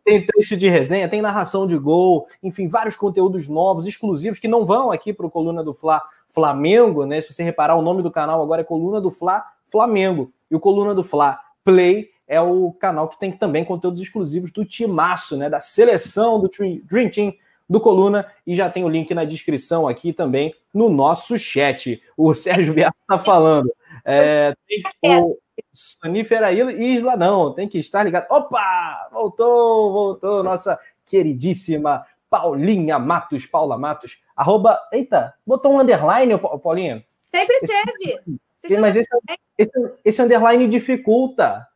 tem 0.05 0.25
trecho 0.25 0.57
de 0.57 0.69
resenha, 0.69 1.09
tem 1.09 1.23
narração 1.23 1.67
de 1.67 1.77
gol, 1.79 2.29
enfim, 2.43 2.69
vários 2.69 2.95
conteúdos 2.95 3.49
novos, 3.49 3.87
exclusivos, 3.87 4.39
que 4.39 4.47
não 4.47 4.67
vão 4.67 4.93
aqui 4.93 5.15
para 5.15 5.27
o 5.27 5.31
Coluna 5.31 5.65
do 5.65 5.73
Fla 5.73 6.03
Flamengo, 6.29 7.07
né? 7.07 7.21
Se 7.21 7.33
você 7.33 7.43
reparar, 7.43 7.77
o 7.77 7.83
nome 7.83 8.03
do 8.03 8.11
canal 8.11 8.43
agora 8.43 8.61
é 8.61 8.65
Coluna 8.65 9.01
do 9.01 9.11
Fla 9.11 9.43
Flamengo. 9.65 10.31
E 10.51 10.55
o 10.55 10.61
Coluna 10.61 10.95
do 10.95 11.03
Fla 11.03 11.41
Play 11.65 12.11
é 12.29 12.41
o 12.41 12.73
canal 12.73 13.09
que 13.09 13.19
tem 13.19 13.33
também 13.33 13.65
conteúdos 13.65 14.03
exclusivos 14.03 14.51
do 14.51 14.65
timaço, 14.65 15.37
né? 15.37 15.49
Da 15.49 15.61
seleção 15.61 16.39
do 16.39 16.51
Dream 16.85 17.09
Team 17.09 17.33
do 17.69 17.81
Coluna 17.81 18.31
e 18.47 18.55
já 18.55 18.69
tem 18.69 18.85
o 18.85 18.89
link 18.89 19.12
na 19.15 19.24
descrição 19.24 19.89
aqui 19.89 20.12
também 20.12 20.55
no 20.73 20.89
nosso 20.89 21.39
chat. 21.39 22.03
O 22.16 22.35
Sérgio 22.35 22.74
Beato 22.74 22.97
está 23.01 23.19
falando. 23.19 23.73
É, 24.05 24.55
tem 25.03 25.23
o 25.23 25.39
Sonífera 25.73 26.53
Isla, 26.53 27.16
não, 27.16 27.53
tem 27.53 27.69
que 27.69 27.78
estar 27.78 28.03
ligado. 28.03 28.27
Opa! 28.31 29.09
Voltou, 29.12 29.93
voltou, 29.93 30.43
nossa 30.43 30.78
queridíssima 31.07 32.05
Paulinha 32.28 32.99
Matos, 32.99 33.47
Paula 33.47 33.78
Matos. 33.78 34.19
Arroba, 34.35 34.81
eita, 34.93 35.35
botou 35.47 35.73
um 35.73 35.81
underline, 35.81 36.36
Paulinha? 36.62 37.05
Sempre 37.32 37.61
teve. 37.61 38.41
Mas 38.81 38.97
esse, 38.97 39.09
esse, 39.59 39.93
esse 40.05 40.23
underline 40.23 40.66
dificulta. 40.66 41.66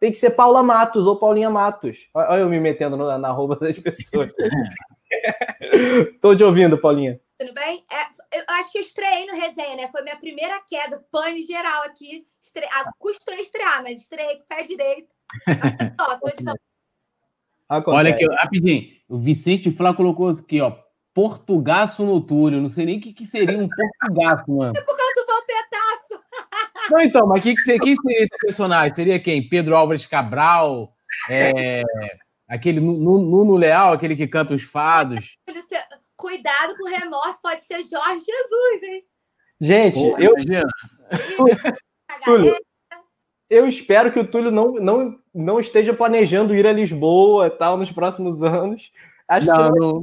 Tem 0.00 0.12
que 0.12 0.16
ser 0.16 0.30
Paula 0.30 0.62
Matos 0.62 1.06
ou 1.06 1.18
Paulinha 1.18 1.50
Matos. 1.50 2.08
Olha 2.14 2.40
eu 2.40 2.48
me 2.48 2.60
metendo 2.60 2.96
na, 2.96 3.18
na 3.18 3.30
roupa 3.30 3.56
das 3.56 3.78
pessoas. 3.78 4.32
Tô 6.20 6.34
te 6.36 6.44
ouvindo, 6.44 6.78
Paulinha. 6.78 7.20
Tudo 7.38 7.52
bem? 7.54 7.84
É, 7.90 8.38
eu 8.38 8.44
acho 8.48 8.72
que 8.72 8.78
eu 8.78 8.82
estreiei 8.82 9.26
no 9.26 9.34
resenha, 9.34 9.76
né? 9.76 9.88
Foi 9.88 10.02
minha 10.02 10.16
primeira 10.16 10.60
queda, 10.68 11.04
pane 11.10 11.42
geral 11.42 11.82
aqui. 11.84 12.26
Estre... 12.42 12.64
Ah, 12.66 12.90
custou 12.98 13.34
estrear, 13.34 13.82
mas 13.82 14.02
estreiei 14.02 14.36
com 14.36 14.42
o 14.42 14.46
pé 14.46 14.62
direito. 14.64 15.08
ó, 16.00 16.18
Olha 17.86 18.10
aqui, 18.10 18.24
rapidinho. 18.26 18.88
O 19.08 19.18
Vicente 19.18 19.70
Flá 19.70 19.94
colocou 19.94 20.28
aqui, 20.28 20.60
ó. 20.60 20.76
Portugaço 21.14 22.04
no 22.04 22.20
Túlio. 22.20 22.60
Não 22.60 22.70
sei 22.70 22.86
nem 22.86 22.98
o 22.98 23.00
que, 23.00 23.12
que 23.12 23.26
seria 23.26 23.58
um 23.58 23.68
portugaço, 23.68 24.50
mano. 24.50 24.72
É. 24.76 24.97
Não, 26.90 27.00
então, 27.00 27.26
mas 27.26 27.42
quem, 27.42 27.54
que, 27.54 27.78
quem 27.78 27.96
seria 27.96 28.22
esse 28.22 28.38
personagem? 28.40 28.94
Seria 28.94 29.20
quem? 29.20 29.48
Pedro 29.48 29.76
Álvares 29.76 30.06
Cabral? 30.06 30.92
É, 31.30 31.82
aquele 32.48 32.80
Nuno 32.80 33.56
Leal, 33.56 33.92
aquele 33.92 34.16
que 34.16 34.26
canta 34.26 34.54
os 34.54 34.62
fados? 34.62 35.36
Cuidado 36.16 36.76
com 36.76 36.84
o 36.84 36.90
remorso, 36.90 37.38
pode 37.42 37.64
ser 37.64 37.82
Jorge 37.82 38.24
Jesus, 38.24 38.82
hein? 38.82 39.04
Gente, 39.60 39.98
Pô, 39.98 40.18
eu. 40.18 40.34
Túlio, 42.24 42.56
eu 43.50 43.68
espero 43.68 44.12
que 44.12 44.18
o 44.18 44.26
Túlio 44.26 44.50
não, 44.50 44.72
não, 44.74 45.18
não 45.34 45.60
esteja 45.60 45.94
planejando 45.94 46.54
ir 46.54 46.66
a 46.66 46.72
Lisboa 46.72 47.46
e 47.46 47.50
tal 47.50 47.76
nos 47.76 47.90
próximos 47.90 48.42
anos. 48.42 48.92
Acho 49.26 49.46
não, 49.46 49.72
que 49.72 49.78
não... 49.78 50.02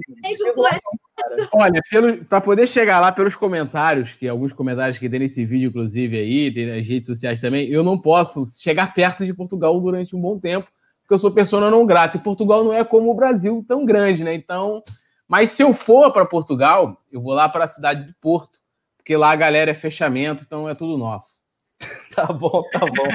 Olha, 1.53 1.81
para 2.29 2.41
poder 2.41 2.67
chegar 2.67 2.99
lá 2.99 3.11
pelos 3.11 3.35
comentários, 3.35 4.13
que 4.13 4.27
alguns 4.27 4.53
comentários 4.53 4.97
que 4.97 5.09
tem 5.09 5.19
nesse 5.19 5.45
vídeo, 5.45 5.69
inclusive, 5.69 6.17
aí, 6.17 6.53
tem 6.53 6.67
nas 6.67 6.85
redes 6.85 7.07
sociais 7.07 7.41
também, 7.41 7.67
eu 7.69 7.83
não 7.83 7.99
posso 7.99 8.45
chegar 8.59 8.93
perto 8.93 9.25
de 9.25 9.33
Portugal 9.33 9.79
durante 9.79 10.15
um 10.15 10.21
bom 10.21 10.39
tempo, 10.39 10.67
porque 11.01 11.13
eu 11.13 11.19
sou 11.19 11.31
persona 11.31 11.69
não 11.69 11.85
grata. 11.85 12.17
E 12.17 12.19
Portugal 12.19 12.63
não 12.63 12.73
é 12.73 12.83
como 12.83 13.11
o 13.11 13.15
Brasil 13.15 13.63
tão 13.67 13.85
grande, 13.85 14.23
né? 14.23 14.33
Então, 14.33 14.83
mas 15.27 15.51
se 15.51 15.63
eu 15.63 15.73
for 15.73 16.11
para 16.11 16.25
Portugal, 16.25 17.01
eu 17.11 17.21
vou 17.21 17.33
lá 17.33 17.47
para 17.47 17.65
a 17.65 17.67
cidade 17.67 18.05
do 18.05 18.13
Porto, 18.19 18.59
porque 18.97 19.15
lá 19.15 19.31
a 19.31 19.35
galera 19.35 19.71
é 19.71 19.75
fechamento, 19.75 20.43
então 20.45 20.67
é 20.67 20.75
tudo 20.75 20.97
nosso. 20.97 21.44
Tá 22.15 22.27
bom, 22.27 22.63
tá 22.71 22.79
bom. 22.79 23.09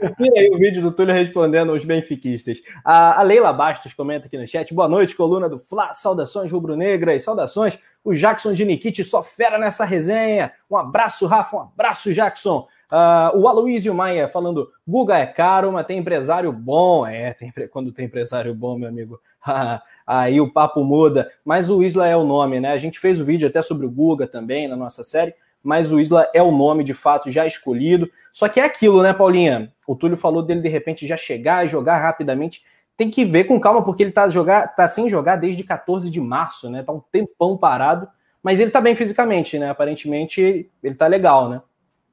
Confira 0.00 0.40
aí 0.40 0.50
o 0.52 0.58
vídeo 0.58 0.82
do 0.82 0.90
Túlio 0.90 1.14
respondendo 1.14 1.70
aos 1.70 1.84
benfiquistas. 1.84 2.60
A, 2.84 3.22
Leila 3.22 3.52
Bastos 3.52 3.94
comenta 3.94 4.26
aqui 4.26 4.36
no 4.36 4.46
chat. 4.46 4.74
Boa 4.74 4.88
noite, 4.88 5.14
coluna 5.14 5.48
do 5.48 5.60
Fla. 5.60 5.92
Saudações 5.92 6.50
rubro-negras, 6.50 7.22
saudações. 7.22 7.78
O 8.02 8.12
Jackson 8.12 8.52
de 8.52 8.64
Nikit 8.64 9.04
só 9.04 9.22
fera 9.22 9.56
nessa 9.56 9.84
resenha. 9.84 10.52
Um 10.68 10.76
abraço, 10.76 11.26
Rafa, 11.26 11.56
um 11.56 11.60
abraço, 11.60 12.12
Jackson. 12.12 12.66
Uh, 12.90 13.38
o 13.38 13.46
Aloysio 13.46 13.94
Maia 13.94 14.28
falando: 14.28 14.68
Guga 14.86 15.16
é 15.16 15.26
caro, 15.26 15.70
mas 15.70 15.86
tem 15.86 15.98
empresário 15.98 16.52
bom. 16.52 17.06
É, 17.06 17.32
tem, 17.32 17.52
quando 17.70 17.92
tem 17.92 18.06
empresário 18.06 18.52
bom, 18.52 18.76
meu 18.76 18.88
amigo, 18.88 19.20
aí 20.04 20.40
o 20.40 20.52
papo 20.52 20.82
muda. 20.82 21.30
Mas 21.44 21.70
o 21.70 21.84
Isla 21.84 22.08
é 22.08 22.16
o 22.16 22.24
nome, 22.24 22.58
né? 22.58 22.72
A 22.72 22.78
gente 22.78 22.98
fez 22.98 23.20
o 23.20 23.24
vídeo 23.24 23.46
até 23.46 23.62
sobre 23.62 23.86
o 23.86 23.90
Guga 23.90 24.26
também 24.26 24.66
na 24.66 24.74
nossa 24.74 25.04
série 25.04 25.34
mas 25.62 25.92
o 25.92 26.00
Isla 26.00 26.28
é 26.34 26.42
o 26.42 26.50
nome 26.50 26.82
de 26.82 26.94
fato 26.94 27.30
já 27.30 27.46
escolhido. 27.46 28.10
Só 28.32 28.48
que 28.48 28.60
é 28.60 28.64
aquilo, 28.64 29.02
né, 29.02 29.12
Paulinha? 29.12 29.72
O 29.86 29.94
Túlio 29.94 30.16
falou 30.16 30.42
dele 30.42 30.60
de 30.60 30.68
repente 30.68 31.06
já 31.06 31.16
chegar 31.16 31.64
e 31.64 31.68
jogar 31.68 31.98
rapidamente. 31.98 32.62
Tem 32.96 33.10
que 33.10 33.24
ver 33.24 33.44
com 33.44 33.60
calma, 33.60 33.82
porque 33.82 34.02
ele 34.02 34.12
tá, 34.12 34.28
jogar, 34.28 34.68
tá 34.74 34.86
sem 34.86 35.08
jogar 35.08 35.36
desde 35.36 35.64
14 35.64 36.10
de 36.10 36.20
março, 36.20 36.68
né? 36.70 36.82
Tá 36.82 36.92
um 36.92 37.02
tempão 37.12 37.56
parado, 37.56 38.08
mas 38.42 38.60
ele 38.60 38.70
tá 38.70 38.80
bem 38.80 38.94
fisicamente, 38.94 39.58
né? 39.58 39.70
Aparentemente 39.70 40.70
ele 40.82 40.94
tá 40.94 41.06
legal, 41.06 41.48
né? 41.48 41.62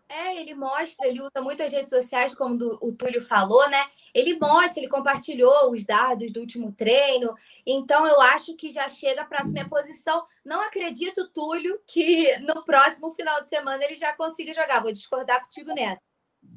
É, 0.09 0.39
ele 0.39 0.53
mostra, 0.53 1.05
ele 1.05 1.21
usa 1.21 1.41
muito 1.41 1.61
as 1.61 1.71
redes 1.71 1.89
sociais, 1.89 2.33
como 2.33 2.57
do, 2.57 2.77
o 2.81 2.93
Túlio 2.93 3.21
falou, 3.21 3.69
né? 3.69 3.85
Ele 4.13 4.39
mostra, 4.39 4.79
ele 4.79 4.87
compartilhou 4.87 5.71
os 5.71 5.85
dados 5.85 6.31
do 6.31 6.39
último 6.39 6.71
treino. 6.71 7.35
Então, 7.65 8.07
eu 8.07 8.21
acho 8.21 8.55
que 8.55 8.69
já 8.69 8.87
chega 8.87 9.25
para 9.25 9.39
a 9.39 9.69
posição. 9.69 10.23
Não 10.45 10.61
acredito, 10.61 11.27
Túlio, 11.27 11.81
que 11.85 12.37
no 12.39 12.63
próximo 12.63 13.13
final 13.15 13.43
de 13.43 13.49
semana 13.49 13.83
ele 13.83 13.97
já 13.97 14.13
consiga 14.13 14.53
jogar. 14.53 14.81
Vou 14.81 14.93
discordar 14.93 15.43
contigo 15.43 15.73
nessa. 15.73 16.01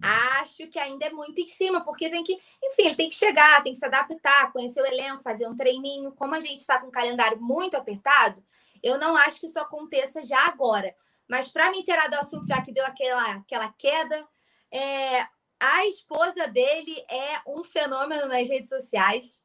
Acho 0.01 0.69
que 0.69 0.79
ainda 0.79 1.07
é 1.07 1.11
muito 1.11 1.41
em 1.41 1.49
cima, 1.49 1.81
porque 1.81 2.09
tem 2.09 2.23
que, 2.23 2.35
enfim, 2.63 2.87
ele 2.87 2.95
tem 2.95 3.09
que 3.09 3.17
chegar, 3.17 3.63
tem 3.65 3.73
que 3.73 3.79
se 3.81 3.85
adaptar, 3.85 4.53
conhecer 4.53 4.81
o 4.81 4.87
elenco, 4.87 5.25
fazer 5.25 5.49
um 5.49 5.57
treininho. 5.57 6.13
Como 6.13 6.37
a 6.37 6.41
gente 6.41 6.61
está 6.61 6.79
com 6.79 6.87
um 6.87 6.93
calendário 6.93 7.41
muito 7.41 7.77
apertado, 7.77 8.43
eu 8.81 8.97
não 8.97 9.17
acho 9.17 9.41
que 9.41 9.47
isso 9.47 9.59
aconteça 9.59 10.23
já 10.23 10.47
agora. 10.47 10.95
Mas 11.31 11.49
para 11.49 11.71
me 11.71 11.79
inteirar 11.79 12.09
do 12.09 12.17
assunto, 12.17 12.45
já 12.45 12.61
que 12.61 12.73
deu 12.73 12.85
aquela, 12.85 13.35
aquela 13.35 13.73
queda, 13.79 14.29
é, 14.69 15.25
a 15.61 15.87
esposa 15.87 16.49
dele 16.49 17.05
é 17.09 17.41
um 17.47 17.63
fenômeno 17.63 18.27
nas 18.27 18.49
redes 18.49 18.69
sociais. 18.69 19.41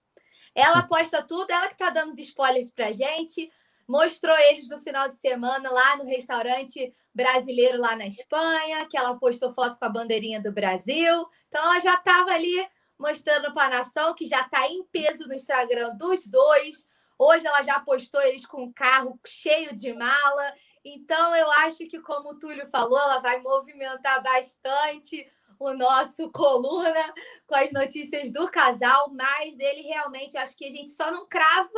Ela 0.55 0.81
posta 0.81 1.21
tudo, 1.21 1.51
ela 1.51 1.67
que 1.67 1.73
está 1.73 1.91
dando 1.91 2.13
os 2.13 2.19
spoilers 2.19 2.71
para 2.71 2.91
gente. 2.91 3.51
Mostrou 3.87 4.35
eles 4.49 4.67
no 4.67 4.79
final 4.79 5.07
de 5.09 5.17
semana 5.17 5.69
lá 5.69 5.97
no 5.97 6.05
restaurante 6.05 6.91
brasileiro 7.13 7.79
lá 7.79 7.95
na 7.95 8.07
Espanha, 8.07 8.87
que 8.89 8.97
ela 8.97 9.19
postou 9.19 9.53
foto 9.53 9.77
com 9.77 9.85
a 9.85 9.89
bandeirinha 9.89 10.41
do 10.41 10.51
Brasil. 10.51 11.29
Então 11.49 11.63
ela 11.63 11.79
já 11.79 11.93
estava 11.93 12.31
ali 12.31 12.67
mostrando 12.97 13.53
para 13.53 13.75
a 13.75 13.83
nação 13.83 14.15
que 14.15 14.25
já 14.25 14.41
está 14.41 14.67
em 14.67 14.83
peso 14.85 15.27
no 15.27 15.35
Instagram 15.35 15.95
dos 15.97 16.27
dois. 16.27 16.89
Hoje 17.19 17.45
ela 17.45 17.61
já 17.61 17.79
postou 17.79 18.23
eles 18.23 18.43
com 18.43 18.63
um 18.63 18.73
carro 18.73 19.19
cheio 19.23 19.75
de 19.75 19.93
mala. 19.93 20.55
Então, 20.85 21.35
eu 21.35 21.51
acho 21.51 21.87
que, 21.87 21.99
como 21.99 22.29
o 22.29 22.39
Túlio 22.39 22.67
falou, 22.69 22.99
ela 22.99 23.19
vai 23.19 23.41
movimentar 23.41 24.21
bastante 24.21 25.27
o 25.59 25.73
nosso 25.73 26.29
coluna 26.31 27.13
com 27.47 27.55
as 27.55 27.71
notícias 27.71 28.31
do 28.31 28.47
casal, 28.51 29.11
mas 29.11 29.57
ele 29.59 29.81
realmente 29.81 30.37
acho 30.37 30.55
que 30.55 30.65
a 30.65 30.71
gente 30.71 30.91
só 30.91 31.11
não 31.11 31.27
crava 31.27 31.69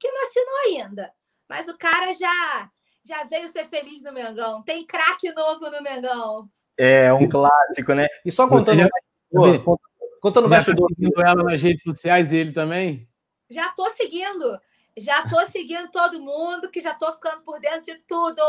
que 0.00 0.10
não 0.10 0.22
assinou 0.22 0.56
ainda. 0.66 1.12
Mas 1.46 1.68
o 1.68 1.76
cara 1.76 2.10
já 2.14 2.70
já 3.06 3.22
veio 3.24 3.48
ser 3.48 3.68
feliz 3.68 4.02
no 4.02 4.12
Mengão. 4.14 4.62
Tem 4.62 4.86
craque 4.86 5.30
novo 5.32 5.70
no 5.70 5.82
Mengão. 5.82 6.48
É 6.78 7.12
um 7.12 7.28
clássico, 7.28 7.92
né? 7.92 8.06
E 8.24 8.32
só 8.32 8.48
contando, 8.48 8.78
já, 8.80 8.88
contando, 9.30 9.80
contando 10.22 10.48
já 10.48 10.56
bastidor. 10.56 10.88
Tá 10.88 10.94
seguindo 10.94 11.20
ela 11.20 11.42
nas 11.42 11.60
redes 11.60 11.82
sociais 11.82 12.32
e 12.32 12.36
ele 12.36 12.52
também? 12.54 13.06
Já 13.50 13.68
tô 13.72 13.86
seguindo. 13.90 14.58
Já 14.96 15.26
tô 15.28 15.44
seguindo 15.46 15.90
todo 15.90 16.22
mundo, 16.22 16.70
que 16.70 16.80
já 16.80 16.94
tô 16.94 17.12
ficando 17.14 17.42
por 17.42 17.60
dentro 17.60 17.82
de 17.82 17.96
tudo. 18.06 18.42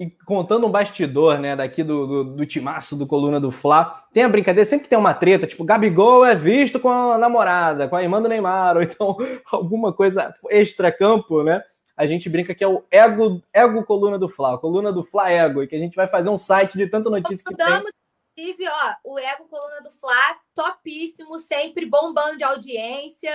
E 0.00 0.10
contando 0.10 0.66
um 0.66 0.70
bastidor, 0.70 1.38
né, 1.40 1.56
daqui 1.56 1.82
do, 1.82 2.06
do, 2.06 2.24
do 2.36 2.46
timaço 2.46 2.94
do 2.96 3.06
Coluna 3.06 3.40
do 3.40 3.50
Fla, 3.50 4.06
tem 4.12 4.22
a 4.22 4.28
brincadeira, 4.28 4.64
sempre 4.64 4.86
tem 4.86 4.96
uma 4.96 5.12
treta, 5.12 5.46
tipo, 5.46 5.64
Gabigol 5.64 6.24
é 6.24 6.36
visto 6.36 6.78
com 6.78 6.88
a 6.88 7.18
namorada, 7.18 7.88
com 7.88 7.96
a 7.96 8.02
irmã 8.02 8.22
do 8.22 8.28
Neymar, 8.28 8.76
ou 8.76 8.82
então 8.82 9.16
alguma 9.50 9.92
coisa 9.92 10.32
extra-campo, 10.50 11.42
né? 11.42 11.62
A 11.96 12.06
gente 12.06 12.28
brinca 12.28 12.54
que 12.54 12.62
é 12.62 12.68
o 12.68 12.84
ego, 12.92 13.42
ego 13.52 13.84
Coluna 13.84 14.16
do 14.16 14.28
Fla, 14.28 14.56
Coluna 14.56 14.92
do 14.92 15.02
Fla 15.02 15.32
Ego, 15.32 15.64
e 15.64 15.66
que 15.66 15.74
a 15.74 15.80
gente 15.80 15.96
vai 15.96 16.06
fazer 16.06 16.30
um 16.30 16.38
site 16.38 16.78
de 16.78 16.86
tanta 16.86 17.10
notícia 17.10 17.44
que 17.44 17.56
tem. 17.56 17.66
Inclusive, 17.66 18.68
ó, 18.68 18.94
o 19.02 19.18
Ego 19.18 19.48
Coluna 19.48 19.82
do 19.82 19.90
Fla, 19.90 20.14
topíssimo, 20.54 21.40
sempre 21.40 21.86
bombando 21.86 22.36
de 22.36 22.44
audiência. 22.44 23.32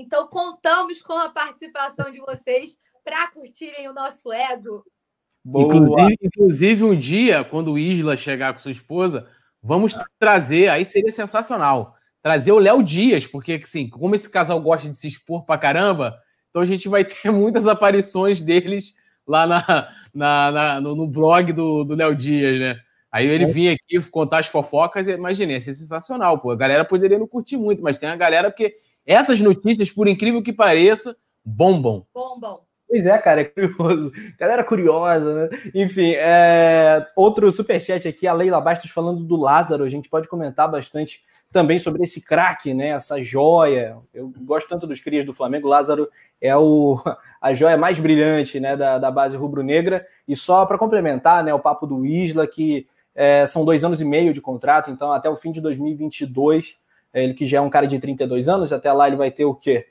Então, 0.00 0.26
contamos 0.28 1.02
com 1.02 1.12
a 1.12 1.28
participação 1.28 2.10
de 2.10 2.20
vocês 2.20 2.78
para 3.04 3.30
curtirem 3.32 3.86
o 3.86 3.92
nosso 3.92 4.32
ego. 4.32 4.82
Inclusive, 5.44 6.16
inclusive, 6.22 6.84
um 6.84 6.98
dia, 6.98 7.44
quando 7.44 7.72
o 7.72 7.78
Isla 7.78 8.16
chegar 8.16 8.54
com 8.54 8.60
sua 8.60 8.72
esposa, 8.72 9.28
vamos 9.62 9.94
trazer, 10.18 10.70
aí 10.70 10.86
seria 10.86 11.12
sensacional, 11.12 11.94
trazer 12.22 12.50
o 12.52 12.58
Léo 12.58 12.82
Dias, 12.82 13.26
porque 13.26 13.60
assim, 13.62 13.90
como 13.90 14.14
esse 14.14 14.28
casal 14.30 14.58
gosta 14.62 14.88
de 14.88 14.96
se 14.96 15.06
expor 15.06 15.44
pra 15.44 15.58
caramba, 15.58 16.18
então 16.48 16.62
a 16.62 16.66
gente 16.66 16.88
vai 16.88 17.04
ter 17.04 17.28
muitas 17.30 17.66
aparições 17.66 18.40
deles 18.40 18.94
lá 19.26 19.46
na, 19.46 19.94
na, 20.14 20.50
na 20.50 20.80
no, 20.80 20.96
no, 20.96 21.06
blog 21.06 21.52
do 21.52 21.94
Léo 21.94 22.16
Dias, 22.16 22.58
né? 22.58 22.80
Aí 23.12 23.26
ele 23.26 23.44
é. 23.44 23.48
vinha 23.48 23.72
aqui 23.74 24.00
contar 24.08 24.38
as 24.38 24.46
fofocas, 24.46 25.06
imaginei, 25.08 25.56
ia 25.56 25.60
ser 25.60 25.74
sensacional, 25.74 26.38
pô. 26.38 26.52
A 26.52 26.56
galera 26.56 26.86
poderia 26.86 27.18
não 27.18 27.26
curtir 27.26 27.58
muito, 27.58 27.82
mas 27.82 27.98
tem 27.98 28.08
a 28.08 28.16
galera 28.16 28.50
porque 28.50 28.78
essas 29.06 29.40
notícias, 29.40 29.90
por 29.90 30.08
incrível 30.08 30.42
que 30.42 30.52
pareça, 30.52 31.16
bombam. 31.44 32.06
Bombam. 32.14 32.60
Pois 32.88 33.06
é, 33.06 33.16
cara, 33.18 33.42
é 33.42 33.44
curioso. 33.44 34.10
Galera 34.36 34.64
curiosa, 34.64 35.34
né? 35.34 35.58
Enfim, 35.72 36.12
é... 36.16 37.06
outro 37.14 37.50
superchat 37.52 38.08
aqui, 38.08 38.26
a 38.26 38.32
Leila 38.32 38.60
Bastos 38.60 38.90
falando 38.90 39.22
do 39.22 39.36
Lázaro. 39.36 39.84
A 39.84 39.88
gente 39.88 40.08
pode 40.08 40.26
comentar 40.26 40.68
bastante 40.68 41.22
também 41.52 41.78
sobre 41.78 42.02
esse 42.02 42.24
craque, 42.24 42.74
né? 42.74 42.88
Essa 42.88 43.22
joia. 43.22 43.96
Eu 44.12 44.32
gosto 44.40 44.68
tanto 44.68 44.88
dos 44.88 45.00
crias 45.00 45.24
do 45.24 45.32
Flamengo. 45.32 45.68
Lázaro 45.68 46.08
é 46.40 46.56
o, 46.56 47.00
a 47.40 47.54
joia 47.54 47.76
mais 47.76 48.00
brilhante 48.00 48.58
né, 48.58 48.76
da, 48.76 48.98
da 48.98 49.10
base 49.10 49.36
rubro-negra. 49.36 50.04
E 50.26 50.34
só 50.34 50.66
para 50.66 50.76
complementar, 50.78 51.44
né, 51.44 51.54
o 51.54 51.60
papo 51.60 51.86
do 51.86 52.04
Isla, 52.04 52.44
que 52.44 52.88
é, 53.14 53.46
são 53.46 53.64
dois 53.64 53.84
anos 53.84 54.00
e 54.00 54.04
meio 54.04 54.32
de 54.32 54.40
contrato, 54.40 54.90
então 54.90 55.12
até 55.12 55.28
o 55.28 55.36
fim 55.36 55.52
de 55.52 55.60
2022, 55.60 56.76
é, 56.76 56.78
ele 57.14 57.34
que 57.34 57.46
já 57.46 57.58
é 57.58 57.60
um 57.60 57.70
cara 57.70 57.86
de 57.86 57.98
32 57.98 58.48
anos, 58.48 58.72
até 58.72 58.92
lá 58.92 59.06
ele 59.06 59.16
vai 59.16 59.30
ter 59.30 59.44
o 59.44 59.54
quê? 59.54 59.86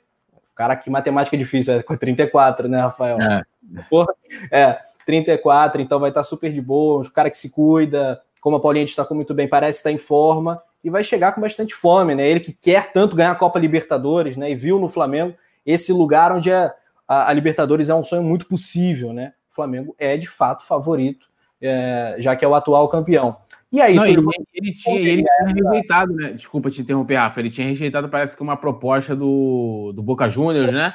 Cara, 0.54 0.76
que 0.76 0.90
matemática 0.90 1.36
é 1.36 1.38
difícil, 1.38 1.74
é 1.74 1.82
com 1.82 1.96
34, 1.96 2.68
né, 2.68 2.80
Rafael? 2.80 3.18
É. 3.20 3.42
Porra, 3.88 4.12
é, 4.50 4.78
34, 5.06 5.80
então 5.80 5.98
vai 5.98 6.10
estar 6.10 6.22
super 6.22 6.52
de 6.52 6.60
boa, 6.60 7.00
um 7.00 7.10
cara 7.10 7.30
que 7.30 7.38
se 7.38 7.50
cuida, 7.50 8.20
como 8.40 8.56
a 8.56 8.60
Paulinha 8.60 8.84
destacou 8.84 9.14
muito 9.14 9.34
bem, 9.34 9.48
parece 9.48 9.78
estar 9.78 9.90
em 9.90 9.98
forma 9.98 10.62
e 10.82 10.90
vai 10.90 11.04
chegar 11.04 11.32
com 11.32 11.40
bastante 11.40 11.74
fome, 11.74 12.14
né? 12.14 12.26
Ele 12.26 12.40
que 12.40 12.52
quer 12.52 12.92
tanto 12.92 13.16
ganhar 13.16 13.32
a 13.32 13.36
Copa 13.36 13.58
Libertadores, 13.58 14.36
né? 14.36 14.50
E 14.50 14.54
viu 14.54 14.78
no 14.78 14.88
Flamengo 14.88 15.34
esse 15.64 15.92
lugar 15.92 16.32
onde 16.32 16.50
a, 16.50 16.74
a, 17.06 17.30
a 17.30 17.32
Libertadores 17.32 17.88
é 17.88 17.94
um 17.94 18.02
sonho 18.02 18.22
muito 18.22 18.46
possível, 18.46 19.12
né? 19.12 19.34
O 19.50 19.54
Flamengo 19.54 19.94
é 19.98 20.16
de 20.16 20.28
fato 20.28 20.64
favorito, 20.64 21.26
é, 21.60 22.16
já 22.18 22.34
que 22.34 22.44
é 22.44 22.48
o 22.48 22.54
atual 22.54 22.88
campeão. 22.88 23.36
E 23.72 23.80
aí, 23.80 23.94
Não, 23.94 24.04
ele, 24.04 24.20
ele, 24.52 24.74
tinha, 24.74 24.98
ele 24.98 25.22
tinha 25.22 25.54
rejeitado, 25.54 26.12
né? 26.12 26.32
Desculpa 26.32 26.70
te 26.70 26.80
interromper, 26.80 27.14
Rafa. 27.16 27.38
Ele 27.38 27.50
tinha 27.50 27.68
rejeitado, 27.68 28.08
parece 28.08 28.36
que 28.36 28.42
uma 28.42 28.56
proposta 28.56 29.14
do, 29.14 29.92
do 29.94 30.02
Boca 30.02 30.28
Juniors, 30.28 30.72
né? 30.72 30.92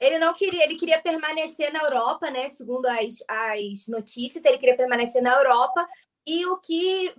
Ele 0.00 0.18
não 0.18 0.34
queria, 0.34 0.64
ele 0.64 0.74
queria 0.74 1.00
permanecer 1.00 1.72
na 1.72 1.80
Europa, 1.80 2.30
né? 2.30 2.48
Segundo 2.48 2.86
as, 2.86 3.14
as 3.28 3.86
notícias, 3.88 4.44
ele 4.44 4.58
queria 4.58 4.76
permanecer 4.76 5.22
na 5.22 5.34
Europa. 5.34 5.86
E 6.26 6.44
o 6.46 6.58
que 6.58 7.14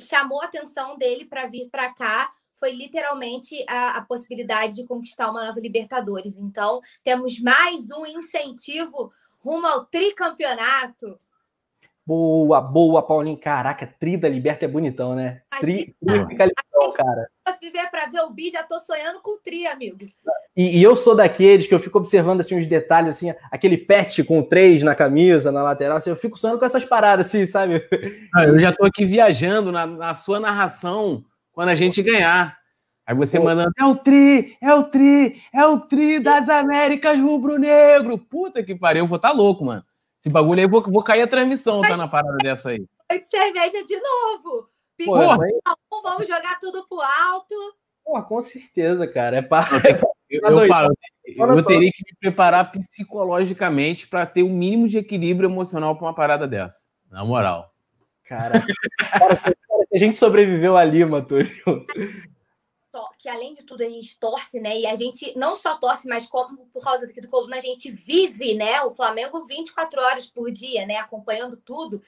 chamou 0.00 0.40
a 0.40 0.46
atenção 0.46 0.96
dele 0.96 1.24
para 1.26 1.46
vir 1.46 1.68
para 1.70 1.92
cá 1.92 2.32
foi 2.56 2.72
literalmente 2.72 3.64
a, 3.68 3.98
a, 3.98 4.02
possibilidade 4.02 4.74
de 4.74 4.86
conquistar 4.86 5.30
uma 5.30 5.44
nova 5.46 5.60
Libertadores. 5.60 6.36
Então, 6.36 6.80
temos 7.02 7.40
mais 7.40 7.90
um 7.90 8.06
incentivo 8.06 9.12
rumo 9.40 9.66
ao 9.66 9.84
tricampeonato. 9.84 11.18
Boa, 12.04 12.60
boa, 12.60 13.02
Paulinho. 13.02 13.36
Caraca, 13.36 13.86
tri 13.86 14.16
da 14.16 14.28
Liberta 14.28 14.64
é 14.64 14.68
bonitão, 14.68 15.14
né? 15.14 15.42
Tri, 15.60 15.94
tri 16.04 16.26
fica 16.26 16.44
legal, 16.44 16.92
cara. 16.92 17.28
Se 17.48 17.60
viver 17.60 17.88
para 17.90 18.06
ver 18.06 18.20
o 18.22 18.30
bi, 18.30 18.50
já 18.50 18.64
tô 18.64 18.80
sonhando 18.80 19.20
com 19.20 19.36
o 19.36 19.38
tri, 19.38 19.66
amigo. 19.66 19.98
E, 20.56 20.78
e, 20.78 20.82
eu 20.82 20.96
sou 20.96 21.14
daqueles 21.14 21.66
que 21.66 21.74
eu 21.74 21.78
fico 21.80 21.98
observando 21.98 22.40
assim 22.40 22.58
os 22.58 22.66
detalhes, 22.66 23.16
assim, 23.16 23.32
aquele 23.50 23.78
pet 23.78 24.22
com 24.24 24.42
três 24.42 24.82
na 24.82 24.94
camisa, 24.94 25.52
na 25.52 25.62
lateral, 25.62 25.96
assim, 25.96 26.10
eu 26.10 26.16
fico 26.16 26.36
sonhando 26.36 26.58
com 26.58 26.64
essas 26.64 26.84
paradas, 26.84 27.26
assim, 27.26 27.46
sabe? 27.46 27.86
Ah, 28.34 28.44
eu 28.44 28.58
já 28.58 28.72
tô 28.72 28.84
aqui 28.84 29.06
viajando 29.06 29.70
na, 29.70 29.86
na 29.86 30.14
sua 30.14 30.40
narração 30.40 31.24
quando 31.52 31.68
a 31.68 31.74
gente 31.74 32.02
ganhar. 32.02 32.58
Aí 33.06 33.14
você 33.14 33.38
Pô. 33.38 33.44
mandando, 33.44 33.72
é 33.78 33.84
o 33.84 33.96
tri, 33.96 34.56
é 34.60 34.74
o 34.74 34.84
tri, 34.84 35.40
é 35.54 35.64
o 35.66 35.80
tri 35.80 36.20
das 36.20 36.48
Américas 36.48 37.18
rubro-negro. 37.18 38.18
Puta 38.18 38.62
que 38.62 38.74
pariu, 38.74 39.04
eu 39.04 39.08
vou 39.08 39.18
tá 39.18 39.32
louco, 39.32 39.64
mano. 39.64 39.84
Esse 40.24 40.32
bagulho 40.32 40.60
aí, 40.60 40.68
vou, 40.68 40.80
vou 40.80 41.02
cair 41.02 41.22
a 41.22 41.26
transmissão, 41.26 41.80
tá 41.80 41.96
na 41.96 42.06
parada 42.06 42.36
dessa 42.40 42.70
aí. 42.70 42.78
De 42.78 43.24
cerveja 43.24 43.84
de 43.84 44.00
novo. 44.00 44.68
Porra, 45.04 45.36
vamos 46.00 46.28
jogar 46.28 46.60
tudo 46.60 46.86
pro 46.88 47.00
alto. 47.00 47.54
Pô, 48.04 48.22
com 48.22 48.40
certeza, 48.40 49.06
cara. 49.08 49.38
É 49.38 49.42
para. 49.42 49.66
Eu, 50.32 50.40
eu, 50.48 50.66
falo, 50.66 50.94
eu 51.26 51.62
teria 51.62 51.90
que 51.92 52.02
me 52.10 52.16
preparar 52.18 52.72
psicologicamente 52.72 54.08
para 54.08 54.24
ter 54.24 54.42
o 54.42 54.46
um 54.46 54.54
mínimo 54.54 54.88
de 54.88 54.96
equilíbrio 54.96 55.46
emocional 55.46 55.94
para 55.94 56.06
uma 56.06 56.14
parada 56.14 56.48
dessa. 56.48 56.78
Na 57.10 57.22
moral. 57.22 57.70
Cara, 58.24 58.64
cara, 58.96 59.54
a 59.92 59.98
gente 59.98 60.16
sobreviveu 60.16 60.74
ali, 60.74 61.04
Matúlio 61.04 61.50
que 63.18 63.28
além 63.28 63.54
de 63.54 63.62
tudo 63.62 63.82
a 63.82 63.88
gente 63.88 64.18
torce, 64.18 64.60
né? 64.60 64.80
E 64.80 64.86
a 64.86 64.94
gente 64.94 65.36
não 65.36 65.56
só 65.56 65.76
torce, 65.76 66.06
mas 66.06 66.28
como 66.28 66.66
por 66.66 66.82
causa 66.82 67.06
do 67.06 67.28
Coluna 67.28 67.56
a 67.56 67.60
gente 67.60 67.90
vive, 67.90 68.54
né? 68.54 68.82
O 68.82 68.90
Flamengo 68.90 69.44
24 69.44 70.00
horas 70.00 70.26
por 70.26 70.50
dia, 70.50 70.86
né? 70.86 70.96
Acompanhando 70.96 71.56
tudo. 71.56 72.02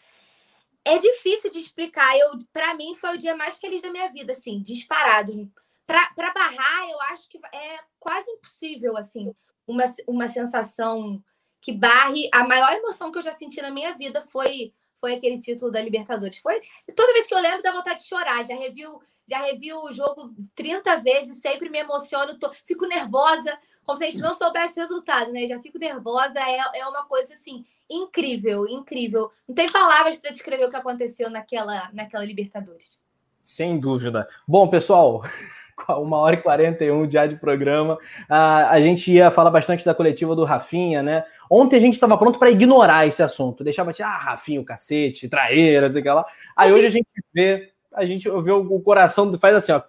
É 0.84 0.98
difícil 0.98 1.50
de 1.50 1.58
explicar. 1.58 2.16
Eu, 2.18 2.38
para 2.52 2.74
mim, 2.74 2.94
foi 2.94 3.14
o 3.14 3.18
dia 3.18 3.34
mais 3.34 3.56
feliz 3.58 3.80
da 3.82 3.90
minha 3.90 4.10
vida, 4.10 4.32
assim, 4.32 4.60
disparado. 4.62 5.50
Para 5.86 6.32
barrar, 6.32 6.90
eu 6.90 7.00
acho 7.12 7.28
que 7.28 7.38
é 7.52 7.80
quase 7.98 8.30
impossível, 8.30 8.96
assim, 8.96 9.34
uma, 9.66 9.84
uma 10.06 10.28
sensação 10.28 11.22
que 11.60 11.72
barre. 11.72 12.28
A 12.32 12.46
maior 12.46 12.72
emoção 12.74 13.10
que 13.10 13.18
eu 13.18 13.22
já 13.22 13.32
senti 13.32 13.60
na 13.62 13.70
minha 13.70 13.94
vida 13.94 14.20
foi 14.20 14.72
foi 15.04 15.14
aquele 15.16 15.38
título 15.38 15.70
da 15.70 15.82
Libertadores. 15.82 16.38
Foi 16.38 16.58
toda 16.96 17.12
vez 17.12 17.26
que 17.26 17.34
eu 17.34 17.40
lembro 17.40 17.62
dá 17.62 17.72
vontade 17.72 18.00
de 18.00 18.08
chorar. 18.08 18.42
Já 18.42 18.54
revi, 18.54 18.84
já 19.28 19.38
revi 19.38 19.72
o 19.72 19.92
jogo 19.92 20.34
30 20.54 21.00
vezes, 21.00 21.38
sempre 21.38 21.68
me 21.68 21.78
emociono, 21.78 22.38
tô, 22.38 22.52
fico 22.64 22.86
nervosa, 22.86 23.58
como 23.84 23.98
se 23.98 24.04
a 24.04 24.10
gente 24.10 24.20
não 24.20 24.34
soubesse 24.34 24.78
o 24.78 24.82
resultado, 24.82 25.32
né? 25.32 25.46
Já 25.46 25.60
fico 25.60 25.78
nervosa, 25.78 26.38
é, 26.38 26.78
é 26.80 26.86
uma 26.86 27.04
coisa 27.04 27.34
assim 27.34 27.64
incrível, 27.88 28.66
incrível. 28.66 29.30
Não 29.46 29.54
tem 29.54 29.70
palavras 29.70 30.16
para 30.16 30.30
descrever 30.30 30.66
o 30.66 30.70
que 30.70 30.76
aconteceu 30.76 31.30
naquela, 31.30 31.90
naquela 31.92 32.24
Libertadores. 32.24 32.98
Sem 33.42 33.78
dúvida. 33.78 34.26
Bom, 34.48 34.68
pessoal, 34.68 35.22
uma 35.98 36.18
hora 36.18 36.36
e 36.36 36.42
41 36.42 37.10
já 37.10 37.26
de 37.26 37.36
programa. 37.36 37.94
Uh, 38.30 38.68
a 38.70 38.80
gente 38.80 39.12
ia 39.12 39.30
falar 39.30 39.50
bastante 39.50 39.84
da 39.84 39.94
coletiva 39.94 40.34
do 40.34 40.44
Rafinha, 40.44 41.02
né? 41.02 41.24
Ontem 41.50 41.76
a 41.76 41.80
gente 41.80 41.94
estava 41.94 42.16
pronto 42.16 42.38
para 42.38 42.50
ignorar 42.50 43.06
esse 43.06 43.22
assunto, 43.22 43.62
deixava 43.62 43.92
de, 43.92 44.02
ah, 44.02 44.16
Rafinha, 44.16 44.60
o 44.60 44.64
cacete, 44.64 45.28
traíra, 45.28 45.92
sei 45.92 46.02
lá. 46.02 46.24
Aí 46.56 46.72
hoje 46.72 46.86
a 46.86 46.90
gente 46.90 47.06
vê, 47.34 47.70
a 47.94 48.04
gente 48.04 48.28
vê 48.42 48.52
o 48.52 48.80
coração 48.80 49.32
faz 49.38 49.54
assim, 49.54 49.72
ó, 49.72 49.82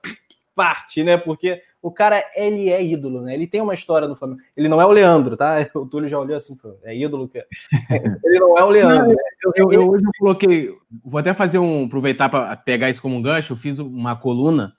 parte, 0.55 1.03
né? 1.03 1.17
Porque 1.17 1.61
o 1.81 1.91
cara, 1.91 2.23
ele 2.35 2.69
é 2.69 2.83
ídolo, 2.83 3.21
né? 3.21 3.33
Ele 3.33 3.45
tem 3.45 3.61
uma 3.61 3.73
história 3.73 4.07
no 4.07 4.15
Flamengo. 4.15 4.41
Ele 4.55 4.69
não 4.69 4.81
é 4.81 4.85
o 4.85 4.91
Leandro, 4.91 5.35
tá? 5.37 5.57
O 5.75 5.85
Túlio 5.85 6.09
já 6.09 6.17
olhou 6.17 6.35
assim, 6.35 6.57
é 6.83 6.95
ídolo 6.95 7.27
que 7.27 7.37
Ele 8.23 8.39
não 8.39 8.57
é 8.57 8.63
o 8.63 8.69
Leandro. 8.69 9.07
Não, 9.07 9.51
eu, 9.55 9.71
eu, 9.71 9.71
eu, 9.73 9.91
hoje 9.91 10.05
eu 10.05 10.11
coloquei, 10.17 10.69
vou 11.03 11.19
até 11.19 11.33
fazer 11.33 11.59
um, 11.59 11.85
aproveitar 11.85 12.29
para 12.29 12.55
pegar 12.55 12.89
isso 12.89 13.01
como 13.01 13.15
um 13.15 13.21
gancho, 13.21 13.53
eu 13.53 13.57
fiz 13.57 13.77
uma 13.77 14.15
coluna 14.15 14.73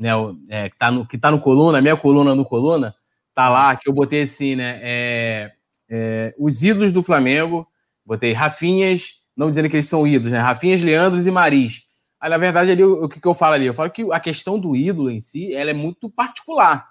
né, 0.00 0.10
é, 0.48 0.70
que, 0.70 0.78
tá 0.78 0.90
no, 0.90 1.06
que 1.06 1.18
tá 1.18 1.30
no 1.30 1.40
coluna, 1.40 1.78
a 1.78 1.82
minha 1.82 1.96
coluna 1.96 2.34
no 2.34 2.44
coluna, 2.44 2.94
tá 3.34 3.50
lá, 3.50 3.76
que 3.76 3.88
eu 3.88 3.92
botei 3.92 4.22
assim, 4.22 4.56
né, 4.56 4.80
é, 4.82 5.52
é, 5.90 6.34
os 6.38 6.62
ídolos 6.62 6.90
do 6.90 7.02
Flamengo, 7.02 7.68
botei 8.04 8.32
Rafinhas, 8.32 9.20
não 9.36 9.50
dizendo 9.50 9.68
que 9.68 9.76
eles 9.76 9.88
são 9.88 10.06
ídolos, 10.06 10.32
né, 10.32 10.38
Rafinhas, 10.38 10.82
Leandros 10.82 11.26
e 11.26 11.30
Maris, 11.30 11.82
Aí, 12.20 12.28
na 12.28 12.36
verdade, 12.36 12.70
ali, 12.70 12.84
o, 12.84 13.08
que, 13.08 13.18
que 13.18 13.26
eu 13.26 13.32
falo 13.32 13.54
ali? 13.54 13.66
Eu 13.66 13.74
falo 13.74 13.90
que 13.90 14.06
a 14.12 14.20
questão 14.20 14.58
do 14.58 14.76
ídolo 14.76 15.10
em 15.10 15.20
si, 15.20 15.54
ela 15.54 15.70
é 15.70 15.74
muito 15.74 16.10
particular, 16.10 16.86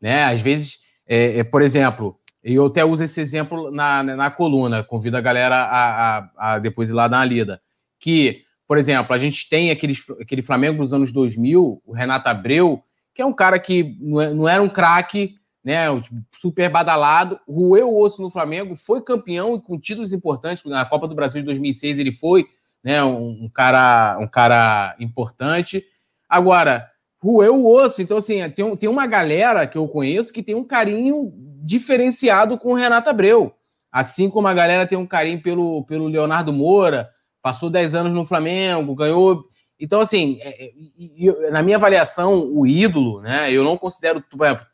né? 0.00 0.24
Às 0.24 0.40
vezes, 0.40 0.78
é, 1.06 1.40
é, 1.40 1.44
por 1.44 1.60
exemplo, 1.60 2.18
eu 2.42 2.66
até 2.66 2.82
uso 2.82 3.04
esse 3.04 3.20
exemplo 3.20 3.70
na, 3.70 4.02
na 4.02 4.30
coluna, 4.30 4.82
convido 4.82 5.18
a 5.18 5.20
galera 5.20 5.56
a, 5.56 6.18
a, 6.18 6.54
a 6.54 6.58
depois 6.58 6.88
ir 6.88 6.94
lá 6.94 7.08
dar 7.08 7.18
uma 7.18 7.24
lida, 7.26 7.60
que, 7.98 8.42
por 8.66 8.78
exemplo, 8.78 9.12
a 9.14 9.18
gente 9.18 9.48
tem 9.50 9.70
aquele, 9.70 9.94
aquele 10.18 10.40
Flamengo 10.40 10.82
dos 10.82 10.94
anos 10.94 11.12
2000, 11.12 11.82
o 11.84 11.92
Renato 11.92 12.28
Abreu, 12.30 12.82
que 13.14 13.20
é 13.20 13.26
um 13.26 13.34
cara 13.34 13.58
que 13.58 13.98
não, 14.00 14.48
é, 14.48 14.54
era 14.54 14.62
um 14.62 14.68
craque, 14.68 15.34
né, 15.62 15.88
super 16.32 16.70
badalado, 16.70 17.38
roeu 17.46 17.90
o 17.90 18.02
osso 18.02 18.22
no 18.22 18.30
Flamengo, 18.30 18.74
foi 18.76 19.02
campeão 19.02 19.56
e 19.56 19.60
com 19.60 19.78
títulos 19.78 20.14
importantes, 20.14 20.64
na 20.64 20.86
Copa 20.86 21.06
do 21.06 21.14
Brasil 21.14 21.42
de 21.42 21.44
2006 21.44 21.98
ele 21.98 22.12
foi, 22.12 22.46
né, 22.82 23.02
um, 23.02 23.48
cara, 23.52 24.18
um 24.20 24.28
cara 24.28 24.96
importante. 24.98 25.84
Agora, 26.28 26.88
roeu 27.22 27.56
o 27.56 27.72
osso, 27.72 28.00
então 28.00 28.16
assim, 28.16 28.48
tem, 28.50 28.76
tem 28.76 28.88
uma 28.88 29.06
galera 29.06 29.66
que 29.66 29.76
eu 29.76 29.86
conheço 29.88 30.32
que 30.32 30.42
tem 30.42 30.54
um 30.54 30.64
carinho 30.64 31.32
diferenciado 31.62 32.56
com 32.58 32.72
o 32.72 32.76
Renato 32.76 33.10
Abreu, 33.10 33.54
assim 33.92 34.30
como 34.30 34.48
a 34.48 34.54
galera 34.54 34.86
tem 34.86 34.96
um 34.96 35.06
carinho 35.06 35.42
pelo, 35.42 35.84
pelo 35.84 36.08
Leonardo 36.08 36.52
Moura, 36.52 37.10
passou 37.42 37.68
10 37.68 37.94
anos 37.94 38.12
no 38.12 38.24
Flamengo, 38.24 38.94
ganhou 38.94 39.50
então, 39.80 40.02
assim, 40.02 40.38
é, 40.42 40.66
é, 40.66 41.50
na 41.50 41.62
minha 41.62 41.78
avaliação, 41.78 42.52
o 42.52 42.66
ídolo, 42.66 43.22
né? 43.22 43.50
Eu 43.50 43.64
não 43.64 43.78
considero, 43.78 44.22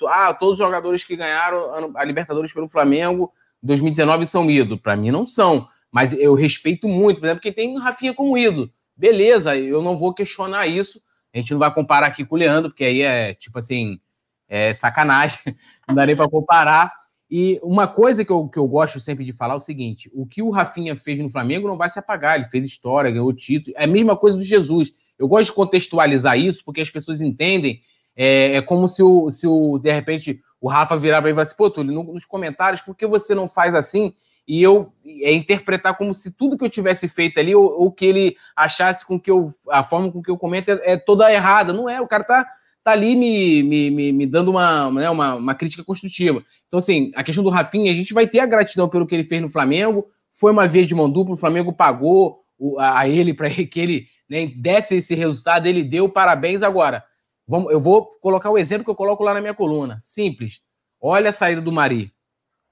ah, 0.09 0.35
todos 0.35 0.55
os 0.55 0.59
jogadores 0.59 1.05
que 1.05 1.15
ganharam 1.15 1.97
a 1.97 2.05
Libertadores 2.05 2.53
pelo 2.53 2.67
Flamengo 2.67 3.33
2019 3.63 4.27
são 4.27 4.51
ídolo. 4.51 4.81
Para 4.81 4.97
mim, 4.97 5.13
não 5.13 5.25
são. 5.25 5.69
Mas 5.91 6.13
eu 6.13 6.35
respeito 6.35 6.89
muito, 6.89 7.21
por 7.21 7.27
exemplo, 7.27 7.43
quem 7.43 7.53
tem 7.53 7.79
Rafinha 7.79 8.15
como 8.15 8.37
ídolo. 8.37 8.71
Beleza, 8.97 9.57
eu 9.57 9.83
não 9.83 9.97
vou 9.97 10.15
questionar 10.15 10.67
isso. 10.67 11.01
A 11.35 11.39
gente 11.39 11.53
não 11.53 11.59
vai 11.59 11.73
comparar 11.73 12.07
aqui 12.07 12.25
com 12.25 12.35
o 12.35 12.39
Leandro, 12.39 12.71
porque 12.71 12.85
aí 12.85 13.03
é 13.03 13.35
tipo 13.35 13.59
assim, 13.59 14.01
é 14.49 14.73
sacanagem. 14.73 15.39
Não 15.87 15.95
dá 15.95 16.07
nem 16.07 16.17
para 16.17 16.29
comparar. 16.29 16.93
E 17.31 17.61
uma 17.63 17.89
coisa 17.89 18.25
que 18.25 18.31
eu, 18.31 18.49
que 18.49 18.59
eu 18.59 18.67
gosto 18.67 19.01
sempre 19.01 19.25
de 19.25 19.33
falar 19.33 19.55
é 19.55 19.57
o 19.57 19.61
seguinte: 19.61 20.11
o 20.15 20.27
que 20.27 20.43
o 20.43 20.51
Rafinha 20.51 20.95
fez 20.97 21.19
no 21.19 21.31
Flamengo 21.31 21.69
não 21.69 21.77
vai 21.77 21.91
se 21.91 21.99
apagar. 21.99 22.37
Ele 22.37 22.49
fez 22.49 22.65
história, 22.65 23.11
ganhou 23.11 23.33
título. 23.33 23.77
É 23.77 23.85
a 23.85 23.89
mesma 23.89 24.17
coisa 24.17 24.39
do 24.39 24.45
Jesus. 24.45 24.93
Eu 25.19 25.27
gosto 25.27 25.47
de 25.47 25.53
contextualizar 25.53 26.39
isso 26.39 26.63
porque 26.65 26.81
as 26.81 26.91
pessoas 26.91 27.21
entendem. 27.21 27.81
É, 28.15 28.57
é 28.57 28.63
como 28.63 28.89
se 28.89 29.03
o, 29.03 29.31
se 29.31 29.47
o, 29.47 29.79
de 29.79 29.93
repente, 29.93 30.41
o 30.61 30.69
Rafa 30.69 30.97
virar 30.97 31.21
para 31.21 31.31
e 31.31 31.35
falar 31.35 31.43
assim: 31.43 31.57
pô, 31.57 31.69
Túlio, 31.69 32.03
nos 32.03 32.25
comentários, 32.25 32.81
por 32.81 32.97
que 32.97 33.07
você 33.07 33.35
não 33.35 33.49
faz 33.49 33.75
assim? 33.75 34.15
E 34.47 34.63
eu 34.63 34.93
é, 35.05 35.33
interpretar 35.33 35.97
como 35.97 36.15
se 36.15 36.37
tudo 36.37 36.57
que 36.57 36.65
eu 36.65 36.71
tivesse 36.71 37.09
feito 37.09 37.39
ali, 37.39 37.55
ou, 37.55 37.65
ou 37.81 37.91
que 37.91 38.05
ele 38.05 38.37
achasse 38.55 39.05
com 39.05 39.19
que 39.19 39.31
eu, 39.31 39.53
a 39.69 39.83
forma 39.83 40.11
com 40.11 40.23
que 40.23 40.31
eu 40.31 40.39
comento 40.39 40.71
é, 40.71 40.93
é 40.93 40.97
toda 40.97 41.33
errada. 41.33 41.73
Não 41.73 41.89
é, 41.89 42.01
o 42.01 42.09
cara 42.09 42.25
tá 42.25 42.47
tá 42.87 42.93
ali 42.93 43.17
me, 43.17 43.65
me, 43.65 43.91
me, 43.91 44.13
me 44.13 44.27
dando 44.27 44.53
uma, 44.53 44.89
né, 44.93 45.11
uma, 45.11 45.35
uma 45.35 45.55
crítica 45.57 45.83
construtiva. 45.83 46.45
Então, 46.69 46.79
assim, 46.79 47.11
a 47.17 47.25
questão 47.25 47.43
do 47.43 47.51
Rafinha, 47.51 47.91
a 47.91 47.95
gente 47.97 48.15
vai 48.15 48.29
ter 48.29 48.39
a 48.39 48.47
gratidão 48.47 48.89
pelo 48.89 49.05
que 49.09 49.13
ele 49.13 49.25
fez 49.25 49.43
no 49.43 49.49
Flamengo, 49.49 50.07
foi 50.37 50.53
uma 50.53 50.69
via 50.69 50.87
de 50.87 50.95
mão 50.95 51.11
dupla, 51.11 51.35
o 51.35 51.37
Flamengo 51.37 51.73
pagou 51.73 52.45
o, 52.57 52.79
a, 52.79 53.01
a, 53.01 53.09
ele 53.09 53.35
para 53.35 53.51
que 53.51 53.81
ele 53.81 54.07
né, 54.31 54.47
desse 54.47 54.97
esse 54.97 55.17
resultado, 55.17 55.67
ele 55.67 55.83
deu 55.83 56.09
parabéns. 56.09 56.63
Agora, 56.63 57.03
vamos, 57.47 57.73
eu 57.73 57.81
vou 57.81 58.07
colocar 58.21 58.51
o 58.51 58.59
exemplo 58.59 58.85
que 58.85 58.91
eu 58.91 58.97
coloco 58.97 59.25
lá 59.25 59.35
na 59.35 59.41
minha 59.41 59.55
coluna. 59.55 59.99
Simples. 60.01 60.61
Olha 61.01 61.31
a 61.31 61.33
saída 61.33 61.61
do 61.61 61.73
Mari. 61.73 62.13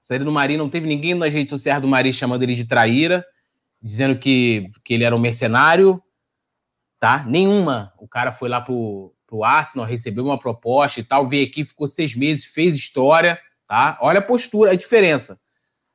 Saída 0.05 0.23
do 0.23 0.31
Mari, 0.31 0.55
não 0.55 0.69
teve 0.69 0.85
ninguém 0.85 1.15
nas 1.15 1.33
redes 1.33 1.49
sociais 1.49 1.81
do 1.81 1.87
Mari 1.87 2.13
chamando 2.13 2.43
ele 2.43 2.53
de 2.53 2.63
traíra, 2.63 3.25
dizendo 3.81 4.19
que, 4.19 4.69
que 4.83 4.93
ele 4.93 5.03
era 5.03 5.15
um 5.15 5.19
mercenário, 5.19 5.99
tá? 6.99 7.25
Nenhuma. 7.27 7.91
O 7.97 8.07
cara 8.07 8.31
foi 8.31 8.47
lá 8.47 8.61
pro, 8.61 9.11
pro 9.25 9.43
Arsenal, 9.43 9.83
recebeu 9.83 10.23
uma 10.23 10.37
proposta 10.37 10.99
e 10.99 11.03
tal, 11.03 11.27
veio 11.27 11.47
aqui, 11.47 11.65
ficou 11.65 11.87
seis 11.87 12.13
meses, 12.13 12.45
fez 12.45 12.75
história, 12.75 13.39
tá? 13.67 13.97
Olha 13.99 14.19
a 14.19 14.21
postura, 14.21 14.73
a 14.73 14.75
diferença. 14.75 15.39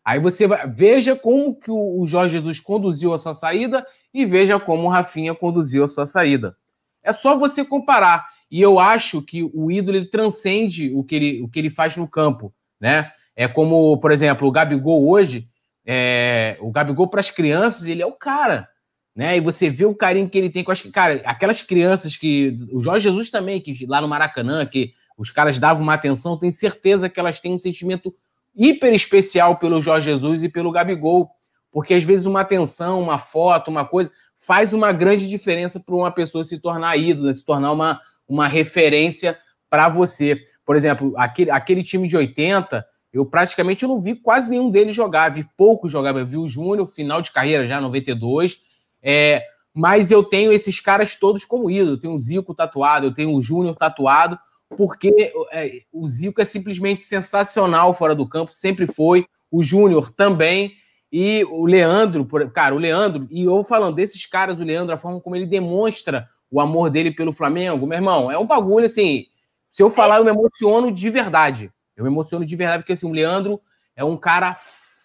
Aí 0.04 0.18
você 0.18 0.44
vai, 0.44 0.68
veja 0.68 1.14
como 1.14 1.54
que 1.54 1.70
o 1.70 2.04
Jorge 2.04 2.32
Jesus 2.32 2.58
conduziu 2.58 3.14
a 3.14 3.18
sua 3.18 3.32
saída 3.32 3.86
e 4.12 4.26
veja 4.26 4.58
como 4.58 4.88
o 4.88 4.90
Rafinha 4.90 5.36
conduziu 5.36 5.84
a 5.84 5.88
sua 5.88 6.04
saída. 6.04 6.56
É 7.00 7.12
só 7.12 7.38
você 7.38 7.64
comparar. 7.64 8.28
E 8.50 8.60
eu 8.60 8.80
acho 8.80 9.22
que 9.22 9.44
o 9.54 9.70
ídolo 9.70 9.98
ele 9.98 10.06
transcende 10.06 10.92
o 10.92 11.04
que 11.04 11.14
ele, 11.14 11.42
o 11.42 11.48
que 11.48 11.60
ele 11.60 11.70
faz 11.70 11.96
no 11.96 12.08
campo, 12.08 12.52
né? 12.80 13.12
É 13.40 13.48
como, 13.48 13.98
por 13.98 14.12
exemplo, 14.12 14.46
o 14.46 14.52
Gabigol 14.52 15.08
hoje, 15.08 15.48
é, 15.86 16.56
o 16.60 16.70
Gabigol 16.70 17.08
para 17.08 17.20
as 17.20 17.30
crianças, 17.30 17.84
ele 17.86 18.02
é 18.02 18.06
o 18.06 18.12
cara 18.12 18.68
né? 19.14 19.36
E 19.36 19.40
você 19.40 19.68
vê 19.68 19.84
o 19.84 19.94
carinho 19.94 20.28
que 20.28 20.38
ele 20.38 20.50
tem 20.50 20.64
com 20.64 20.72
as. 20.72 20.82
Cara, 20.82 21.20
aquelas 21.24 21.60
crianças 21.60 22.16
que. 22.16 22.58
O 22.72 22.80
Jorge 22.80 23.04
Jesus 23.04 23.30
também, 23.30 23.60
que 23.60 23.84
lá 23.86 24.00
no 24.00 24.08
Maracanã, 24.08 24.64
que 24.64 24.94
os 25.16 25.30
caras 25.30 25.58
davam 25.58 25.82
uma 25.82 25.94
atenção, 25.94 26.38
tenho 26.38 26.52
certeza 26.52 27.08
que 27.08 27.18
elas 27.18 27.40
têm 27.40 27.52
um 27.52 27.58
sentimento 27.58 28.14
hiper 28.56 28.94
especial 28.94 29.56
pelo 29.56 29.80
Jorge 29.80 30.06
Jesus 30.06 30.42
e 30.42 30.48
pelo 30.48 30.72
Gabigol. 30.72 31.30
Porque 31.72 31.94
às 31.94 32.02
vezes 32.02 32.26
uma 32.26 32.40
atenção, 32.40 33.00
uma 33.00 33.18
foto, 33.18 33.70
uma 33.70 33.84
coisa, 33.84 34.10
faz 34.38 34.72
uma 34.72 34.90
grande 34.90 35.28
diferença 35.28 35.78
para 35.78 35.94
uma 35.94 36.10
pessoa 36.10 36.42
se 36.42 36.58
tornar 36.58 36.96
ídolo, 36.96 37.32
se 37.32 37.44
tornar 37.44 37.72
uma, 37.72 38.00
uma 38.26 38.48
referência 38.48 39.38
para 39.68 39.88
você. 39.88 40.40
Por 40.64 40.76
exemplo, 40.76 41.12
aquele, 41.16 41.50
aquele 41.50 41.82
time 41.82 42.08
de 42.08 42.16
80, 42.16 42.84
eu 43.12 43.26
praticamente 43.26 43.86
não 43.86 43.98
vi 43.98 44.14
quase 44.14 44.50
nenhum 44.50 44.70
deles 44.70 44.94
jogar, 44.94 45.30
vi 45.30 45.46
poucos 45.56 45.90
jogar. 45.90 46.14
Eu 46.16 46.26
vi 46.26 46.36
o 46.36 46.48
Júnior, 46.48 46.86
final 46.86 47.20
de 47.20 47.32
carreira 47.32 47.66
já, 47.66 47.80
92 47.80 48.60
é, 49.02 49.42
mas 49.72 50.10
eu 50.10 50.22
tenho 50.22 50.52
esses 50.52 50.80
caras 50.80 51.14
todos 51.16 51.44
como 51.44 51.70
ídolo. 51.70 51.92
Eu 51.92 52.00
tenho 52.00 52.14
o 52.14 52.18
Zico 52.18 52.54
tatuado, 52.54 53.06
eu 53.06 53.14
tenho 53.14 53.34
o 53.34 53.40
Júnior 53.40 53.76
tatuado, 53.76 54.38
porque 54.76 55.32
é, 55.52 55.82
o 55.92 56.08
Zico 56.08 56.40
é 56.40 56.44
simplesmente 56.44 57.02
sensacional 57.02 57.94
fora 57.94 58.14
do 58.14 58.28
campo, 58.28 58.52
sempre 58.52 58.86
foi. 58.86 59.26
O 59.50 59.62
Júnior 59.62 60.12
também. 60.12 60.72
E 61.12 61.44
o 61.50 61.66
Leandro, 61.66 62.24
cara, 62.52 62.72
o 62.72 62.78
Leandro, 62.78 63.26
e 63.32 63.42
eu 63.42 63.64
falando 63.64 63.96
desses 63.96 64.26
caras, 64.26 64.60
o 64.60 64.64
Leandro, 64.64 64.94
a 64.94 64.98
forma 64.98 65.20
como 65.20 65.34
ele 65.34 65.44
demonstra 65.44 66.28
o 66.48 66.60
amor 66.60 66.88
dele 66.88 67.10
pelo 67.10 67.32
Flamengo, 67.32 67.84
meu 67.84 67.98
irmão, 67.98 68.30
é 68.30 68.38
um 68.38 68.46
bagulho 68.46 68.86
assim. 68.86 69.26
Se 69.70 69.82
eu 69.82 69.90
falar, 69.90 70.18
eu 70.18 70.24
me 70.24 70.30
emociono 70.30 70.92
de 70.92 71.10
verdade. 71.10 71.72
Eu 72.00 72.04
me 72.04 72.10
emociono 72.10 72.44
de 72.44 72.56
verdade, 72.56 72.82
porque 72.82 72.94
assim, 72.94 73.06
o 73.06 73.12
Leandro 73.12 73.60
é 73.94 74.02
um 74.02 74.16
cara 74.16 74.58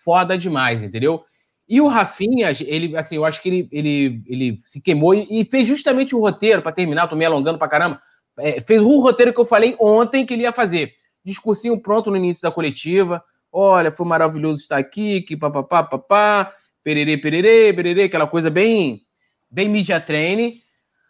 foda 0.04 0.38
demais, 0.38 0.82
entendeu? 0.82 1.26
E 1.68 1.82
o 1.82 1.88
Rafinha, 1.88 2.52
ele, 2.62 2.96
assim, 2.96 3.16
eu 3.16 3.26
acho 3.26 3.42
que 3.42 3.50
ele, 3.50 3.68
ele, 3.72 4.24
ele 4.28 4.60
se 4.66 4.80
queimou 4.80 5.14
e, 5.14 5.44
fez 5.46 5.68
justamente 5.68 6.16
o 6.16 6.20
roteiro, 6.20 6.62
para 6.62 6.72
terminar, 6.72 7.08
tô 7.08 7.16
me 7.16 7.26
alongando 7.26 7.58
pra 7.58 7.68
caramba. 7.68 8.00
É, 8.38 8.62
fez 8.62 8.82
o 8.82 9.00
roteiro 9.00 9.34
que 9.34 9.40
eu 9.40 9.46
falei 9.46 9.76
ontem 9.80 10.26
que 10.26 10.34
ele 10.34 10.44
ia 10.44 10.54
fazer. 10.54 10.94
Discursinho 11.24 11.80
pronto 11.80 12.12
no 12.12 12.18
início 12.18 12.44
da 12.44 12.52
coletiva. 12.52 13.24
Olha, 13.52 13.92
foi 13.92 14.06
maravilhoso 14.06 14.62
estar 14.62 14.78
aqui, 14.78 15.22
que 15.22 15.36
papapá, 15.36 15.84
papá, 15.84 16.54
pererê, 16.84 17.18
pererê, 17.18 17.74
pererê, 17.74 18.04
aquela 18.04 18.28
coisa 18.28 18.50
bem, 18.50 19.02
bem 19.50 19.68
media 19.68 20.00
training. 20.00 20.62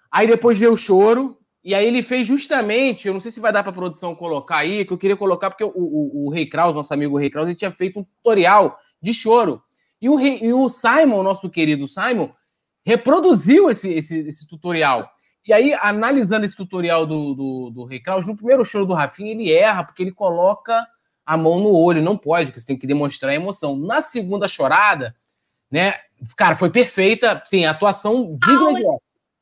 Aí 0.10 0.26
depois 0.26 0.57
veio 0.57 0.72
o 0.72 0.78
choro, 0.78 1.38
e 1.66 1.74
aí 1.74 1.88
ele 1.88 2.04
fez 2.04 2.28
justamente, 2.28 3.08
eu 3.08 3.14
não 3.14 3.20
sei 3.20 3.32
se 3.32 3.40
vai 3.40 3.52
dar 3.52 3.64
para 3.64 3.72
a 3.72 3.76
produção 3.76 4.14
colocar 4.14 4.58
aí, 4.58 4.86
que 4.86 4.94
eu 4.94 4.98
queria 5.00 5.18
colocar, 5.18 5.50
porque 5.50 5.64
o, 5.64 5.72
o, 5.74 6.28
o 6.28 6.30
Rei 6.30 6.46
Kraus, 6.46 6.76
nosso 6.76 6.94
amigo 6.94 7.18
Rei 7.18 7.32
Kraus, 7.32 7.48
ele 7.48 7.56
tinha 7.56 7.72
feito 7.72 8.00
um 8.00 8.04
tutorial 8.04 8.80
de 9.02 9.12
choro. 9.12 9.64
E 10.00 10.08
o, 10.08 10.20
e 10.20 10.54
o 10.54 10.70
Simon, 10.70 11.24
nosso 11.24 11.50
querido 11.50 11.88
Simon, 11.88 12.30
reproduziu 12.86 13.68
esse, 13.72 13.92
esse, 13.92 14.20
esse 14.20 14.48
tutorial. 14.48 15.10
E 15.48 15.52
aí, 15.52 15.74
analisando 15.74 16.46
esse 16.46 16.56
tutorial 16.56 17.08
do, 17.08 17.34
do, 17.34 17.70
do 17.72 17.86
Rei 17.86 18.00
Kraus, 18.00 18.28
no 18.28 18.36
primeiro 18.38 18.64
show 18.64 18.86
do 18.86 18.94
Rafinha, 18.94 19.32
ele 19.32 19.52
erra, 19.52 19.84
porque 19.84 20.04
ele 20.04 20.12
coloca 20.12 20.86
a 21.26 21.36
mão 21.36 21.60
no 21.60 21.74
olho. 21.74 22.00
Não 22.00 22.16
pode, 22.16 22.48
porque 22.48 22.60
você 22.60 22.68
tem 22.68 22.78
que 22.78 22.86
demonstrar 22.86 23.32
a 23.32 23.36
emoção. 23.36 23.76
Na 23.76 24.02
segunda 24.02 24.48
chorada, 24.48 25.16
né? 25.72 25.96
Cara, 26.38 26.56
foi 26.56 26.70
perfeita. 26.70 27.42
Sim, 27.48 27.66
atuação 27.66 28.38
digna 28.40 28.74
de 28.74 28.84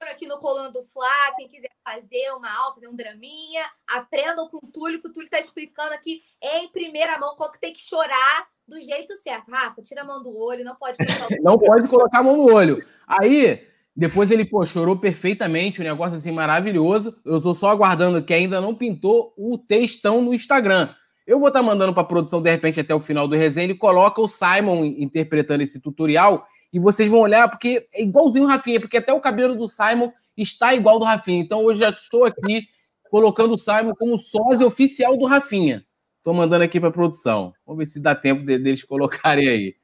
aqui 0.10 0.28
no 0.28 0.38
Coluna 0.38 0.72
do 0.72 0.84
Fla, 0.84 1.36
quem 1.36 1.48
quiser 1.48 1.72
fazer 1.84 2.32
uma 2.32 2.50
aula, 2.50 2.74
fazer 2.76 2.88
um 2.88 2.96
draminha, 2.96 3.64
aprendam 3.88 4.48
com 4.50 4.58
o 4.58 4.72
Túlio, 4.72 5.02
que 5.02 5.08
o 5.08 5.14
Túlio 5.14 5.26
está 5.26 5.40
explicando 5.40 5.94
aqui 5.94 6.22
em 6.42 6.68
primeira 6.70 7.18
mão 7.20 7.36
como 7.36 7.52
que 7.52 7.60
tem 7.60 7.74
que 7.74 7.82
chorar 7.82 8.48
do 8.68 8.80
jeito 8.82 9.14
certo. 9.18 9.52
Rafa, 9.52 9.82
tira 9.82 10.02
a 10.02 10.06
mão 10.06 10.24
do 10.24 10.36
olho, 10.38 10.64
não 10.64 10.76
pode 10.76 10.98
colocar 10.98 11.28
o... 11.28 11.30
Não 11.44 11.58
pode 11.58 11.88
colocar 11.88 12.20
a 12.20 12.24
mão 12.24 12.38
no 12.38 12.54
olho. 12.54 12.86
Aí, 13.08 13.68
depois 13.96 14.32
ele, 14.32 14.46
pô, 14.46 14.66
chorou 14.66 14.98
perfeitamente, 14.98 15.82
um 15.82 15.84
negócio 15.84 16.18
assim 16.18 16.32
maravilhoso. 16.32 17.16
Eu 17.26 17.38
estou 17.38 17.54
só 17.54 17.70
aguardando 17.70 18.24
que 18.24 18.34
ainda 18.34 18.60
não 18.60 18.76
pintou 18.76 19.34
o 19.38 19.58
textão 19.58 20.22
no 20.22 20.34
Instagram. 20.34 20.94
Eu 21.26 21.40
vou 21.40 21.48
estar 21.48 21.60
tá 21.60 21.66
mandando 21.66 21.94
para 21.94 22.04
a 22.04 22.08
produção, 22.08 22.42
de 22.42 22.50
repente, 22.50 22.80
até 22.80 22.94
o 22.94 23.00
final 23.00 23.28
do 23.28 23.36
resenha. 23.36 23.66
Ele 23.66 23.76
coloca 23.76 24.22
o 24.22 24.28
Simon 24.28 24.84
interpretando 24.84 25.62
esse 25.62 25.82
tutorial 25.82 26.46
e 26.74 26.80
vocês 26.80 27.08
vão 27.08 27.20
olhar, 27.20 27.48
porque 27.48 27.88
é 27.94 28.02
igualzinho 28.02 28.46
o 28.46 28.48
Rafinha, 28.48 28.82
porque 28.82 28.98
até 28.98 29.14
o 29.14 29.22
cabelo 29.22 29.56
do 29.56 29.68
Simon 29.68 30.12
está 30.36 30.74
igual 30.74 30.98
do 30.98 31.06
Rafinha. 31.06 31.40
Então, 31.40 31.64
hoje 31.64 31.82
já 31.82 31.92
estou 31.92 32.26
aqui 32.26 32.68
colocando 33.12 33.54
o 33.54 33.60
Simon 33.60 33.94
como 33.94 34.18
sósia 34.18 34.66
oficial 34.66 35.16
do 35.16 35.28
Rafinha. 35.28 35.86
Estou 36.18 36.34
mandando 36.34 36.64
aqui 36.64 36.80
para 36.80 36.90
a 36.90 36.94
produção. 36.94 37.54
Vamos 37.64 37.78
ver 37.78 37.86
se 37.86 38.00
dá 38.00 38.16
tempo 38.16 38.44
de, 38.44 38.58
deles 38.58 38.84
colocarem 38.84 39.48
aí. 39.48 39.76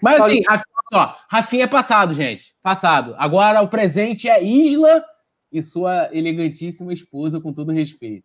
Mas 0.00 0.20
assim, 0.20 0.42
Rafinha, 0.48 0.64
ó, 0.94 1.14
Rafinha 1.28 1.64
é 1.64 1.68
passado, 1.68 2.14
gente. 2.14 2.54
Passado. 2.62 3.14
Agora 3.18 3.60
o 3.60 3.68
presente 3.68 4.26
é 4.26 4.42
Isla 4.42 5.04
e 5.50 5.62
sua 5.62 6.08
elegantíssima 6.12 6.94
esposa, 6.94 7.40
com 7.40 7.52
todo 7.52 7.72
respeito. 7.72 8.24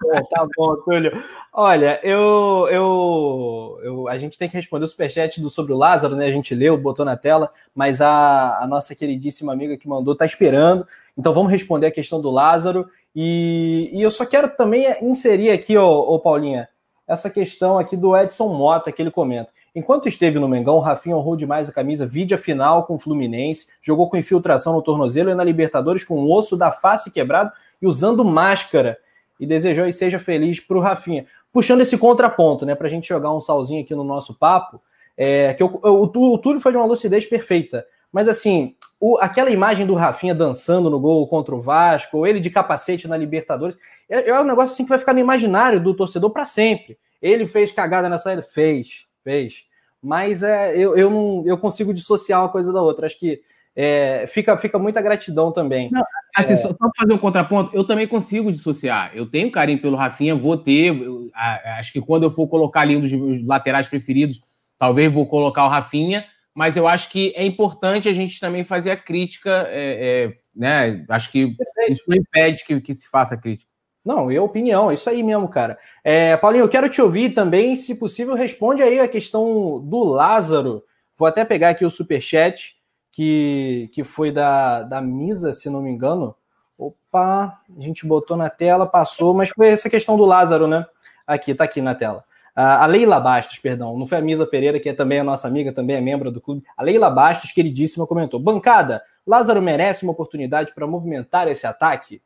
Bom, 0.00 0.24
tá 0.30 0.46
bom, 0.56 0.76
Túlio. 0.84 1.12
Olha, 1.52 1.98
eu, 2.02 2.68
eu, 2.70 3.80
eu, 3.82 4.08
a 4.08 4.18
gente 4.18 4.36
tem 4.36 4.48
que 4.48 4.56
responder 4.56 4.84
o 4.84 4.88
superchat 4.88 5.40
do 5.40 5.48
sobre 5.48 5.72
o 5.72 5.76
Lázaro, 5.76 6.16
né? 6.16 6.26
A 6.26 6.32
gente 6.32 6.54
leu, 6.54 6.76
botou 6.76 7.04
na 7.04 7.16
tela, 7.16 7.50
mas 7.74 8.00
a, 8.00 8.58
a 8.58 8.66
nossa 8.66 8.94
queridíssima 8.94 9.52
amiga 9.52 9.76
que 9.76 9.88
mandou 9.88 10.14
tá 10.14 10.26
esperando. 10.26 10.86
Então 11.16 11.32
vamos 11.32 11.50
responder 11.50 11.86
a 11.86 11.92
questão 11.92 12.20
do 12.20 12.30
Lázaro. 12.30 12.88
E, 13.14 13.90
e 13.92 14.02
eu 14.02 14.10
só 14.10 14.26
quero 14.26 14.48
também 14.48 14.86
inserir 15.02 15.50
aqui, 15.50 15.78
ô, 15.78 15.86
ô 15.86 16.18
Paulinha, 16.18 16.68
essa 17.06 17.28
questão 17.28 17.78
aqui 17.78 17.96
do 17.96 18.16
Edson 18.16 18.48
Mota, 18.48 18.90
que 18.90 19.00
ele 19.00 19.10
comenta. 19.10 19.52
Enquanto 19.74 20.08
esteve 20.08 20.38
no 20.38 20.48
Mengão, 20.48 20.76
o 20.76 20.80
Rafinha 20.80 21.16
honrou 21.16 21.36
demais 21.36 21.68
a 21.68 21.72
camisa, 21.72 22.06
vídeo 22.06 22.38
final 22.38 22.84
com 22.84 22.94
o 22.94 22.98
Fluminense, 22.98 23.66
jogou 23.82 24.08
com 24.08 24.16
infiltração 24.16 24.72
no 24.72 24.80
tornozelo 24.80 25.30
e 25.30 25.34
na 25.34 25.44
Libertadores 25.44 26.02
com 26.02 26.14
o 26.14 26.32
osso 26.32 26.56
da 26.56 26.72
face 26.72 27.10
quebrado 27.10 27.52
e 27.80 27.86
usando 27.86 28.24
máscara 28.24 28.98
e 29.38 29.46
desejou 29.46 29.86
e 29.86 29.92
seja 29.92 30.18
feliz 30.18 30.60
para 30.60 30.76
o 30.76 30.80
Rafinha. 30.80 31.26
Puxando 31.52 31.80
esse 31.80 31.96
contraponto, 31.98 32.64
né, 32.66 32.74
para 32.74 32.86
a 32.86 32.90
gente 32.90 33.08
jogar 33.08 33.32
um 33.32 33.40
salzinho 33.40 33.82
aqui 33.82 33.94
no 33.94 34.04
nosso 34.04 34.38
papo, 34.38 34.80
é, 35.16 35.54
que 35.54 35.62
o, 35.62 35.80
o, 35.82 36.02
o 36.02 36.38
Túlio 36.38 36.60
foi 36.60 36.72
de 36.72 36.78
uma 36.78 36.86
lucidez 36.86 37.26
perfeita, 37.26 37.86
mas 38.12 38.28
assim, 38.28 38.74
o, 39.00 39.18
aquela 39.18 39.50
imagem 39.50 39.86
do 39.86 39.94
Rafinha 39.94 40.34
dançando 40.34 40.88
no 40.88 41.00
gol 41.00 41.26
contra 41.26 41.54
o 41.54 41.60
Vasco, 41.60 42.18
ou 42.18 42.26
ele 42.26 42.40
de 42.40 42.50
capacete 42.50 43.08
na 43.08 43.16
Libertadores, 43.16 43.76
é, 44.08 44.30
é 44.30 44.40
um 44.40 44.44
negócio 44.44 44.72
assim 44.72 44.84
que 44.84 44.88
vai 44.88 44.98
ficar 44.98 45.12
no 45.12 45.20
imaginário 45.20 45.80
do 45.80 45.94
torcedor 45.94 46.30
para 46.30 46.44
sempre. 46.44 46.96
Ele 47.20 47.46
fez 47.46 47.72
cagada 47.72 48.08
na 48.08 48.18
saída? 48.18 48.42
Fez, 48.42 49.06
fez. 49.22 49.66
Mas 50.02 50.42
é, 50.42 50.76
eu, 50.76 50.96
eu, 50.96 51.10
não, 51.10 51.42
eu 51.46 51.56
consigo 51.56 51.92
dissociar 51.94 52.42
uma 52.42 52.50
coisa 52.50 52.72
da 52.72 52.82
outra. 52.82 53.06
Acho 53.06 53.18
que 53.18 53.42
é, 53.76 54.26
fica, 54.28 54.56
fica 54.56 54.78
muita 54.78 55.02
gratidão 55.02 55.52
também. 55.52 55.90
Não, 55.90 56.02
assim, 56.34 56.54
é... 56.54 56.56
só, 56.56 56.68
só 56.68 56.90
fazer 56.96 57.12
um 57.12 57.18
contraponto, 57.18 57.74
eu 57.74 57.84
também 57.84 58.06
consigo 58.06 58.52
dissociar. 58.52 59.10
Eu 59.14 59.26
tenho 59.26 59.50
carinho 59.50 59.80
pelo 59.80 59.96
Rafinha, 59.96 60.34
vou 60.34 60.56
ter. 60.56 60.96
Eu, 60.96 61.30
a, 61.34 61.78
acho 61.80 61.92
que 61.92 62.00
quando 62.00 62.22
eu 62.22 62.30
for 62.30 62.46
colocar 62.46 62.82
ali 62.82 62.96
um 62.96 63.00
dos 63.00 63.12
meus 63.12 63.44
laterais 63.44 63.88
preferidos, 63.88 64.40
talvez 64.78 65.12
vou 65.12 65.26
colocar 65.26 65.64
o 65.64 65.68
Rafinha, 65.68 66.24
mas 66.54 66.76
eu 66.76 66.86
acho 66.86 67.10
que 67.10 67.32
é 67.34 67.44
importante 67.44 68.08
a 68.08 68.12
gente 68.12 68.38
também 68.38 68.62
fazer 68.62 68.92
a 68.92 68.96
crítica, 68.96 69.50
é, 69.68 70.28
é 70.30 70.44
né? 70.54 71.04
Acho 71.08 71.32
que 71.32 71.56
isso 71.88 72.02
não 72.06 72.16
impede 72.16 72.64
que, 72.64 72.80
que 72.80 72.94
se 72.94 73.08
faça 73.08 73.34
a 73.34 73.38
crítica. 73.38 73.68
Não, 74.04 74.30
é 74.30 74.38
opinião, 74.38 74.90
é 74.90 74.94
isso 74.94 75.08
aí 75.08 75.22
mesmo, 75.22 75.48
cara. 75.48 75.78
É, 76.04 76.36
Paulinho, 76.36 76.64
eu 76.64 76.68
quero 76.68 76.88
te 76.90 77.00
ouvir 77.00 77.30
também, 77.30 77.74
se 77.74 77.94
possível, 77.94 78.34
responde 78.34 78.82
aí 78.82 79.00
a 79.00 79.08
questão 79.08 79.80
do 79.80 80.04
Lázaro. 80.04 80.84
Vou 81.16 81.26
até 81.26 81.44
pegar 81.44 81.70
aqui 81.70 81.84
o 81.84 81.90
superchat 81.90 82.74
que, 83.14 83.88
que 83.92 84.02
foi 84.02 84.32
da, 84.32 84.82
da 84.82 85.00
Misa, 85.00 85.52
se 85.52 85.70
não 85.70 85.80
me 85.80 85.88
engano. 85.88 86.34
Opa, 86.76 87.60
a 87.76 87.80
gente 87.80 88.04
botou 88.04 88.36
na 88.36 88.50
tela, 88.50 88.88
passou, 88.88 89.32
mas 89.32 89.50
foi 89.50 89.68
essa 89.68 89.88
questão 89.88 90.16
do 90.16 90.24
Lázaro, 90.24 90.66
né? 90.66 90.84
Aqui, 91.24 91.54
tá 91.54 91.62
aqui 91.62 91.80
na 91.80 91.94
tela. 91.94 92.24
A 92.56 92.86
Leila 92.86 93.20
Bastos, 93.20 93.58
perdão, 93.58 93.96
não 93.96 94.06
foi 94.06 94.18
a 94.18 94.20
Misa 94.20 94.44
Pereira, 94.44 94.80
que 94.80 94.88
é 94.88 94.92
também 94.92 95.20
a 95.20 95.24
nossa 95.24 95.46
amiga, 95.46 95.72
também 95.72 95.96
é 95.96 96.00
membro 96.00 96.30
do 96.30 96.40
clube. 96.40 96.64
A 96.76 96.82
Leila 96.82 97.08
Bastos, 97.08 97.52
queridíssima, 97.52 98.04
comentou: 98.04 98.40
Bancada, 98.40 99.02
Lázaro 99.24 99.62
merece 99.62 100.02
uma 100.02 100.12
oportunidade 100.12 100.74
para 100.74 100.86
movimentar 100.86 101.46
esse 101.46 101.66
ataque? 101.68 102.20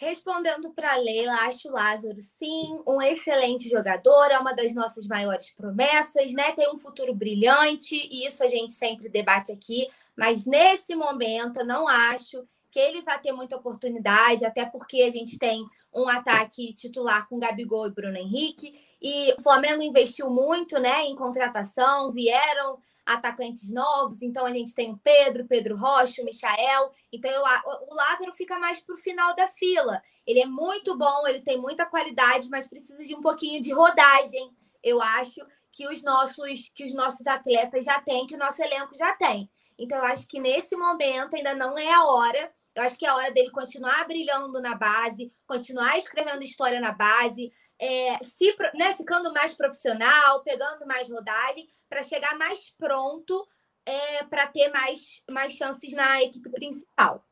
Respondendo 0.00 0.72
para 0.72 0.94
a 0.94 0.96
Leila, 0.96 1.34
acho 1.42 1.68
o 1.68 1.72
Lázaro, 1.72 2.16
sim, 2.22 2.80
um 2.86 3.02
excelente 3.02 3.68
jogador, 3.68 4.30
é 4.30 4.38
uma 4.38 4.54
das 4.54 4.74
nossas 4.74 5.06
maiores 5.06 5.50
promessas, 5.50 6.32
né? 6.32 6.52
Tem 6.52 6.72
um 6.72 6.78
futuro 6.78 7.14
brilhante, 7.14 7.96
e 8.10 8.26
isso 8.26 8.42
a 8.42 8.48
gente 8.48 8.72
sempre 8.72 9.10
debate 9.10 9.52
aqui, 9.52 9.86
mas 10.16 10.46
nesse 10.46 10.94
momento 10.94 11.60
eu 11.60 11.66
não 11.66 11.86
acho 11.86 12.42
que 12.70 12.78
ele 12.78 13.02
vai 13.02 13.20
ter 13.20 13.32
muita 13.32 13.56
oportunidade, 13.56 14.46
até 14.46 14.64
porque 14.64 15.02
a 15.02 15.10
gente 15.10 15.38
tem 15.38 15.66
um 15.94 16.08
ataque 16.08 16.72
titular 16.72 17.28
com 17.28 17.38
Gabigol 17.38 17.86
e 17.86 17.92
Bruno 17.92 18.16
Henrique, 18.16 18.72
e 19.02 19.34
o 19.38 19.42
Flamengo 19.42 19.82
investiu 19.82 20.30
muito 20.30 20.78
né, 20.78 21.04
em 21.04 21.14
contratação, 21.14 22.10
vieram 22.10 22.78
atacantes 23.14 23.72
novos, 23.72 24.22
então 24.22 24.46
a 24.46 24.52
gente 24.52 24.74
tem 24.74 24.92
o 24.92 24.98
Pedro, 24.98 25.46
Pedro 25.46 25.76
Rocha, 25.76 26.22
o 26.22 26.24
Michael. 26.24 26.92
Então 27.12 27.30
eu, 27.30 27.42
o 27.42 27.94
Lázaro 27.94 28.32
fica 28.32 28.58
mais 28.58 28.80
para 28.80 28.94
o 28.94 28.98
final 28.98 29.34
da 29.34 29.46
fila. 29.48 30.02
Ele 30.26 30.40
é 30.40 30.46
muito 30.46 30.96
bom, 30.96 31.26
ele 31.26 31.40
tem 31.40 31.58
muita 31.58 31.86
qualidade, 31.86 32.48
mas 32.48 32.68
precisa 32.68 33.04
de 33.04 33.14
um 33.14 33.20
pouquinho 33.20 33.62
de 33.62 33.72
rodagem, 33.72 34.50
eu 34.82 35.00
acho, 35.02 35.40
que 35.72 35.86
os 35.86 36.02
nossos, 36.02 36.70
que 36.74 36.84
os 36.84 36.92
nossos 36.94 37.26
atletas 37.26 37.84
já 37.84 38.00
têm, 38.00 38.26
que 38.26 38.34
o 38.34 38.38
nosso 38.38 38.62
elenco 38.62 38.96
já 38.96 39.14
tem. 39.14 39.50
Então 39.78 39.98
eu 39.98 40.04
acho 40.04 40.26
que 40.26 40.40
nesse 40.40 40.76
momento 40.76 41.34
ainda 41.34 41.54
não 41.54 41.78
é 41.78 41.92
a 41.92 42.04
hora. 42.04 42.52
Eu 42.74 42.82
acho 42.82 42.98
que 42.98 43.06
é 43.06 43.08
a 43.08 43.16
hora 43.16 43.32
dele 43.32 43.50
continuar 43.50 44.06
brilhando 44.06 44.60
na 44.60 44.74
base, 44.74 45.32
continuar 45.46 45.98
escrevendo 45.98 46.42
história 46.42 46.80
na 46.80 46.92
base, 46.92 47.52
é, 47.80 48.18
se, 48.22 48.54
né, 48.74 48.94
ficando 48.94 49.32
mais 49.32 49.54
profissional, 49.54 50.42
pegando 50.44 50.86
mais 50.86 51.10
rodagem, 51.10 51.66
para 51.88 52.02
chegar 52.02 52.36
mais 52.36 52.74
pronto 52.78 53.48
é, 53.86 54.22
para 54.24 54.46
ter 54.46 54.68
mais, 54.68 55.22
mais 55.30 55.52
chances 55.52 55.92
na 55.92 56.22
equipe 56.22 56.50
principal. 56.50 57.24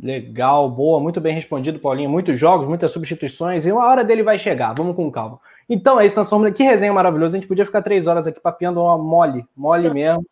Legal, 0.00 0.70
boa, 0.70 1.00
muito 1.00 1.20
bem 1.20 1.34
respondido, 1.34 1.80
Paulinho. 1.80 2.08
Muitos 2.08 2.38
jogos, 2.38 2.68
muitas 2.68 2.92
substituições, 2.92 3.66
e 3.66 3.72
uma 3.72 3.84
hora 3.84 4.04
dele 4.04 4.22
vai 4.22 4.38
chegar. 4.38 4.72
Vamos 4.72 4.94
com 4.94 5.10
calma. 5.10 5.40
Então 5.68 5.98
é 5.98 6.06
isso, 6.06 6.16
nós 6.16 6.28
somos. 6.28 6.52
Que 6.52 6.62
resenha 6.62 6.92
maravilhosa. 6.92 7.36
A 7.36 7.40
gente 7.40 7.48
podia 7.48 7.66
ficar 7.66 7.82
três 7.82 8.06
horas 8.06 8.26
aqui 8.26 8.40
papeando 8.40 8.80
uma 8.80 8.96
mole, 8.96 9.44
mole 9.56 9.92
mesmo. 9.92 10.24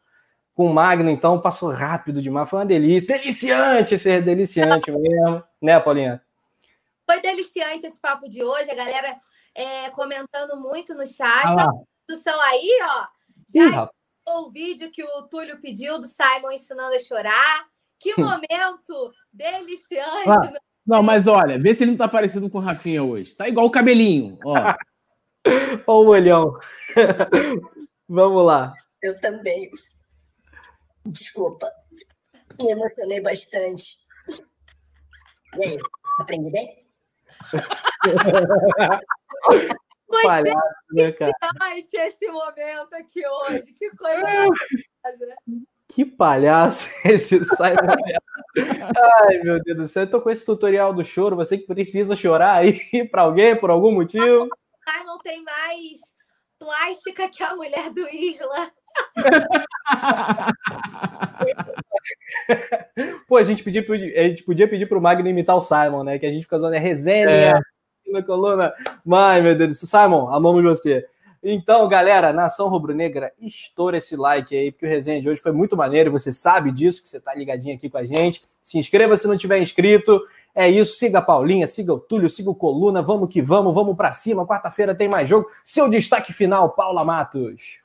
Com 0.55 0.67
o 0.67 0.73
Magno, 0.73 1.11
então, 1.11 1.39
passou 1.41 1.71
rápido 1.71 2.23
demais. 2.23 2.49
Foi 2.49 2.61
uma 2.61 2.65
delícia. 2.65 3.19
Deliciante 3.19 3.99
ser 3.99 4.23
deliciante 4.23 4.91
mesmo. 4.91 5.43
Né, 5.61 5.79
Paulinha? 5.81 6.23
Foi 7.05 7.21
deliciante 7.21 7.87
esse 7.87 8.01
papo 8.01 8.29
de 8.29 8.43
hoje. 8.43 8.71
A 8.71 8.75
galera 8.75 9.17
é, 9.57 9.91
comentando 9.91 10.61
muito 10.61 10.95
no 10.95 11.07
chat. 11.07 11.47
Ah, 11.47 11.65
a 11.65 11.73
produção 12.07 12.41
aí, 12.43 12.79
ó. 12.83 13.07
Já 13.49 13.89
o 14.29 14.51
vídeo 14.51 14.91
que 14.91 15.03
o 15.03 15.23
Túlio 15.23 15.61
pediu 15.61 16.01
do 16.01 16.07
Simon 16.07 16.53
ensinando 16.53 16.95
a 16.95 16.99
chorar. 16.99 17.69
Que 17.99 18.15
momento 18.21 19.13
deliciante. 19.33 20.29
Ah, 20.29 20.53
não, 20.87 21.03
mas 21.03 21.27
olha, 21.27 21.59
vê 21.59 21.73
se 21.73 21.83
ele 21.83 21.93
não 21.93 21.99
tá 21.99 22.09
parecido 22.09 22.51
com 22.51 22.59
o 22.59 22.61
Rafinha 22.61 23.03
hoje. 23.03 23.35
Tá 23.35 23.49
igual 23.49 23.67
o 23.67 23.71
cabelinho, 23.71 24.39
ó. 24.45 24.55
Olha 25.87 26.07
o 26.07 26.09
olhão. 26.09 26.59
Vamos 28.09 28.45
lá. 28.45 28.75
Eu 29.01 29.19
também. 29.21 29.71
Desculpa. 31.07 31.71
Me 32.61 32.73
emocionei 32.73 33.21
bastante. 33.21 33.97
E 35.57 35.65
aí, 35.65 35.79
aprendi 36.19 36.51
bem? 36.51 36.86
Foi 40.09 40.23
palhaço, 40.23 40.59
né, 40.93 41.13
esse 41.93 42.31
momento 42.31 42.95
aqui 42.95 43.27
hoje. 43.27 43.75
Que 43.79 43.91
coisa 43.97 44.21
maravilhosa. 44.21 45.37
Que 45.89 46.05
palhaço 46.05 46.89
esse 47.09 47.45
Simon. 47.45 47.97
Ai, 49.25 49.39
meu 49.43 49.63
Deus 49.63 49.79
do 49.79 49.89
céu. 49.89 50.05
Eu 50.05 50.11
tô 50.11 50.21
com 50.21 50.31
esse 50.31 50.45
tutorial 50.45 50.93
do 50.93 51.05
choro. 51.05 51.37
Você 51.37 51.59
que 51.59 51.67
precisa 51.67 52.17
chorar 52.17 52.57
aí 52.57 52.79
para 53.11 53.23
alguém, 53.23 53.59
por 53.59 53.71
algum 53.71 53.93
motivo. 53.93 54.49
Simon 54.89 55.19
tem 55.23 55.43
mais 55.43 56.01
plástica 56.59 57.29
que 57.29 57.43
a 57.43 57.55
mulher 57.55 57.91
do 57.91 58.09
Isla. 58.09 58.73
Pô, 63.29 63.37
a 63.37 63.43
gente, 63.43 63.63
pedia, 63.63 63.83
a 63.83 64.29
gente 64.29 64.43
podia 64.43 64.69
pedir 64.69 64.87
pro 64.87 65.01
Magno 65.01 65.29
imitar 65.29 65.57
o 65.57 65.61
Simon, 65.61 66.05
né? 66.05 66.19
Que 66.19 66.27
a 66.27 66.31
gente 66.31 66.43
fica 66.43 66.57
usando 66.57 66.75
a 66.75 66.79
resenha 66.79 67.31
é. 67.31 67.61
na 68.07 68.23
coluna. 68.23 68.73
Ai, 69.13 69.43
meu 69.43 69.57
Deus. 69.57 69.79
Simon, 69.79 70.29
amamos 70.29 70.63
você. 70.63 71.07
Então, 71.43 71.87
galera, 71.89 72.33
Nação 72.33 72.69
Rubro-Negra, 72.69 73.33
estoura 73.41 73.99
esse 73.99 74.17
like 74.17 74.57
aí, 74.57 74.73
porque 74.73 74.87
o 74.87 74.89
resenha 74.89 75.21
de 75.21 75.29
hoje 75.29 75.41
foi 75.41 75.53
muito 75.53 75.77
maneiro. 75.77 76.11
Você 76.11 76.33
sabe 76.33 76.73
disso, 76.73 77.03
que 77.03 77.09
você 77.09 77.21
tá 77.21 77.35
ligadinho 77.35 77.77
aqui 77.77 77.89
com 77.89 77.99
a 77.99 78.05
gente. 78.05 78.43
Se 78.63 78.79
inscreva 78.79 79.17
se 79.17 79.29
não 79.29 79.37
tiver 79.37 79.59
inscrito. 79.59 80.21
É 80.55 80.69
isso, 80.69 80.97
siga 80.97 81.19
a 81.19 81.23
Paulinha, 81.23 81.67
siga 81.67 81.93
o 81.93 82.01
Túlio, 82.01 82.31
siga 82.31 82.51
o 82.51 82.55
Coluna, 82.55 83.03
vamos 83.03 83.29
que 83.29 83.43
vamos, 83.43 83.75
vamos 83.75 83.95
para 83.95 84.13
cima. 84.13 84.47
Quarta-feira 84.47 84.95
tem 84.95 85.09
mais 85.09 85.29
jogo. 85.29 85.49
Seu 85.63 85.89
destaque 85.89 86.33
final, 86.33 86.71
Paula 86.71 87.05
Matos. 87.05 87.79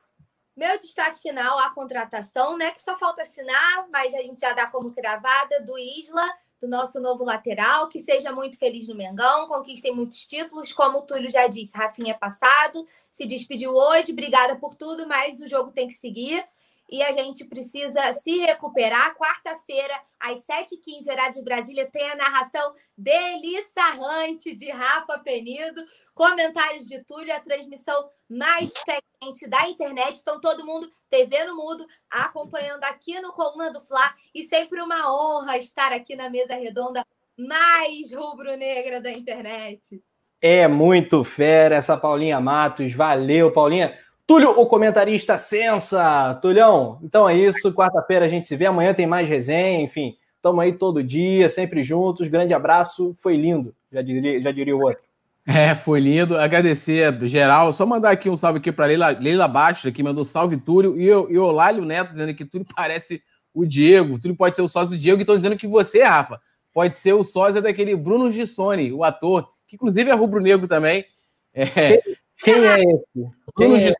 Meu 0.56 0.78
destaque 0.80 1.20
final, 1.22 1.60
a 1.60 1.70
contratação, 1.70 2.58
né? 2.58 2.72
Que 2.72 2.82
só 2.82 2.98
falta 2.98 3.22
assinar, 3.22 3.88
mas 3.90 4.14
a 4.14 4.22
gente 4.22 4.42
já 4.42 4.54
dá 4.54 4.68
como 4.68 4.90
gravada 4.90 5.62
do 5.62 5.78
Isla, 5.78 6.28
do 6.62 6.68
nosso 6.68 7.00
novo 7.00 7.24
lateral, 7.24 7.88
que 7.88 8.00
seja 8.00 8.32
muito 8.32 8.58
feliz 8.58 8.88
no 8.88 8.96
Mengão, 8.96 9.48
conquistem 9.48 9.96
muitos 9.96 10.26
títulos, 10.28 10.72
como 10.72 11.00
o 11.00 11.02
Túlio 11.02 11.30
já 11.30 11.48
disse, 11.48 11.76
Rafinha 11.76 12.14
é 12.14 12.18
passado, 12.18 12.88
se 13.10 13.26
despediu 13.26 13.74
hoje, 13.74 14.12
obrigada 14.12 14.56
por 14.58 14.76
tudo, 14.76 15.08
mas 15.08 15.40
o 15.40 15.48
jogo 15.48 15.72
tem 15.72 15.88
que 15.88 15.96
seguir. 15.96 16.46
E 16.92 17.02
a 17.02 17.14
gente 17.14 17.46
precisa 17.46 18.12
se 18.14 18.40
recuperar. 18.40 19.16
Quarta-feira, 19.16 19.94
às 20.20 20.40
7h15, 20.46 21.10
horário 21.10 21.34
de 21.34 21.42
Brasília, 21.42 21.90
tem 21.90 22.12
a 22.12 22.18
narração 22.18 22.74
delissarrante 22.98 24.54
de 24.56 24.70
Rafa 24.70 25.20
Penido, 25.20 25.82
comentários 26.14 26.86
de 26.86 27.02
Túlio, 27.06 27.34
a 27.34 27.40
transmissão 27.40 28.10
mais 28.30 28.74
quente 29.22 29.48
da 29.48 29.68
internet. 29.70 30.20
Então, 30.20 30.42
todo 30.42 30.66
mundo, 30.66 30.92
TV 31.10 31.46
no 31.46 31.56
mudo, 31.56 31.88
acompanhando 32.10 32.84
aqui 32.84 33.20
no 33.22 33.32
Coluna 33.32 33.72
do 33.72 33.82
Fla. 33.82 34.14
E 34.36 34.44
sempre 34.44 34.82
uma 34.82 35.10
honra 35.10 35.58
estar 35.58 35.94
aqui 35.94 36.16
na 36.16 36.30
mesa 36.30 36.56
redonda 36.56 37.06
mais 37.38 38.14
rubro-negra 38.14 39.00
da 39.00 39.12
internet. 39.12 40.04
É 40.42 40.68
muito 40.68 41.24
fera 41.24 41.76
essa 41.76 41.96
Paulinha 41.96 42.42
Matos. 42.42 42.94
Valeu, 42.94 43.52
Paulinha. 43.52 43.98
Túlio, 44.26 44.50
o 44.52 44.66
comentarista 44.66 45.38
sensa. 45.38 46.36
Tulhão, 46.42 47.00
então 47.04 47.28
é 47.28 47.36
isso. 47.36 47.74
Quarta-feira 47.74 48.26
a 48.26 48.30
gente 48.30 48.48
se 48.48 48.56
vê. 48.56 48.66
Amanhã 48.66 48.94
tem 48.94 49.08
mais 49.08 49.28
resenha. 49.28 49.82
Enfim, 49.82 50.16
estamos 50.36 50.64
aí 50.64 50.74
todo 50.74 51.04
dia, 51.04 51.50
sempre 51.50 51.84
juntos. 51.84 52.28
Grande 52.28 52.54
abraço. 52.54 53.14
Foi 53.18 53.36
lindo, 53.36 53.74
já 53.92 54.02
diria, 54.02 54.40
já 54.42 54.52
diria 54.52 54.76
o 54.76 54.82
outro. 54.82 55.04
É, 55.46 55.74
foi 55.76 56.00
lindo. 56.00 56.38
Agradecer 56.38 57.18
geral. 57.28 57.74
Só 57.74 57.86
mandar 57.86 58.12
aqui 58.12 58.30
um 58.30 58.38
salve 58.38 58.60
aqui 58.60 58.72
para 58.72 58.86
Leila, 58.86 59.10
Leila 59.10 59.48
Baixo, 59.48 59.88
aqui 59.88 60.04
mandou 60.04 60.24
salve 60.24 60.58
Túlio. 60.58 61.00
E, 61.00 61.08
e 61.08 61.38
o 61.38 61.52
Lálio 61.52 61.84
Neto 61.84 62.12
dizendo 62.12 62.34
que 62.36 62.46
Túlio 62.46 62.68
parece 62.76 63.22
o 63.54 63.66
Diego. 63.66 64.20
Túlio 64.20 64.36
pode 64.36 64.56
ser 64.56 64.62
o 64.62 64.68
sócio 64.68 64.92
do 64.92 64.98
Diego. 64.98 65.20
E 65.20 65.24
estão 65.24 65.36
dizendo 65.36 65.58
que 65.58 65.68
você, 65.68 66.04
Rafa, 66.04 66.40
pode 66.74 66.96
ser 66.96 67.14
o 67.14 67.24
sócio 67.24 67.62
daquele 67.62 67.96
Bruno 67.96 68.32
Gissoni, 68.32 68.94
o 68.94 69.04
ator, 69.04 69.50
que 69.68 69.76
inclusive 69.76 70.10
é 70.10 70.14
rubro-negro 70.14 70.68
também. 70.68 71.06
É, 71.54 72.02
quem 72.42 72.66
é 72.68 72.82
esse? 72.82 73.32
Bruno 73.56 73.78
é, 73.78 73.94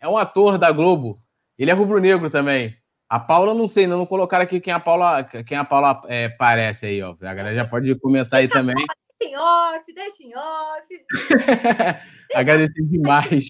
é 0.00 0.08
um 0.08 0.16
ator 0.16 0.58
da 0.58 0.70
Globo. 0.70 1.20
Ele 1.58 1.70
é 1.70 1.74
rubro-negro 1.74 2.30
também. 2.30 2.74
A 3.08 3.20
Paula, 3.20 3.54
não 3.54 3.68
sei, 3.68 3.86
não 3.86 4.06
colocaram 4.06 4.44
aqui 4.44 4.60
quem 4.60 4.72
a 4.72 4.80
Paula, 4.80 5.22
quem 5.24 5.58
a 5.58 5.64
Paula 5.64 6.02
é, 6.06 6.30
parece 6.30 6.86
aí, 6.86 7.02
ó. 7.02 7.14
A 7.20 7.34
galera 7.34 7.54
já 7.54 7.66
pode 7.66 7.94
comentar 7.96 8.40
aí 8.40 8.48
também. 8.48 8.74
Deixa 9.20 9.34
em 9.34 9.36
off, 9.36 9.94
deixa 9.94 10.22
em 10.22 10.34
off. 10.34 11.06
Agradecer 12.34 12.82
demais. 12.84 13.46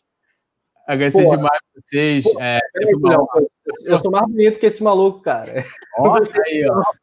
Agradecer 0.86 1.22
Porra. 1.22 1.36
demais 1.36 1.60
vocês. 1.76 2.24
Porra, 2.24 2.44
é, 2.44 2.60
não, 2.98 3.26
eu 3.84 3.98
sou 3.98 4.10
mais 4.10 4.26
bonito 4.26 4.59
que 4.59 4.66
esse 4.66 4.82
maluco, 4.82 5.22
cara. 5.22 5.64
Olha 5.98 6.24
aí, 6.44 6.66
ó. 6.68 6.82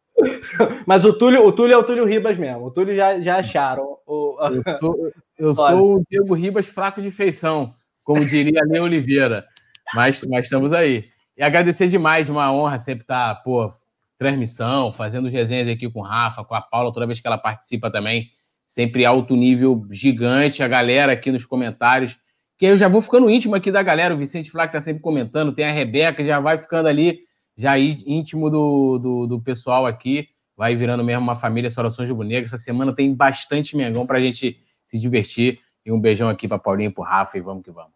Mas 0.85 1.05
o 1.05 1.13
Túlio, 1.13 1.45
o 1.45 1.51
Túlio 1.51 1.73
é 1.73 1.77
o 1.77 1.83
Túlio 1.83 2.05
Ribas 2.05 2.37
mesmo. 2.37 2.65
O 2.65 2.71
Túlio 2.71 2.95
já, 2.95 3.19
já 3.19 3.37
acharam. 3.37 3.97
O... 4.05 4.37
Eu, 4.65 4.75
sou, 4.75 5.11
eu 5.37 5.53
sou 5.53 5.97
o 5.97 6.03
Diego 6.09 6.33
Ribas 6.33 6.65
fraco 6.65 7.01
de 7.01 7.11
feição, 7.11 7.73
como 8.03 8.25
diria 8.25 8.61
Lê 8.65 8.79
Oliveira. 8.79 9.45
Mas, 9.93 10.25
mas 10.25 10.45
estamos 10.45 10.73
aí. 10.73 11.05
E 11.37 11.43
agradecer 11.43 11.87
demais, 11.87 12.29
uma 12.29 12.51
honra 12.51 12.77
sempre 12.77 13.03
estar, 13.03 13.35
pô, 13.43 13.71
transmissão, 14.17 14.91
fazendo 14.91 15.29
resenhas 15.29 15.67
aqui 15.67 15.89
com 15.89 16.01
o 16.01 16.03
Rafa, 16.03 16.43
com 16.43 16.53
a 16.53 16.61
Paula, 16.61 16.93
toda 16.93 17.07
vez 17.07 17.21
que 17.21 17.27
ela 17.27 17.37
participa 17.37 17.89
também. 17.91 18.27
Sempre 18.67 19.05
alto 19.05 19.35
nível 19.35 19.87
gigante, 19.89 20.61
a 20.61 20.67
galera 20.67 21.13
aqui 21.13 21.31
nos 21.31 21.45
comentários. 21.45 22.17
Que 22.57 22.65
eu 22.65 22.77
já 22.77 22.89
vou 22.89 23.01
ficando 23.01 23.29
íntimo 23.29 23.55
aqui 23.55 23.71
da 23.71 23.81
galera, 23.81 24.13
o 24.13 24.17
Vicente 24.17 24.51
Flá 24.51 24.67
que 24.67 24.73
tá 24.73 24.81
sempre 24.81 25.01
comentando, 25.01 25.55
tem 25.55 25.65
a 25.65 25.71
Rebeca, 25.71 26.23
já 26.23 26.39
vai 26.39 26.61
ficando 26.61 26.89
ali 26.89 27.19
já 27.59 27.77
íntimo 27.77 28.49
do, 28.49 28.97
do, 28.97 29.27
do, 29.27 29.41
pessoal 29.41 29.85
aqui, 29.85 30.29
vai 30.55 30.77
virando 30.77 31.03
mesmo 31.03 31.21
uma 31.21 31.35
família 31.35 31.69
Sorações 31.69 32.07
de 32.07 32.13
Boneca. 32.13 32.47
Essa 32.47 32.57
semana 32.57 32.95
tem 32.95 33.13
bastante 33.13 33.75
Mengão 33.75 34.07
para 34.07 34.17
a 34.17 34.21
gente 34.21 34.57
se 34.87 34.97
divertir. 34.97 35.59
E 35.85 35.91
um 35.91 35.99
beijão 35.99 36.29
aqui 36.29 36.47
para 36.47 36.57
Paulinho 36.57 36.89
e 36.89 36.93
para 36.93 37.05
Rafa 37.05 37.37
e 37.37 37.41
vamos 37.41 37.63
que 37.63 37.71
vamos. 37.71 37.91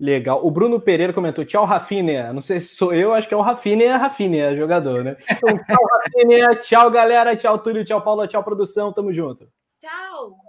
Legal. 0.00 0.44
O 0.44 0.50
Bruno 0.50 0.80
Pereira 0.80 1.12
comentou: 1.12 1.44
tchau, 1.44 1.64
Rafinha. 1.64 2.32
Não 2.32 2.40
sei 2.40 2.58
se 2.58 2.74
sou 2.74 2.92
eu, 2.92 3.14
acho 3.14 3.28
que 3.28 3.34
é 3.34 3.36
o 3.36 3.40
Rafinha, 3.40 3.96
Rafinha, 3.96 4.56
jogador, 4.56 5.04
né? 5.04 5.16
Então, 5.30 5.56
tchau, 5.56 5.88
Rafinha. 5.92 6.48
tchau, 6.56 6.90
galera. 6.90 7.36
Tchau, 7.36 7.58
Túlio. 7.58 7.84
Tchau, 7.84 8.02
Paulo. 8.02 8.26
Tchau, 8.26 8.42
produção. 8.42 8.92
Tamo 8.92 9.12
junto. 9.12 9.48
Tchau. 9.80 10.43